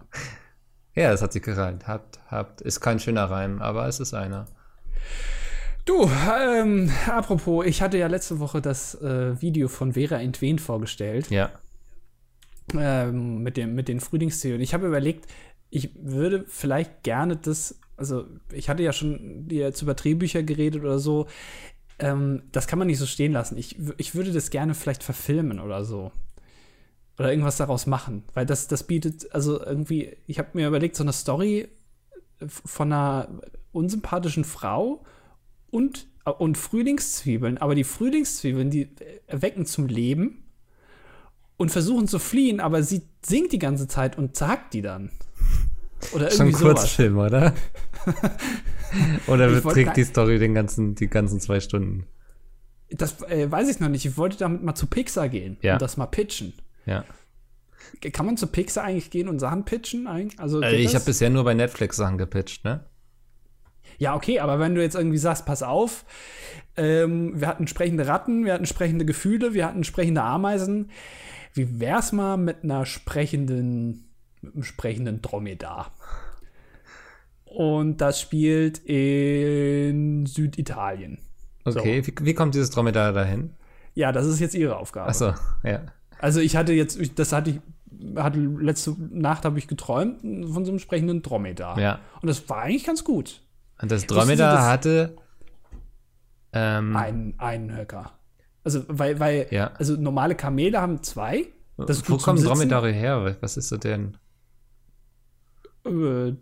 ja, 0.96 1.12
das 1.12 1.22
hat 1.22 1.34
sie 1.34 1.42
gereimt. 1.42 1.88
Habt, 1.88 2.20
habt. 2.28 2.62
Ist 2.62 2.82
kein 2.82 3.00
schöner 3.00 3.30
Reim, 3.30 3.62
aber 3.62 3.88
es 3.88 4.00
ist 4.00 4.14
einer. 4.14 4.46
Du, 5.86 6.10
ähm, 6.38 6.92
apropos, 7.08 7.66
ich 7.66 7.82
hatte 7.82 7.98
ja 7.98 8.08
letzte 8.08 8.40
Woche 8.40 8.62
das 8.62 8.96
äh, 8.96 9.42
Video 9.42 9.70
von 9.70 9.94
Vera 9.94 10.18
Entwen 10.18 10.60
vorgestellt. 10.60 11.30
Ja. 11.30 11.52
Ähm, 12.74 13.42
mit, 13.42 13.56
dem, 13.56 13.74
mit 13.76 13.88
den 13.88 14.02
Frühlingszählen. 14.02 14.60
Ich 14.60 14.74
habe 14.74 14.88
überlegt, 14.88 15.28
ich 15.70 15.92
würde 15.96 16.44
vielleicht 16.48 17.04
gerne 17.04 17.38
das, 17.38 17.80
also 17.96 18.26
ich 18.52 18.68
hatte 18.68 18.84
ja 18.84 18.92
schon 18.92 19.48
jetzt 19.50 19.82
über 19.82 19.94
Drehbücher 19.94 20.44
geredet 20.44 20.84
oder 20.84 21.00
so 21.00 21.28
ähm, 22.00 22.44
das 22.52 22.68
kann 22.68 22.80
man 22.80 22.88
nicht 22.88 23.00
so 23.00 23.06
stehen 23.06 23.32
lassen. 23.32 23.58
Ich, 23.58 23.78
ich 23.98 24.16
würde 24.16 24.32
das 24.32 24.50
gerne 24.50 24.74
vielleicht 24.76 25.04
verfilmen 25.04 25.60
oder 25.60 25.84
so. 25.84 26.12
Oder 27.18 27.32
irgendwas 27.32 27.58
daraus 27.58 27.88
machen. 27.88 28.24
Weil 28.34 28.46
das, 28.46 28.68
das 28.68 28.84
bietet, 28.84 29.34
also 29.34 29.60
irgendwie, 29.64 30.16
ich 30.28 30.38
habe 30.38 30.50
mir 30.54 30.68
überlegt, 30.68 30.96
so 30.96 31.04
eine 31.04 31.14
Story 31.14 31.68
von 32.48 32.94
einer 32.94 33.30
unsympathischen 33.72 34.44
Frau 34.44 35.04
und, 35.72 36.08
und 36.24 36.58
Frühlingszwiebeln. 36.58 37.58
Aber 37.58 37.74
die 37.74 37.84
Frühlingszwiebeln, 37.84 38.70
die 38.70 38.90
erwecken 39.26 39.66
zum 39.66 39.88
Leben 39.88 40.44
und 41.58 41.72
versuchen 41.72 42.08
zu 42.08 42.20
fliehen, 42.20 42.60
aber 42.60 42.84
sie 42.84 43.02
singt 43.26 43.52
die 43.52 43.60
ganze 43.60 43.88
Zeit 43.88 44.18
und 44.18 44.36
zerhackt 44.36 44.76
die 44.76 44.84
dann. 44.84 45.12
Oder 46.14 46.32
irgendwie 46.32 46.36
Schon 46.36 46.48
ein 46.48 46.76
Kurzfilm, 46.76 47.18
oder? 47.18 47.54
oder 49.28 49.62
trägt 49.62 49.98
die 49.98 50.04
Story 50.04 50.40
den 50.40 50.54
ganzen, 50.54 50.96
die 50.96 51.08
ganzen 51.08 51.40
zwei 51.40 51.60
Stunden? 51.60 52.06
Das 52.90 53.22
äh, 53.24 53.52
weiß 53.52 53.70
ich 53.70 53.80
noch 53.80 53.90
nicht. 53.90 54.06
Ich 54.06 54.18
wollte 54.18 54.38
damit 54.38 54.64
mal 54.64 54.76
zu 54.76 54.88
Pixar 54.88 55.28
gehen 55.30 55.58
ja. 55.62 55.74
und 55.74 55.82
das 55.82 55.98
mal 55.98 56.06
pitchen. 56.06 56.54
Ja. 56.86 57.04
Kann 58.14 58.26
man 58.26 58.38
zu 58.38 58.48
Pixar 58.48 58.86
eigentlich 58.86 59.10
gehen 59.10 59.28
und 59.28 59.40
Sachen 59.40 59.66
pitchen? 59.66 60.08
Also, 60.08 60.62
also 60.62 60.76
ich 60.76 60.96
habe 60.96 61.06
bisher 61.06 61.30
nur 61.30 61.44
bei 61.44 61.54
Netflix 61.54 61.98
Sachen 61.98 62.18
gepitcht, 62.18 62.64
ne? 62.64 62.86
Ja, 63.98 64.16
okay, 64.16 64.40
aber 64.40 64.60
wenn 64.60 64.76
du 64.76 64.82
jetzt 64.82 64.96
irgendwie 64.96 65.18
sagst, 65.18 65.46
pass 65.46 65.64
auf, 65.64 66.06
ähm, 66.76 67.40
wir 67.40 67.48
hatten 67.48 67.68
sprechende 67.68 68.08
Ratten, 68.08 68.46
wir 68.46 68.54
hatten 68.54 68.66
sprechende 68.66 69.06
Gefühle, 69.06 69.54
wir 69.54 69.66
hatten 69.66 69.84
sprechende 69.84 70.22
Ameisen. 70.22 70.92
Wie 71.54 71.80
wär's 71.80 72.12
mal 72.12 72.38
mit 72.38 72.64
einer 72.64 72.86
sprechenden, 72.86 74.07
mit 74.48 74.56
einem 74.56 74.64
sprechenden 74.64 75.22
Dromedar? 75.22 75.92
Und 77.46 78.02
das 78.02 78.20
spielt 78.20 78.80
in 78.80 80.26
Süditalien. 80.26 81.20
Okay, 81.64 82.02
so. 82.02 82.08
wie, 82.08 82.26
wie, 82.26 82.34
kommt 82.34 82.56
dieses 82.56 82.70
Dromedar 82.72 83.14
dahin? 83.14 83.52
Ja, 83.94 84.12
das 84.12 84.28
ist 84.28 84.40
jetzt 84.40 84.54
ihre 84.54 84.78
Aufgabe. 84.78 85.10
Achso, 85.10 85.34
ja. 85.64 85.82
Also 86.20 86.40
ich 86.40 86.56
hatte 86.56 86.74
jetzt, 86.74 87.00
das 87.20 87.32
hatte 87.32 87.52
ich, 87.52 87.60
hatte 88.16 88.40
letzte 88.40 88.96
Nacht 88.98 89.46
habe 89.46 89.58
ich 89.60 89.68
geträumt 89.68 90.22
von 90.22 90.66
so 90.66 90.72
einem 90.72 90.80
sprechenden 90.80 91.22
Dromedar. 91.22 91.80
Ja. 91.80 92.00
Und 92.22 92.28
das 92.28 92.48
war 92.50 92.64
eigentlich 92.64 92.86
ganz 92.86 93.04
gut. 93.04 93.42
Und 93.82 93.92
das 93.92 94.06
Dromedar 94.06 94.66
hatte 94.68 95.16
ähm, 96.54 96.96
einen, 96.96 97.34
einen 97.38 97.76
Höcker. 97.76 98.12
Also, 98.64 98.84
weil, 98.88 99.20
weil, 99.20 99.48
ja. 99.52 99.72
also 99.78 99.96
normale 99.96 100.36
Kamele 100.36 100.82
haben 100.82 101.02
zwei. 101.04 101.48
Das 101.78 102.10
Wo 102.10 102.18
kommen 102.18 102.44
Dromedare 102.44 102.92
her? 102.92 103.38
Was 103.40 103.56
ist 103.56 103.70
so 103.70 103.78
denn? 103.78 104.18
Äh, 105.88 106.36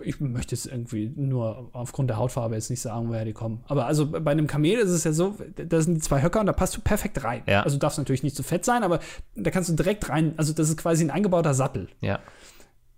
ich 0.00 0.20
möchte 0.20 0.54
es 0.54 0.66
irgendwie 0.66 1.12
nur 1.14 1.70
aufgrund 1.72 2.08
der 2.08 2.16
Hautfarbe 2.16 2.54
jetzt 2.54 2.70
nicht 2.70 2.80
sagen, 2.80 3.08
woher 3.08 3.24
die 3.24 3.34
kommen. 3.34 3.62
Aber 3.68 3.86
also 3.86 4.10
bei 4.10 4.30
einem 4.30 4.46
Kamel 4.46 4.78
ist 4.78 4.90
es 4.90 5.04
ja 5.04 5.12
so, 5.12 5.36
da 5.54 5.80
sind 5.80 5.94
die 5.94 6.00
zwei 6.00 6.22
Höcker 6.22 6.40
und 6.40 6.46
da 6.46 6.52
passt 6.52 6.76
du 6.76 6.80
perfekt 6.80 7.22
rein. 7.24 7.42
Ja. 7.46 7.62
Also 7.62 7.78
darfst 7.78 7.98
natürlich 7.98 8.22
nicht 8.22 8.34
zu 8.34 8.42
fett 8.42 8.64
sein, 8.64 8.82
aber 8.82 9.00
da 9.36 9.50
kannst 9.50 9.68
du 9.68 9.74
direkt 9.74 10.08
rein. 10.08 10.32
Also 10.38 10.52
das 10.54 10.70
ist 10.70 10.78
quasi 10.78 11.04
ein 11.04 11.10
eingebauter 11.10 11.54
Sattel. 11.54 11.88
Ja. 12.00 12.20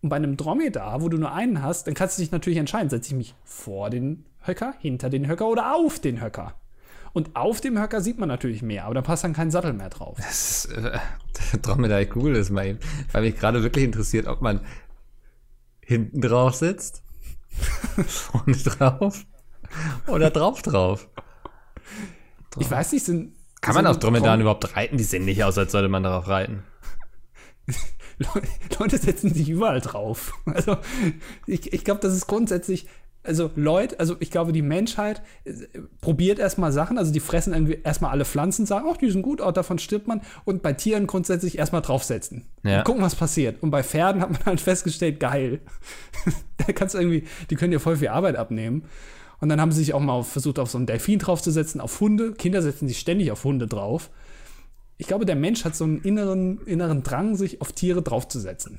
Und 0.03 0.09
bei 0.09 0.17
einem 0.17 0.37
Dromedar, 0.37 1.03
wo 1.03 1.09
du 1.09 1.17
nur 1.17 1.33
einen 1.33 1.63
hast, 1.63 1.87
dann 1.87 1.95
kannst 1.95 2.19
du 2.19 2.23
dich 2.23 2.31
natürlich 2.31 2.59
entscheiden, 2.59 2.91
setze 2.91 3.09
ich 3.09 3.17
mich 3.17 3.35
vor 3.45 3.91
den 3.91 4.25
Höcker, 4.43 4.75
hinter 4.79 5.11
den 5.11 5.27
Höcker 5.27 5.49
oder 5.49 5.75
auf 5.75 5.99
den 5.99 6.23
Höcker. 6.23 6.55
Und 7.15 7.37
auf 7.37 7.61
dem 7.61 7.81
Höcker 7.81 8.01
sieht 8.01 8.19
man 8.19 8.29
natürlich 8.29 8.61
mehr, 8.61 8.85
aber 8.85 8.95
da 8.95 9.01
passt 9.01 9.23
dann 9.23 9.33
kein 9.33 9.51
Sattel 9.51 9.73
mehr 9.73 9.89
drauf. 9.89 10.17
Das 10.19 10.67
ist, 10.67 10.73
äh, 10.77 10.99
Dromedar, 11.63 12.01
ich 12.01 12.11
google 12.11 12.35
das 12.35 12.51
mal 12.51 12.67
eben, 12.67 12.81
weil 13.13 13.23
mich 13.23 13.37
gerade 13.37 13.63
wirklich 13.63 13.85
interessiert, 13.85 14.27
ob 14.27 14.43
man 14.43 14.61
hinten 15.87 16.21
drauf 16.21 16.55
sitzt, 16.55 17.03
vorne 18.07 18.57
drauf 18.57 19.25
oder 20.07 20.31
drauf 20.31 20.63
drauf. 20.63 21.09
drauf. 22.51 22.61
Ich 22.61 22.71
weiß 22.71 22.93
nicht, 22.93 23.05
sind. 23.05 23.35
Kann 23.61 23.75
man 23.75 23.87
auf 23.87 23.99
Dromedaren 23.99 24.41
überhaupt 24.41 24.77
reiten? 24.77 24.99
Die 24.99 25.05
sehen 25.05 25.25
nicht 25.25 25.43
aus, 25.43 25.57
als 25.57 25.73
sollte 25.73 25.89
man 25.89 26.03
darauf 26.03 26.29
reiten. 26.29 26.65
Leute 28.79 28.99
setzen 28.99 29.33
sich 29.33 29.49
überall 29.49 29.81
drauf. 29.81 30.35
Also 30.47 30.77
ich, 31.47 31.73
ich 31.73 31.85
glaube, 31.85 32.01
das 32.01 32.15
ist 32.15 32.27
grundsätzlich 32.27 32.87
also 33.25 33.51
Leute, 33.57 33.99
also 33.99 34.17
ich 34.21 34.31
glaube, 34.31 34.53
die 34.53 34.63
Menschheit 34.63 35.23
äh, 35.45 35.53
probiert 36.01 36.39
erstmal 36.39 36.73
Sachen, 36.73 36.99
also 36.99 37.13
die 37.13 37.21
fressen 37.21 37.53
irgendwie 37.53 37.81
erstmal 37.83 38.11
alle 38.11 38.25
Pflanzen, 38.25 38.67
sagen, 38.67 38.87
ach, 38.91 38.99
die 38.99 39.11
sind 39.11 39.23
gut, 39.23 39.41
auch 39.41 39.53
davon 39.53 39.79
stirbt 39.79 40.07
man. 40.07 40.21
Und 40.45 40.63
bei 40.63 40.75
Tieren 40.75 41.07
grundsätzlich 41.07 41.59
erstmal 41.59 41.83
draufsetzen. 41.83 42.45
Ja. 42.63 42.83
Gucken, 42.83 43.03
was 43.03 43.15
passiert. 43.15 43.63
Und 43.63 43.71
bei 43.71 43.83
Pferden 43.83 44.21
hat 44.21 44.31
man 44.31 44.45
halt 44.45 44.61
festgestellt, 44.61 45.19
geil. 45.21 45.61
da 46.59 46.73
kannst 46.73 46.95
du 46.95 46.99
irgendwie, 46.99 47.25
die 47.51 47.57
können 47.57 47.73
dir 47.73 47.81
voll 47.81 47.97
viel 47.97 48.09
Arbeit 48.09 48.37
abnehmen. 48.37 48.85
Und 49.41 49.49
dann 49.49 49.61
haben 49.61 49.73
sie 49.73 49.81
sich 49.81 49.95
auch 49.95 50.01
mal 50.01 50.23
versucht, 50.23 50.59
auf 50.59 50.71
so 50.71 50.79
einen 50.79 50.87
Delfin 50.87 51.19
draufzusetzen, 51.19 51.81
auf 51.81 52.01
Hunde. 52.01 52.33
Kinder 52.33 52.63
setzen 52.63 52.89
sich 52.89 52.99
ständig 52.99 53.33
auf 53.33 53.45
Hunde 53.45 53.67
drauf. 53.67 54.11
Ich 54.97 55.07
glaube, 55.07 55.27
der 55.27 55.37
Mensch 55.37 55.65
hat 55.65 55.75
so 55.75 55.85
einen 55.85 56.03
inneren, 56.03 56.61
inneren 56.67 57.03
Drang, 57.03 57.37
sich 57.37 57.61
auf 57.61 57.73
Tiere 57.73 58.01
draufzusetzen. 58.01 58.79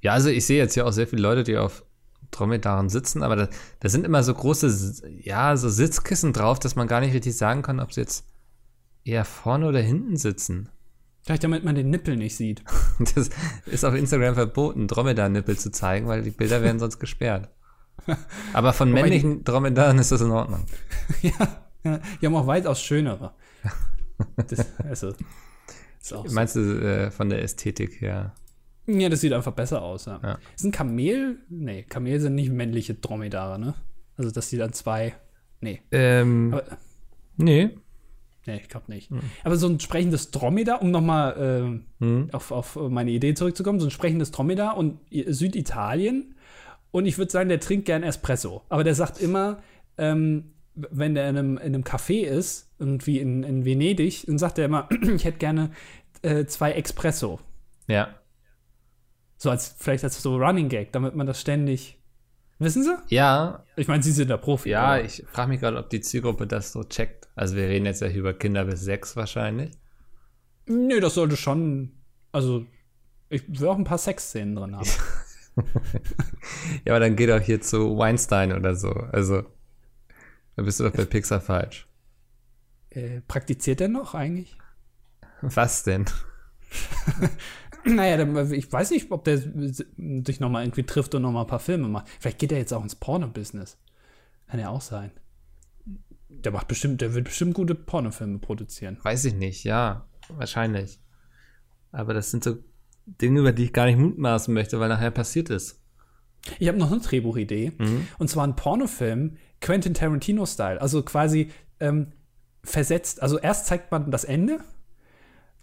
Ja, 0.00 0.12
also 0.12 0.28
ich 0.30 0.46
sehe 0.46 0.58
jetzt 0.58 0.74
ja 0.76 0.84
auch 0.84 0.92
sehr 0.92 1.06
viele 1.06 1.22
Leute, 1.22 1.42
die 1.42 1.56
auf 1.56 1.84
Dromedaren 2.30 2.88
sitzen, 2.88 3.22
aber 3.22 3.36
da, 3.36 3.48
da 3.80 3.88
sind 3.88 4.04
immer 4.04 4.22
so 4.22 4.34
große, 4.34 5.02
ja, 5.20 5.56
so 5.56 5.68
Sitzkissen 5.68 6.32
drauf, 6.32 6.58
dass 6.58 6.76
man 6.76 6.88
gar 6.88 7.00
nicht 7.00 7.14
richtig 7.14 7.36
sagen 7.36 7.62
kann, 7.62 7.80
ob 7.80 7.92
sie 7.92 8.00
jetzt 8.00 8.24
eher 9.04 9.24
vorne 9.24 9.66
oder 9.66 9.80
hinten 9.80 10.16
sitzen. 10.16 10.68
Vielleicht 11.22 11.44
damit 11.44 11.64
man 11.64 11.74
den 11.74 11.90
Nippel 11.90 12.16
nicht 12.16 12.36
sieht. 12.36 12.62
Das 13.14 13.30
ist 13.64 13.84
auf 13.84 13.94
Instagram 13.94 14.34
verboten, 14.34 14.86
Dromedar-Nippel 14.86 15.58
zu 15.58 15.70
zeigen, 15.70 16.06
weil 16.06 16.22
die 16.22 16.30
Bilder 16.30 16.62
werden 16.62 16.78
sonst 16.78 16.98
gesperrt. 16.98 17.48
Aber 18.52 18.74
von 18.74 18.92
männlichen 18.92 19.42
Dromedaren 19.42 19.98
ist 19.98 20.12
das 20.12 20.20
in 20.20 20.30
Ordnung. 20.30 20.66
ja, 21.22 21.32
ja, 21.82 22.00
die 22.20 22.26
haben 22.26 22.36
auch 22.36 22.46
weitaus 22.46 22.82
schönere. 22.82 23.32
Das, 24.48 24.66
also, 24.78 25.14
Meinst 26.30 26.56
du 26.56 26.60
äh, 26.60 27.10
von 27.10 27.28
der 27.28 27.42
Ästhetik 27.42 28.00
her? 28.00 28.34
Ja, 28.98 29.08
das 29.08 29.20
sieht 29.20 29.32
einfach 29.32 29.52
besser 29.52 29.82
aus, 29.82 30.06
ja. 30.06 30.20
ja. 30.22 30.38
Ist 30.54 30.64
ein 30.64 30.72
Kamel? 30.72 31.38
Nee, 31.48 31.82
Kamel 31.82 32.20
sind 32.20 32.34
nicht 32.34 32.50
männliche 32.50 32.94
Dromedare, 32.94 33.58
ne? 33.58 33.74
Also, 34.16 34.30
dass 34.30 34.50
die 34.50 34.56
dann 34.56 34.72
zwei. 34.72 35.14
Nee. 35.60 35.80
Ähm. 35.92 36.52
Aber, 36.52 36.64
nee. 37.36 37.70
Nee, 38.46 38.60
ich 38.62 38.68
glaube 38.68 38.90
nicht. 38.90 39.10
Mhm. 39.10 39.20
Aber 39.44 39.56
so 39.56 39.68
ein 39.68 39.80
sprechendes 39.80 40.30
Dromedar, 40.30 40.82
um 40.82 40.90
nochmal 40.90 41.82
äh, 42.00 42.04
mhm. 42.04 42.30
auf, 42.32 42.50
auf 42.50 42.76
meine 42.76 43.10
Idee 43.10 43.34
zurückzukommen, 43.34 43.80
so 43.80 43.86
ein 43.86 43.90
sprechendes 43.90 44.30
Dromedar 44.30 44.76
und 44.76 44.98
Süditalien. 45.10 46.34
Und 46.90 47.06
ich 47.06 47.18
würde 47.18 47.30
sagen, 47.30 47.48
der 47.48 47.60
trinkt 47.60 47.86
gern 47.86 48.02
Espresso. 48.02 48.62
Aber 48.68 48.82
der 48.82 48.94
sagt 48.94 49.20
immer, 49.20 49.58
ähm, 49.98 50.52
wenn 50.74 51.14
der 51.14 51.28
in 51.28 51.36
einem, 51.36 51.58
in 51.58 51.74
einem 51.74 51.84
Café 51.84 52.22
ist, 52.22 52.70
irgendwie 52.78 53.18
in, 53.18 53.42
in 53.42 53.64
Venedig, 53.64 54.24
dann 54.26 54.38
sagt 54.38 54.58
er 54.58 54.64
immer, 54.64 54.88
ich 55.14 55.24
hätte 55.24 55.38
gerne 55.38 55.70
äh, 56.22 56.46
zwei 56.46 56.72
Espresso. 56.72 57.40
Ja. 57.86 58.08
So 59.42 59.48
als 59.48 59.74
vielleicht 59.78 60.04
als 60.04 60.20
so 60.20 60.36
Running 60.36 60.68
Gag, 60.68 60.92
damit 60.92 61.14
man 61.14 61.26
das 61.26 61.40
ständig. 61.40 61.98
Wissen 62.58 62.82
Sie? 62.82 62.94
Ja. 63.08 63.64
Ich 63.74 63.88
meine, 63.88 64.02
Sie 64.02 64.12
sind 64.12 64.28
der 64.28 64.36
Profi. 64.36 64.68
Ja, 64.68 64.96
oder? 64.96 65.04
ich 65.04 65.24
frage 65.32 65.48
mich 65.48 65.60
gerade, 65.60 65.78
ob 65.78 65.88
die 65.88 66.02
Zielgruppe 66.02 66.46
das 66.46 66.72
so 66.72 66.84
checkt. 66.84 67.26
Also 67.36 67.56
wir 67.56 67.66
reden 67.66 67.86
jetzt 67.86 68.02
ja 68.02 68.10
über 68.10 68.34
Kinder 68.34 68.66
bis 68.66 68.82
sechs 68.82 69.16
wahrscheinlich. 69.16 69.70
Nö, 70.66 71.00
das 71.00 71.14
sollte 71.14 71.38
schon. 71.38 71.92
Also, 72.32 72.66
ich 73.30 73.42
will 73.48 73.68
auch 73.68 73.78
ein 73.78 73.84
paar 73.84 73.96
Sexszenen 73.96 74.56
drin 74.56 74.76
haben. 74.76 74.90
ja, 76.84 76.92
aber 76.92 77.00
dann 77.00 77.16
geht 77.16 77.30
auch 77.30 77.40
hier 77.40 77.62
zu 77.62 77.96
Weinstein 77.96 78.52
oder 78.52 78.76
so. 78.76 78.90
Also, 78.90 79.44
da 80.54 80.62
bist 80.62 80.80
du 80.80 80.84
doch 80.84 80.92
bei 80.92 81.06
Pixar 81.06 81.40
falsch. 81.40 81.88
Äh, 82.90 83.22
praktiziert 83.22 83.80
er 83.80 83.88
noch 83.88 84.14
eigentlich? 84.14 84.58
Was 85.40 85.82
denn? 85.82 86.04
Naja, 87.84 88.50
ich 88.52 88.72
weiß 88.72 88.90
nicht, 88.90 89.10
ob 89.10 89.24
der 89.24 89.38
sich 89.38 90.40
nochmal 90.40 90.64
irgendwie 90.64 90.84
trifft 90.84 91.14
und 91.14 91.22
nochmal 91.22 91.44
ein 91.44 91.48
paar 91.48 91.60
Filme 91.60 91.88
macht. 91.88 92.08
Vielleicht 92.18 92.38
geht 92.38 92.52
er 92.52 92.58
jetzt 92.58 92.72
auch 92.72 92.82
ins 92.82 92.94
Porno-Business. 92.94 93.78
Kann 94.48 94.60
ja 94.60 94.68
auch 94.68 94.80
sein. 94.80 95.10
Der 96.28 96.52
macht 96.52 96.68
bestimmt, 96.68 97.00
der 97.00 97.14
wird 97.14 97.24
bestimmt 97.24 97.54
gute 97.54 97.74
Pornofilme 97.74 98.38
produzieren. 98.38 98.98
Weiß 99.02 99.24
ich 99.24 99.34
nicht, 99.34 99.64
ja. 99.64 100.06
Wahrscheinlich. 100.28 101.00
Aber 101.92 102.14
das 102.14 102.30
sind 102.30 102.44
so 102.44 102.58
Dinge, 103.06 103.40
über 103.40 103.52
die 103.52 103.64
ich 103.64 103.72
gar 103.72 103.86
nicht 103.86 103.98
mutmaßen 103.98 104.52
möchte, 104.52 104.78
weil 104.78 104.88
nachher 104.88 105.10
passiert 105.10 105.50
ist. 105.50 105.80
Ich 106.58 106.68
habe 106.68 106.78
noch 106.78 106.90
eine 106.90 107.00
Drehbuchidee. 107.00 107.72
Mhm. 107.78 108.08
Und 108.18 108.28
zwar 108.28 108.46
ein 108.46 108.56
Pornofilm, 108.56 109.36
Quentin 109.60 109.94
Tarantino-Style. 109.94 110.80
Also 110.80 111.02
quasi 111.02 111.50
ähm, 111.80 112.12
versetzt. 112.62 113.22
Also 113.22 113.38
erst 113.38 113.66
zeigt 113.66 113.90
man 113.90 114.10
das 114.10 114.24
Ende, 114.24 114.60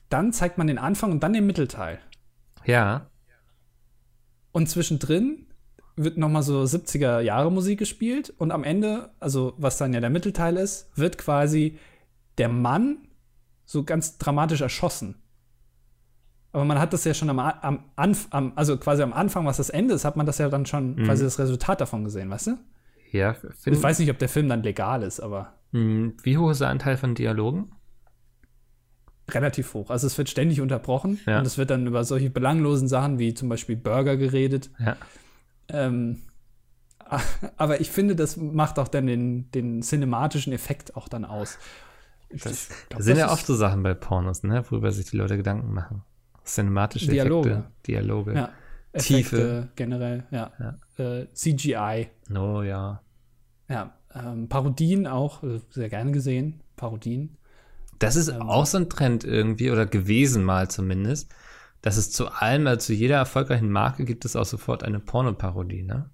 dann 0.10 0.34
zeigt 0.34 0.58
man 0.58 0.68
den 0.68 0.78
Anfang 0.78 1.12
und 1.12 1.22
dann 1.22 1.34
den 1.34 1.46
Mittelteil. 1.46 2.00
Ja. 2.68 3.10
Und 4.52 4.70
zwischendrin 4.70 5.48
wird 5.96 6.18
nochmal 6.18 6.44
so 6.44 6.62
70er 6.62 7.22
Jahre 7.22 7.52
Musik 7.52 7.80
gespielt 7.80 8.30
und 8.38 8.52
am 8.52 8.64
Ende, 8.64 9.10
also 9.20 9.54
was 9.58 9.78
dann 9.78 9.94
ja 9.94 10.00
der 10.00 10.12
Mittelteil 10.12 10.58
ist, 10.58 10.92
wird 10.96 11.18
quasi 11.18 11.80
der 12.38 12.50
Mann 12.50 13.08
so 13.66 13.84
ganz 13.84 14.20
dramatisch 14.20 14.62
erschossen. 14.62 15.16
Aber 16.52 16.66
man 16.66 16.80
hat 16.80 16.94
das 16.94 17.04
ja 17.04 17.14
schon 17.14 17.30
am, 17.30 17.40
am, 17.40 18.16
am 18.30 18.54
also 18.56 18.78
quasi 18.78 19.04
am 19.04 19.14
Anfang, 19.14 19.46
was 19.46 19.58
das 19.58 19.70
Ende 19.70 19.96
ist, 19.96 20.06
hat 20.06 20.16
man 20.16 20.26
das 20.26 20.38
ja 20.38 20.50
dann 20.50 20.66
schon 20.66 20.96
mhm. 20.96 21.06
quasi 21.06 21.24
das 21.24 21.40
Resultat 21.40 21.82
davon 21.82 22.04
gesehen, 22.04 22.30
weißt 22.30 22.48
du? 22.48 22.58
Ja, 23.12 23.36
ich 23.66 23.84
weiß 23.84 24.00
nicht, 24.00 24.12
ob 24.12 24.20
der 24.20 24.30
Film 24.30 24.50
dann 24.50 24.64
legal 24.64 25.04
ist, 25.04 25.20
aber. 25.20 25.54
Mhm. 25.72 26.16
Wie 26.24 26.38
hoch 26.38 26.52
ist 26.52 26.62
der 26.62 26.70
Anteil 26.70 26.98
von 26.98 27.16
Dialogen? 27.16 27.72
Relativ 29.30 29.74
hoch. 29.74 29.90
Also 29.90 30.08
es 30.08 30.18
wird 30.18 30.30
ständig 30.30 30.62
unterbrochen 30.62 31.20
ja. 31.26 31.40
und 31.40 31.46
es 31.46 31.58
wird 31.58 31.70
dann 31.70 31.86
über 31.88 32.04
solche 32.04 32.30
belanglosen 32.30 32.88
Sachen 32.88 33.20
wie 33.20 33.34
zum 33.34 33.50
Beispiel 33.50 33.76
Burger 33.76 34.18
geredet. 34.18 34.70
Ja. 34.80 34.96
Ähm, 35.70 36.22
aber 37.58 37.82
ich 37.82 37.92
finde, 37.92 38.16
das 38.16 38.38
macht 38.38 38.80
auch 38.80 38.88
dann 38.88 39.08
den, 39.08 39.52
den 39.52 39.82
cinematischen 39.82 40.54
Effekt 40.54 40.96
auch 40.96 41.08
dann 41.08 41.26
aus. 41.26 41.58
Das, 42.30 42.70
glaub, 42.90 42.98
das 42.98 43.06
sind 43.06 43.18
ja 43.18 43.32
oft 43.32 43.46
so 43.46 43.56
Sachen 43.56 43.84
bei 43.84 43.94
Pornos, 43.94 44.44
ne, 44.44 44.64
worüber 44.70 44.92
sich 44.92 45.10
die 45.10 45.18
Leute 45.18 45.38
Gedanken 45.38 45.74
machen. 45.74 46.04
Cinematische 46.44 47.10
Dialoge. 47.10 47.50
Effekte, 47.50 47.72
Dialoge. 47.88 48.34
Ja. 48.34 48.50
Tiefe. 48.98 49.70
generell, 49.76 50.26
ja. 50.32 50.52
ja. 50.60 51.20
Äh, 51.20 51.28
CGI. 51.34 52.08
Oh 52.36 52.62
ja. 52.64 53.02
Ja, 53.70 53.94
ähm, 54.14 54.48
Parodien 54.50 55.08
auch, 55.08 55.44
äh, 55.44 55.60
sehr 55.70 55.90
gerne 55.90 56.12
gesehen. 56.12 56.62
Parodien. 56.76 57.37
Das 58.00 58.16
ist 58.16 58.30
auch 58.30 58.66
so 58.66 58.78
ein 58.78 58.90
Trend 58.90 59.24
irgendwie, 59.24 59.72
oder 59.72 59.86
gewesen 59.86 60.44
mal 60.44 60.70
zumindest, 60.70 61.34
dass 61.82 61.98
es 61.98 62.12
zu 62.12 62.28
allem, 62.28 62.68
also 62.68 62.88
zu 62.88 62.94
jeder 62.94 63.18
erfolgreichen 63.18 63.70
Marke 63.70 64.06
gibt 64.06 64.26
es 64.26 64.36
auch 64.36 64.46
sofort 64.46 64.84
eine 64.84 65.00
Pornoparodie, 65.00 65.84
ne? 65.84 66.10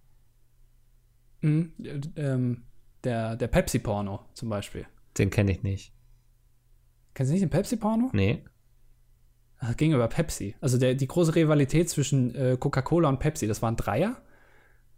Mhm, 1.42 1.74
ähm, 2.16 2.64
der 3.04 3.36
der 3.36 3.48
Pepsi-Porno 3.48 4.26
zum 4.34 4.50
Beispiel. 4.50 4.86
Den 5.18 5.30
kenne 5.30 5.52
ich 5.52 5.64
nicht. 5.64 5.94
Kennst 7.14 7.30
du 7.30 7.34
nicht 7.34 7.44
den 7.44 7.50
Pepsi-Porno? 7.50 8.10
Nee. 8.14 8.44
Das 9.60 9.78
ging 9.78 9.94
über 9.94 10.08
Pepsi. 10.08 10.56
Also 10.62 10.78
der, 10.78 10.96
die 10.96 11.08
große 11.08 11.36
Rivalität 11.36 11.90
zwischen 11.90 12.34
äh, 12.36 12.58
Coca-Cola 12.60 13.08
und 13.10 13.20
Pepsi, 13.20 13.48
das 13.48 13.62
waren 13.62 13.76
Dreier. 13.76 14.22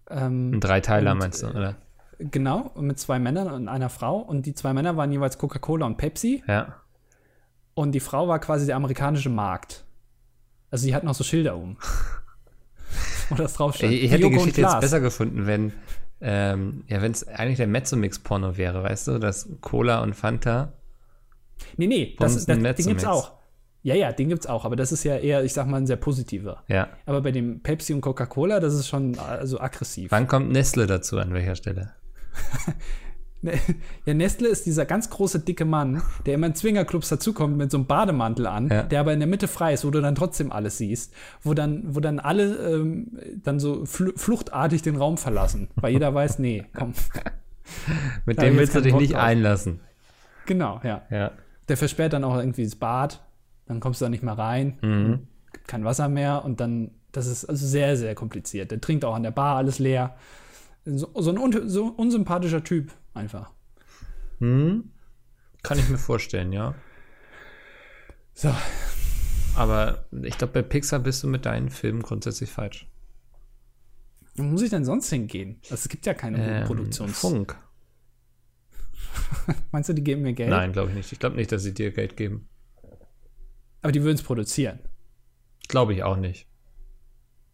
Ähm, 0.09 0.53
Ein 0.53 0.59
Dreiteiler 0.61 1.11
und, 1.11 1.19
meinst 1.19 1.43
du, 1.43 1.47
oder? 1.47 1.75
Genau, 2.19 2.71
mit 2.79 2.99
zwei 2.99 3.19
Männern 3.19 3.47
und 3.49 3.67
einer 3.67 3.89
Frau. 3.89 4.17
Und 4.17 4.45
die 4.45 4.53
zwei 4.53 4.73
Männer 4.73 4.97
waren 4.97 5.11
jeweils 5.11 5.37
Coca-Cola 5.37 5.85
und 5.85 5.97
Pepsi. 5.97 6.43
Ja. 6.47 6.75
Und 7.73 7.91
die 7.91 7.99
Frau 7.99 8.27
war 8.27 8.39
quasi 8.39 8.65
der 8.65 8.75
amerikanische 8.75 9.29
Markt. 9.29 9.85
Also 10.71 10.83
sie 10.83 10.95
hat 10.95 11.03
noch 11.03 11.15
so 11.15 11.23
Schilder 11.23 11.57
um. 11.57 11.77
Wo 13.29 13.35
das 13.35 13.53
draufsteht. 13.55 13.91
Ich, 13.91 14.03
ich 14.03 14.11
hätte 14.11 14.29
die 14.29 14.35
Geschichte 14.35 14.61
jetzt 14.61 14.79
besser 14.79 14.99
gefunden, 14.99 15.47
wenn 15.47 15.73
ähm, 16.21 16.83
ja, 16.87 17.01
wenn 17.01 17.11
es 17.11 17.27
eigentlich 17.27 17.57
der 17.57 17.67
Mezzomix-Porno 17.67 18.57
wäre, 18.57 18.83
weißt 18.83 19.09
du, 19.09 19.19
dass 19.19 19.49
Cola 19.61 20.01
und 20.01 20.15
Fanta. 20.15 20.73
Nee, 21.77 21.87
nee, 21.87 22.15
das, 22.17 22.45
das, 22.45 22.45
den 22.45 22.73
gibt's 22.87 23.05
auch. 23.05 23.33
Ja, 23.83 23.93
ja, 23.93 24.11
den 24.11 24.29
gibt's 24.29 24.47
auch, 24.47 24.65
aber 24.65 24.75
das 24.75 24.91
ist 24.91 25.03
ja 25.03 25.17
eher, 25.17 25.43
ich 25.43 25.53
sag 25.53 25.67
mal, 25.67 25.77
ein 25.77 25.85
sehr 25.85 25.97
positiver. 25.97 26.63
Ja. 26.67 26.89
Aber 27.05 27.21
bei 27.21 27.31
dem 27.31 27.61
Pepsi 27.61 27.93
und 27.93 28.01
Coca-Cola, 28.01 28.59
das 28.59 28.73
ist 28.73 28.87
schon 28.87 29.19
also 29.19 29.59
aggressiv. 29.59 30.09
Wann 30.11 30.27
kommt 30.27 30.51
Nestle 30.51 30.87
dazu, 30.87 31.19
an 31.19 31.33
welcher 31.33 31.55
Stelle? 31.55 31.93
Ja, 34.05 34.13
Nestle 34.13 34.47
ist 34.47 34.65
dieser 34.65 34.85
ganz 34.85 35.09
große, 35.09 35.39
dicke 35.39 35.65
Mann, 35.65 36.01
der 36.25 36.35
immer 36.35 36.47
in 36.47 36.55
Zwingerclubs 36.55 37.09
dazukommt 37.09 37.57
mit 37.57 37.71
so 37.71 37.77
einem 37.77 37.85
Bademantel 37.85 38.47
an, 38.47 38.69
ja. 38.69 38.83
der 38.83 38.99
aber 38.99 39.13
in 39.13 39.19
der 39.19 39.27
Mitte 39.27 39.47
frei 39.47 39.73
ist, 39.73 39.85
wo 39.85 39.91
du 39.91 40.01
dann 40.01 40.15
trotzdem 40.15 40.51
alles 40.51 40.77
siehst, 40.77 41.13
wo 41.43 41.53
dann, 41.53 41.83
wo 41.95 41.99
dann 41.99 42.19
alle 42.19 42.55
ähm, 42.73 43.19
dann 43.43 43.59
so 43.59 43.85
fl 43.85 44.13
fluchtartig 44.15 44.81
den 44.81 44.95
Raum 44.95 45.17
verlassen, 45.17 45.69
weil 45.75 45.93
jeder 45.93 46.13
weiß, 46.13 46.39
nee, 46.39 46.65
komm. 46.75 46.93
mit 48.25 48.41
dem 48.41 48.57
willst 48.57 48.75
du 48.75 48.81
dich 48.81 48.93
nicht 48.95 49.13
drauf. 49.13 49.23
einlassen. 49.23 49.79
Genau, 50.45 50.79
ja. 50.83 51.03
ja. 51.09 51.31
Der 51.67 51.77
versperrt 51.77 52.13
dann 52.13 52.23
auch 52.23 52.37
irgendwie 52.37 52.63
das 52.63 52.75
Bad, 52.75 53.21
dann 53.67 53.79
kommst 53.79 54.01
du 54.01 54.05
da 54.05 54.09
nicht 54.09 54.23
mehr 54.23 54.37
rein, 54.37 54.77
mhm. 54.81 55.19
gibt 55.51 55.67
kein 55.67 55.83
Wasser 55.83 56.09
mehr 56.09 56.45
und 56.45 56.59
dann, 56.59 56.91
das 57.11 57.27
ist 57.27 57.45
also 57.45 57.65
sehr, 57.65 57.97
sehr 57.97 58.13
kompliziert. 58.15 58.71
Der 58.71 58.81
trinkt 58.81 59.05
auch 59.05 59.15
an 59.15 59.23
der 59.23 59.31
Bar 59.31 59.57
alles 59.57 59.79
leer. 59.79 60.15
So, 60.85 61.09
so 61.15 61.31
ein 61.31 61.37
un 61.37 61.69
so 61.69 61.87
unsympathischer 61.87 62.63
Typ 62.63 62.91
einfach. 63.13 63.51
Hm. 64.39 64.91
Kann 65.63 65.79
ich 65.79 65.89
mir 65.89 65.97
vorstellen, 65.97 66.53
ja. 66.53 66.75
So. 68.33 68.53
Aber 69.55 70.05
ich 70.11 70.37
glaube, 70.37 70.53
bei 70.53 70.61
Pixar 70.61 70.99
bist 70.99 71.23
du 71.23 71.27
mit 71.27 71.45
deinen 71.45 71.69
Filmen 71.69 72.01
grundsätzlich 72.01 72.51
falsch. 72.51 72.87
Wo 74.35 74.43
muss 74.43 74.61
ich 74.61 74.69
denn 74.69 74.85
sonst 74.85 75.09
hingehen? 75.09 75.59
Also, 75.63 75.75
es 75.75 75.89
gibt 75.89 76.05
ja 76.05 76.13
keine 76.13 76.59
ähm, 76.59 76.65
Produktions. 76.65 77.17
Funk. 77.17 77.57
Meinst 79.71 79.89
du, 79.89 79.93
die 79.93 80.03
geben 80.03 80.21
mir 80.21 80.33
Geld? 80.33 80.49
Nein, 80.49 80.73
glaube 80.73 80.89
ich 80.89 80.97
nicht. 80.97 81.11
Ich 81.11 81.19
glaube 81.19 81.37
nicht, 81.37 81.51
dass 81.51 81.63
sie 81.63 81.73
dir 81.73 81.91
Geld 81.91 82.17
geben. 82.17 82.47
Aber 83.81 83.91
die 83.91 84.03
würden 84.03 84.15
es 84.15 84.23
produzieren. 84.23 84.79
Glaube 85.67 85.93
ich 85.93 86.03
auch 86.03 86.17
nicht. 86.17 86.47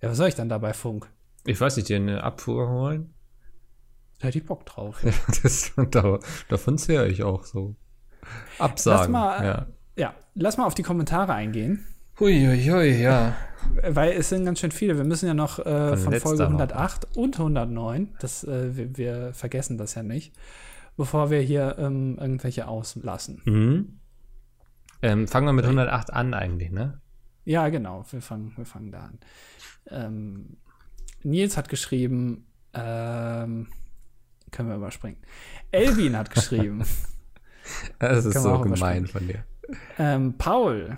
Ja, 0.01 0.09
was 0.09 0.17
soll 0.17 0.27
ich 0.27 0.35
dann 0.35 0.49
dabei 0.49 0.73
Funk? 0.73 1.09
Ich 1.45 1.61
weiß 1.61 1.77
nicht, 1.77 1.87
dir 1.87 1.97
eine 1.97 2.23
Abfuhr 2.23 2.67
holen? 2.69 3.13
Da 4.21 4.27
hätte 4.27 4.37
ich 4.37 4.45
Bock 4.45 4.65
drauf. 4.67 5.03
Ja, 5.03 5.11
das, 5.43 5.71
da, 5.89 6.19
davon 6.47 6.77
zehre 6.77 7.07
ich 7.07 7.23
auch 7.23 7.43
so. 7.43 7.75
Absagen. 8.59 8.99
Lass 8.99 9.09
mal, 9.09 9.45
ja. 9.45 9.67
ja, 9.95 10.13
lass 10.35 10.57
mal 10.57 10.65
auf 10.65 10.75
die 10.75 10.83
Kommentare 10.83 11.33
eingehen. 11.33 11.85
Huiuiui, 12.19 12.67
hui, 12.69 13.01
ja. 13.01 13.35
Weil 13.81 14.11
es 14.11 14.29
sind 14.29 14.45
ganz 14.45 14.59
schön 14.59 14.71
viele. 14.71 14.97
Wir 14.97 15.05
müssen 15.05 15.25
ja 15.25 15.33
noch 15.33 15.57
äh, 15.57 15.97
von, 15.97 16.11
von 16.11 16.19
Folge 16.19 16.43
108 16.43 17.09
Woche. 17.09 17.19
und 17.19 17.39
109, 17.39 18.15
das, 18.19 18.43
äh, 18.43 18.75
wir, 18.75 18.97
wir, 18.97 19.33
vergessen 19.33 19.79
das 19.79 19.95
ja 19.95 20.03
nicht, 20.03 20.35
bevor 20.97 21.31
wir 21.31 21.39
hier 21.41 21.77
ähm, 21.79 22.19
irgendwelche 22.19 22.67
auslassen. 22.67 23.41
Mhm. 23.45 23.99
Ähm, 25.01 25.27
fangen 25.27 25.47
wir 25.47 25.53
mit 25.53 25.65
108 25.65 26.13
an 26.13 26.35
eigentlich, 26.35 26.69
ne? 26.69 27.01
Ja, 27.43 27.69
genau. 27.69 28.05
Wir 28.11 28.21
fangen, 28.21 28.53
wir 28.55 28.65
fangen 28.65 28.91
da 28.91 28.99
an. 28.99 29.19
Ähm, 29.89 30.57
Nils 31.23 31.57
hat 31.57 31.69
geschrieben, 31.69 32.45
ähm, 32.73 33.67
können 34.51 34.69
wir 34.69 34.75
überspringen. 34.75 35.17
Elvin 35.71 36.17
hat 36.17 36.31
geschrieben. 36.31 36.83
das 37.99 38.25
ist 38.25 38.41
so 38.41 38.59
gemein 38.59 39.07
von 39.07 39.27
dir. 39.27 39.43
Ähm, 39.97 40.35
Paul 40.37 40.97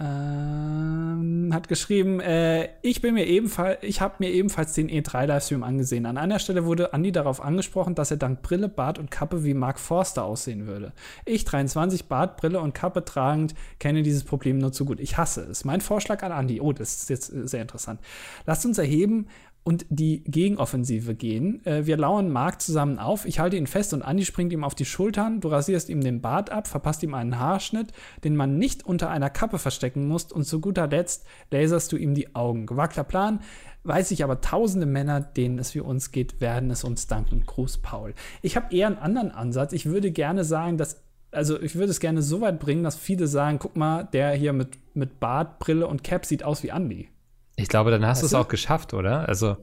ähm, 0.00 1.50
hat 1.52 1.68
geschrieben, 1.68 2.18
äh, 2.18 2.68
ich 2.82 3.00
bin 3.00 3.14
mir 3.14 3.26
ebenfalls, 3.26 3.78
ich 3.82 4.00
habe 4.00 4.16
mir 4.18 4.32
ebenfalls 4.32 4.72
den 4.72 4.90
E3-Livestream 4.90 5.62
angesehen. 5.62 6.06
An 6.06 6.18
einer 6.18 6.40
Stelle 6.40 6.64
wurde 6.64 6.92
Andy 6.92 7.12
darauf 7.12 7.40
angesprochen, 7.40 7.94
dass 7.94 8.10
er 8.10 8.16
dank 8.16 8.42
Brille, 8.42 8.68
Bart 8.68 8.98
und 8.98 9.12
Kappe 9.12 9.44
wie 9.44 9.54
Mark 9.54 9.78
Forster 9.78 10.24
aussehen 10.24 10.66
würde. 10.66 10.92
Ich, 11.24 11.44
23, 11.44 12.06
Bart, 12.06 12.36
Brille 12.38 12.60
und 12.60 12.74
Kappe 12.74 13.04
tragend, 13.04 13.54
kenne 13.78 14.02
dieses 14.02 14.24
Problem 14.24 14.58
nur 14.58 14.72
zu 14.72 14.84
gut. 14.84 14.98
Ich 14.98 15.16
hasse 15.16 15.42
es. 15.42 15.64
Mein 15.64 15.80
Vorschlag 15.80 16.24
an 16.24 16.32
Andy, 16.32 16.60
oh, 16.60 16.72
das 16.72 16.96
ist 16.96 17.10
jetzt 17.10 17.26
sehr 17.26 17.62
interessant. 17.62 18.00
Lasst 18.46 18.66
uns 18.66 18.78
erheben, 18.78 19.28
und 19.64 19.86
die 19.88 20.22
Gegenoffensive 20.24 21.14
gehen. 21.14 21.64
Äh, 21.64 21.86
wir 21.86 21.96
lauern 21.96 22.30
Mark 22.30 22.60
zusammen 22.60 22.98
auf. 22.98 23.24
Ich 23.24 23.40
halte 23.40 23.56
ihn 23.56 23.66
fest 23.66 23.94
und 23.94 24.02
Andi 24.02 24.24
springt 24.24 24.52
ihm 24.52 24.62
auf 24.62 24.74
die 24.74 24.84
Schultern. 24.84 25.40
Du 25.40 25.48
rasierst 25.48 25.88
ihm 25.88 26.02
den 26.02 26.20
Bart 26.20 26.50
ab, 26.50 26.68
verpasst 26.68 27.02
ihm 27.02 27.14
einen 27.14 27.38
Haarschnitt, 27.38 27.92
den 28.22 28.36
man 28.36 28.58
nicht 28.58 28.84
unter 28.84 29.10
einer 29.10 29.30
Kappe 29.30 29.58
verstecken 29.58 30.06
muss. 30.06 30.30
Und 30.30 30.44
zu 30.44 30.60
guter 30.60 30.86
Letzt 30.86 31.24
laserst 31.50 31.90
du 31.92 31.96
ihm 31.96 32.14
die 32.14 32.34
Augen. 32.34 32.66
Gewagter 32.66 33.04
Plan. 33.04 33.40
Weiß 33.84 34.10
ich 34.10 34.22
aber, 34.22 34.40
tausende 34.40 34.86
Männer, 34.86 35.20
denen 35.20 35.58
es 35.58 35.74
wie 35.74 35.80
uns 35.80 36.12
geht, 36.12 36.40
werden 36.40 36.70
es 36.70 36.84
uns 36.84 37.06
danken. 37.06 37.44
Gruß, 37.44 37.78
Paul. 37.78 38.14
Ich 38.42 38.56
habe 38.56 38.74
eher 38.74 38.86
einen 38.86 38.98
anderen 38.98 39.30
Ansatz. 39.30 39.72
Ich 39.72 39.86
würde 39.86 40.10
gerne 40.10 40.44
sagen, 40.44 40.76
dass 40.76 41.02
also 41.30 41.60
ich 41.60 41.74
würde 41.74 41.90
es 41.90 41.98
gerne 41.98 42.22
so 42.22 42.40
weit 42.42 42.60
bringen, 42.60 42.84
dass 42.84 42.94
viele 42.94 43.26
sagen, 43.26 43.58
guck 43.58 43.74
mal, 43.74 44.04
der 44.04 44.32
hier 44.34 44.52
mit, 44.52 44.78
mit 44.94 45.18
Bart, 45.18 45.58
Brille 45.58 45.88
und 45.88 46.04
Cap 46.04 46.24
sieht 46.24 46.44
aus 46.44 46.62
wie 46.62 46.68
Andy. 46.68 47.08
Ich 47.56 47.68
glaube, 47.68 47.90
dann 47.90 48.04
hast 48.04 48.22
du 48.22 48.26
es 48.26 48.34
auch 48.34 48.48
geschafft, 48.48 48.94
oder? 48.94 49.28
Also. 49.28 49.56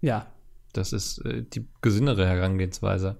Ja. 0.00 0.26
Das 0.72 0.92
ist 0.92 1.18
äh, 1.24 1.42
die 1.42 1.66
gesündere 1.80 2.26
Herangehensweise. 2.26 3.18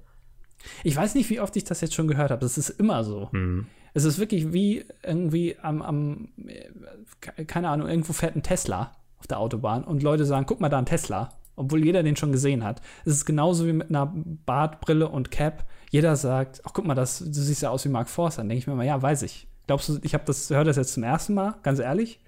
Ich 0.85 0.97
weiß 0.97 1.15
nicht, 1.15 1.31
wie 1.31 1.41
oft 1.41 1.57
ich 1.57 1.65
das 1.65 1.81
jetzt 1.81 1.95
schon 1.95 2.09
gehört 2.09 2.31
habe. 2.31 2.41
Das 2.41 2.59
ist 2.59 2.71
immer 2.71 3.05
so. 3.05 3.29
Mhm. 3.33 3.67
Es 3.95 4.05
ist 4.05 4.19
wirklich 4.19 4.53
wie 4.53 4.85
irgendwie 5.03 5.57
am, 5.61 5.83
am, 5.83 6.29
äh, 6.47 7.45
keine 7.45 7.69
Ahnung, 7.69 7.89
irgendwo 7.89 8.13
fährt 8.13 8.37
ein 8.37 8.43
Tesla 8.43 8.93
auf 9.19 9.27
der 9.27 9.39
Autobahn 9.39 9.85
und 9.85 10.03
Leute 10.03 10.25
sagen, 10.25 10.47
guck 10.47 10.61
mal 10.61 10.69
da 10.69 10.79
ein 10.79 10.87
Tesla, 10.87 11.31
obwohl 11.57 11.85
jeder 11.85 12.03
den 12.03 12.17
schon 12.17 12.33
gesehen 12.33 12.65
hat. 12.65 12.81
Es 13.05 13.15
ist 13.15 13.25
genauso 13.25 13.67
wie 13.67 13.73
mit 13.73 13.89
einer 13.89 14.13
Bartbrille 14.15 15.09
und 15.09 15.31
Cap. 15.31 15.65
Jeder 15.91 16.17
sagt, 16.17 16.61
ach 16.65 16.73
guck 16.75 16.87
mal, 16.87 16.95
das, 16.95 17.19
du 17.19 17.33
siehst 17.33 17.63
ja 17.63 17.71
aus 17.71 17.85
wie 17.85 17.89
Mark 17.89 18.09
Forster. 18.09 18.43
Dann 18.43 18.51
denke 18.51 18.61
ich 18.61 18.67
mir 18.67 18.75
mal, 18.75 18.87
ja, 18.87 19.01
weiß 19.01 19.23
ich. 19.23 19.49
Glaubst 19.67 19.89
du, 19.89 19.99
ich 20.03 20.15
habe 20.15 20.25
das, 20.27 20.49
höre 20.51 20.65
das 20.65 20.77
jetzt 20.77 20.93
zum 20.93 21.03
ersten 21.03 21.35
Mal, 21.35 21.57
ganz 21.63 21.79
ehrlich? 21.79 22.21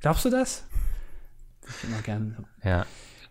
Glaubst 0.00 0.24
du 0.24 0.30
das? 0.30 0.64
Ich 1.68 1.88
immer 1.88 2.02
gern. 2.02 2.46
Ja. 2.64 2.86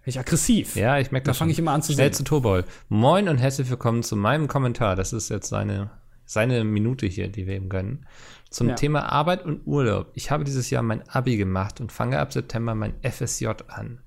Ich 0.06 0.20
aggressiv. 0.20 0.76
Ja, 0.76 1.00
ich 1.00 1.12
merke 1.12 1.26
das. 1.26 1.38
Da 1.38 1.40
fange 1.40 1.52
ich 1.52 1.60
immer 1.60 1.72
an 1.72 1.82
zu 1.82 1.94
Schnell 1.94 2.14
sehen. 2.14 2.14
zu 2.14 2.24
Tobol. 2.24 2.64
Moin 2.88 3.28
und 3.28 3.40
herzlich 3.40 3.70
willkommen 3.70 4.04
zu 4.04 4.16
meinem 4.16 4.48
Kommentar. 4.48 4.96
Das 4.96 5.12
ist 5.12 5.30
jetzt 5.30 5.50
seine, 5.50 5.90
seine 6.26 6.64
Minute 6.64 7.08
hier, 7.08 7.28
die 7.28 7.48
wir 7.48 7.56
ihm 7.56 7.68
gönnen. 7.68 8.06
Zum 8.50 8.70
ja. 8.70 8.76
Thema 8.76 9.12
Arbeit 9.12 9.44
und 9.44 9.66
Urlaub. 9.66 10.12
Ich 10.14 10.32
habe 10.32 10.44
dieses 10.44 10.70
Jahr 10.70 10.84
mein 10.84 11.08
Abi 11.10 11.36
gemacht 11.36 11.82
und 11.82 11.92
fange 11.92 12.20
ab 12.20 12.32
September 12.32 12.76
mein 12.76 12.94
FSJ 13.04 13.48
an. 13.68 14.00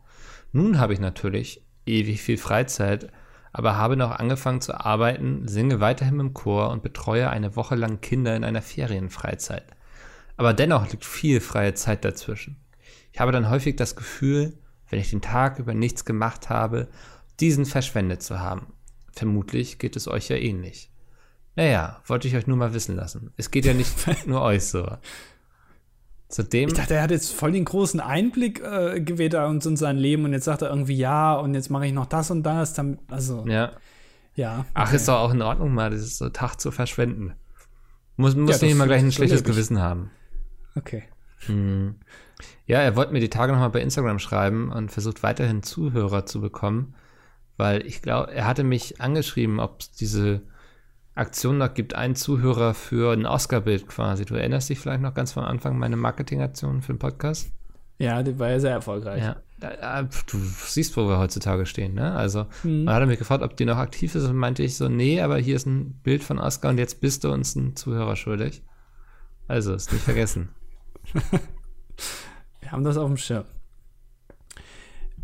Nun 0.53 0.79
habe 0.79 0.95
ich 0.95 1.01
natürlich 1.01 1.67
ewig 1.85 2.23
viel 2.23 2.39
Freizeit, 2.39 3.13
aber 3.53 3.77
habe 3.77 3.97
noch 3.97 4.13
angefangen 4.13 4.61
zu 4.61 4.79
arbeiten, 4.79 5.49
singe 5.49 5.81
weiterhin 5.81 6.21
im 6.21 6.35
Chor 6.35 6.71
und 6.71 6.83
betreue 6.83 7.29
eine 7.29 7.57
Woche 7.57 7.75
lang 7.75 8.01
Kinder 8.01 8.35
in 8.37 8.45
einer 8.45 8.63
Ferienfreizeit. 8.63 9.67
Aber 10.37 10.55
dennoch 10.55 10.91
liegt 10.91 11.05
viel 11.05 11.41
freie 11.41 11.75
Zeit 11.75 12.05
dazwischen. 12.05 12.57
Ich 13.13 13.21
habe 13.21 13.33
dann 13.33 13.51
häufig 13.51 13.77
das 13.77 13.97
Gefühl, 13.97 14.55
wenn 14.89 15.01
ich 15.01 15.11
den 15.11 15.21
Tag 15.21 15.59
über 15.59 15.75
nichts 15.75 16.05
gemacht 16.05 16.49
habe, 16.49 16.89
diesen 17.41 17.65
verschwendet 17.65 18.23
zu 18.23 18.41
haben. 18.41 18.73
Vermutlich 19.13 19.79
geht 19.79 19.97
es 19.97 20.09
euch 20.09 20.29
ja 20.29 20.37
ähnlich. 20.37 20.91
Naja, 21.57 22.01
wollte 22.07 22.29
ich 22.29 22.37
euch 22.37 22.47
nur 22.47 22.57
mal 22.57 22.75
wissen 22.75 22.97
lassen. 22.97 23.33
Es 23.37 23.51
geht 23.51 23.65
ja 23.65 23.75
nicht 23.75 23.95
nur 24.27 24.43
euch 24.43 24.65
so. 24.65 24.87
Zudem. 26.29 26.69
Ich 26.69 26.75
dachte, 26.75 26.95
er 26.95 27.03
hat 27.03 27.11
jetzt 27.11 27.33
voll 27.33 27.53
den 27.53 27.65
großen 27.65 27.99
Einblick 27.99 28.61
äh, 28.61 29.01
gewählt 29.01 29.35
uns 29.35 29.67
in 29.67 29.77
sein 29.77 29.97
Leben 29.97 30.25
und 30.25 30.33
jetzt 30.33 30.45
sagt 30.45 30.63
er 30.63 30.71
irgendwie 30.71 30.97
ja 30.97 31.35
und 31.35 31.55
jetzt 31.55 31.71
mache 31.71 31.87
ich 31.87 31.93
noch 31.93 32.07
das 32.07 32.31
und 32.31 32.45
das. 32.45 32.73
Dann, 32.73 32.99
also. 33.09 33.45
Ja. 33.49 33.73
Ja. 34.37 34.61
Okay. 34.61 34.69
Ach, 34.75 34.93
ist 34.93 35.09
doch 35.09 35.19
auch 35.19 35.33
in 35.33 35.43
Ordnung, 35.43 35.75
mal 35.75 35.91
das 35.91 36.03
ist 36.03 36.19
so 36.19 36.29
Tag 36.29 36.61
zu 36.61 36.71
verschwenden. 36.71 37.35
Muss, 38.17 38.37
muss 38.37 38.61
ja, 38.61 38.67
nicht 38.67 38.73
immer 38.73 38.87
gleich 38.87 39.03
ein 39.03 39.11
schlechtes 39.11 39.43
Gewissen 39.43 39.81
haben. 39.81 40.11
Okay. 40.77 41.03
Hm. 41.47 41.97
Ja, 42.67 42.79
er 42.79 42.97
wollte 42.97 43.13
mir 43.13 43.21
die 43.21 43.31
Tage 43.31 43.53
nochmal 43.53 43.71
bei 43.71 43.81
Instagram 43.81 44.19
schreiben 44.19 44.71
und 44.71 44.91
versucht 44.91 45.23
weiterhin 45.23 45.63
Zuhörer 45.63 46.27
zu 46.27 46.41
bekommen, 46.41 46.95
weil 47.57 47.87
ich 47.87 48.03
glaube, 48.03 48.33
er 48.33 48.47
hatte 48.47 48.65
mich 48.65 49.01
angeschrieben, 49.01 49.61
ob 49.61 49.81
es 49.81 49.93
diese 49.93 50.43
Aktion 51.15 51.59
noch 51.59 51.75
gibt, 51.75 51.95
einen 51.95 52.15
Zuhörer 52.17 52.75
für 52.75 53.13
ein 53.13 53.27
Oscar-Bild 53.27 53.87
quasi. 53.89 54.25
Du 54.25 54.35
erinnerst 54.35 54.71
dich 54.71 54.79
vielleicht 54.79 55.03
noch 55.03 55.15
ganz 55.15 55.33
von 55.33 55.45
Anfang 55.45 55.79
meine 55.79 55.97
Marketingaktion 55.97 56.83
für 56.83 56.95
den 56.95 56.99
Podcast? 56.99 57.53
Ja, 57.99 58.23
die 58.23 58.39
war 58.39 58.49
ja 58.49 58.61
sehr 58.61 58.73
erfolgreich. 58.73 59.23
Ja. 59.23 59.37
Du 60.27 60.39
siehst, 60.39 60.97
wo 60.97 61.07
wir 61.07 61.19
heutzutage 61.19 61.67
stehen, 61.67 61.93
ne? 61.93 62.13
Also, 62.13 62.47
mhm. 62.63 62.85
man 62.85 62.95
hat 62.95 63.07
mich 63.07 63.19
gefragt, 63.19 63.43
ob 63.43 63.59
die 63.59 63.67
noch 63.67 63.77
aktiv 63.77 64.15
ist 64.15 64.25
und 64.25 64.37
meinte 64.37 64.63
ich 64.63 64.79
so, 64.79 64.89
nee, 64.89 65.21
aber 65.21 65.37
hier 65.37 65.57
ist 65.57 65.67
ein 65.67 66.01
Bild 66.03 66.25
von 66.25 66.39
Oscar 66.39 66.71
und 66.71 66.79
jetzt 66.79 67.03
bist 67.03 67.25
du 67.25 67.31
uns 67.31 67.55
ein 67.57 67.77
Zuhörer 67.77 68.17
schuldig. 68.17 68.63
Also, 69.49 69.75
ist 69.75 69.93
nicht 69.93 70.03
vergessen. 70.03 70.49
haben 72.71 72.85
das 72.85 72.97
auf 72.97 73.09
dem 73.09 73.17
Schirm. 73.17 73.45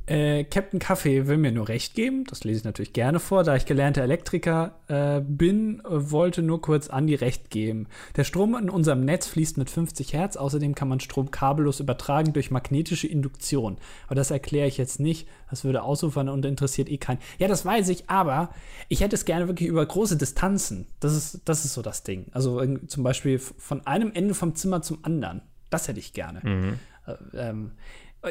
Äh, 0.06 0.44
Captain 0.44 0.78
Kaffee 0.78 1.26
will 1.26 1.36
mir 1.36 1.50
nur 1.50 1.68
recht 1.68 1.94
geben, 1.94 2.24
das 2.28 2.44
lese 2.44 2.58
ich 2.58 2.64
natürlich 2.64 2.92
gerne 2.92 3.18
vor, 3.18 3.42
da 3.42 3.56
ich 3.56 3.66
gelernter 3.66 4.02
Elektriker 4.02 4.76
äh, 4.86 5.20
bin, 5.20 5.82
wollte 5.84 6.42
nur 6.42 6.60
kurz 6.60 6.88
Andi 6.88 7.16
recht 7.16 7.50
geben. 7.50 7.88
Der 8.14 8.22
Strom 8.22 8.54
in 8.54 8.70
unserem 8.70 9.04
Netz 9.04 9.26
fließt 9.26 9.58
mit 9.58 9.68
50 9.68 10.12
Hertz, 10.12 10.36
außerdem 10.36 10.76
kann 10.76 10.86
man 10.86 11.00
Strom 11.00 11.32
kabellos 11.32 11.80
übertragen 11.80 12.32
durch 12.32 12.52
magnetische 12.52 13.08
Induktion. 13.08 13.78
Aber 14.06 14.14
das 14.14 14.30
erkläre 14.30 14.68
ich 14.68 14.78
jetzt 14.78 15.00
nicht, 15.00 15.26
das 15.50 15.64
würde 15.64 15.82
ausufern 15.82 16.28
und 16.28 16.44
interessiert 16.44 16.88
eh 16.88 16.98
keinen. 16.98 17.18
Ja, 17.38 17.48
das 17.48 17.64
weiß 17.64 17.88
ich, 17.88 18.08
aber 18.08 18.50
ich 18.88 19.00
hätte 19.00 19.16
es 19.16 19.24
gerne 19.24 19.48
wirklich 19.48 19.68
über 19.68 19.84
große 19.84 20.16
Distanzen. 20.16 20.86
Das 21.00 21.16
ist, 21.16 21.40
das 21.46 21.64
ist 21.64 21.74
so 21.74 21.82
das 21.82 22.04
Ding. 22.04 22.26
Also 22.30 22.64
zum 22.86 23.02
Beispiel 23.02 23.40
von 23.40 23.84
einem 23.88 24.12
Ende 24.14 24.34
vom 24.34 24.54
Zimmer 24.54 24.82
zum 24.82 25.04
anderen. 25.04 25.42
Das 25.68 25.88
hätte 25.88 25.98
ich 25.98 26.12
gerne. 26.12 26.40
Mhm. 26.44 26.78
Äh, 27.06 27.14
ähm, 27.34 27.72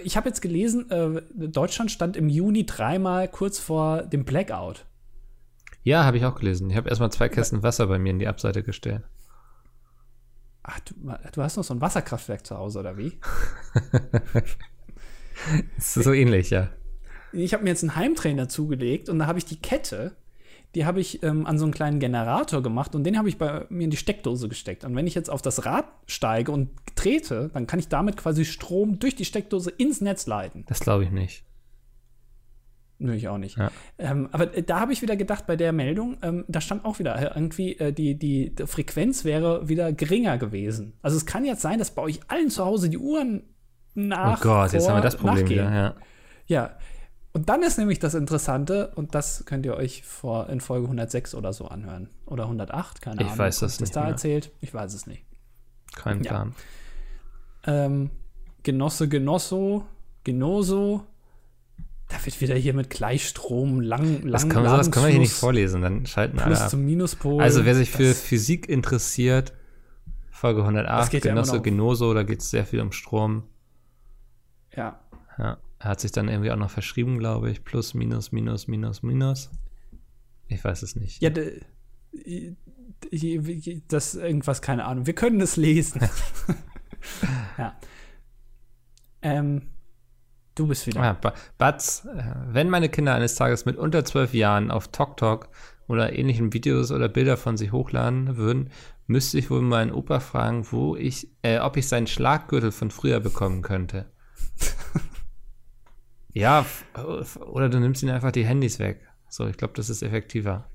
ich 0.04 0.18
habe 0.18 0.28
jetzt 0.28 0.42
gelesen, 0.42 0.90
äh, 0.92 1.22
Deutschland 1.34 1.92
stand 1.92 2.18
im 2.18 2.28
Juni 2.28 2.66
dreimal 2.66 3.28
kurz 3.28 3.60
vor 3.60 4.04
dem 4.04 4.26
Blackout. 4.26 4.86
Ja, 5.84 6.04
habe 6.04 6.18
ich 6.18 6.26
auch 6.26 6.36
gelesen. 6.36 6.70
Ich 6.70 6.78
habe 6.78 6.90
erstmal 6.90 7.12
zwei 7.12 7.30
Kästen 7.30 7.64
Wasser 7.64 7.88
bei 7.88 8.00
mir 8.00 8.10
in 8.10 8.20
die 8.20 8.28
Abseite 8.28 8.64
gestellt. 8.64 9.04
Ach, 10.64 10.80
du, 10.80 10.96
du 11.32 11.44
hast 11.44 11.58
noch 11.58 11.64
so 11.64 11.76
ein 11.76 11.82
Wasserkraftwerk 11.82 12.46
zu 12.46 12.58
Hause, 12.58 12.80
oder 12.80 12.98
wie? 12.98 13.20
so 15.78 16.12
ähnlich, 16.12 16.50
ja. 16.50 16.70
Ich 17.32 17.54
habe 17.54 17.64
mir 17.64 17.70
jetzt 17.70 17.84
einen 17.84 17.96
Heimtrainer 17.96 18.50
zugelegt 18.50 19.10
und 19.10 19.20
da 19.20 19.28
habe 19.28 19.38
ich 19.38 19.46
die 19.46 19.62
Kette 19.62 20.16
die 20.76 20.86
habe 20.86 21.00
ich 21.00 21.24
ähm, 21.24 21.46
an 21.46 21.58
so 21.58 21.66
einen 21.66 21.74
kleinen 21.74 22.00
Generator 22.00 22.62
gemacht 22.62 22.94
und 22.96 23.06
den 23.06 23.18
habe 23.18 23.30
ich 23.30 23.38
bei 23.38 23.66
mir 23.70 23.86
in 23.86 23.90
die 23.90 23.98
Steckdose 23.98 24.50
gesteckt. 24.50 24.84
Und 24.84 24.96
wenn 24.96 25.08
ich 25.08 25.16
jetzt 25.16 25.30
auf 25.30 25.42
das 25.42 25.66
Rad 25.66 25.86
steige 26.06 26.52
und 26.52 26.70
trete, 26.96 27.50
dann 27.54 27.66
kann 27.66 27.80
ich 27.80 27.88
damit 27.88 28.18
quasi 28.18 28.46
Strom 28.46 29.00
durch 29.00 29.16
die 29.16 29.26
Steckdose 29.26 29.72
ins 29.72 30.02
Netz 30.02 30.28
leiten. 30.28 30.66
Das 30.68 30.82
glaube 30.82 31.06
ich 31.06 31.12
nicht. 31.12 31.46
Nö, 32.98 33.14
ich 33.14 33.28
auch 33.28 33.38
nicht. 33.38 33.58
Ja. 33.58 33.72
Ähm, 33.98 34.30
aber 34.32 34.56
äh, 34.56 34.64
da 34.64 34.80
habe 34.80 34.94
ich 34.94 35.02
wieder 35.02 35.16
gedacht, 35.16 35.48
bei 35.48 35.56
der 35.56 35.74
Meldung, 35.74 36.18
ähm, 36.22 36.46
da 36.48 36.62
stand 36.62 36.86
auch 36.86 37.00
wieder 37.00 37.16
äh, 37.16 37.34
irgendwie, 37.36 37.78
äh, 37.78 37.92
die, 37.92 38.18
die, 38.18 38.56
die, 38.56 38.68
Frequenz 38.68 39.26
wäre 39.26 39.68
wieder 39.68 39.92
geringer 39.92 40.38
gewesen. 40.38 40.94
Also 41.02 41.18
es 41.18 41.26
kann 41.26 41.46
jetzt 41.46 41.62
sein, 41.62 41.80
dass 41.80 41.92
bei 41.92 42.02
euch 42.02 42.20
allen 42.28 42.50
zu 42.50 42.64
Hause 42.64 42.90
die 42.90 42.98
Uhren 42.98 43.44
nach. 43.96 44.40
Oh 44.40 44.44
Gott, 44.44 44.74
jetzt 44.74 44.88
haben 44.88 44.98
wir 44.98 45.02
das 45.02 45.18
Problem 45.18 45.50
wieder, 45.50 45.74
ja. 45.74 45.96
Ja, 46.48 46.78
und 47.36 47.50
dann 47.50 47.64
ist 47.64 47.78
nämlich 47.78 48.00
das 48.00 48.14
Interessante, 48.14 48.94
und 48.96 49.14
das 49.14 49.44
könnt 49.46 49.66
ihr 49.66 49.76
euch 49.76 50.04
vor, 50.04 50.50
in 50.50 50.62
Folge 50.62 50.86
106 50.86 51.36
oder 51.36 51.52
so 51.52 51.68
anhören. 51.68 52.08
Oder 52.26 52.46
108, 52.46 53.02
keine 53.02 53.16
ich 53.16 53.22
Ahnung. 53.24 53.34
Ich 53.34 53.38
weiß 53.38 53.60
das 53.60 53.82
nicht. 53.82 53.94
da 53.94 54.04
mehr. 54.04 54.12
erzählt? 54.12 54.52
Ich 54.62 54.74
weiß 54.74 54.94
es 54.94 55.06
nicht. 55.06 55.26
Kein 55.98 56.22
Plan. 56.22 56.56
Ja. 57.66 57.88
Ähm, 57.88 58.10
Genosse, 58.64 59.10
Genosso, 59.10 59.86
Genoso. 60.24 61.04
Da 62.08 62.26
wird 62.26 62.40
wieder 62.40 62.56
hier 62.56 62.74
mit 62.74 62.90
Gleichstrom 62.90 63.82
lang, 63.82 64.22
lang 64.22 64.32
das, 64.32 64.48
kann, 64.48 64.64
das 64.64 64.90
können 64.90 65.06
wir 65.08 65.12
hier 65.12 65.20
nicht 65.20 65.34
vorlesen, 65.34 65.82
dann 65.82 66.06
schalten 66.06 66.38
Plus 66.38 66.46
alle 66.46 66.62
ab. 66.62 66.70
zum 66.70 66.86
Minuspol. 66.86 67.44
Also 67.44 67.66
wer 67.66 67.76
sich 67.76 67.92
für 67.92 68.14
Physik 68.14 68.70
interessiert, 68.70 69.52
Folge 70.32 70.62
108, 70.62 71.12
Genosse, 71.22 71.58
ja 71.58 71.62
Genoso, 71.62 72.14
da 72.14 72.24
geht 72.24 72.40
es 72.40 72.50
sehr 72.50 72.66
viel 72.66 72.80
um 72.80 72.94
Strom. 72.94 73.44
Ja. 74.74 75.02
Ja. 75.38 75.58
Er 75.86 75.90
hat 75.90 76.00
sich 76.00 76.12
dann 76.12 76.30
irgendwie 76.30 76.50
auch 76.50 76.58
noch 76.58 76.72
verschrieben, 76.72 77.20
glaube 77.20 77.52
ich. 77.52 77.64
Plus, 77.64 77.94
minus, 77.94 78.32
minus, 78.32 78.68
minus, 78.68 79.04
minus. 79.04 79.52
Ich 80.48 80.64
weiß 80.64 80.82
es 80.82 80.96
nicht. 80.96 81.22
Ja, 81.22 81.30
das 83.88 84.16
irgendwas, 84.16 84.64
keine 84.64 84.86
Ahnung. 84.86 85.06
Wir 85.06 85.14
können 85.14 85.40
es 85.42 85.58
lesen. 85.58 86.02
ja. 87.60 87.80
Ähm, 89.22 89.68
du 90.56 90.66
bist 90.66 90.88
wieder. 90.88 91.02
Ja, 91.02 91.20
Batz, 91.60 92.06
äh, 92.06 92.34
wenn 92.48 92.72
meine 92.72 92.90
Kinder 92.90 93.14
eines 93.14 93.36
Tages 93.36 93.66
mit 93.66 93.78
unter 93.78 94.04
zwölf 94.06 94.34
Jahren 94.34 94.72
auf 94.72 94.88
TokTok 94.88 95.50
oder 95.88 96.18
ähnlichen 96.18 96.52
Videos 96.52 96.92
oder 96.92 97.10
Bilder 97.10 97.38
von 97.38 97.58
sich 97.58 97.72
hochladen 97.72 98.38
würden, 98.38 98.72
müsste 99.06 99.38
ich 99.38 99.52
wohl 99.52 99.62
meinen 99.62 99.92
Opa 99.92 100.20
fragen, 100.20 100.66
wo 100.72 100.96
ich, 100.96 101.30
äh, 101.44 101.60
ob 101.60 101.78
ich 101.78 101.88
seinen 101.88 102.08
Schlaggürtel 102.08 102.72
von 102.72 102.90
früher 102.90 103.20
bekommen 103.20 103.62
könnte. 103.62 104.12
Ja, 106.36 106.66
oder 107.46 107.70
du 107.70 107.80
nimmst 107.80 108.04
ihnen 108.04 108.14
einfach 108.14 108.34
die 108.34 108.46
Handys 108.46 108.78
weg. 108.78 109.08
So, 109.30 109.48
ich 109.48 109.56
glaube, 109.56 109.74
das 109.76 109.90
ist 109.90 110.04
effektiver. 110.04 110.70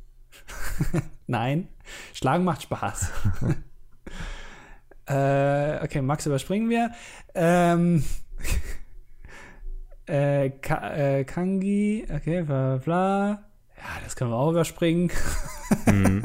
Nein, 1.26 1.68
Schlagen 2.14 2.44
macht 2.44 2.62
Spaß. 2.62 3.10
äh, 5.06 5.84
okay, 5.84 6.00
Max 6.00 6.24
überspringen 6.24 6.70
wir. 6.70 6.92
Ähm, 7.34 8.02
äh, 10.06 10.48
Ka 10.48 10.94
äh, 10.94 11.24
Kangi, 11.24 12.06
okay, 12.10 12.42
bla 12.42 12.78
bla. 12.78 13.28
Ja, 13.76 14.00
das 14.02 14.16
können 14.16 14.30
wir 14.30 14.38
auch 14.38 14.52
überspringen. 14.52 15.12
mhm. 15.84 16.22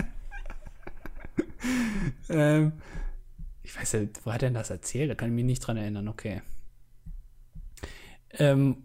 ähm, 2.29 2.71
ich 3.63 3.77
weiß 3.77 3.91
ja, 3.91 3.99
wo 4.23 4.31
hat 4.31 4.43
er 4.43 4.47
denn 4.47 4.53
das 4.53 4.69
erzählt? 4.69 5.11
Da 5.11 5.15
kann 5.15 5.27
ich 5.27 5.35
mich 5.35 5.43
nicht 5.43 5.59
dran 5.59 5.75
erinnern. 5.75 6.07
Okay. 6.07 6.41
Ähm, 8.39 8.77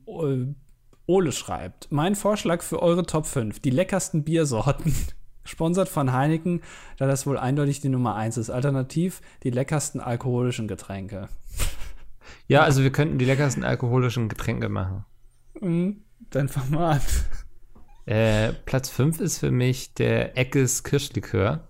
Ole 1.06 1.32
schreibt, 1.32 1.90
mein 1.90 2.14
Vorschlag 2.14 2.62
für 2.62 2.80
eure 2.80 3.04
Top 3.04 3.26
5, 3.26 3.60
die 3.60 3.70
leckersten 3.70 4.24
Biersorten. 4.24 4.94
Sponsert 5.44 5.88
von 5.88 6.12
Heineken, 6.12 6.62
da 6.98 7.06
das 7.06 7.26
wohl 7.26 7.38
eindeutig 7.38 7.80
die 7.80 7.88
Nummer 7.88 8.14
1 8.14 8.36
ist. 8.36 8.50
Alternativ 8.50 9.20
die 9.42 9.50
leckersten 9.50 10.00
alkoholischen 10.00 10.68
Getränke. 10.68 11.28
Ja, 12.46 12.62
also 12.62 12.82
wir 12.82 12.92
könnten 12.92 13.18
die 13.18 13.24
leckersten 13.24 13.64
alkoholischen 13.64 14.28
Getränke 14.28 14.68
machen. 14.68 15.04
Mhm, 15.60 16.02
mal 16.70 16.92
an. 16.92 17.00
Äh, 18.06 18.52
Platz 18.64 18.90
5 18.90 19.20
ist 19.20 19.38
für 19.38 19.50
mich 19.50 19.94
der 19.94 20.36
Eckes 20.36 20.82
Kirschlikör. 20.84 21.68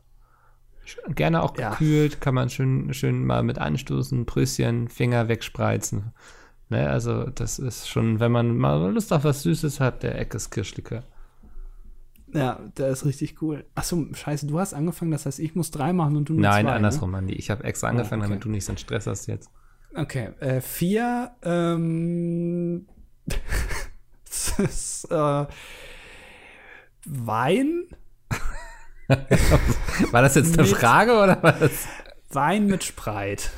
Gerne 1.08 1.42
auch 1.42 1.54
gekühlt, 1.54 2.14
ja. 2.14 2.18
kann 2.18 2.34
man 2.34 2.50
schön, 2.50 2.92
schön 2.94 3.24
mal 3.24 3.42
mit 3.42 3.58
anstoßen, 3.58 4.26
Prüsschen, 4.26 4.88
Finger 4.88 5.28
wegspreizen. 5.28 6.12
Ne, 6.70 6.88
also 6.88 7.24
das 7.24 7.58
ist 7.58 7.88
schon, 7.88 8.20
wenn 8.20 8.30
man 8.30 8.56
mal 8.56 8.92
Lust 8.92 9.12
auf 9.12 9.24
was 9.24 9.42
Süßes 9.42 9.80
hat, 9.80 10.04
der 10.04 10.16
Eckes 10.18 10.50
Kirschlikör. 10.50 11.02
Ja, 12.32 12.60
der 12.76 12.90
ist 12.90 13.04
richtig 13.04 13.42
cool. 13.42 13.64
Achso, 13.74 14.06
scheiße, 14.12 14.46
du 14.46 14.60
hast 14.60 14.72
angefangen, 14.72 15.10
das 15.10 15.26
heißt, 15.26 15.40
ich 15.40 15.56
muss 15.56 15.72
drei 15.72 15.92
machen 15.92 16.16
und 16.16 16.28
du 16.28 16.34
nur 16.34 16.42
Nein, 16.42 16.64
zwei, 16.64 16.70
ne? 16.70 16.76
andersrum, 16.76 17.10
ne? 17.10 17.18
Andi. 17.18 17.32
Ich 17.34 17.50
habe 17.50 17.64
extra 17.64 17.88
angefangen, 17.88 18.22
oh, 18.22 18.24
okay. 18.24 18.30
damit 18.34 18.44
du 18.44 18.50
nicht 18.50 18.64
so 18.64 18.70
einen 18.70 18.78
Stress 18.78 19.08
hast 19.08 19.26
jetzt. 19.26 19.50
Okay, 19.96 20.30
äh, 20.38 20.60
vier, 20.60 21.32
ähm, 21.42 22.86
ist, 24.58 25.10
äh, 25.10 25.46
Wein. 27.04 27.84
war 30.12 30.22
das 30.22 30.36
jetzt 30.36 30.56
eine 30.56 30.68
Frage 30.68 31.18
oder 31.18 31.42
war 31.42 31.52
das? 31.52 31.88
Wein 32.28 32.66
mit 32.66 32.84
Spreit 32.84 33.50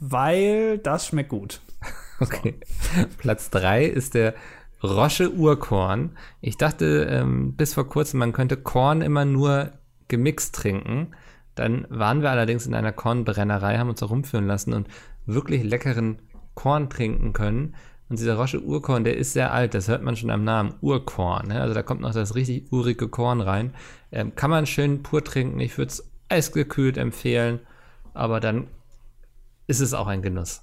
weil 0.00 0.78
das 0.78 1.06
schmeckt 1.06 1.30
gut. 1.30 1.60
Okay. 2.20 2.56
So. 2.96 3.06
Platz 3.18 3.48
3 3.50 3.84
ist 3.84 4.14
der 4.14 4.34
Rosche 4.82 5.32
Urkorn. 5.32 6.16
Ich 6.40 6.56
dachte 6.56 7.06
ähm, 7.08 7.54
bis 7.54 7.74
vor 7.74 7.88
kurzem, 7.88 8.18
man 8.18 8.32
könnte 8.32 8.56
Korn 8.56 9.02
immer 9.02 9.24
nur 9.24 9.70
gemixt 10.08 10.56
trinken. 10.56 11.14
Dann 11.54 11.86
waren 11.90 12.22
wir 12.22 12.30
allerdings 12.30 12.66
in 12.66 12.74
einer 12.74 12.90
Kornbrennerei, 12.90 13.78
haben 13.78 13.88
uns 13.88 14.00
da 14.00 14.06
rumführen 14.06 14.48
lassen 14.48 14.72
und 14.72 14.88
wirklich 15.26 15.62
leckeren 15.62 16.18
Korn 16.54 16.90
trinken 16.90 17.32
können. 17.32 17.74
Und 18.08 18.18
dieser 18.18 18.36
Rosche 18.36 18.62
Urkorn, 18.62 19.04
der 19.04 19.16
ist 19.16 19.32
sehr 19.32 19.52
alt, 19.52 19.74
das 19.74 19.88
hört 19.88 20.02
man 20.02 20.16
schon 20.16 20.30
am 20.30 20.42
Namen, 20.42 20.74
Urkorn. 20.80 21.48
Ne? 21.48 21.60
Also 21.60 21.74
da 21.74 21.82
kommt 21.82 22.00
noch 22.00 22.14
das 22.14 22.34
richtig 22.34 22.72
urige 22.72 23.08
Korn 23.08 23.40
rein. 23.40 23.74
Ähm, 24.10 24.34
kann 24.34 24.50
man 24.50 24.66
schön 24.66 25.02
pur 25.02 25.22
trinken, 25.22 25.60
ich 25.60 25.76
würde 25.76 25.90
es 25.90 26.10
eisgekühlt 26.28 26.96
empfehlen, 26.96 27.60
aber 28.14 28.40
dann 28.40 28.68
ist 29.68 29.80
es 29.80 29.94
auch 29.94 30.08
ein 30.08 30.22
Genuss. 30.22 30.62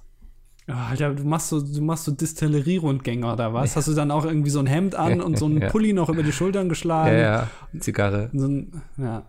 Ja, 0.68 0.88
Alter, 0.90 1.14
du 1.14 1.24
machst 1.24 1.48
so, 1.48 1.60
du 1.60 1.80
machst 1.80 2.04
so 2.04 2.12
Distillerie-Rundgänger 2.12 3.32
oder 3.32 3.54
was? 3.54 3.70
Ja. 3.70 3.76
Hast 3.76 3.88
du 3.88 3.94
dann 3.94 4.10
auch 4.10 4.24
irgendwie 4.24 4.50
so 4.50 4.58
ein 4.58 4.66
Hemd 4.66 4.96
an 4.96 5.20
und 5.22 5.38
so 5.38 5.46
einen 5.46 5.62
ja. 5.62 5.68
Pulli 5.68 5.92
noch 5.92 6.08
über 6.08 6.24
die 6.24 6.32
Schultern 6.32 6.68
geschlagen? 6.68 7.16
Ja, 7.16 7.48
ja. 7.72 7.80
Zigarre. 7.80 8.30
So 8.32 8.48
ein, 8.48 8.82
ja. 8.98 9.22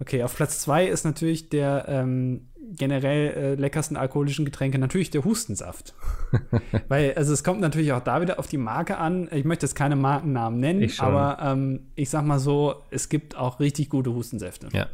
Okay, 0.00 0.22
auf 0.22 0.36
Platz 0.36 0.60
zwei 0.60 0.86
ist 0.86 1.04
natürlich 1.04 1.48
der, 1.48 1.86
ähm, 1.88 2.48
generell 2.76 3.30
äh, 3.30 3.54
leckersten 3.54 3.96
alkoholischen 3.96 4.44
Getränke 4.44 4.78
natürlich 4.78 5.10
der 5.10 5.24
Hustensaft. 5.24 5.94
Weil, 6.88 7.14
also 7.14 7.32
es 7.32 7.44
kommt 7.44 7.60
natürlich 7.60 7.92
auch 7.92 8.00
da 8.00 8.20
wieder 8.20 8.38
auf 8.38 8.46
die 8.46 8.58
Marke 8.58 8.98
an. 8.98 9.28
Ich 9.32 9.44
möchte 9.44 9.66
jetzt 9.66 9.74
keine 9.74 9.96
Markennamen 9.96 10.60
nennen, 10.60 10.90
aber 10.98 11.38
ähm, 11.40 11.88
ich 11.94 12.10
sag 12.10 12.24
mal 12.24 12.38
so, 12.38 12.82
es 12.90 13.08
gibt 13.08 13.36
auch 13.36 13.60
richtig 13.60 13.88
gute 13.90 14.12
Hustensäfte. 14.12 14.68
Ja. 14.72 14.86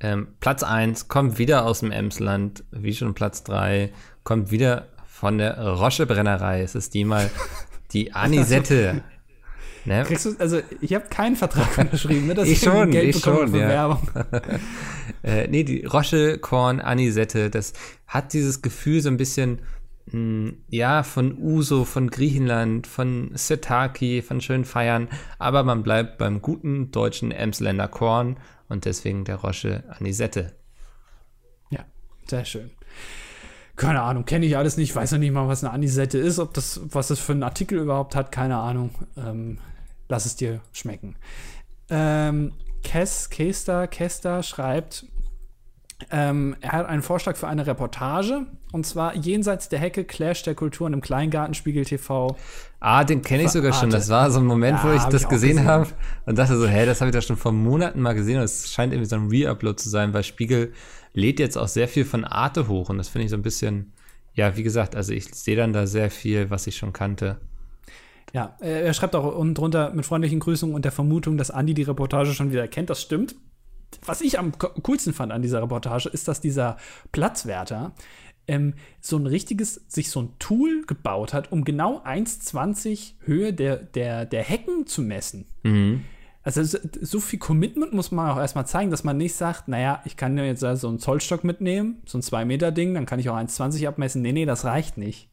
Ähm, 0.00 0.28
Platz 0.40 0.62
1 0.62 1.08
kommt 1.08 1.38
wieder 1.38 1.64
aus 1.64 1.80
dem 1.80 1.90
Emsland, 1.90 2.64
wie 2.70 2.94
schon 2.94 3.14
Platz 3.14 3.44
3, 3.44 3.92
kommt 4.22 4.50
wieder 4.50 4.88
von 5.06 5.38
der 5.38 5.58
Roche 5.58 6.06
Brennerei. 6.06 6.62
Es 6.62 6.74
ist 6.74 6.94
die 6.94 7.04
mal 7.04 7.30
die 7.92 8.12
Anisette. 8.12 9.02
Ne? 9.84 10.04
Du, 10.04 10.36
also 10.38 10.60
ich 10.80 10.94
habe 10.94 11.06
keinen 11.08 11.36
Vertrag 11.36 11.76
unterschrieben, 11.76 12.26
ne, 12.26 12.34
dass 12.34 12.48
ich, 12.48 12.54
ich 12.54 12.60
schon, 12.60 12.90
Geld 12.90 13.14
ich 13.16 13.22
schon, 13.22 13.48
für 13.48 13.58
ja. 13.58 13.68
Werbung. 13.68 14.10
äh, 15.22 15.46
nee, 15.48 15.62
die 15.62 15.84
Roche 15.84 16.38
Korn 16.38 16.80
Anisette, 16.80 17.50
das 17.50 17.74
hat 18.06 18.32
dieses 18.32 18.62
Gefühl 18.62 19.02
so 19.02 19.10
ein 19.10 19.18
bisschen, 19.18 19.60
mh, 20.06 20.12
hm, 20.12 20.56
ja, 20.68 21.02
von 21.02 21.36
Uso, 21.38 21.84
von 21.84 22.08
Griechenland, 22.08 22.86
von 22.86 23.30
Setaki, 23.34 24.22
von 24.22 24.40
schönen 24.40 24.64
Feiern, 24.64 25.08
aber 25.38 25.62
man 25.64 25.82
bleibt 25.82 26.16
beim 26.16 26.40
guten 26.40 26.90
deutschen 26.90 27.30
Emsländer 27.30 27.88
Korn 27.88 28.38
und 28.68 28.84
deswegen 28.84 29.24
der 29.24 29.36
Roche 29.36 29.84
Anisette. 29.88 30.52
Ja, 31.70 31.84
sehr 32.26 32.44
schön 32.44 32.70
keine 33.76 34.02
Ahnung, 34.02 34.24
kenne 34.24 34.46
ich 34.46 34.56
alles 34.56 34.76
nicht, 34.76 34.94
weiß 34.94 35.12
noch 35.12 35.18
nicht 35.18 35.32
mal, 35.32 35.48
was 35.48 35.64
eine 35.64 35.72
Anisette 35.72 36.18
ist, 36.18 36.38
ob 36.38 36.54
das, 36.54 36.80
was 36.84 37.08
das 37.08 37.18
für 37.18 37.32
einen 37.32 37.42
Artikel 37.42 37.78
überhaupt 37.78 38.14
hat, 38.14 38.30
keine 38.30 38.56
Ahnung. 38.56 38.90
Ähm, 39.16 39.58
lass 40.08 40.26
es 40.26 40.36
dir 40.36 40.60
schmecken. 40.72 41.16
Ähm, 41.90 42.52
Kes, 42.82 43.30
Kester, 43.30 43.88
Kester 43.88 44.42
schreibt, 44.42 45.06
ähm, 46.10 46.56
er 46.60 46.72
hat 46.72 46.86
einen 46.86 47.02
Vorschlag 47.02 47.36
für 47.36 47.48
eine 47.48 47.66
Reportage 47.66 48.46
und 48.72 48.86
zwar 48.86 49.16
jenseits 49.16 49.68
der 49.68 49.78
Hecke 49.78 50.04
Clash 50.04 50.42
der 50.42 50.54
Kulturen 50.54 50.92
im 50.92 51.00
Kleingartenspiegel 51.00 51.84
TV. 51.84 52.36
Ah, 52.86 53.02
den 53.02 53.22
kenne 53.22 53.44
ich 53.44 53.48
sogar 53.48 53.72
schon. 53.72 53.88
Das 53.88 54.10
war 54.10 54.30
so 54.30 54.40
ein 54.40 54.44
Moment, 54.44 54.76
ja, 54.76 54.84
wo 54.84 54.92
ich 54.94 55.00
hab 55.00 55.10
das 55.10 55.22
ich 55.22 55.28
gesehen 55.28 55.64
habe 55.64 55.88
und 56.26 56.36
dachte 56.36 56.58
so, 56.58 56.66
hä, 56.66 56.84
das 56.84 57.00
habe 57.00 57.08
ich 57.08 57.14
da 57.14 57.22
schon 57.22 57.38
vor 57.38 57.50
Monaten 57.50 58.02
mal 58.02 58.12
gesehen 58.12 58.36
und 58.36 58.44
es 58.44 58.70
scheint 58.70 58.92
irgendwie 58.92 59.08
so 59.08 59.16
ein 59.16 59.28
Re-Upload 59.28 59.76
zu 59.76 59.88
sein, 59.88 60.12
weil 60.12 60.22
Spiegel 60.22 60.74
lädt 61.14 61.40
jetzt 61.40 61.56
auch 61.56 61.68
sehr 61.68 61.88
viel 61.88 62.04
von 62.04 62.26
Arte 62.26 62.68
hoch 62.68 62.90
und 62.90 62.98
das 62.98 63.08
finde 63.08 63.24
ich 63.24 63.30
so 63.30 63.38
ein 63.38 63.42
bisschen, 63.42 63.94
ja, 64.34 64.58
wie 64.58 64.62
gesagt, 64.62 64.96
also 64.96 65.14
ich 65.14 65.34
sehe 65.34 65.56
dann 65.56 65.72
da 65.72 65.86
sehr 65.86 66.10
viel, 66.10 66.50
was 66.50 66.66
ich 66.66 66.76
schon 66.76 66.92
kannte. 66.92 67.38
Ja, 68.34 68.54
er 68.60 68.92
schreibt 68.92 69.16
auch 69.16 69.34
unten 69.34 69.54
drunter 69.54 69.94
mit 69.94 70.04
freundlichen 70.04 70.40
Grüßungen 70.40 70.74
und 70.74 70.84
der 70.84 70.92
Vermutung, 70.92 71.38
dass 71.38 71.50
Andi 71.50 71.72
die 71.72 71.84
Reportage 71.84 72.34
schon 72.34 72.52
wieder 72.52 72.68
kennt. 72.68 72.90
Das 72.90 73.00
stimmt. 73.00 73.34
Was 74.04 74.20
ich 74.20 74.38
am 74.38 74.52
coolsten 74.58 75.14
fand 75.14 75.32
an 75.32 75.40
dieser 75.40 75.62
Reportage, 75.62 76.10
ist, 76.10 76.28
dass 76.28 76.42
dieser 76.42 76.76
Platzwärter 77.12 77.92
ähm, 78.48 78.74
so 79.00 79.16
ein 79.16 79.26
richtiges, 79.26 79.82
sich 79.88 80.10
so 80.10 80.22
ein 80.22 80.30
Tool 80.38 80.84
gebaut 80.86 81.32
hat, 81.32 81.52
um 81.52 81.64
genau 81.64 82.00
1,20 82.04 83.12
Höhe 83.20 83.52
der, 83.52 83.76
der, 83.76 84.26
der 84.26 84.42
Hecken 84.42 84.86
zu 84.86 85.02
messen. 85.02 85.46
Mhm. 85.62 86.02
Also 86.42 86.78
so 87.00 87.20
viel 87.20 87.38
Commitment 87.38 87.94
muss 87.94 88.10
man 88.10 88.30
auch 88.30 88.36
erstmal 88.36 88.66
zeigen, 88.66 88.90
dass 88.90 89.02
man 89.02 89.16
nicht 89.16 89.34
sagt, 89.34 89.66
naja, 89.66 90.02
ich 90.04 90.18
kann 90.18 90.36
jetzt 90.36 90.60
so 90.60 90.88
einen 90.88 90.98
Zollstock 90.98 91.42
mitnehmen, 91.42 92.02
so 92.04 92.18
ein 92.18 92.20
2-Meter-Ding, 92.20 92.92
dann 92.92 93.06
kann 93.06 93.18
ich 93.18 93.30
auch 93.30 93.36
1,20 93.36 93.88
abmessen. 93.88 94.20
Nee, 94.20 94.32
nee, 94.32 94.44
das 94.44 94.66
reicht 94.66 94.98
nicht. 94.98 95.30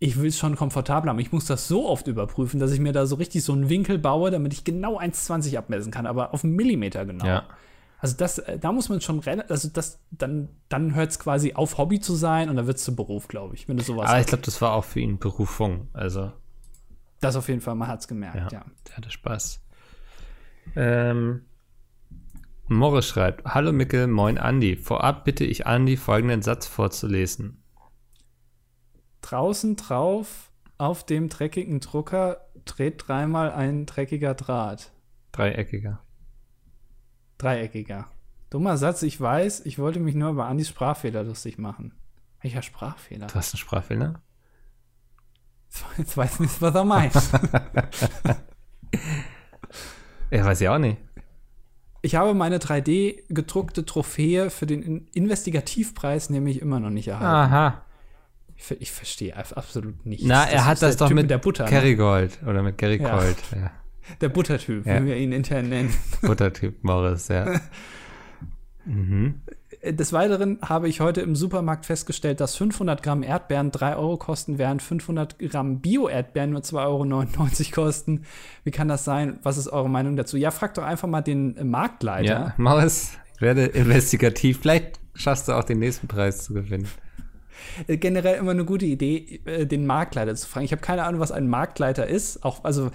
Ich 0.00 0.18
will 0.18 0.28
es 0.28 0.36
schon 0.36 0.56
komfortabel 0.56 1.08
haben. 1.08 1.20
Ich 1.20 1.30
muss 1.30 1.46
das 1.46 1.68
so 1.68 1.88
oft 1.88 2.08
überprüfen, 2.08 2.58
dass 2.58 2.72
ich 2.72 2.80
mir 2.80 2.92
da 2.92 3.06
so 3.06 3.14
richtig 3.14 3.44
so 3.44 3.52
einen 3.52 3.68
Winkel 3.68 3.98
baue, 3.98 4.32
damit 4.32 4.52
ich 4.52 4.64
genau 4.64 4.98
1,20 4.98 5.56
abmessen 5.56 5.92
kann, 5.92 6.06
aber 6.06 6.34
auf 6.34 6.42
einen 6.42 6.56
Millimeter 6.56 7.06
genau. 7.06 7.24
Ja. 7.24 7.46
Also 7.98 8.16
das, 8.16 8.38
äh, 8.38 8.58
da 8.58 8.72
muss 8.72 8.88
man 8.88 9.00
schon, 9.00 9.22
also 9.48 9.68
das, 9.68 10.00
dann, 10.10 10.48
dann 10.68 10.94
hört 10.94 11.10
es 11.10 11.18
quasi 11.18 11.54
auf, 11.54 11.78
Hobby 11.78 12.00
zu 12.00 12.14
sein 12.14 12.50
und 12.50 12.56
dann 12.56 12.66
wird 12.66 12.76
es 12.76 12.84
zu 12.84 12.94
Beruf, 12.94 13.28
glaube 13.28 13.54
ich, 13.54 13.68
wenn 13.68 13.76
du 13.76 13.82
sowas 13.82 14.10
Aber 14.10 14.20
ich 14.20 14.26
glaube, 14.26 14.44
das 14.44 14.60
war 14.60 14.72
auch 14.72 14.84
für 14.84 15.00
ihn 15.00 15.18
Berufung, 15.18 15.88
also. 15.92 16.32
Das 17.20 17.36
auf 17.36 17.48
jeden 17.48 17.60
Fall, 17.60 17.74
man 17.74 17.88
hat 17.88 18.00
es 18.00 18.08
gemerkt, 18.08 18.52
ja. 18.52 18.58
ja. 18.58 18.64
Der 18.88 18.96
hatte 18.96 19.10
Spaß. 19.10 19.62
Ähm, 20.74 21.42
Morris 22.68 23.06
schreibt: 23.06 23.44
Hallo 23.44 23.72
Mickel, 23.72 24.06
moin 24.08 24.38
Andi. 24.38 24.76
Vorab 24.76 25.24
bitte 25.24 25.44
ich 25.44 25.66
Andi, 25.66 25.96
folgenden 25.96 26.42
Satz 26.42 26.66
vorzulesen. 26.66 27.62
Draußen 29.22 29.76
drauf 29.76 30.50
auf 30.78 31.04
dem 31.04 31.28
dreckigen 31.28 31.80
Drucker 31.80 32.48
dreht 32.64 33.04
dreimal 33.06 33.52
ein 33.52 33.86
dreckiger 33.86 34.34
Draht. 34.34 34.92
Dreieckiger. 35.32 36.00
Dreieckiger. 37.38 38.08
Dummer 38.50 38.76
Satz, 38.76 39.02
ich 39.02 39.20
weiß, 39.20 39.66
ich 39.66 39.78
wollte 39.78 40.00
mich 40.00 40.14
nur 40.14 40.30
über 40.30 40.46
Andis 40.46 40.68
Sprachfehler 40.68 41.22
lustig 41.22 41.58
machen. 41.58 41.92
Welcher 42.40 42.62
Sprachfehler? 42.62 43.26
Du 43.26 43.34
hast 43.34 43.54
einen 43.54 43.58
Sprachfehler? 43.58 44.22
Jetzt 45.98 46.16
weiß 46.16 46.34
ich 46.34 46.40
nicht, 46.40 46.62
was 46.62 46.74
er 46.74 46.84
meint. 46.84 47.12
Ja, 50.30 50.44
weiß 50.44 50.60
ich 50.60 50.68
auch 50.68 50.78
nicht. 50.78 50.98
Ich 52.02 52.14
habe 52.14 52.34
meine 52.34 52.58
3D 52.58 53.22
gedruckte 53.28 53.84
Trophäe 53.84 54.50
für 54.50 54.66
den 54.66 55.08
Investigativpreis 55.12 56.30
nämlich 56.30 56.60
immer 56.60 56.78
noch 56.78 56.90
nicht 56.90 57.08
erhalten. 57.08 57.52
Aha. 57.52 57.82
Ich, 58.56 58.70
ich 58.80 58.92
verstehe 58.92 59.36
absolut 59.36 60.06
nicht. 60.06 60.24
Na, 60.24 60.44
er 60.44 60.64
hat 60.66 60.80
das 60.82 60.96
doch 60.96 61.08
typ 61.08 61.16
mit 61.16 61.30
der 61.30 61.38
Butter. 61.38 61.66
Kerrygold 61.66 62.42
ne? 62.42 62.50
oder 62.50 62.62
mit 62.62 62.78
Gary 62.78 63.00
ja. 63.02 63.22
Ja. 63.22 63.70
Der 64.20 64.28
Buttertyp, 64.28 64.86
ja. 64.86 65.02
wie 65.02 65.06
wir 65.06 65.16
ihn 65.16 65.32
intern 65.32 65.68
nennen. 65.68 65.92
Buttertyp 66.22 66.82
Morris, 66.82 67.28
ja. 67.28 67.60
mhm. 68.84 69.42
Des 69.84 70.12
Weiteren 70.12 70.58
habe 70.62 70.88
ich 70.88 71.00
heute 71.00 71.20
im 71.20 71.36
Supermarkt 71.36 71.86
festgestellt, 71.86 72.40
dass 72.40 72.56
500 72.56 73.02
Gramm 73.02 73.22
Erdbeeren 73.22 73.70
3 73.70 73.96
Euro 73.96 74.16
kosten, 74.16 74.58
während 74.58 74.82
500 74.82 75.38
Gramm 75.38 75.80
Bio-Erdbeeren 75.80 76.50
nur 76.50 76.62
2,99 76.62 77.66
Euro 77.66 77.84
kosten. 77.84 78.22
Wie 78.64 78.70
kann 78.70 78.88
das 78.88 79.04
sein? 79.04 79.38
Was 79.42 79.58
ist 79.58 79.68
eure 79.68 79.88
Meinung 79.88 80.16
dazu? 80.16 80.36
Ja, 80.36 80.50
frag 80.50 80.74
doch 80.74 80.82
einfach 80.82 81.08
mal 81.08 81.22
den 81.22 81.70
Marktleiter. 81.70 82.54
Ja, 82.56 82.84
es. 82.84 83.12
Werde 83.38 83.66
investigativ. 83.66 84.60
Vielleicht 84.60 84.98
schaffst 85.14 85.48
du 85.48 85.52
auch 85.52 85.64
den 85.64 85.78
nächsten 85.78 86.08
Preis 86.08 86.44
zu 86.44 86.54
gewinnen. 86.54 86.88
Äh, 87.86 87.96
generell 87.96 88.38
immer 88.38 88.52
eine 88.52 88.64
gute 88.64 88.86
Idee, 88.86 89.40
äh, 89.44 89.66
den 89.66 89.86
Marktleiter 89.86 90.34
zu 90.34 90.46
fragen. 90.46 90.64
Ich 90.64 90.72
habe 90.72 90.82
keine 90.82 91.04
Ahnung, 91.04 91.20
was 91.20 91.32
ein 91.32 91.48
Marktleiter 91.48 92.06
ist. 92.06 92.44
Auch, 92.44 92.64
also, 92.64 92.90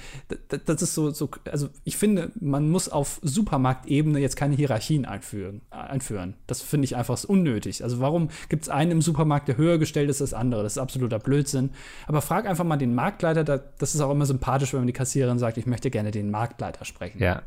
das 0.65 0.81
ist 0.81 0.93
so, 0.93 1.11
so, 1.11 1.29
also 1.51 1.69
ich 1.83 1.97
finde, 1.97 2.31
man 2.39 2.69
muss 2.69 2.89
auf 2.89 3.19
Supermarktebene 3.21 4.19
jetzt 4.19 4.35
keine 4.35 4.55
Hierarchien 4.55 5.05
einführen. 5.05 5.61
einführen. 5.69 6.35
Das 6.47 6.61
finde 6.61 6.85
ich 6.85 6.95
einfach 6.95 7.21
unnötig. 7.23 7.83
Also, 7.83 7.99
warum 7.99 8.29
gibt 8.49 8.63
es 8.63 8.69
einen 8.69 8.91
im 8.91 9.01
Supermarkt, 9.01 9.47
der 9.47 9.57
höher 9.57 9.77
gestellt 9.77 10.09
ist 10.09 10.21
als 10.21 10.33
andere? 10.33 10.63
Das 10.63 10.73
ist 10.73 10.77
absoluter 10.77 11.19
Blödsinn. 11.19 11.71
Aber 12.07 12.21
frag 12.21 12.47
einfach 12.47 12.65
mal 12.65 12.77
den 12.77 12.95
Marktleiter. 12.95 13.43
Das 13.43 13.95
ist 13.95 14.01
auch 14.01 14.11
immer 14.11 14.25
sympathisch, 14.25 14.73
wenn 14.73 14.81
man 14.81 14.87
die 14.87 14.93
Kassiererin 14.93 15.39
sagt, 15.39 15.57
ich 15.57 15.65
möchte 15.65 15.89
gerne 15.89 16.11
den 16.11 16.31
Marktleiter 16.31 16.85
sprechen. 16.85 17.19
Ja, 17.19 17.43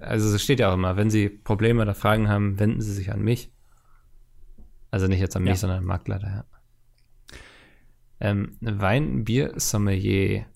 also 0.00 0.34
es 0.34 0.42
steht 0.42 0.60
ja 0.60 0.70
auch 0.70 0.74
immer, 0.74 0.96
wenn 0.96 1.10
Sie 1.10 1.28
Probleme 1.28 1.82
oder 1.82 1.94
Fragen 1.94 2.28
haben, 2.28 2.58
wenden 2.58 2.80
Sie 2.80 2.92
sich 2.92 3.12
an 3.12 3.22
mich. 3.22 3.50
Also 4.90 5.06
nicht 5.06 5.20
jetzt 5.20 5.36
an 5.36 5.42
mich, 5.42 5.50
ja. 5.50 5.56
sondern 5.56 5.78
an 5.78 5.84
Marktleiter, 5.84 6.28
ja. 6.28 6.44
Ähm, 8.20 8.56
Wein, 8.60 9.24
Bier, 9.24 9.52
Sommelier. 9.56 10.46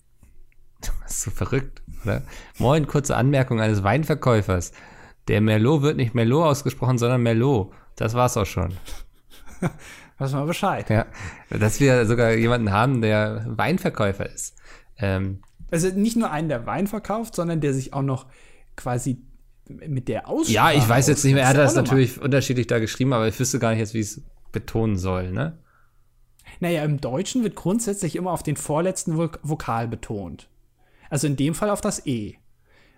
Das 1.01 1.15
ist 1.15 1.21
so 1.21 1.31
verrückt, 1.31 1.81
oder? 2.03 2.21
Moin, 2.59 2.85
kurze 2.85 3.15
Anmerkung 3.15 3.59
eines 3.59 3.83
Weinverkäufers. 3.83 4.71
Der 5.27 5.41
Merlot 5.41 5.81
wird 5.81 5.97
nicht 5.97 6.13
Merlot 6.13 6.45
ausgesprochen, 6.45 6.99
sondern 6.99 7.23
Merlot. 7.23 7.71
Das 7.95 8.13
war's 8.13 8.37
auch 8.37 8.45
schon. 8.45 8.73
Weiß 10.19 10.33
mal 10.33 10.45
Bescheid. 10.45 10.89
Ja, 10.89 11.07
dass 11.49 11.79
wir 11.79 12.05
sogar 12.05 12.33
jemanden 12.33 12.71
haben, 12.71 13.01
der 13.01 13.45
Weinverkäufer 13.47 14.29
ist. 14.29 14.55
Ähm, 14.97 15.41
also 15.71 15.89
nicht 15.89 16.15
nur 16.15 16.29
einen, 16.29 16.49
der 16.49 16.65
Wein 16.65 16.87
verkauft, 16.87 17.35
sondern 17.35 17.61
der 17.61 17.73
sich 17.73 17.93
auch 17.93 18.01
noch 18.01 18.27
quasi 18.75 19.25
mit 19.67 20.07
der 20.07 20.27
Aussprache. 20.27 20.53
Ja, 20.53 20.71
ich 20.71 20.87
weiß 20.87 21.07
jetzt 21.07 21.23
nicht 21.23 21.33
mehr. 21.33 21.43
Er 21.43 21.49
hat 21.49 21.57
das 21.57 21.75
natürlich 21.75 22.21
unterschiedlich 22.21 22.67
da 22.67 22.79
geschrieben, 22.79 23.13
aber 23.13 23.27
ich 23.27 23.39
wüsste 23.39 23.59
gar 23.59 23.71
nicht 23.71 23.79
jetzt, 23.79 23.93
wie 23.93 23.99
es 23.99 24.21
betonen 24.51 24.97
soll, 24.97 25.31
ne? 25.31 25.57
Naja, 26.59 26.83
im 26.83 27.01
Deutschen 27.01 27.43
wird 27.43 27.55
grundsätzlich 27.55 28.15
immer 28.15 28.31
auf 28.31 28.43
den 28.43 28.55
vorletzten 28.55 29.17
Vokal 29.17 29.87
betont. 29.87 30.49
Also 31.09 31.27
in 31.27 31.35
dem 31.35 31.53
Fall 31.53 31.69
auf 31.69 31.81
das 31.81 32.05
E. 32.05 32.35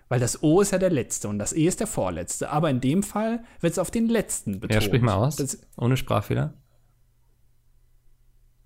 Weil 0.08 0.20
das 0.20 0.42
O 0.42 0.60
ist 0.60 0.72
ja 0.72 0.78
der 0.78 0.90
letzte 0.90 1.28
und 1.28 1.38
das 1.38 1.52
E 1.52 1.66
ist 1.66 1.80
der 1.80 1.86
vorletzte. 1.86 2.50
Aber 2.50 2.70
in 2.70 2.80
dem 2.80 3.02
Fall 3.02 3.44
wird 3.60 3.72
es 3.72 3.78
auf 3.78 3.90
den 3.90 4.08
letzten 4.08 4.60
betont. 4.60 4.74
Ja, 4.74 4.80
sprich 4.80 5.02
mal 5.02 5.14
aus. 5.14 5.36
Das, 5.36 5.58
ohne 5.76 5.96
Sprachfehler. 5.96 6.54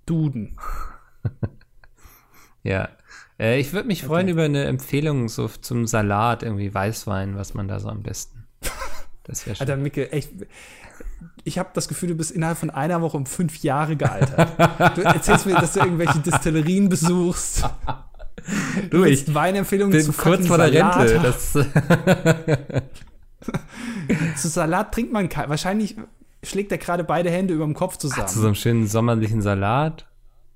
Duden. 0.07 0.57
ja. 2.62 2.88
Äh, 3.43 3.59
ich 3.59 3.72
würde 3.72 3.88
mich 3.88 4.05
freuen 4.05 4.26
okay. 4.26 4.32
über 4.32 4.45
eine 4.45 4.64
Empfehlung 4.64 5.28
so 5.28 5.49
zum 5.49 5.86
Salat, 5.86 6.45
irgendwie 6.45 6.72
Weißwein, 6.72 7.36
was 7.36 7.55
man 7.55 7.68
da 7.68 7.80
so 7.80 7.88
am 7.88 8.03
besten. 8.03 8.47
Das 9.24 9.47
wäre 9.47 9.55
schön. 9.55 9.68
Alter, 9.68 9.80
Micke, 9.80 10.11
echt 10.11 10.32
ich 11.45 11.57
habe 11.57 11.68
das 11.74 11.86
Gefühl, 11.86 12.09
du 12.09 12.16
bist 12.16 12.32
innerhalb 12.32 12.59
von 12.59 12.70
einer 12.70 13.01
Woche 13.03 13.16
um 13.16 13.24
fünf 13.24 13.62
Jahre 13.62 13.95
gealtert. 13.95 14.49
du 14.97 15.03
erzählst 15.03 15.47
mir, 15.47 15.55
dass 15.55 15.74
du 15.74 15.78
irgendwelche 15.78 16.18
Distillerien 16.18 16.88
besuchst. 16.88 17.70
Du, 18.90 19.05
ich 19.05 19.32
Weinempfehlungen 19.32 19.93
bin 19.93 20.03
zu 20.03 20.12
kurz 20.12 20.49
vor 20.49 20.59
der 20.59 20.72
Rente. 20.72 21.20
Das 21.22 21.53
zu 24.40 24.49
Salat 24.49 24.93
trinkt 24.93 25.12
man 25.12 25.28
kein, 25.28 25.49
wahrscheinlich 25.49 25.95
schlägt 26.43 26.72
er 26.72 26.78
gerade 26.78 27.05
beide 27.05 27.30
Hände 27.30 27.55
über 27.55 27.64
dem 27.64 27.74
Kopf 27.74 27.99
zusammen. 27.99 28.24
Ach, 28.26 28.32
zu 28.32 28.40
so 28.40 28.47
einem 28.47 28.57
schönen 28.57 28.88
sommerlichen 28.88 29.40
Salat. 29.40 30.05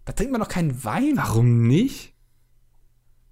Da 0.06 0.12
trinkt 0.12 0.32
man 0.32 0.40
doch 0.40 0.48
keinen 0.48 0.82
Wein. 0.82 1.12
Warum 1.14 1.68
nicht? 1.68 2.15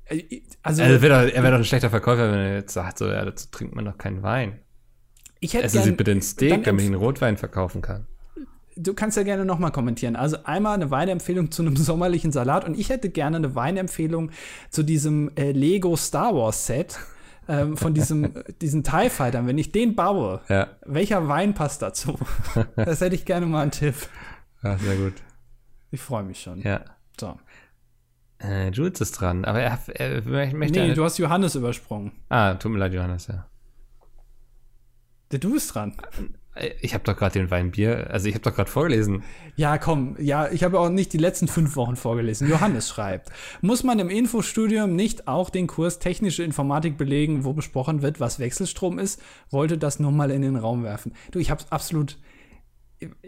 Äh, 0.06 0.42
also, 0.62 0.82
also 0.82 1.02
wär 1.02 1.08
doch, 1.08 1.34
er 1.34 1.42
wäre 1.42 1.52
doch 1.52 1.58
ein 1.58 1.64
schlechter 1.64 1.90
Verkäufer, 1.90 2.30
wenn 2.30 2.38
er 2.38 2.54
jetzt 2.56 2.74
sagt, 2.74 2.98
so, 2.98 3.06
ja, 3.06 3.24
dazu 3.24 3.48
trinkt 3.50 3.74
man 3.74 3.84
doch 3.84 3.98
keinen 3.98 4.22
Wein. 4.22 4.60
Ich 5.40 5.54
hätte 5.54 5.66
Essen 5.66 5.82
Sie 5.82 5.92
bitte 5.92 6.10
ein 6.10 6.22
Steak, 6.22 6.64
damit 6.64 6.82
ich 6.82 6.86
einen 6.86 6.98
Rotwein 6.98 7.36
verkaufen 7.36 7.82
kann. 7.82 8.06
Du 8.76 8.94
kannst 8.94 9.16
ja 9.16 9.22
gerne 9.22 9.44
nochmal 9.44 9.70
kommentieren. 9.70 10.16
Also 10.16 10.38
einmal 10.44 10.74
eine 10.74 10.90
Weinempfehlung 10.90 11.50
zu 11.50 11.62
einem 11.62 11.76
sommerlichen 11.76 12.32
Salat 12.32 12.64
und 12.64 12.78
ich 12.78 12.88
hätte 12.88 13.10
gerne 13.10 13.36
eine 13.36 13.54
Weinempfehlung 13.54 14.30
zu 14.70 14.82
diesem 14.82 15.30
äh, 15.36 15.52
Lego 15.52 15.96
Star 15.96 16.34
Wars 16.34 16.66
Set 16.66 16.98
ähm, 17.48 17.76
von 17.76 17.94
diesem, 17.94 18.32
diesen 18.60 18.82
TIE 18.82 19.10
Fightern. 19.10 19.46
Wenn 19.46 19.58
ich 19.58 19.70
den 19.70 19.94
baue, 19.94 20.40
ja. 20.48 20.68
welcher 20.86 21.28
Wein 21.28 21.54
passt 21.54 21.82
dazu? 21.82 22.18
das 22.76 23.00
hätte 23.00 23.14
ich 23.14 23.24
gerne 23.24 23.46
mal 23.46 23.62
einen 23.62 23.70
Tipp. 23.70 23.94
Ja, 24.62 24.78
sehr 24.78 24.96
gut. 24.96 25.14
Ich 25.90 26.00
freue 26.00 26.24
mich 26.24 26.40
schon. 26.40 26.62
Ja. 26.62 26.80
So. 27.20 27.38
Äh, 28.44 28.70
Jules 28.70 29.00
ist 29.00 29.12
dran, 29.12 29.44
aber 29.44 29.60
er, 29.60 29.78
er, 29.94 30.26
er 30.26 30.54
möchte. 30.54 30.80
Nee, 30.80 30.94
du 30.94 31.04
hast 31.04 31.18
Johannes 31.18 31.54
übersprungen. 31.54 32.12
Ah, 32.28 32.54
tut 32.54 32.72
mir 32.72 32.78
leid, 32.78 32.92
Johannes, 32.92 33.26
ja. 33.26 33.46
Du 35.30 35.52
bist 35.52 35.74
dran. 35.74 35.96
Ich 36.80 36.94
habe 36.94 37.02
doch 37.02 37.16
gerade 37.16 37.32
den 37.40 37.50
Weinbier, 37.50 38.10
also 38.10 38.28
ich 38.28 38.34
habe 38.34 38.44
doch 38.44 38.54
gerade 38.54 38.70
vorgelesen. 38.70 39.24
Ja, 39.56 39.76
komm, 39.76 40.14
ja, 40.20 40.48
ich 40.52 40.62
habe 40.62 40.78
auch 40.78 40.88
nicht 40.88 41.12
die 41.12 41.18
letzten 41.18 41.48
fünf 41.48 41.74
Wochen 41.74 41.96
vorgelesen. 41.96 42.48
Johannes 42.48 42.88
schreibt, 42.88 43.30
muss 43.60 43.82
man 43.82 43.98
im 43.98 44.08
Infostudium 44.08 44.94
nicht 44.94 45.26
auch 45.26 45.50
den 45.50 45.66
Kurs 45.66 45.98
technische 45.98 46.44
Informatik 46.44 46.96
belegen, 46.96 47.44
wo 47.44 47.54
besprochen 47.54 48.02
wird, 48.02 48.20
was 48.20 48.38
Wechselstrom 48.38 49.00
ist? 49.00 49.20
Wollte 49.50 49.78
das 49.78 49.98
nur 49.98 50.12
mal 50.12 50.30
in 50.30 50.42
den 50.42 50.54
Raum 50.54 50.84
werfen. 50.84 51.14
Du, 51.32 51.40
ich 51.40 51.50
habe 51.50 51.64
absolut, 51.70 52.18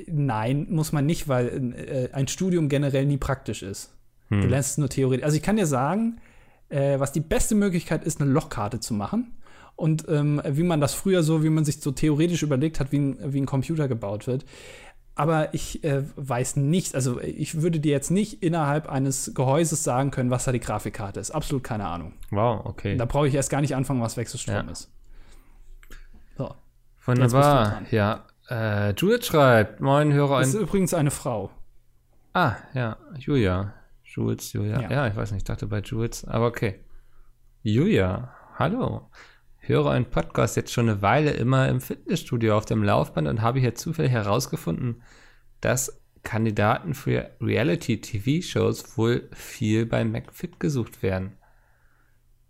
nein, 0.07 0.69
muss 0.71 0.93
man 0.93 1.05
nicht, 1.05 1.27
weil 1.27 1.75
äh, 1.75 2.13
ein 2.13 2.29
Studium 2.29 2.69
generell 2.69 3.07
nie 3.07 3.19
praktisch 3.19 3.65
ist. 3.65 3.96
Hm. 4.29 4.43
Du 4.43 4.49
lernst 4.49 4.73
es 4.73 4.79
nur 4.79 4.89
theoretisch. 4.89 5.25
Also 5.25 5.37
ich 5.37 5.43
kann 5.43 5.57
dir 5.57 5.67
sagen, 5.67 6.21
äh, 6.69 6.99
was 6.99 7.13
die 7.13 7.21
beste 7.21 7.55
Möglichkeit 7.55 8.05
ist, 8.05 8.21
eine 8.21 8.31
Lochkarte 8.31 8.81
zu 8.81 8.95
machen 8.95 9.33
und 9.77 10.07
ähm, 10.09 10.43
wie 10.45 10.63
man 10.63 10.81
das 10.81 10.95
früher 10.95 11.23
so, 11.23 11.45
wie 11.45 11.51
man 11.51 11.65
sich 11.65 11.81
so 11.81 11.91
theoretisch 11.91 12.43
überlegt 12.43 12.81
hat, 12.81 12.93
wie 12.93 12.99
ein, 12.99 13.33
wie 13.33 13.41
ein 13.41 13.47
Computer 13.47 13.89
gebaut 13.89 14.27
wird. 14.27 14.45
Aber 15.15 15.55
ich 15.55 15.83
äh, 15.83 16.03
weiß 16.17 16.57
nicht, 16.57 16.95
also 16.95 17.21
ich 17.23 17.63
würde 17.63 17.81
dir 17.81 17.93
jetzt 17.93 18.11
nicht 18.11 18.43
innerhalb 18.43 18.87
eines 18.87 19.33
Gehäuses 19.35 19.83
sagen 19.83 20.11
können, 20.11 20.31
was 20.31 20.45
da 20.45 20.53
die 20.53 20.61
Grafikkarte 20.61 21.21
ist. 21.21 21.31
Absolut 21.31 21.65
keine 21.65 21.87
Ahnung. 21.87 22.13
Wow, 22.31 22.67
okay. 22.67 22.97
Da 22.99 23.07
brauche 23.07 23.27
ich 23.27 23.35
erst 23.35 23.49
gar 23.49 23.63
nicht 23.63 23.75
anfangen, 23.75 24.03
was 24.03 24.19
Wechselstrom 24.19 24.67
ja. 24.67 24.71
ist. 24.71 24.91
So. 26.37 26.55
Wunderbar, 27.07 27.83
ja. 27.91 28.25
Äh, 28.51 28.91
Judith 28.91 29.27
schreibt, 29.27 29.81
moin 29.81 30.13
Hörer. 30.13 30.41
Das 30.41 30.49
ist 30.49 30.55
übrigens 30.55 30.93
eine 30.93 31.11
Frau. 31.11 31.51
Ah, 32.35 32.57
ja, 32.75 32.99
Julia. 33.19 33.73
Jules, 34.17 34.53
Julia. 34.53 34.81
Ja. 34.81 34.91
ja, 34.91 35.07
ich 35.09 35.17
weiß 35.17 35.31
nicht, 35.33 35.41
ich 35.41 35.45
dachte 35.45 35.67
bei 35.67 35.81
Jules, 35.81 36.25
aber 36.25 36.47
okay. 36.47 36.81
Julia, 37.63 38.35
hallo 38.59 39.11
höre 39.69 39.91
einen 39.91 40.11
Podcast 40.11 40.57
jetzt 40.57 40.73
schon 40.73 40.89
eine 40.89 41.03
Weile 41.03 41.31
immer 41.31 41.69
im 41.69 41.81
Fitnessstudio 41.81 42.57
auf 42.57 42.65
dem 42.65 42.83
Laufband 42.83 43.29
und 43.29 43.43
habe 43.43 43.61
hier 43.61 43.75
zufällig 43.75 44.13
herausgefunden, 44.13 45.03
dass 45.61 46.03
Kandidaten 46.23 46.95
für 46.95 47.31
Reality-TV-Shows 47.41 48.97
wohl 48.97 49.29
viel 49.33 49.87
bei 49.87 50.05
McFit 50.05 50.59
gesucht 50.59 51.03
werden. 51.03 51.39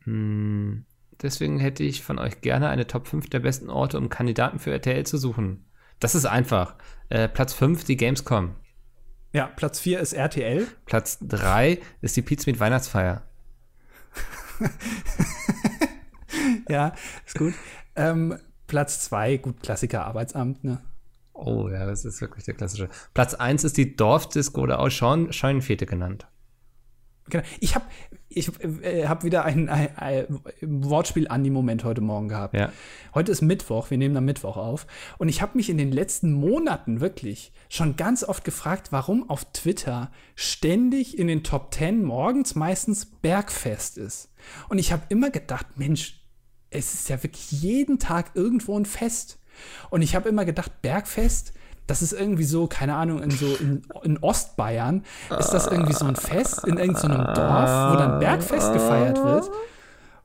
Hm, 0.05 0.87
deswegen 1.21 1.59
hätte 1.59 1.83
ich 1.83 2.03
von 2.03 2.19
euch 2.19 2.41
gerne 2.41 2.69
eine 2.69 2.87
Top 2.87 3.07
5 3.07 3.29
der 3.29 3.41
besten 3.41 3.71
Orte, 3.71 3.99
um 3.99 4.09
Kandidaten 4.09 4.59
für 4.59 4.73
RTL 4.73 5.05
zu 5.05 5.19
suchen. 5.19 5.67
Das 6.01 6.15
ist 6.15 6.27
einfach. 6.27 6.77
Äh, 7.09 7.29
Platz 7.29 7.55
5 7.55 7.85
die 7.85 7.97
Gamescom. 7.97 8.55
Ja, 9.37 9.49
Platz 9.49 9.81
4 9.81 10.01
ist 10.01 10.15
RTL. 10.15 10.67
Platz 10.87 11.19
3 11.21 11.79
ist 12.01 12.17
die 12.17 12.23
Pizza 12.23 12.51
mit 12.51 12.59
Weihnachtsfeier. 12.59 13.23
ja, 16.71 16.95
ist 17.27 17.37
gut. 17.37 17.53
Ähm, 17.97 18.39
Platz 18.67 19.03
zwei, 19.03 19.37
gut, 19.37 19.63
Klassiker 19.63 20.07
Arbeitsamt, 20.07 20.65
ne? 20.65 20.81
Oh 21.35 21.69
ja, 21.69 21.85
das 21.85 22.07
ist 22.07 22.23
wirklich 22.23 22.47
der 22.47 22.55
klassische. 22.55 22.89
Platz 23.13 23.35
eins 23.35 23.63
ist 23.63 23.77
die 23.77 23.95
Dorfdisco 23.95 24.63
oder 24.63 24.81
auch 24.81 24.89
Scheun 24.89 25.31
Scheunenfete 25.35 25.85
genannt. 25.85 26.27
Genau. 27.29 27.45
Ich 27.61 27.75
habe 27.75 27.85
ich, 28.29 28.51
äh, 28.83 29.07
hab 29.07 29.25
wieder 29.25 29.45
ein, 29.45 29.69
ein, 29.69 29.97
ein 29.97 30.27
Wortspiel 30.61 31.29
an 31.29 31.43
die 31.43 31.51
Moment 31.51 31.85
heute 31.85 32.01
Morgen 32.01 32.29
gehabt. 32.29 32.55
Ja. 32.55 32.73
Heute 33.15 33.33
ist 33.33 33.41
Mittwoch, 33.41 33.91
wir 33.91 33.99
nehmen 33.99 34.17
am 34.17 34.25
Mittwoch 34.25 34.57
auf. 34.57 34.87
Und 35.19 35.29
ich 35.29 35.43
habe 35.43 35.57
mich 35.57 35.71
in 35.71 35.79
den 35.79 35.91
letzten 35.91 36.33
Monaten 36.33 37.01
wirklich 37.01 37.53
schon 37.69 37.97
ganz 37.97 38.23
oft 38.23 38.45
gefragt, 38.45 38.93
warum 38.93 39.29
auf 39.31 39.45
Twitter 39.53 40.11
ständig 40.35 41.19
in 41.19 41.27
den 41.27 41.43
Top 41.43 41.73
10 41.75 42.05
morgens 42.05 42.55
meistens 42.55 43.07
Bergfest 43.07 43.99
ist. 43.99 44.33
Und 44.69 44.79
ich 44.79 44.93
habe 44.93 45.03
immer 45.09 45.31
gedacht, 45.31 45.67
Mensch, 45.77 46.21
es 46.71 46.95
ist 46.95 47.09
ja 47.09 47.23
wirklich 47.23 47.51
jeden 47.53 47.99
Tag 47.99 48.33
irgendwo 48.35 48.79
ein 48.79 48.85
Fest. 48.85 49.39
Und 49.89 50.03
ich 50.03 50.15
habe 50.15 50.29
immer 50.29 50.45
gedacht, 50.45 50.83
Bergfest, 50.83 51.55
das 51.87 52.03
ist 52.03 52.13
irgendwie 52.13 52.45
so, 52.45 52.67
keine 52.67 52.95
Ahnung, 52.95 53.23
in 53.23 53.31
so 53.31 53.47
in, 53.47 53.83
in 54.03 54.19
Ostbayern 54.19 55.05
ist 55.39 55.51
das 55.51 55.67
irgendwie 55.67 55.93
so 55.93 56.05
ein 56.05 56.17
Fest 56.17 56.65
in 56.65 56.79
irgendeinem 56.79 57.19
so 57.19 57.33
Dorf, 57.35 57.93
wo 57.93 57.97
dann 57.97 58.19
Bergfest 58.19 58.73
gefeiert 58.73 59.23
wird. 59.23 59.51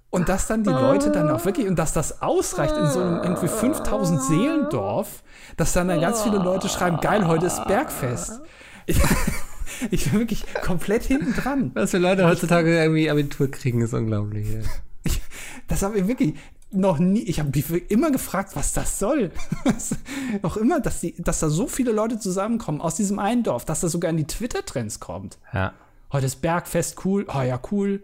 Und 0.10 0.28
dass 0.28 0.46
dann 0.48 0.64
die 0.64 0.70
Leute 0.70 1.10
dann 1.10 1.30
auch 1.30 1.46
wirklich, 1.46 1.68
und 1.68 1.80
dass 1.80 1.94
das 1.94 2.22
ausreicht 2.22 2.76
in 2.76 2.88
so 2.88 3.00
einem 3.00 3.24
irgendwie 3.24 3.48
5000 3.48 4.22
Seelendorf, 4.22 5.24
dass 5.56 5.72
dann, 5.72 5.88
dann 5.88 6.02
ganz 6.02 6.22
viele 6.22 6.38
Leute 6.38 6.68
schreiben, 6.68 6.98
geil, 7.00 7.28
heute 7.28 7.46
ist 7.46 7.64
Bergfest. 7.66 8.42
Ich, 8.88 9.00
ich 9.92 10.12
bin 10.12 10.20
wirklich 10.20 10.46
komplett 10.66 11.04
hinten 11.04 11.34
dran. 11.34 11.72
Was 11.76 11.92
für 11.92 11.98
Leute 11.98 12.28
heutzutage 12.28 12.78
irgendwie 12.78 13.10
Abitur 13.10 13.50
kriegen, 13.50 13.82
ist 13.82 13.94
unglaublich. 13.94 14.50
Ja. 14.50 14.60
Ich, 15.04 15.22
das 15.68 15.82
habe 15.82 16.00
ich 16.00 16.08
wirklich 16.08 16.36
noch 16.72 17.00
nie, 17.00 17.22
ich 17.22 17.40
habe 17.40 17.52
mich 17.54 17.92
immer 17.92 18.12
gefragt, 18.12 18.56
was 18.56 18.74
das 18.74 18.98
soll. 19.00 19.32
noch 20.42 20.58
immer, 20.58 20.80
dass, 20.80 21.02
die, 21.02 21.16
dass 21.22 21.40
da 21.40 21.50
so 21.50 21.68
viele 21.68 21.92
Leute 21.92 22.20
zusammenkommen 22.20 22.82
aus 22.82 22.96
diesem 22.96 23.20
einen 23.20 23.44
Dorf, 23.44 23.66
dass 23.66 23.82
das 23.82 23.92
sogar 23.92 24.10
in 24.12 24.18
die 24.18 24.28
Twitter-Trends 24.28 25.00
kommt. 25.00 25.38
Ja. 25.54 25.74
Heute 26.12 26.26
ist 26.26 26.42
Bergfest 26.42 27.06
cool. 27.06 27.26
Oh 27.34 27.42
ja, 27.42 27.60
cool. 27.72 28.02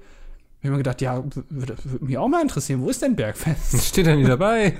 Ich 0.60 0.66
habe 0.66 0.72
mir 0.72 0.78
gedacht, 0.78 1.02
ja, 1.02 1.24
würde, 1.50 1.78
würde 1.84 2.06
mich 2.06 2.18
auch 2.18 2.28
mal 2.28 2.41
interessieren, 2.41 2.82
wo 2.82 2.89
ist 2.89 3.02
denn 3.02 3.16
Bergfest? 3.16 3.82
Steht 3.88 4.08
da 4.08 4.16
nie 4.16 4.26
dabei. 4.26 4.78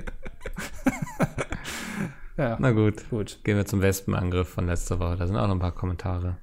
ja. 2.36 2.56
Na 2.58 2.72
gut. 2.72 3.08
gut. 3.10 3.38
Gehen 3.44 3.56
wir 3.56 3.64
zum 3.64 3.80
Wespenangriff 3.80 4.48
von 4.48 4.66
letzter 4.66 4.98
Woche. 4.98 5.16
Da 5.16 5.26
sind 5.26 5.36
auch 5.36 5.46
noch 5.46 5.54
ein 5.54 5.60
paar 5.60 5.72
Kommentare. 5.72 6.36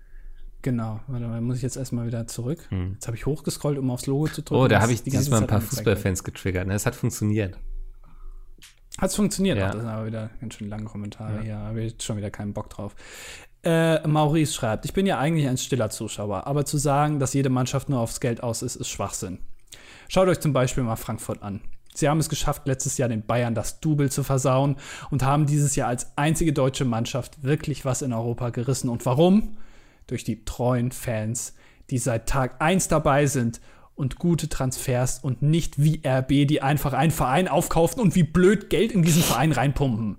Genau, 0.66 1.00
warte 1.06 1.28
mal, 1.28 1.40
muss 1.42 1.58
ich 1.58 1.62
jetzt 1.62 1.78
erstmal 1.78 2.08
wieder 2.08 2.26
zurück. 2.26 2.58
Hm. 2.70 2.94
Jetzt 2.94 3.06
habe 3.06 3.16
ich 3.16 3.28
hochgescrollt, 3.28 3.78
um 3.78 3.92
aufs 3.92 4.08
Logo 4.08 4.28
zu 4.30 4.42
drücken. 4.42 4.64
Oh, 4.64 4.68
da 4.68 4.82
habe 4.82 4.94
ich 4.94 5.04
dieses 5.04 5.30
Mal 5.30 5.42
ein 5.42 5.48
paar 5.48 5.62
Fußballfans 5.62 6.24
getriggert. 6.24 6.66
Ne? 6.66 6.74
Es 6.74 6.88
hat 6.88 6.96
funktioniert. 6.96 7.56
Hat 8.98 9.12
es 9.12 9.16
funktioniert? 9.16 9.60
Ja. 9.60 9.68
Ach, 9.68 9.72
das 9.74 9.82
sind 9.82 9.92
aber 9.92 10.08
wieder 10.08 10.32
ganz 10.42 10.56
schön 10.56 10.68
lange 10.68 10.86
Kommentare. 10.86 11.36
Ja. 11.36 11.42
Hier 11.44 11.58
habe 11.60 11.84
ich 11.84 12.02
schon 12.02 12.18
wieder 12.18 12.32
keinen 12.32 12.54
Bock 12.54 12.72
drauf. 12.72 12.96
Äh, 13.62 14.08
Maurice 14.08 14.54
schreibt, 14.54 14.86
ich 14.86 14.94
bin 14.94 15.06
ja 15.06 15.20
eigentlich 15.20 15.48
ein 15.48 15.60
stiller 15.60 15.92
Zuschauer, 15.92 16.48
aber 16.48 16.66
zu 16.66 16.80
sagen, 16.80 17.20
dass 17.20 17.36
jede 17.36 17.52
Mannschaft 17.52 17.88
nur 17.88 18.00
aufs 18.00 18.20
Geld 18.20 18.42
aus 18.42 18.64
ist, 18.64 18.76
ist 18.76 18.90
Schwachsinn. 18.90 19.38
Schaut 20.08 20.28
euch 20.28 20.40
zum 20.40 20.54
Beispiel 20.54 20.82
mal 20.82 20.96
Frankfurt 20.96 21.44
an. 21.44 21.62
Sie 21.94 22.10
haben 22.10 22.20
es 22.20 22.28
geschafft, 22.28 22.66
letztes 22.66 22.98
Jahr 22.98 23.10
den 23.10 23.24
Bayern 23.24 23.54
das 23.54 23.82
Double 23.82 24.10
zu 24.10 24.24
versauen 24.24 24.78
und 25.12 25.22
haben 25.22 25.46
dieses 25.46 25.76
Jahr 25.76 25.90
als 25.90 26.18
einzige 26.18 26.54
deutsche 26.54 26.86
Mannschaft 26.86 27.44
wirklich 27.44 27.86
was 27.86 28.02
in 28.02 28.14
Europa 28.14 28.50
gerissen. 28.50 28.90
Und 28.90 29.06
warum? 29.06 29.58
Durch 30.08 30.24
die 30.24 30.46
treuen 30.46 30.92
Fans, 30.92 31.54
die 31.90 31.98
seit 31.98 32.28
Tag 32.28 32.62
1 32.62 32.88
dabei 32.88 33.28
sind 33.28 33.62
und 33.96 34.18
gute 34.18 34.50
Transfers 34.50 35.20
und 35.20 35.42
nicht 35.42 35.82
wie 35.82 36.02
RB, 36.06 36.48
die 36.48 36.62
einfach 36.62 36.94
einen 36.94 37.12
Verein 37.12 37.48
aufkaufen 37.48 38.02
und 38.02 38.16
wie 38.16 38.24
blöd 38.24 38.70
Geld 38.70 38.92
in 38.92 39.04
diesen 39.04 39.24
Verein 39.24 39.52
reinpumpen. 39.52 40.18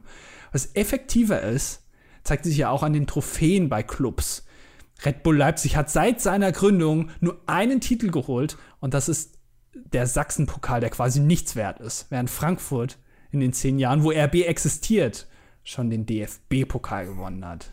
Was 0.52 0.74
effektiver 0.74 1.42
ist, 1.42 1.82
zeigt 2.24 2.44
sich 2.44 2.56
ja 2.56 2.70
auch 2.70 2.82
an 2.82 2.92
den 2.92 3.06
Trophäen 3.06 3.68
bei 3.68 3.82
Clubs. 3.82 4.46
Red 5.04 5.22
Bull 5.22 5.36
Leipzig 5.36 5.76
hat 5.76 5.90
seit 5.90 6.20
seiner 6.20 6.52
Gründung 6.52 7.10
nur 7.20 7.40
einen 7.46 7.80
Titel 7.80 8.10
geholt 8.10 8.56
und 8.80 8.94
das 8.94 9.08
ist 9.08 9.38
der 9.74 10.06
Sachsenpokal, 10.06 10.80
der 10.80 10.88
quasi 10.88 11.20
nichts 11.20 11.54
wert 11.54 11.80
ist, 11.80 12.10
während 12.10 12.30
Frankfurt 12.30 12.98
in 13.30 13.40
den 13.40 13.52
zehn 13.52 13.78
Jahren, 13.78 14.02
wo 14.02 14.10
RB 14.10 14.46
existiert, 14.46 15.26
schon 15.62 15.90
den 15.90 16.06
DFB-Pokal 16.06 17.06
gewonnen 17.06 17.44
hat. 17.44 17.72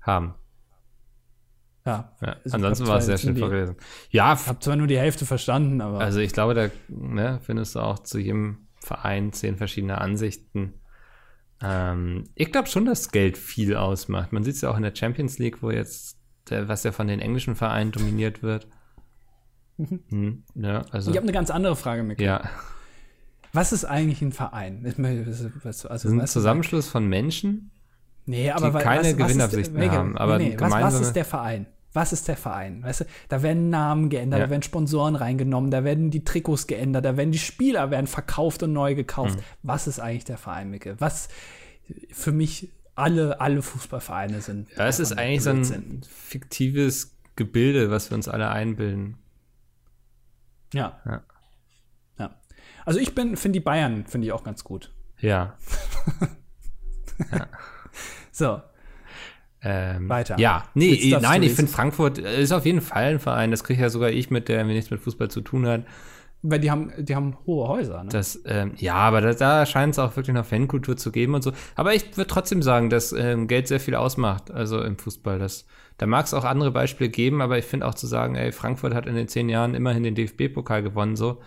Haben. 0.00 0.34
Ja. 1.86 2.12
ja 2.22 2.36
ansonsten 2.50 2.86
war 2.86 2.98
es 2.98 3.06
sehr 3.06 3.18
schön 3.18 3.36
vorgelesen. 3.36 3.76
Ja. 4.10 4.32
Ich 4.32 4.46
habe 4.46 4.58
zwar 4.58 4.76
nur 4.76 4.86
die 4.86 4.98
Hälfte 4.98 5.26
verstanden, 5.26 5.80
aber. 5.80 6.00
Also 6.00 6.20
ich 6.20 6.32
glaube, 6.32 6.54
da 6.54 6.68
ne, 6.88 7.40
findest 7.42 7.74
du 7.74 7.80
auch 7.80 7.98
zu 7.98 8.18
jedem 8.18 8.68
Verein 8.80 9.32
zehn 9.32 9.56
verschiedene 9.56 10.00
Ansichten. 10.00 10.74
Ähm, 11.62 12.24
ich 12.34 12.52
glaube 12.52 12.68
schon, 12.68 12.84
dass 12.84 13.10
Geld 13.10 13.36
viel 13.36 13.76
ausmacht. 13.76 14.32
Man 14.32 14.44
sieht 14.44 14.56
es 14.56 14.60
ja 14.62 14.70
auch 14.70 14.76
in 14.76 14.82
der 14.82 14.94
Champions 14.94 15.38
League, 15.38 15.62
wo 15.62 15.70
jetzt, 15.70 16.18
der, 16.48 16.68
was 16.68 16.84
ja 16.84 16.92
von 16.92 17.06
den 17.06 17.20
englischen 17.20 17.54
Vereinen 17.54 17.92
dominiert 17.92 18.42
wird. 18.42 18.66
Mhm. 19.76 20.00
Hm, 20.08 20.44
ja, 20.54 20.82
also, 20.90 21.10
ich 21.10 21.16
habe 21.16 21.24
eine 21.24 21.32
ganz 21.32 21.50
andere 21.50 21.76
Frage, 21.76 22.02
Mick. 22.02 22.20
Ja. 22.20 22.48
Was 23.52 23.72
ist 23.72 23.84
eigentlich 23.84 24.22
ein 24.22 24.32
Verein? 24.32 24.84
Also, 24.84 26.08
ist 26.08 26.12
ein 26.12 26.26
Zusammenschluss 26.26 26.88
von 26.88 27.06
Menschen, 27.06 27.70
Nee, 28.26 28.50
aber 28.50 28.70
die 28.70 28.84
keine 28.84 29.08
was, 29.08 29.16
Gewinnabsichten 29.16 29.78
was 29.78 29.90
haben. 29.90 30.16
Aber 30.16 30.38
nee, 30.38 30.50
nee. 30.50 30.56
Was, 30.58 30.72
was 30.72 31.00
ist 31.00 31.12
der 31.12 31.24
Verein? 31.24 31.66
Was 31.94 32.12
ist 32.12 32.26
der 32.28 32.36
Verein? 32.36 32.82
Weißt 32.82 33.02
du, 33.02 33.04
da 33.28 33.42
werden 33.42 33.70
Namen 33.70 34.10
geändert, 34.10 34.40
ja. 34.40 34.46
da 34.46 34.50
werden 34.50 34.62
Sponsoren 34.62 35.14
reingenommen, 35.14 35.70
da 35.70 35.84
werden 35.84 36.10
die 36.10 36.24
Trikots 36.24 36.66
geändert, 36.66 37.04
da 37.04 37.16
werden 37.16 37.30
die 37.30 37.38
Spieler 37.38 37.90
werden 37.90 38.08
verkauft 38.08 38.64
und 38.64 38.72
neu 38.72 38.96
gekauft. 38.96 39.36
Mhm. 39.36 39.42
Was 39.62 39.86
ist 39.86 40.00
eigentlich 40.00 40.24
der 40.24 40.36
Verein, 40.36 40.70
Micke? 40.70 40.96
Was 40.98 41.28
für 42.10 42.32
mich 42.32 42.68
alle, 42.96 43.40
alle 43.40 43.62
Fußballvereine 43.62 44.40
sind. 44.40 44.70
Ja, 44.76 44.86
es 44.86 44.98
ist 44.98 45.12
eigentlich 45.12 45.42
so 45.42 45.50
ein 45.50 46.02
fiktives 46.08 47.16
Gebilde, 47.36 47.90
was 47.90 48.10
wir 48.10 48.16
uns 48.16 48.28
alle 48.28 48.48
einbilden. 48.50 49.16
Ja. 50.72 51.00
Ja. 51.04 51.22
ja. 52.18 52.34
Also 52.84 53.00
ich 53.00 53.14
bin, 53.14 53.36
finde 53.36 53.58
die 53.58 53.64
Bayern, 53.64 54.06
finde 54.06 54.26
ich 54.26 54.32
auch 54.32 54.44
ganz 54.44 54.64
gut. 54.64 54.92
Ja. 55.20 55.56
ja. 57.32 57.48
So. 58.32 58.60
Ähm, 59.64 60.08
Weiter. 60.08 60.38
Ja, 60.38 60.64
nee, 60.74 61.16
nein, 61.20 61.42
ich 61.42 61.52
finde 61.52 61.72
Frankfurt 61.72 62.18
ist 62.18 62.52
auf 62.52 62.66
jeden 62.66 62.82
Fall 62.82 63.14
ein 63.14 63.20
Verein. 63.20 63.50
Das 63.50 63.64
kriege 63.64 63.80
ja 63.80 63.88
sogar 63.88 64.10
ich 64.10 64.30
mit, 64.30 64.48
der 64.48 64.62
nichts 64.64 64.90
mit 64.90 65.00
Fußball 65.00 65.30
zu 65.30 65.40
tun 65.40 65.66
hat. 65.66 65.84
Weil 66.46 66.60
die 66.60 66.70
haben, 66.70 66.92
die 66.98 67.16
haben 67.16 67.38
hohe 67.46 67.66
Häuser, 67.68 68.04
ne? 68.04 68.10
Das, 68.10 68.42
ähm, 68.44 68.72
ja, 68.76 68.96
aber 68.96 69.22
da, 69.22 69.32
da 69.32 69.64
scheint 69.64 69.94
es 69.94 69.98
auch 69.98 70.14
wirklich 70.14 70.34
noch 70.34 70.44
Fankultur 70.44 70.94
zu 70.94 71.10
geben 71.10 71.34
und 71.34 71.42
so. 71.42 71.52
Aber 71.74 71.94
ich 71.94 72.18
würde 72.18 72.28
trotzdem 72.28 72.60
sagen, 72.60 72.90
dass 72.90 73.12
ähm, 73.12 73.48
Geld 73.48 73.66
sehr 73.66 73.80
viel 73.80 73.94
ausmacht, 73.94 74.50
also 74.50 74.82
im 74.82 74.98
Fußball. 74.98 75.38
Das, 75.38 75.64
da 75.96 76.04
mag 76.04 76.26
es 76.26 76.34
auch 76.34 76.44
andere 76.44 76.70
Beispiele 76.70 77.08
geben, 77.08 77.40
aber 77.40 77.56
ich 77.56 77.64
finde 77.64 77.86
auch 77.86 77.94
zu 77.94 78.06
sagen, 78.06 78.34
ey, 78.34 78.52
Frankfurt 78.52 78.94
hat 78.94 79.06
in 79.06 79.14
den 79.14 79.28
zehn 79.28 79.48
Jahren 79.48 79.74
immerhin 79.74 80.02
den 80.02 80.14
DFB-Pokal 80.14 80.82
gewonnen, 80.82 81.16
so. 81.16 81.40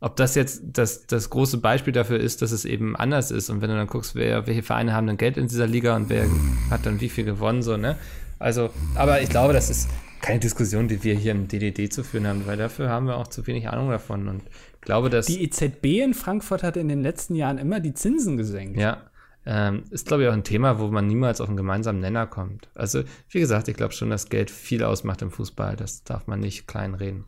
Ob 0.00 0.16
das 0.16 0.34
jetzt 0.34 0.62
das, 0.64 1.06
das 1.06 1.30
große 1.30 1.58
Beispiel 1.58 1.92
dafür 1.92 2.20
ist, 2.20 2.42
dass 2.42 2.52
es 2.52 2.64
eben 2.64 2.96
anders 2.96 3.30
ist 3.30 3.48
und 3.48 3.62
wenn 3.62 3.70
du 3.70 3.76
dann 3.76 3.86
guckst, 3.86 4.14
wer, 4.14 4.46
welche 4.46 4.62
Vereine 4.62 4.92
haben 4.92 5.06
denn 5.06 5.16
Geld 5.16 5.36
in 5.36 5.48
dieser 5.48 5.66
Liga 5.66 5.96
und 5.96 6.10
wer 6.10 6.26
hat 6.70 6.84
dann 6.84 7.00
wie 7.00 7.08
viel 7.08 7.24
gewonnen, 7.24 7.62
so, 7.62 7.76
ne? 7.76 7.96
Also, 8.38 8.68
aber 8.94 9.22
ich 9.22 9.30
glaube, 9.30 9.54
das 9.54 9.70
ist, 9.70 9.88
keine 10.20 10.40
Diskussion, 10.40 10.88
die 10.88 11.02
wir 11.04 11.14
hier 11.14 11.32
im 11.32 11.48
DDD 11.48 11.92
zu 11.92 12.02
führen 12.02 12.26
haben, 12.26 12.46
weil 12.46 12.56
dafür 12.56 12.88
haben 12.88 13.06
wir 13.06 13.16
auch 13.16 13.28
zu 13.28 13.46
wenig 13.46 13.68
Ahnung 13.68 13.90
davon. 13.90 14.28
Und 14.28 14.42
ich 14.74 14.80
glaube, 14.80 15.10
dass. 15.10 15.26
Die 15.26 15.42
EZB 15.44 16.02
in 16.02 16.14
Frankfurt 16.14 16.62
hat 16.62 16.76
in 16.76 16.88
den 16.88 17.00
letzten 17.02 17.34
Jahren 17.34 17.58
immer 17.58 17.80
die 17.80 17.94
Zinsen 17.94 18.36
gesenkt. 18.36 18.78
Ja. 18.78 19.02
Ähm, 19.48 19.84
ist, 19.90 20.08
glaube 20.08 20.24
ich, 20.24 20.28
auch 20.28 20.32
ein 20.32 20.42
Thema, 20.42 20.80
wo 20.80 20.88
man 20.88 21.06
niemals 21.06 21.40
auf 21.40 21.46
einen 21.46 21.56
gemeinsamen 21.56 22.00
Nenner 22.00 22.26
kommt. 22.26 22.68
Also, 22.74 23.04
wie 23.30 23.38
gesagt, 23.38 23.68
ich 23.68 23.76
glaube 23.76 23.92
schon, 23.92 24.10
dass 24.10 24.28
Geld 24.28 24.50
viel 24.50 24.82
ausmacht 24.82 25.22
im 25.22 25.30
Fußball. 25.30 25.76
Das 25.76 26.02
darf 26.02 26.26
man 26.26 26.40
nicht 26.40 26.66
kleinreden. 26.66 27.24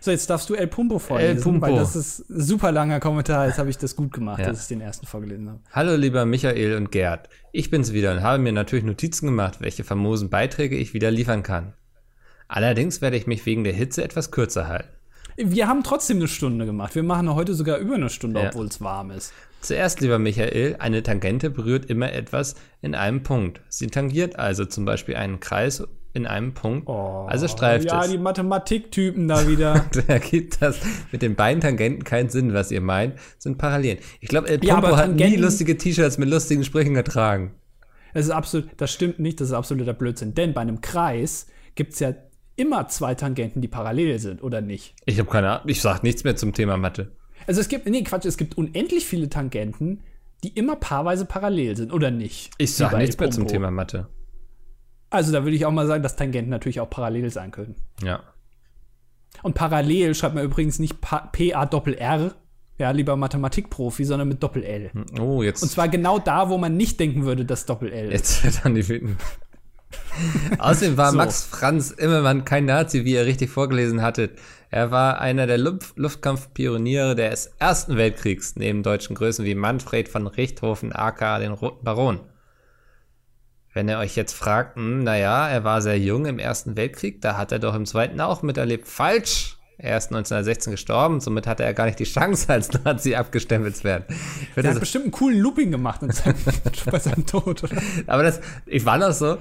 So, 0.00 0.10
jetzt 0.10 0.28
darfst 0.30 0.48
du 0.50 0.54
El 0.54 0.66
Pumpo 0.66 0.98
vorlesen, 0.98 1.36
El 1.36 1.42
Pumpo. 1.42 1.66
weil 1.66 1.76
das 1.76 1.96
ist 1.96 2.28
ein 2.30 2.40
super 2.40 2.72
langer 2.72 3.00
Kommentar. 3.00 3.46
Jetzt 3.46 3.58
habe 3.58 3.70
ich 3.70 3.78
das 3.78 3.96
gut 3.96 4.12
gemacht, 4.12 4.40
ja. 4.40 4.46
dass 4.46 4.62
ich 4.62 4.68
den 4.68 4.80
ersten 4.80 5.06
vorgelesen 5.06 5.48
habe. 5.48 5.60
Hallo, 5.72 5.96
lieber 5.96 6.26
Michael 6.26 6.76
und 6.76 6.90
Gerd. 6.90 7.28
Ich 7.52 7.70
bin's 7.70 7.92
wieder 7.92 8.12
und 8.12 8.22
habe 8.22 8.42
mir 8.42 8.52
natürlich 8.52 8.84
Notizen 8.84 9.26
gemacht, 9.26 9.60
welche 9.60 9.84
famosen 9.84 10.30
Beiträge 10.30 10.76
ich 10.76 10.94
wieder 10.94 11.10
liefern 11.10 11.42
kann. 11.42 11.72
Allerdings 12.48 13.00
werde 13.00 13.16
ich 13.16 13.26
mich 13.26 13.44
wegen 13.46 13.64
der 13.64 13.72
Hitze 13.72 14.04
etwas 14.04 14.30
kürzer 14.30 14.68
halten. 14.68 14.88
Wir 15.36 15.68
haben 15.68 15.82
trotzdem 15.82 16.16
eine 16.16 16.28
Stunde 16.28 16.64
gemacht. 16.64 16.94
Wir 16.94 17.02
machen 17.02 17.34
heute 17.34 17.54
sogar 17.54 17.78
über 17.78 17.94
eine 17.94 18.08
Stunde, 18.08 18.40
ja. 18.40 18.48
obwohl 18.48 18.66
es 18.66 18.80
warm 18.80 19.10
ist. 19.10 19.34
Zuerst, 19.60 20.00
lieber 20.00 20.18
Michael, 20.18 20.76
eine 20.78 21.02
Tangente 21.02 21.50
berührt 21.50 21.86
immer 21.86 22.12
etwas 22.12 22.54
in 22.80 22.94
einem 22.94 23.22
Punkt. 23.22 23.60
Sie 23.68 23.88
tangiert 23.88 24.38
also 24.38 24.64
zum 24.64 24.84
Beispiel 24.84 25.16
einen 25.16 25.40
Kreis 25.40 25.82
in 26.16 26.26
einem 26.26 26.54
Punkt. 26.54 26.88
Oh, 26.88 27.26
also 27.28 27.46
streift 27.46 27.84
ja, 27.84 28.00
es. 28.00 28.06
Ja, 28.06 28.12
die 28.12 28.18
Mathematiktypen 28.18 29.28
da 29.28 29.46
wieder. 29.46 29.84
da 30.08 30.18
gibt 30.18 30.60
das 30.62 30.80
mit 31.12 31.22
den 31.22 31.36
beiden 31.36 31.60
Tangenten 31.60 32.02
keinen 32.04 32.30
Sinn, 32.30 32.54
was 32.54 32.72
ihr 32.72 32.80
meint. 32.80 33.14
Sind 33.38 33.58
Parallelen. 33.58 33.98
Ich 34.20 34.28
glaube, 34.28 34.48
El 34.48 34.58
Pompo 34.58 34.88
ja, 34.88 34.96
hat 34.96 35.14
nie 35.14 35.36
lustige 35.36 35.76
T-Shirts 35.76 36.18
mit 36.18 36.28
lustigen 36.28 36.64
Sprüchen 36.64 36.94
getragen. 36.94 37.52
Das 38.14 38.24
ist 38.24 38.30
absolut, 38.30 38.70
das 38.78 38.90
stimmt 38.90 39.18
nicht, 39.18 39.40
das 39.40 39.48
ist 39.48 39.54
absoluter 39.54 39.92
Blödsinn. 39.92 40.34
Denn 40.34 40.54
bei 40.54 40.62
einem 40.62 40.80
Kreis 40.80 41.48
gibt 41.74 41.92
es 41.92 42.00
ja 42.00 42.14
immer 42.56 42.88
zwei 42.88 43.14
Tangenten, 43.14 43.60
die 43.60 43.68
parallel 43.68 44.18
sind, 44.18 44.42
oder 44.42 44.62
nicht? 44.62 44.94
Ich 45.04 45.18
habe 45.18 45.30
keine 45.30 45.50
Ahnung. 45.50 45.68
Ich 45.68 45.82
sage 45.82 46.00
nichts 46.02 46.24
mehr 46.24 46.34
zum 46.34 46.54
Thema 46.54 46.78
Mathe. 46.78 47.12
Also 47.46 47.60
es 47.60 47.68
gibt, 47.68 47.86
nee, 47.86 48.02
Quatsch, 48.02 48.24
es 48.24 48.38
gibt 48.38 48.56
unendlich 48.56 49.04
viele 49.04 49.28
Tangenten, 49.28 50.00
die 50.42 50.48
immer 50.48 50.76
paarweise 50.76 51.26
parallel 51.26 51.76
sind, 51.76 51.92
oder 51.92 52.10
nicht? 52.10 52.50
Ich 52.56 52.74
sage 52.74 52.96
nichts 52.96 53.18
mehr 53.18 53.30
zum 53.30 53.46
Thema 53.46 53.70
Mathe. 53.70 54.08
Also 55.10 55.32
da 55.32 55.44
würde 55.44 55.56
ich 55.56 55.66
auch 55.66 55.72
mal 55.72 55.86
sagen, 55.86 56.02
dass 56.02 56.16
Tangenten 56.16 56.50
natürlich 56.50 56.80
auch 56.80 56.90
parallel 56.90 57.30
sein 57.30 57.50
können. 57.50 57.76
Ja. 58.02 58.20
Und 59.42 59.54
parallel 59.54 60.14
schreibt 60.14 60.34
man 60.34 60.44
übrigens 60.44 60.78
nicht 60.78 60.96
P-A-Doppel-R, 61.00 62.34
ja, 62.78 62.90
lieber 62.90 63.16
Mathematikprofi, 63.16 64.04
sondern 64.04 64.28
mit 64.28 64.42
Doppel-L. 64.42 64.90
Oh, 65.18 65.42
jetzt. 65.42 65.62
Und 65.62 65.70
zwar 65.70 65.88
genau 65.88 66.18
da, 66.18 66.50
wo 66.50 66.58
man 66.58 66.76
nicht 66.76 67.00
denken 67.00 67.24
würde, 67.24 67.44
dass 67.44 67.64
Doppel-L. 67.66 68.12
Jetzt 68.12 68.44
wird 68.44 68.60
dann 68.64 68.74
die 68.74 68.88
wütend. 68.88 69.16
Außerdem 70.58 70.96
war 70.96 71.12
so. 71.12 71.16
Max 71.16 71.44
Franz 71.44 71.90
Immermann 71.90 72.44
kein 72.44 72.64
Nazi, 72.64 73.04
wie 73.04 73.14
ihr 73.14 73.24
richtig 73.24 73.50
vorgelesen 73.50 74.02
hattet. 74.02 74.38
Er 74.70 74.90
war 74.90 75.20
einer 75.20 75.46
der 75.46 75.58
Luft 75.58 75.96
Luftkampfpioniere 75.96 77.14
des 77.14 77.52
Ersten 77.58 77.96
Weltkriegs, 77.96 78.56
neben 78.56 78.82
deutschen 78.82 79.14
Größen 79.14 79.44
wie 79.44 79.54
Manfred 79.54 80.08
von 80.08 80.26
Richthofen, 80.26 80.92
aka 80.92 81.38
den 81.38 81.52
Roten 81.52 81.84
Baron. 81.84 82.20
Wenn 83.76 83.90
ihr 83.90 83.98
euch 83.98 84.16
jetzt 84.16 84.32
fragt, 84.32 84.76
hm, 84.76 85.04
naja, 85.04 85.50
er 85.50 85.62
war 85.62 85.82
sehr 85.82 85.98
jung 85.98 86.24
im 86.24 86.38
Ersten 86.38 86.78
Weltkrieg, 86.78 87.20
da 87.20 87.36
hat 87.36 87.52
er 87.52 87.58
doch 87.58 87.74
im 87.74 87.84
Zweiten 87.84 88.18
auch 88.22 88.40
miterlebt. 88.40 88.88
Falsch! 88.88 89.58
Er 89.76 89.98
ist 89.98 90.06
1916 90.06 90.70
gestorben, 90.70 91.20
somit 91.20 91.46
hatte 91.46 91.62
er 91.62 91.74
gar 91.74 91.84
nicht 91.84 91.98
die 91.98 92.04
Chance, 92.04 92.48
als 92.54 92.72
Nazi 92.72 93.16
abgestempelt 93.16 93.76
zu 93.76 93.84
werden. 93.84 94.04
Er 94.54 94.70
hat 94.70 94.80
bestimmt 94.80 95.04
einen 95.04 95.12
coolen 95.12 95.38
Looping 95.38 95.70
gemacht 95.70 96.00
seinem, 96.10 96.36
bei 96.90 96.98
seinem 96.98 97.26
Tod, 97.26 97.64
oder? 97.64 97.76
Aber 98.06 98.22
das, 98.22 98.40
ich 98.64 98.86
war 98.86 98.96
noch 98.96 99.12
so, 99.12 99.36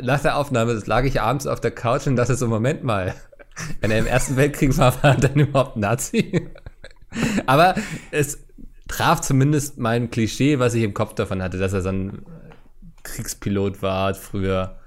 nach 0.00 0.20
der 0.20 0.36
Aufnahme, 0.36 0.72
das 0.72 0.86
lag 0.86 1.02
ich 1.02 1.20
abends 1.20 1.48
auf 1.48 1.60
der 1.60 1.72
Couch 1.72 2.06
und 2.06 2.14
dachte 2.14 2.36
so, 2.36 2.46
Moment 2.46 2.84
mal, 2.84 3.16
wenn 3.80 3.90
er 3.90 3.98
im 3.98 4.06
Ersten 4.06 4.36
Weltkrieg 4.36 4.78
war, 4.78 4.94
war 5.02 5.16
er 5.16 5.16
dann 5.16 5.40
überhaupt 5.40 5.76
Nazi? 5.76 6.48
Aber 7.46 7.74
es 8.12 8.38
traf 8.86 9.22
zumindest 9.22 9.78
mein 9.78 10.08
Klischee, 10.12 10.60
was 10.60 10.74
ich 10.74 10.84
im 10.84 10.94
Kopf 10.94 11.14
davon 11.14 11.42
hatte, 11.42 11.58
dass 11.58 11.72
er 11.72 11.82
so 11.82 11.88
ein 11.88 12.24
Kriegspilot 13.06 13.82
war 13.82 14.14
früher. 14.14 14.78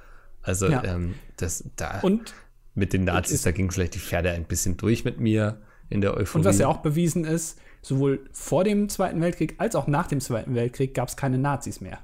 Also 0.41 0.67
ja. 0.67 0.83
ähm, 0.83 1.15
das 1.37 1.63
da 1.75 1.99
und 2.01 2.33
mit 2.75 2.93
den 2.93 3.03
Nazis, 3.03 3.41
da 3.41 3.51
ging 3.51 3.71
vielleicht 3.71 3.95
die 3.95 3.99
Pferde 3.99 4.31
ein 4.31 4.45
bisschen 4.45 4.77
durch 4.77 5.03
mit 5.03 5.19
mir 5.19 5.61
in 5.89 6.01
der 6.01 6.15
Euphorie. 6.15 6.39
Und 6.39 6.45
was 6.45 6.59
ja 6.59 6.67
auch 6.67 6.77
bewiesen 6.77 7.25
ist, 7.25 7.59
sowohl 7.81 8.25
vor 8.31 8.63
dem 8.63 8.89
Zweiten 8.89 9.21
Weltkrieg 9.21 9.55
als 9.57 9.75
auch 9.75 9.87
nach 9.87 10.07
dem 10.07 10.21
Zweiten 10.21 10.55
Weltkrieg 10.55 10.93
gab 10.93 11.09
es 11.09 11.17
keine 11.17 11.37
Nazis 11.37 11.81
mehr. 11.81 11.99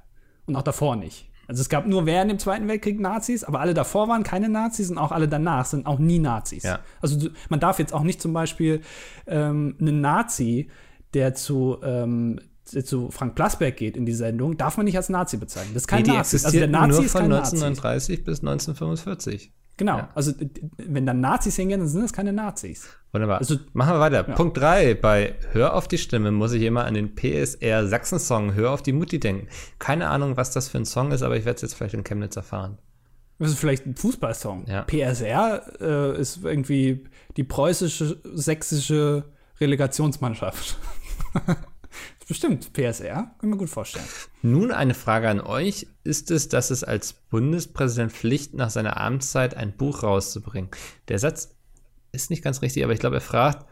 Und 0.46 0.56
auch 0.56 0.64
davor 0.64 0.96
nicht. 0.96 1.30
Also 1.48 1.62
es 1.62 1.70
gab 1.70 1.86
nur 1.86 2.06
während 2.06 2.32
dem 2.32 2.40
Zweiten 2.40 2.68
Weltkrieg 2.68 3.00
Nazis, 3.00 3.44
aber 3.44 3.60
alle 3.60 3.74
davor 3.74 4.08
waren 4.08 4.24
keine 4.24 4.50
Nazis 4.50 4.90
und 4.90 4.98
auch 4.98 5.12
alle 5.12 5.28
danach 5.28 5.66
sind 5.66 5.86
auch 5.86 6.00
nie 6.00 6.20
Nazis. 6.20 6.64
Ja. 6.64 6.80
Also 7.02 7.30
man 7.50 7.60
darf 7.60 7.80
jetzt 7.80 7.94
auch 7.94 8.04
nicht 8.04 8.22
zum 8.22 8.34
Beispiel 8.34 8.82
ähm, 9.28 9.76
einen 9.80 10.02
Nazi, 10.02 10.70
der 11.14 11.36
zu 11.36 11.78
ähm, 11.84 12.40
zu 12.66 13.12
Frank 13.12 13.36
Plasberg 13.36 13.78
geht 13.78 13.96
in 13.96 14.06
die 14.06 14.14
Sendung, 14.14 14.58
darf 14.58 14.78
man 14.78 14.86
nicht 14.86 14.98
als 14.98 15.10
Nazi 15.10 15.38
bezeichnen. 15.38 15.74
Das 15.74 15.84
ist 15.84 15.88
kein 15.88 16.04
nee, 16.04 16.12
die 16.12 16.18
Nazi. 16.18 16.38
Also 16.44 16.58
der 16.58 16.68
Nazi 16.68 17.02
nur 17.02 17.10
von 17.10 17.24
1939 17.24 18.24
bis 18.24 18.40
1945. 18.40 19.52
Genau, 19.78 19.98
ja. 19.98 20.10
also 20.16 20.32
wenn 20.78 21.06
dann 21.06 21.20
Nazis 21.20 21.58
hingehen, 21.58 21.82
dann 21.82 21.90
sind 21.90 22.02
das 22.02 22.14
keine 22.14 22.32
Nazis. 22.32 22.88
Wunderbar. 23.12 23.40
Also, 23.40 23.58
Machen 23.74 23.96
wir 23.96 24.00
weiter. 24.00 24.28
Ja. 24.28 24.36
Punkt 24.36 24.58
3. 24.58 24.94
Bei 24.96 25.36
Hör 25.52 25.76
auf 25.76 25.88
die 25.90 25.98
Stimme 25.98 26.32
muss 26.32 26.54
ich 26.54 26.64
immer 26.64 26.86
an 26.86 26.94
den 26.94 27.14
PSR 27.16 27.88
Sachsen-Song 27.88 28.54
Hör 28.54 28.72
auf 28.72 28.84
die 28.84 28.94
Mutti 28.94 29.20
denken. 29.20 29.48
Keine 29.78 30.08
Ahnung, 30.10 30.38
was 30.38 30.52
das 30.52 30.70
für 30.70 30.78
ein 30.78 30.86
Song 30.86 31.12
ist, 31.12 31.24
aber 31.24 31.36
ich 31.36 31.44
werde 31.44 31.58
es 31.58 31.62
jetzt 31.62 31.76
vielleicht 31.76 31.94
in 31.94 32.06
Chemnitz 32.06 32.38
erfahren. 32.38 32.78
Das 33.38 33.52
ist 33.52 33.60
vielleicht 33.60 33.86
ein 33.86 33.96
Fußballsong. 33.96 34.66
Ja. 34.68 34.84
PSR 34.84 35.64
äh, 35.82 36.22
ist 36.22 36.44
irgendwie 36.44 37.04
die 37.36 37.44
preußische, 37.44 38.18
sächsische 38.34 39.26
Relegationsmannschaft. 39.60 40.78
Bestimmt, 42.28 42.74
PSR, 42.74 43.36
kann 43.40 43.50
mir 43.50 43.58
gut 43.58 43.70
vorstellen. 43.70 44.06
Nun 44.42 44.72
eine 44.72 44.96
Frage 44.96 45.30
an 45.30 45.42
euch. 45.42 45.88
Ist 46.04 46.32
es, 46.32 46.50
dass 46.50 46.72
es 46.72 46.84
als 46.84 47.14
Bundespräsident 47.14 48.12
Pflicht, 48.12 48.56
nach 48.56 48.72
seiner 48.72 49.00
Amtszeit 49.00 49.56
ein 49.56 49.78
Buch 49.78 50.02
rauszubringen? 50.02 50.72
Der 51.08 51.20
Satz 51.20 51.56
ist 52.12 52.32
nicht 52.32 52.44
ganz 52.44 52.64
richtig, 52.64 52.84
aber 52.84 52.94
ich 52.94 53.00
glaube, 53.00 53.18
er 53.18 53.22
fragt, 53.22 53.66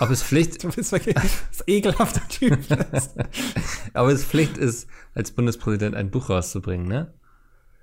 ob 0.00 0.10
es 0.10 0.22
Pflicht 0.22 0.62
du 0.64 0.70
bist 0.70 0.92
wirklich 0.92 1.16
ein 1.16 1.28
ekelhafter 1.66 2.26
Typ. 2.28 2.58
ob 3.94 4.08
es 4.08 4.24
Pflicht 4.24 4.56
ist, 4.56 4.88
als 5.14 5.30
Bundespräsident 5.32 5.94
ein 5.94 6.10
Buch 6.10 6.30
rauszubringen, 6.30 6.86
ne? 6.86 7.12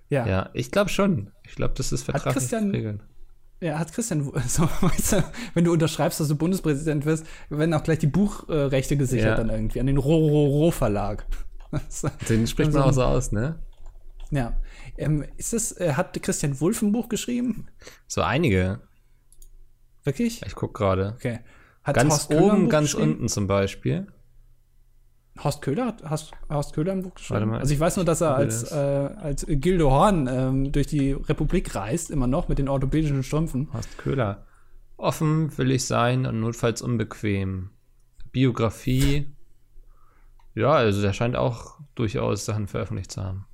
Ja. 0.09 0.27
Ja, 0.27 0.49
ich 0.53 0.71
glaube 0.71 0.89
schon. 0.89 1.31
Ich 1.43 1.55
glaube, 1.55 1.73
das 1.75 1.91
ist 1.91 2.03
vertraglich 2.03 2.51
regeln. 2.51 3.03
Ja, 3.63 3.79
hat 3.79 3.93
Christian, 3.93 4.23
so, 4.47 4.63
weißt 4.81 5.13
du, 5.13 5.23
wenn 5.53 5.63
du 5.63 5.71
unterschreibst, 5.71 6.19
dass 6.19 6.27
du 6.27 6.35
Bundespräsident 6.35 7.05
wirst, 7.05 7.25
werden 7.49 7.73
auch 7.73 7.83
gleich 7.83 7.99
die 7.99 8.07
Buchrechte 8.07 8.97
gesichert 8.97 9.25
ja. 9.25 9.35
dann 9.35 9.49
irgendwie 9.49 9.79
an 9.79 9.87
den 9.87 9.97
Rororo-Verlag. 9.97 11.25
Den 12.29 12.45
spricht 12.45 12.73
man 12.73 12.83
auch 12.83 12.91
so 12.91 13.03
aus, 13.03 13.31
ne? 13.31 13.59
Ja. 14.31 14.57
Ähm, 14.97 15.23
ist 15.37 15.53
das, 15.53 15.71
äh, 15.79 15.93
hat 15.93 16.21
Christian 16.21 16.59
Wulff 16.59 16.81
ein 16.81 16.91
Buch 16.91 17.07
geschrieben? 17.07 17.67
So 18.05 18.21
einige. 18.21 18.81
Wirklich? 20.03 20.41
Ich 20.45 20.55
guck 20.55 20.73
gerade. 20.73 21.13
Okay. 21.15 21.39
Hat 21.83 21.95
ganz 21.95 22.29
oben, 22.29 22.67
ganz 22.67 22.93
unten 22.93 23.29
zum 23.29 23.47
Beispiel. 23.47 24.07
Horst 25.41 25.61
Köhler 25.61 25.87
hat 25.87 26.09
Horst, 26.09 26.31
Horst 26.49 26.73
Köhler 26.73 26.91
ein 26.91 27.01
Buch 27.01 27.15
geschrieben? 27.15 27.53
Also 27.53 27.73
ich 27.73 27.79
weiß 27.79 27.95
nur, 27.95 28.05
dass 28.05 28.21
er 28.21 28.35
als, 28.35 28.71
äh, 28.71 28.75
als 28.75 29.45
Gildo 29.47 29.89
Horn 29.89 30.27
ähm, 30.27 30.71
durch 30.71 30.87
die 30.87 31.13
Republik 31.13 31.73
reist, 31.75 32.11
immer 32.11 32.27
noch 32.27 32.49
mit 32.49 32.59
den 32.59 32.69
orthopädischen 32.69 33.23
Strümpfen. 33.23 33.69
Horst 33.73 33.97
Köhler. 33.97 34.45
Offen 34.97 35.57
will 35.57 35.71
ich 35.71 35.85
sein 35.85 36.25
und 36.25 36.39
notfalls 36.39 36.81
unbequem. 36.81 37.71
Biografie. 38.31 39.27
Ja, 40.55 40.71
also 40.71 41.01
der 41.01 41.13
scheint 41.13 41.35
auch 41.35 41.79
durchaus 41.95 42.45
Sachen 42.45 42.67
veröffentlicht 42.67 43.11
zu 43.11 43.23
haben. 43.23 43.45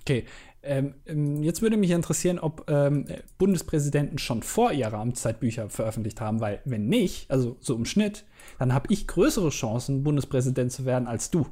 Okay. 0.00 0.24
Ähm, 0.62 0.94
ähm, 1.06 1.42
jetzt 1.42 1.62
würde 1.62 1.76
mich 1.76 1.90
interessieren, 1.90 2.38
ob 2.38 2.68
ähm, 2.68 3.06
Bundespräsidenten 3.38 4.18
schon 4.18 4.42
vor 4.42 4.72
ihrer 4.72 4.98
Amtszeit 4.98 5.40
Bücher 5.40 5.70
veröffentlicht 5.70 6.20
haben, 6.20 6.40
weil 6.40 6.60
wenn 6.64 6.88
nicht, 6.88 7.30
also 7.30 7.56
so 7.60 7.76
im 7.76 7.84
Schnitt, 7.84 8.24
dann 8.58 8.74
habe 8.74 8.92
ich 8.92 9.06
größere 9.06 9.50
Chancen, 9.50 10.02
Bundespräsident 10.02 10.72
zu 10.72 10.84
werden 10.84 11.06
als 11.06 11.30
du. 11.30 11.46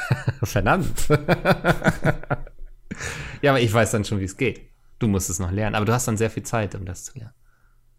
Verdammt. 0.42 1.08
ja, 3.42 3.50
aber 3.50 3.60
ich 3.60 3.72
weiß 3.72 3.90
dann 3.90 4.04
schon, 4.04 4.20
wie 4.20 4.24
es 4.24 4.36
geht. 4.36 4.60
Du 4.98 5.08
musst 5.08 5.28
es 5.28 5.40
noch 5.40 5.50
lernen, 5.50 5.74
aber 5.74 5.84
du 5.84 5.92
hast 5.92 6.06
dann 6.06 6.16
sehr 6.16 6.30
viel 6.30 6.44
Zeit, 6.44 6.74
um 6.74 6.84
das 6.84 7.04
zu 7.04 7.18
lernen. 7.18 7.34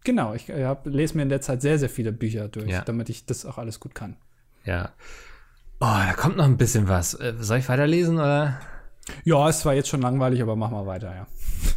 Genau, 0.04 0.34
ich 0.34 0.48
äh, 0.48 0.64
hab, 0.64 0.86
lese 0.86 1.16
mir 1.16 1.22
in 1.22 1.28
der 1.28 1.40
Zeit 1.40 1.62
sehr, 1.62 1.78
sehr 1.78 1.90
viele 1.90 2.12
Bücher 2.12 2.48
durch, 2.48 2.70
ja. 2.70 2.82
damit 2.82 3.08
ich 3.08 3.26
das 3.26 3.44
auch 3.46 3.58
alles 3.58 3.80
gut 3.80 3.94
kann. 3.94 4.16
Ja. 4.64 4.90
Oh, 5.80 5.86
da 5.86 6.12
kommt 6.14 6.36
noch 6.36 6.44
ein 6.44 6.56
bisschen 6.56 6.88
was. 6.88 7.14
Äh, 7.14 7.34
soll 7.38 7.58
ich 7.58 7.68
weiterlesen 7.68 8.16
oder? 8.16 8.60
Ja, 9.24 9.48
es 9.48 9.64
war 9.66 9.74
jetzt 9.74 9.88
schon 9.88 10.00
langweilig, 10.00 10.40
aber 10.40 10.56
mach 10.56 10.70
mal 10.70 10.86
weiter, 10.86 11.14
ja. 11.14 11.26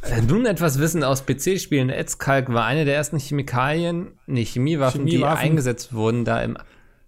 Äh, 0.09 0.21
nun 0.21 0.45
etwas 0.45 0.79
Wissen 0.79 1.03
aus 1.03 1.25
PC-Spielen. 1.25 1.89
Etzkalk 1.89 2.53
war 2.53 2.65
eine 2.65 2.85
der 2.85 2.95
ersten 2.95 3.19
Chemikalien, 3.19 4.13
nee, 4.27 4.45
Chemiewaffen, 4.45 5.05
Chemiewaffen, 5.05 5.35
die 5.35 5.47
eingesetzt 5.47 5.93
wurden, 5.93 6.23
da 6.23 6.41
im 6.41 6.57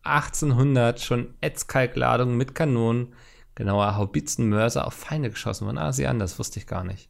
1800 0.03 0.99
schon 0.99 1.33
Etzkalkladungen 1.41 2.37
mit 2.37 2.55
Kanonen, 2.55 3.13
genauer 3.55 3.95
Haubitzen, 3.97 4.53
auf 4.53 4.93
Feinde 4.93 5.29
geschossen 5.29 5.67
wurden. 5.67 5.77
Ah, 5.77 5.91
sieh 5.91 6.07
an, 6.07 6.19
das 6.19 6.39
wusste 6.39 6.59
ich 6.59 6.67
gar 6.67 6.83
nicht. 6.83 7.09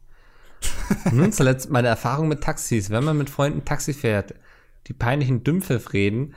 Nun 1.12 1.32
zuletzt 1.32 1.70
meine 1.70 1.88
Erfahrung 1.88 2.28
mit 2.28 2.42
Taxis. 2.42 2.90
Wenn 2.90 3.04
man 3.04 3.16
mit 3.16 3.30
Freunden 3.30 3.64
Taxi 3.64 3.94
fährt, 3.94 4.34
die 4.86 4.92
peinlichen 4.92 5.44
Dümpfe 5.44 5.80
reden, 5.92 6.34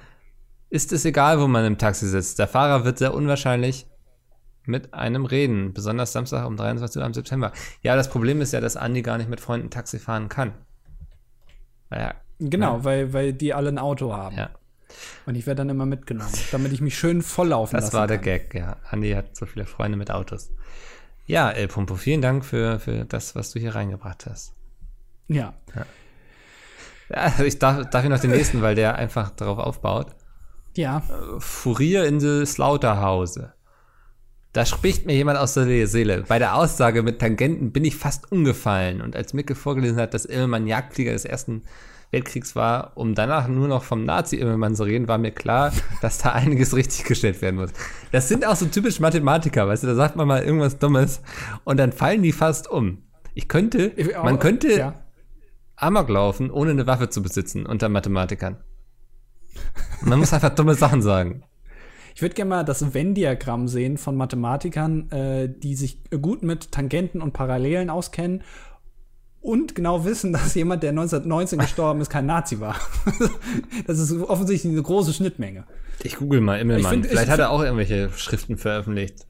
ist 0.70 0.91
es 0.91 1.06
egal, 1.06 1.39
wo 1.39 1.47
man 1.47 1.66
im 1.66 1.78
Taxi 1.78 2.08
sitzt. 2.08 2.39
Der 2.39 2.47
Fahrer 2.47 2.86
wird 2.86 2.97
sehr 2.97 3.14
unwahrscheinlich 3.14 3.88
mit 4.66 4.93
einem 4.93 5.26
reden, 5.26 5.74
besonders 5.74 6.14
Samstag 6.14 6.47
um 6.47 6.56
23 6.56 6.99
Uhr 6.99 7.06
am 7.06 7.14
September. 7.14 7.51
Ja, 7.82 7.95
das 7.95 8.10
Problem 8.10 8.41
ist 8.41 8.54
ja, 8.54 8.62
dass 8.62 8.78
Andi 8.78 9.01
gar 9.01 9.18
nicht 9.18 9.30
mit 9.30 9.41
Freunden 9.41 9.70
Taxi 9.70 9.99
fahren 9.99 10.30
kann. 10.30 10.54
Ja, 11.91 12.16
genau, 12.39 12.78
ja. 12.78 12.84
Weil, 12.84 13.14
weil 13.14 13.34
die 13.34 13.54
alle 13.54 13.70
ein 13.70 13.78
Auto 13.78 14.14
haben. 14.14 14.36
Ja. 14.38 14.49
Und 15.26 15.36
ich 15.36 15.46
werde 15.46 15.60
dann 15.60 15.70
immer 15.70 15.86
mitgenommen, 15.86 16.34
damit 16.52 16.72
ich 16.74 16.82
mich 16.82 16.98
schön 16.98 17.22
volllaufen 17.22 17.76
das 17.76 17.86
lassen 17.86 17.92
Das 17.92 18.00
war 18.00 18.08
der 18.08 18.18
kann. 18.18 18.26
Gag, 18.26 18.54
ja. 18.56 18.78
Andi 18.90 19.12
hat 19.12 19.36
so 19.36 19.46
viele 19.46 19.66
Freunde 19.66 19.98
mit 19.98 20.12
Autos. 20.12 20.52
Ja, 21.26 21.50
El 21.50 21.68
Pumpo, 21.68 21.96
vielen 21.96 22.22
Dank 22.22 22.44
für, 22.44 22.80
für 22.80 23.06
das, 23.06 23.36
was 23.36 23.52
du 23.52 23.60
hier 23.60 23.76
reingebracht 23.76 24.26
hast. 24.26 24.54
Ja. 25.28 25.54
ja. 25.76 25.86
ja 27.10 27.44
ich 27.44 27.60
darf, 27.60 27.90
darf 27.90 28.04
ich 28.04 28.10
noch 28.10 28.20
den 28.20 28.32
nächsten, 28.32 28.62
weil 28.62 28.76
der 28.76 28.96
einfach 28.96 29.30
darauf 29.32 29.60
aufbaut. 29.60 30.08
Ja. 30.76 31.02
Furier 31.40 32.06
in 32.06 32.20
the 32.20 32.46
Slaughterhouse. 32.46 33.40
Da 34.54 34.66
spricht 34.66 35.06
mir 35.06 35.14
jemand 35.14 35.40
aus 35.40 35.56
der 35.56 35.88
Seele. 35.88 36.26
Bei 36.28 36.38
der 36.38 36.56
Aussage 36.56 37.02
mit 37.02 37.20
Tangenten 37.20 37.72
bin 37.72 37.86
ich 37.86 37.96
fast 37.96 38.32
umgefallen. 38.32 39.02
Und 39.02 39.16
als 39.16 39.34
Micke 39.34 39.56
vorgelesen 39.56 39.98
hat, 39.98 40.14
dass 40.14 40.26
Immelmann 40.26 40.68
Jagdflieger 40.68 41.12
des 41.12 41.26
Ersten 41.26 41.64
Weltkriegs 42.14 42.55
war, 42.55 42.93
um 42.95 43.16
danach 43.16 43.47
nur 43.47 43.68
noch 43.68 43.84
vom 43.84 44.05
Nazi-Immelmann 44.05 44.76
zu 44.76 44.84
reden, 44.84 45.07
war 45.07 45.18
mir 45.18 45.32
klar, 45.32 45.74
dass 46.01 46.20
da 46.20 46.32
einiges 46.32 46.76
richtig 46.76 47.03
gestellt 47.03 47.41
werden 47.41 47.57
muss. 47.57 47.72
Das 48.11 48.30
sind 48.30 48.45
auch 48.45 48.55
so 48.55 48.68
typisch 48.68 48.99
Mathematiker, 48.99 49.68
weißt 49.68 49.84
du, 49.84 49.88
da 49.88 49.95
sagt 49.95 50.16
man 50.16 50.28
mal 50.28 50.43
irgendwas 50.43 50.78
Dummes 50.80 51.22
und 51.66 51.78
dann 51.78 51.91
fallen 51.91 52.22
die 52.22 52.32
fast 52.32 52.70
um. 52.70 52.99
Ich 53.34 53.47
könnte, 53.47 53.91
man 54.24 54.39
könnte 54.39 54.72
ja. 54.72 55.03
Amok 55.76 56.07
laufen, 56.09 56.51
ohne 56.51 56.72
eine 56.72 56.86
Waffe 56.86 57.09
zu 57.09 57.24
besitzen 57.24 57.66
unter 57.66 57.89
Mathematikern. 57.89 58.57
Man 60.01 60.20
muss 60.20 60.34
einfach 60.34 60.53
dumme 60.53 60.76
Sachen 60.76 61.01
sagen. 61.01 61.43
Ich 62.16 62.22
würde 62.22 62.36
gerne 62.36 62.49
mal 62.49 62.64
das 62.64 62.93
Venn-Diagramm 62.93 63.68
sehen 63.68 63.97
von 63.97 64.16
Mathematikern, 64.16 65.09
äh, 65.09 65.49
die 65.49 65.76
sich 65.76 65.99
gut 66.22 66.43
mit 66.43 66.72
Tangenten 66.72 67.24
und 67.24 67.34
Parallelen 67.34 67.89
auskennen 67.89 68.43
und 69.44 69.76
genau 69.76 70.06
wissen, 70.06 70.32
dass 70.34 70.56
jemand, 70.56 70.84
der 70.84 70.91
1919 70.91 71.60
gestorben 71.60 72.02
ist, 72.02 72.10
kein 72.10 72.26
Nazi 72.26 72.60
war. 72.62 72.78
das 73.88 74.00
ist 74.00 74.14
offensichtlich 74.14 74.72
eine 74.72 74.82
große 74.82 75.14
Schnittmenge. 75.14 75.66
Ich 76.02 76.16
google 76.16 76.39
mal 76.39 76.60
Immelmann. 76.60 76.91
Find, 76.91 77.08
Vielleicht 77.08 77.30
hat 77.30 77.39
er 77.39 77.52
auch 77.52 77.62
irgendwelche 77.62 78.10
Schriften 78.16 78.58
veröffentlicht. 78.58 79.28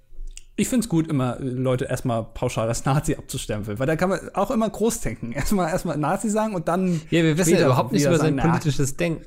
Ich 0.55 0.69
finde 0.69 0.83
es 0.83 0.89
gut, 0.89 1.07
immer 1.07 1.37
Leute 1.39 1.85
erstmal 1.85 2.23
pauschal 2.23 2.67
als 2.67 2.85
Nazi 2.85 3.15
abzustempeln, 3.15 3.79
weil 3.79 3.87
da 3.87 3.95
kann 3.95 4.09
man 4.09 4.19
auch 4.35 4.51
immer 4.51 4.69
groß 4.69 5.01
denken. 5.01 5.31
Erstmal 5.33 5.69
erstmal 5.69 5.97
Nazi 5.97 6.29
sagen 6.29 6.53
und 6.53 6.67
dann. 6.67 7.01
Ja, 7.09 7.23
wir 7.23 7.35
wissen 7.39 7.55
ja 7.55 7.65
überhaupt 7.65 7.91
nicht 7.91 8.05
über 8.05 8.19
sein 8.19 8.37
politisches 8.37 8.95
Denken. 8.95 9.25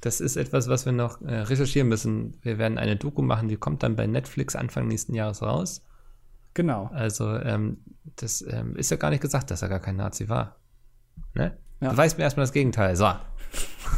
Das 0.00 0.20
ist 0.20 0.36
etwas, 0.36 0.68
was 0.68 0.86
wir 0.86 0.92
noch 0.92 1.20
äh, 1.22 1.34
recherchieren 1.34 1.88
müssen. 1.88 2.36
Wir 2.42 2.56
werden 2.56 2.78
eine 2.78 2.96
Doku 2.96 3.20
machen, 3.20 3.48
die 3.48 3.56
kommt 3.56 3.82
dann 3.82 3.96
bei 3.96 4.06
Netflix 4.06 4.54
Anfang 4.54 4.86
nächsten 4.86 5.12
Jahres 5.12 5.42
raus. 5.42 5.82
Genau. 6.54 6.90
Also, 6.92 7.36
ähm, 7.36 7.78
das 8.16 8.42
ähm, 8.42 8.76
ist 8.76 8.90
ja 8.90 8.96
gar 8.96 9.10
nicht 9.10 9.22
gesagt, 9.22 9.50
dass 9.50 9.62
er 9.62 9.68
gar 9.68 9.80
kein 9.80 9.96
Nazi 9.96 10.28
war. 10.28 10.56
Ne? 11.34 11.56
Ja. 11.80 11.90
Du 11.90 11.96
weißt 11.96 12.18
mir 12.18 12.24
erstmal 12.24 12.44
das 12.44 12.52
Gegenteil. 12.52 12.96
So. 12.96 13.10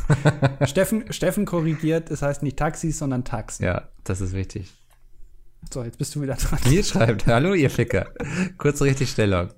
Steffen, 0.64 1.12
Steffen 1.12 1.44
korrigiert, 1.44 2.10
es 2.10 2.22
heißt 2.22 2.42
nicht 2.42 2.58
Taxis, 2.58 2.98
sondern 2.98 3.24
Taxi. 3.24 3.64
Ja, 3.64 3.88
das 4.04 4.20
ist 4.20 4.32
wichtig. 4.32 4.72
So, 5.72 5.84
jetzt 5.84 5.98
bist 5.98 6.14
du 6.14 6.22
wieder 6.22 6.34
dran. 6.34 6.58
Hier 6.64 6.82
schreibt, 6.82 7.26
hallo 7.28 7.54
ihr 7.54 7.70
Ficker. 7.70 8.10
Kurze 8.58 8.84
Richtigstellung. 8.84 9.48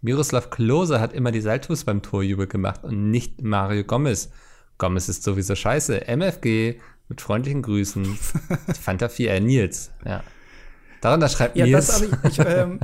Miroslav 0.00 0.50
Klose 0.50 1.00
hat 1.00 1.12
immer 1.12 1.30
die 1.30 1.40
Saltus 1.40 1.84
beim 1.84 2.02
Torjubel 2.02 2.46
gemacht 2.46 2.82
und 2.84 3.10
nicht 3.10 3.42
Mario 3.42 3.84
Gomez. 3.84 4.30
Gomez 4.78 5.08
ist 5.08 5.22
sowieso 5.22 5.54
scheiße. 5.54 6.08
MFG 6.08 6.80
mit 7.08 7.20
freundlichen 7.20 7.62
Grüßen. 7.62 8.04
Fanta 8.80 9.08
4, 9.08 9.30
äh, 9.30 9.40
Nils. 9.40 9.92
Ja. 10.04 10.24
Darunter 11.02 11.28
schreibt 11.28 11.56
ja, 11.56 11.66
Nils. 11.66 11.86
Das 11.88 12.02
ich, 12.02 12.38
ich, 12.38 12.38
ähm 12.46 12.80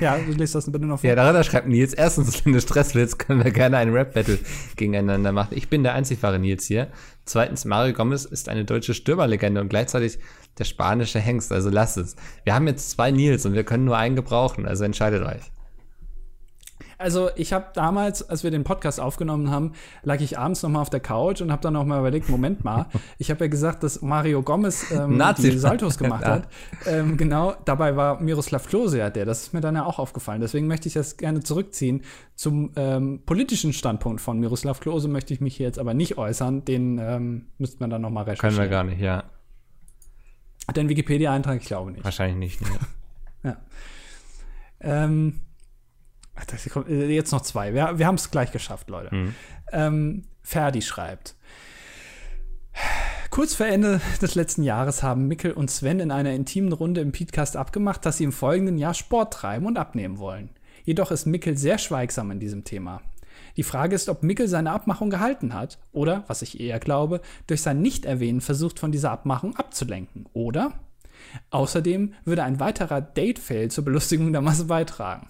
ja, 0.00 0.18
du 0.18 0.32
liest 0.32 0.54
das 0.54 0.70
bitte 0.70 0.84
noch 0.84 1.00
vor. 1.00 1.08
Ja, 1.08 1.16
darunter 1.16 1.42
schreibt 1.42 1.66
Nils. 1.66 1.94
Erstens, 1.94 2.44
wenn 2.44 2.52
du 2.52 2.60
Stress 2.60 2.94
willst, 2.94 3.18
können 3.18 3.42
wir 3.42 3.50
gerne 3.50 3.78
einen 3.78 3.92
Rap-Battle 3.92 4.38
gegeneinander 4.76 5.32
machen. 5.32 5.56
Ich 5.56 5.68
bin 5.68 5.82
der 5.82 5.94
einzig 5.94 6.22
wahre 6.22 6.38
Nils 6.38 6.66
hier. 6.66 6.88
Zweitens, 7.24 7.64
Mario 7.64 7.94
Gomez 7.94 8.26
ist 8.26 8.48
eine 8.48 8.64
deutsche 8.64 8.92
Stürmerlegende 8.94 9.60
und 9.60 9.70
gleichzeitig 9.70 10.18
der 10.58 10.64
spanische 10.64 11.20
Hengst, 11.20 11.52
also 11.52 11.70
lass 11.70 11.96
es. 11.96 12.16
Wir 12.44 12.54
haben 12.54 12.66
jetzt 12.66 12.90
zwei 12.90 13.10
Nils 13.10 13.46
und 13.46 13.54
wir 13.54 13.64
können 13.64 13.84
nur 13.84 13.96
einen 13.96 14.16
gebrauchen, 14.16 14.66
also 14.66 14.84
entscheidet 14.84 15.22
euch. 15.22 15.42
Also 16.98 17.30
ich 17.36 17.52
habe 17.52 17.66
damals, 17.74 18.28
als 18.28 18.42
wir 18.42 18.50
den 18.50 18.64
Podcast 18.64 18.98
aufgenommen 19.00 19.50
haben, 19.50 19.72
lag 20.02 20.20
ich 20.20 20.36
abends 20.36 20.64
noch 20.64 20.70
mal 20.70 20.80
auf 20.80 20.90
der 20.90 20.98
Couch 20.98 21.40
und 21.40 21.52
habe 21.52 21.62
dann 21.62 21.74
noch 21.74 21.84
mal 21.84 22.00
überlegt, 22.00 22.28
Moment 22.28 22.64
mal, 22.64 22.86
ich 23.18 23.30
habe 23.30 23.44
ja 23.44 23.48
gesagt, 23.48 23.84
dass 23.84 24.02
Mario 24.02 24.42
Gomez 24.42 24.90
ähm, 24.90 25.22
die 25.38 25.56
Saltos 25.58 25.96
gemacht 25.96 26.24
hat. 26.24 26.48
Ähm, 26.86 27.16
genau, 27.16 27.54
dabei 27.64 27.94
war 27.94 28.20
Miroslav 28.20 28.66
Klose 28.66 28.98
ja 28.98 29.10
der. 29.10 29.24
Das 29.24 29.42
ist 29.42 29.54
mir 29.54 29.60
dann 29.60 29.76
ja 29.76 29.84
auch 29.84 30.00
aufgefallen. 30.00 30.40
Deswegen 30.40 30.66
möchte 30.66 30.88
ich 30.88 30.94
das 30.94 31.16
gerne 31.16 31.40
zurückziehen. 31.40 32.02
Zum 32.34 32.72
ähm, 32.74 33.22
politischen 33.24 33.72
Standpunkt 33.72 34.20
von 34.20 34.40
Miroslav 34.40 34.80
Klose 34.80 35.06
möchte 35.06 35.32
ich 35.32 35.40
mich 35.40 35.56
hier 35.56 35.66
jetzt 35.66 35.78
aber 35.78 35.94
nicht 35.94 36.18
äußern. 36.18 36.64
Den 36.64 36.98
ähm, 36.98 37.46
müsste 37.58 37.78
man 37.78 37.90
dann 37.90 38.02
noch 38.02 38.10
mal 38.10 38.22
recherchieren. 38.22 38.56
Können 38.56 38.70
wir 38.70 38.70
gar 38.70 38.84
nicht, 38.84 39.00
ja. 39.00 39.22
Hat 40.66 40.76
der 40.76 40.88
Wikipedia-Eintrag? 40.88 41.60
Ich 41.60 41.66
glaube 41.66 41.92
nicht. 41.92 42.04
Wahrscheinlich 42.04 42.60
nicht. 42.60 42.60
Ne? 42.60 42.78
ja. 43.44 43.56
Ähm, 44.80 45.40
äh, 46.88 47.14
jetzt 47.14 47.32
noch 47.32 47.42
zwei. 47.42 47.74
Wir, 47.74 47.98
wir 47.98 48.06
haben 48.06 48.16
es 48.16 48.30
gleich 48.30 48.52
geschafft, 48.52 48.90
Leute. 48.90 49.14
Mhm. 49.14 49.34
Ähm, 49.72 50.24
Ferdi 50.42 50.82
schreibt. 50.82 51.34
Kurz 53.30 53.54
vor 53.54 53.66
Ende 53.66 54.00
des 54.22 54.34
letzten 54.34 54.62
Jahres 54.62 55.02
haben 55.02 55.28
Mikkel 55.28 55.52
und 55.52 55.70
Sven 55.70 56.00
in 56.00 56.10
einer 56.10 56.32
intimen 56.32 56.72
Runde 56.72 57.00
im 57.00 57.12
Podcast 57.12 57.56
abgemacht, 57.56 58.04
dass 58.06 58.16
sie 58.16 58.24
im 58.24 58.32
folgenden 58.32 58.78
Jahr 58.78 58.94
Sport 58.94 59.34
treiben 59.34 59.66
und 59.66 59.78
abnehmen 59.78 60.18
wollen. 60.18 60.50
Jedoch 60.84 61.10
ist 61.10 61.26
Mikkel 61.26 61.56
sehr 61.56 61.78
schweigsam 61.78 62.30
in 62.30 62.40
diesem 62.40 62.64
Thema. 62.64 63.02
Die 63.56 63.62
Frage 63.62 63.94
ist, 63.94 64.08
ob 64.08 64.22
Mikkel 64.22 64.48
seine 64.48 64.70
Abmachung 64.70 65.10
gehalten 65.10 65.52
hat 65.52 65.78
oder, 65.92 66.24
was 66.28 66.42
ich 66.42 66.60
eher 66.60 66.78
glaube, 66.78 67.20
durch 67.46 67.60
sein 67.60 67.82
Nicht-Erwähnen 67.82 68.40
versucht, 68.40 68.78
von 68.78 68.92
dieser 68.92 69.10
Abmachung 69.10 69.56
abzulenken. 69.56 70.26
Oder? 70.32 70.72
Außerdem 71.50 72.14
würde 72.24 72.44
ein 72.44 72.60
weiterer 72.60 73.00
Date-Fail 73.00 73.70
zur 73.70 73.84
Belustigung 73.84 74.32
der 74.32 74.42
Masse 74.42 74.64
beitragen. 74.64 75.28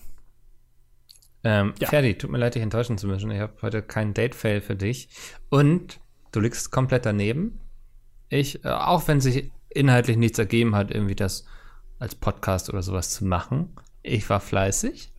Ähm, 1.49 1.73
ja. 1.79 1.89
Ferdi, 1.89 2.15
tut 2.19 2.31
mir 2.31 2.37
leid, 2.37 2.57
dich 2.57 2.63
enttäuschen 2.63 2.99
zu 2.99 3.07
müssen. 3.07 3.31
Ich 3.31 3.41
habe 3.41 3.55
heute 3.63 3.81
keinen 3.81 4.13
Date-Fail 4.13 4.61
für 4.61 4.77
dich. 4.77 5.09
Und 5.49 5.99
du 6.31 6.41
liegst 6.41 6.71
komplett 6.71 7.07
daneben. 7.07 7.59
Ich, 8.29 8.67
äh, 8.67 8.69
auch 8.69 9.09
wenn 9.09 9.23
sich 9.23 9.51
inhaltlich 9.71 10.19
nichts 10.19 10.39
ergeben 10.39 10.77
hat, 10.77 10.91
irgendwie 10.91 11.15
das 11.15 11.47
als 11.99 12.15
Podcast 12.15 12.69
oder 12.69 12.83
sowas 12.83 13.09
zu 13.13 13.25
machen. 13.25 13.75
Ich 14.03 14.29
war 14.29 14.41
fleißig. 14.41 15.11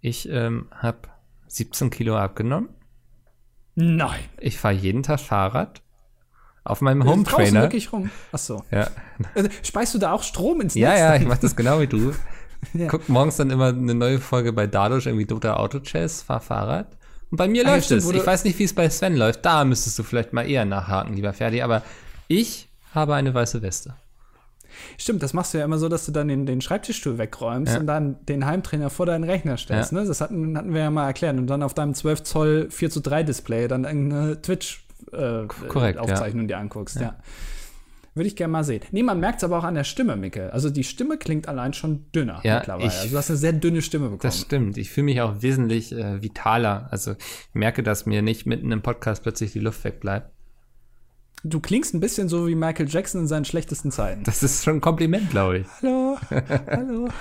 Ich 0.00 0.26
ähm, 0.30 0.68
habe 0.70 1.08
17 1.48 1.90
Kilo 1.90 2.16
abgenommen. 2.16 2.70
Nein. 3.74 4.20
Ich 4.38 4.56
fahre 4.56 4.74
jeden 4.74 5.02
Tag 5.02 5.20
Fahrrad. 5.20 5.82
Auf 6.64 6.80
meinem 6.80 7.04
Home 7.04 7.24
Trainer. 7.24 7.60
wirklich 7.60 7.92
rum. 7.92 8.10
Ach 8.32 8.38
so. 8.38 8.64
Ja. 8.70 8.88
Also, 9.34 9.50
speist 9.62 9.94
du 9.94 9.98
da 9.98 10.12
auch 10.12 10.22
Strom 10.22 10.62
ins 10.62 10.74
Netz? 10.74 10.82
Ja, 10.82 10.96
ja, 10.96 11.16
ich 11.16 11.26
mach 11.26 11.38
das 11.38 11.56
genau 11.56 11.80
wie 11.80 11.86
du. 11.86 12.14
ja. 12.74 12.88
Guck 12.88 13.08
morgens 13.08 13.36
dann 13.36 13.50
immer 13.50 13.68
eine 13.68 13.94
neue 13.94 14.18
Folge 14.18 14.52
bei 14.52 14.66
Dadosch, 14.66 15.06
irgendwie 15.06 15.26
Dota 15.26 15.54
Auto 15.54 15.80
Chess, 15.80 16.22
fahr 16.22 16.40
Fahrrad. 16.40 16.86
Und 17.30 17.36
bei 17.36 17.48
mir 17.48 17.64
Ach, 17.66 17.72
läuft 17.72 17.90
es. 17.90 18.08
Ich 18.08 18.26
weiß 18.26 18.44
nicht, 18.44 18.58
wie 18.58 18.64
es 18.64 18.74
bei 18.74 18.88
Sven 18.88 19.16
läuft. 19.16 19.44
Da 19.44 19.64
müsstest 19.64 19.98
du 19.98 20.02
vielleicht 20.02 20.32
mal 20.32 20.48
eher 20.48 20.64
nachhaken, 20.64 21.14
lieber 21.14 21.32
Ferdi. 21.32 21.62
Aber 21.62 21.82
ich 22.26 22.68
habe 22.94 23.14
eine 23.14 23.34
weiße 23.34 23.62
Weste. 23.62 23.94
Stimmt, 24.96 25.22
das 25.22 25.32
machst 25.32 25.54
du 25.54 25.58
ja 25.58 25.64
immer 25.64 25.78
so, 25.78 25.88
dass 25.88 26.06
du 26.06 26.12
dann 26.12 26.28
den, 26.28 26.46
den 26.46 26.60
Schreibtischstuhl 26.60 27.18
wegräumst 27.18 27.74
ja. 27.74 27.80
und 27.80 27.86
dann 27.86 28.16
den 28.26 28.46
Heimtrainer 28.46 28.90
vor 28.90 29.06
deinen 29.06 29.24
Rechner 29.24 29.56
stellst. 29.56 29.92
Ja. 29.92 30.00
Ne? 30.00 30.06
Das 30.06 30.20
hatten, 30.20 30.56
hatten 30.56 30.72
wir 30.72 30.82
ja 30.82 30.90
mal 30.90 31.06
erklärt. 31.06 31.36
Und 31.36 31.48
dann 31.48 31.62
auf 31.62 31.74
deinem 31.74 31.94
12 31.94 32.22
Zoll 32.22 32.68
4 32.70 32.90
zu 32.90 33.00
3 33.00 33.24
Display 33.24 33.68
dann 33.68 33.84
irgendeine 33.84 34.40
Twitch-Aufzeichnung 34.40 36.44
äh, 36.44 36.48
dir 36.48 36.58
anguckst. 36.58 37.00
Ja. 37.00 37.16
Würde 38.18 38.26
ich 38.26 38.34
gerne 38.34 38.50
mal 38.50 38.64
sehen. 38.64 38.80
Nee, 38.90 39.04
man 39.04 39.20
merkt 39.20 39.38
es 39.38 39.44
aber 39.44 39.60
auch 39.60 39.64
an 39.64 39.76
der 39.76 39.84
Stimme, 39.84 40.16
Micke. 40.16 40.52
Also 40.52 40.70
die 40.70 40.82
Stimme 40.82 41.18
klingt 41.18 41.46
allein 41.46 41.72
schon 41.72 42.10
dünner 42.10 42.40
ja, 42.42 42.56
mittlerweile. 42.56 42.88
Ich, 42.88 42.98
also 42.98 43.10
du 43.10 43.16
hast 43.16 43.30
eine 43.30 43.36
sehr 43.36 43.52
dünne 43.52 43.80
Stimme 43.80 44.06
bekommen. 44.06 44.22
Das 44.22 44.40
stimmt. 44.40 44.76
Ich 44.76 44.90
fühle 44.90 45.04
mich 45.04 45.20
auch 45.20 45.40
wesentlich 45.40 45.92
äh, 45.92 46.20
vitaler. 46.20 46.88
Also 46.90 47.12
ich 47.12 47.54
merke, 47.54 47.84
dass 47.84 48.06
mir 48.06 48.20
nicht 48.20 48.44
mitten 48.44 48.72
im 48.72 48.82
Podcast 48.82 49.22
plötzlich 49.22 49.52
die 49.52 49.60
Luft 49.60 49.84
wegbleibt. 49.84 50.32
Du 51.44 51.60
klingst 51.60 51.94
ein 51.94 52.00
bisschen 52.00 52.28
so 52.28 52.48
wie 52.48 52.56
Michael 52.56 52.88
Jackson 52.88 53.20
in 53.20 53.26
seinen 53.28 53.44
schlechtesten 53.44 53.92
Zeiten. 53.92 54.24
Das 54.24 54.42
ist 54.42 54.64
schon 54.64 54.78
ein 54.78 54.80
Kompliment, 54.80 55.30
glaube 55.30 55.58
ich. 55.58 55.66
Hallo, 55.80 56.18
hallo. 56.68 57.08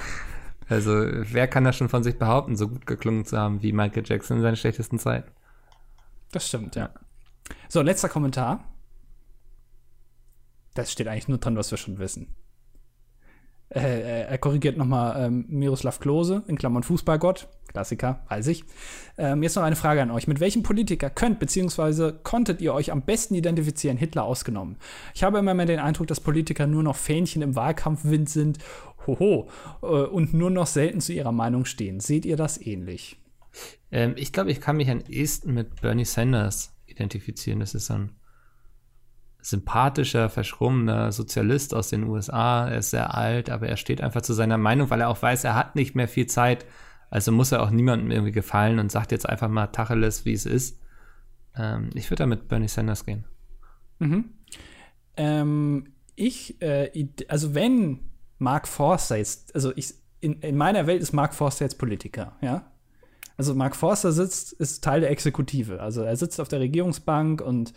Also, 0.69 0.91
wer 0.91 1.47
kann 1.47 1.63
das 1.63 1.77
schon 1.77 1.87
von 1.87 2.03
sich 2.03 2.19
behaupten, 2.19 2.57
so 2.57 2.67
gut 2.67 2.85
geklungen 2.85 3.23
zu 3.23 3.37
haben 3.37 3.61
wie 3.61 3.71
Michael 3.71 4.03
Jackson 4.05 4.37
in 4.37 4.43
seinen 4.43 4.57
schlechtesten 4.57 4.99
Zeiten? 4.99 5.31
Das 6.33 6.45
stimmt, 6.45 6.75
ja. 6.75 6.89
So, 7.69 7.81
letzter 7.81 8.09
Kommentar. 8.09 8.65
Das 10.77 10.91
steht 10.91 11.07
eigentlich 11.07 11.27
nur 11.27 11.39
dran, 11.39 11.57
was 11.57 11.71
wir 11.71 11.77
schon 11.77 11.97
wissen. 11.97 12.35
Äh, 13.69 13.79
äh, 13.79 14.21
er 14.27 14.37
korrigiert 14.37 14.77
nochmal 14.77 15.25
ähm, 15.25 15.45
Miroslav 15.49 15.99
Klose, 15.99 16.43
in 16.47 16.57
Klammern 16.57 16.83
Fußballgott. 16.83 17.49
Klassiker, 17.67 18.23
weiß 18.29 18.47
ich. 18.47 18.63
Ähm, 19.17 19.43
jetzt 19.43 19.55
noch 19.55 19.63
eine 19.63 19.75
Frage 19.75 20.01
an 20.01 20.11
euch. 20.11 20.27
Mit 20.27 20.39
welchem 20.39 20.63
Politiker 20.63 21.09
könnt 21.09 21.39
bzw. 21.39 22.13
konntet 22.23 22.61
ihr 22.61 22.73
euch 22.73 22.91
am 22.91 23.01
besten 23.01 23.35
identifizieren, 23.35 23.97
Hitler 23.97 24.23
ausgenommen? 24.23 24.77
Ich 25.15 25.23
habe 25.23 25.39
immer 25.39 25.53
mehr 25.53 25.65
den 25.65 25.79
Eindruck, 25.79 26.07
dass 26.07 26.21
Politiker 26.21 26.67
nur 26.67 26.83
noch 26.83 26.95
Fähnchen 26.95 27.41
im 27.41 27.55
Wahlkampfwind 27.55 28.29
sind, 28.29 28.59
hoho, 29.05 29.49
äh, 29.81 29.85
und 29.85 30.33
nur 30.33 30.51
noch 30.51 30.67
selten 30.67 31.01
zu 31.01 31.11
ihrer 31.11 31.33
Meinung 31.33 31.65
stehen. 31.65 31.99
Seht 31.99 32.25
ihr 32.25 32.37
das 32.37 32.61
ähnlich? 32.61 33.17
Ähm, 33.91 34.13
ich 34.15 34.31
glaube, 34.31 34.51
ich 34.51 34.61
kann 34.61 34.77
mich 34.77 34.89
am 34.89 35.01
ehesten 35.09 35.53
mit 35.53 35.81
Bernie 35.81 36.05
Sanders 36.05 36.73
identifizieren. 36.85 37.59
Das 37.59 37.73
ist 37.73 37.87
so 37.87 37.95
ein 37.95 38.11
sympathischer, 39.47 40.29
verschrummener 40.29 41.13
Sozialist 41.13 41.73
aus 41.73 41.87
den 41.87 42.03
USA. 42.03 42.67
Er 42.67 42.79
ist 42.79 42.89
sehr 42.89 43.15
alt, 43.15 43.49
aber 43.49 43.67
er 43.67 43.77
steht 43.77 44.01
einfach 44.01 44.21
zu 44.21 44.33
seiner 44.33 44.57
Meinung, 44.57 44.89
weil 44.89 44.99
er 44.99 45.07
auch 45.07 45.21
weiß, 45.21 45.45
er 45.45 45.55
hat 45.55 45.75
nicht 45.75 45.95
mehr 45.95 46.09
viel 46.09 46.27
Zeit. 46.27 46.65
Also 47.09 47.31
muss 47.31 47.53
er 47.53 47.63
auch 47.63 47.69
niemandem 47.69 48.11
irgendwie 48.11 48.33
gefallen 48.33 48.77
und 48.77 48.91
sagt 48.91 49.13
jetzt 49.13 49.27
einfach 49.27 49.47
mal 49.47 49.67
Tacheles, 49.67 50.25
wie 50.25 50.33
es 50.33 50.45
ist. 50.45 50.81
Ähm, 51.55 51.91
ich 51.93 52.09
würde 52.09 52.23
da 52.23 52.27
mit 52.27 52.49
Bernie 52.49 52.67
Sanders 52.67 53.05
gehen. 53.05 53.23
Mhm. 53.99 54.25
Ähm, 55.15 55.93
ich, 56.15 56.61
äh, 56.61 57.07
also 57.29 57.55
wenn 57.55 57.99
Mark 58.39 58.67
Forster 58.67 59.15
jetzt, 59.15 59.55
also 59.55 59.71
ich, 59.77 59.93
in, 60.19 60.41
in 60.41 60.57
meiner 60.57 60.87
Welt 60.87 61.01
ist 61.01 61.13
Mark 61.13 61.33
Forster 61.33 61.63
jetzt 61.63 61.77
Politiker, 61.77 62.35
ja. 62.41 62.69
Also 63.37 63.53
Mark 63.55 63.75
Forster 63.75 64.11
sitzt, 64.11 64.53
ist 64.53 64.83
Teil 64.83 64.99
der 64.99 65.11
Exekutive. 65.11 65.79
Also 65.79 66.01
er 66.01 66.17
sitzt 66.17 66.41
auf 66.41 66.47
der 66.47 66.59
Regierungsbank 66.59 67.39
und 67.39 67.71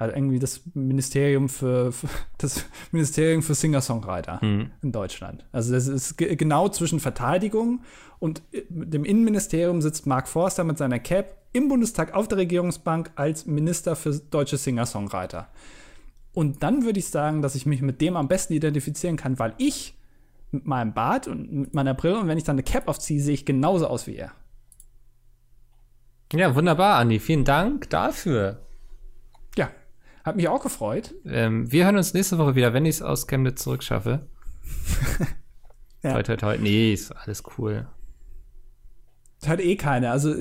hat 0.00 0.16
irgendwie 0.16 0.38
das 0.38 0.62
Ministerium 0.72 1.48
für, 1.50 1.92
für 1.92 2.08
das 2.38 2.64
Ministerium 2.90 3.42
für 3.42 3.54
Singer-Songwriter 3.54 4.40
mhm. 4.42 4.70
in 4.82 4.92
Deutschland. 4.92 5.44
Also 5.52 5.74
das 5.74 5.86
ist 5.86 6.16
genau 6.16 6.70
zwischen 6.70 7.00
Verteidigung 7.00 7.82
und 8.18 8.42
äh, 8.52 8.62
dem 8.70 9.04
Innenministerium 9.04 9.82
sitzt 9.82 10.06
Mark 10.06 10.26
Forster 10.26 10.64
mit 10.64 10.78
seiner 10.78 10.98
Cap 10.98 11.36
im 11.52 11.68
Bundestag 11.68 12.14
auf 12.14 12.28
der 12.28 12.38
Regierungsbank 12.38 13.10
als 13.14 13.44
Minister 13.44 13.94
für 13.94 14.12
deutsche 14.30 14.56
Singer-Songwriter. 14.56 15.48
Und 16.32 16.62
dann 16.62 16.84
würde 16.84 16.98
ich 16.98 17.08
sagen, 17.08 17.42
dass 17.42 17.54
ich 17.54 17.66
mich 17.66 17.82
mit 17.82 18.00
dem 18.00 18.16
am 18.16 18.28
besten 18.28 18.54
identifizieren 18.54 19.16
kann, 19.16 19.38
weil 19.38 19.52
ich 19.58 19.98
mit 20.50 20.66
meinem 20.66 20.94
Bart 20.94 21.28
und 21.28 21.52
mit 21.52 21.74
meiner 21.74 21.94
Brille 21.94 22.18
und 22.18 22.28
wenn 22.28 22.38
ich 22.38 22.44
dann 22.44 22.54
eine 22.54 22.62
Cap 22.62 22.88
aufziehe, 22.88 23.20
sehe 23.20 23.34
ich 23.34 23.44
genauso 23.44 23.86
aus 23.86 24.06
wie 24.06 24.16
er. 24.16 24.32
Ja, 26.32 26.54
wunderbar, 26.54 26.98
Andi. 26.98 27.18
Vielen 27.18 27.44
Dank 27.44 27.90
dafür. 27.90 28.60
Hat 30.24 30.36
mich 30.36 30.48
auch 30.48 30.62
gefreut. 30.62 31.14
Ähm, 31.24 31.70
wir 31.72 31.84
hören 31.84 31.96
uns 31.96 32.14
nächste 32.14 32.38
Woche 32.38 32.54
wieder, 32.54 32.72
wenn 32.72 32.84
ich 32.84 32.96
es 32.96 33.02
aus 33.02 33.26
Chemnitz 33.26 33.62
zurückschaffe. 33.62 34.26
ja. 36.02 36.12
Toi, 36.12 36.22
toi, 36.22 36.36
toi. 36.36 36.58
Nee, 36.58 36.92
ist 36.92 37.12
alles 37.12 37.42
cool. 37.56 37.86
Hat 39.46 39.60
eh 39.60 39.76
keine. 39.76 40.10
Also 40.10 40.34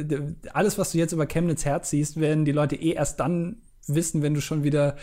alles, 0.54 0.78
was 0.78 0.92
du 0.92 0.98
jetzt 0.98 1.14
über 1.14 1.26
Chemnitz 1.26 1.64
herziehst, 1.64 2.20
werden 2.20 2.44
die 2.44 2.52
Leute 2.52 2.76
eh 2.76 2.92
erst 2.92 3.20
dann 3.20 3.62
wissen, 3.88 4.22
wenn 4.22 4.34
du 4.34 4.42
schon 4.42 4.64
wieder 4.64 4.98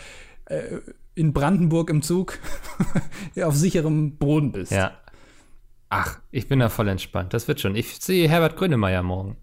äh, 0.45 0.77
in 1.15 1.33
Brandenburg 1.33 1.89
im 1.89 2.03
Zug 2.03 2.37
auf 3.41 3.55
sicherem 3.55 4.17
Boden 4.17 4.51
bist. 4.51 4.71
Ja. 4.71 4.91
Ach, 5.89 6.19
ich 6.31 6.47
bin 6.47 6.59
da 6.59 6.69
voll 6.69 6.87
entspannt. 6.89 7.33
Das 7.33 7.47
wird 7.47 7.59
schon. 7.59 7.75
Ich 7.75 7.95
sehe 7.95 8.29
Herbert 8.29 8.57
Grönemeyer 8.57 9.01
morgen. 9.01 9.37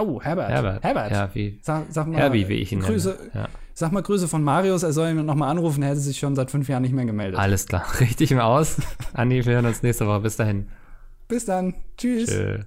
Oh, 0.00 0.20
Herbert. 0.20 0.48
Herbert. 0.50 0.82
Herbert. 0.82 1.10
Ja, 1.10 1.30
wie. 1.34 1.58
Sag, 1.62 1.84
sag 1.90 2.06
mal, 2.06 2.16
Herbie, 2.18 2.48
wie 2.48 2.54
ich 2.54 2.72
ihn 2.72 2.80
Grüße, 2.80 3.10
nenne. 3.10 3.30
Ja. 3.34 3.48
Sag 3.74 3.92
mal 3.92 4.02
Grüße 4.02 4.28
von 4.28 4.42
Marius, 4.42 4.82
er 4.82 4.92
soll 4.92 5.10
ihn 5.10 5.24
nochmal 5.24 5.50
anrufen, 5.50 5.82
er 5.82 5.90
hätte 5.90 6.00
sich 6.00 6.18
schon 6.18 6.34
seit 6.36 6.50
fünf 6.50 6.68
Jahren 6.68 6.82
nicht 6.82 6.94
mehr 6.94 7.04
gemeldet. 7.04 7.38
Alles 7.38 7.66
klar, 7.66 7.84
richtig 8.00 8.32
im 8.32 8.40
Aus. 8.40 8.76
Andi, 9.12 9.44
wir 9.44 9.54
hören 9.54 9.66
uns 9.66 9.82
nächste 9.82 10.06
Woche. 10.06 10.20
Bis 10.20 10.36
dahin. 10.36 10.68
Bis 11.28 11.44
dann. 11.44 11.74
Tschüss. 11.96 12.28
Tschö. 12.28 12.58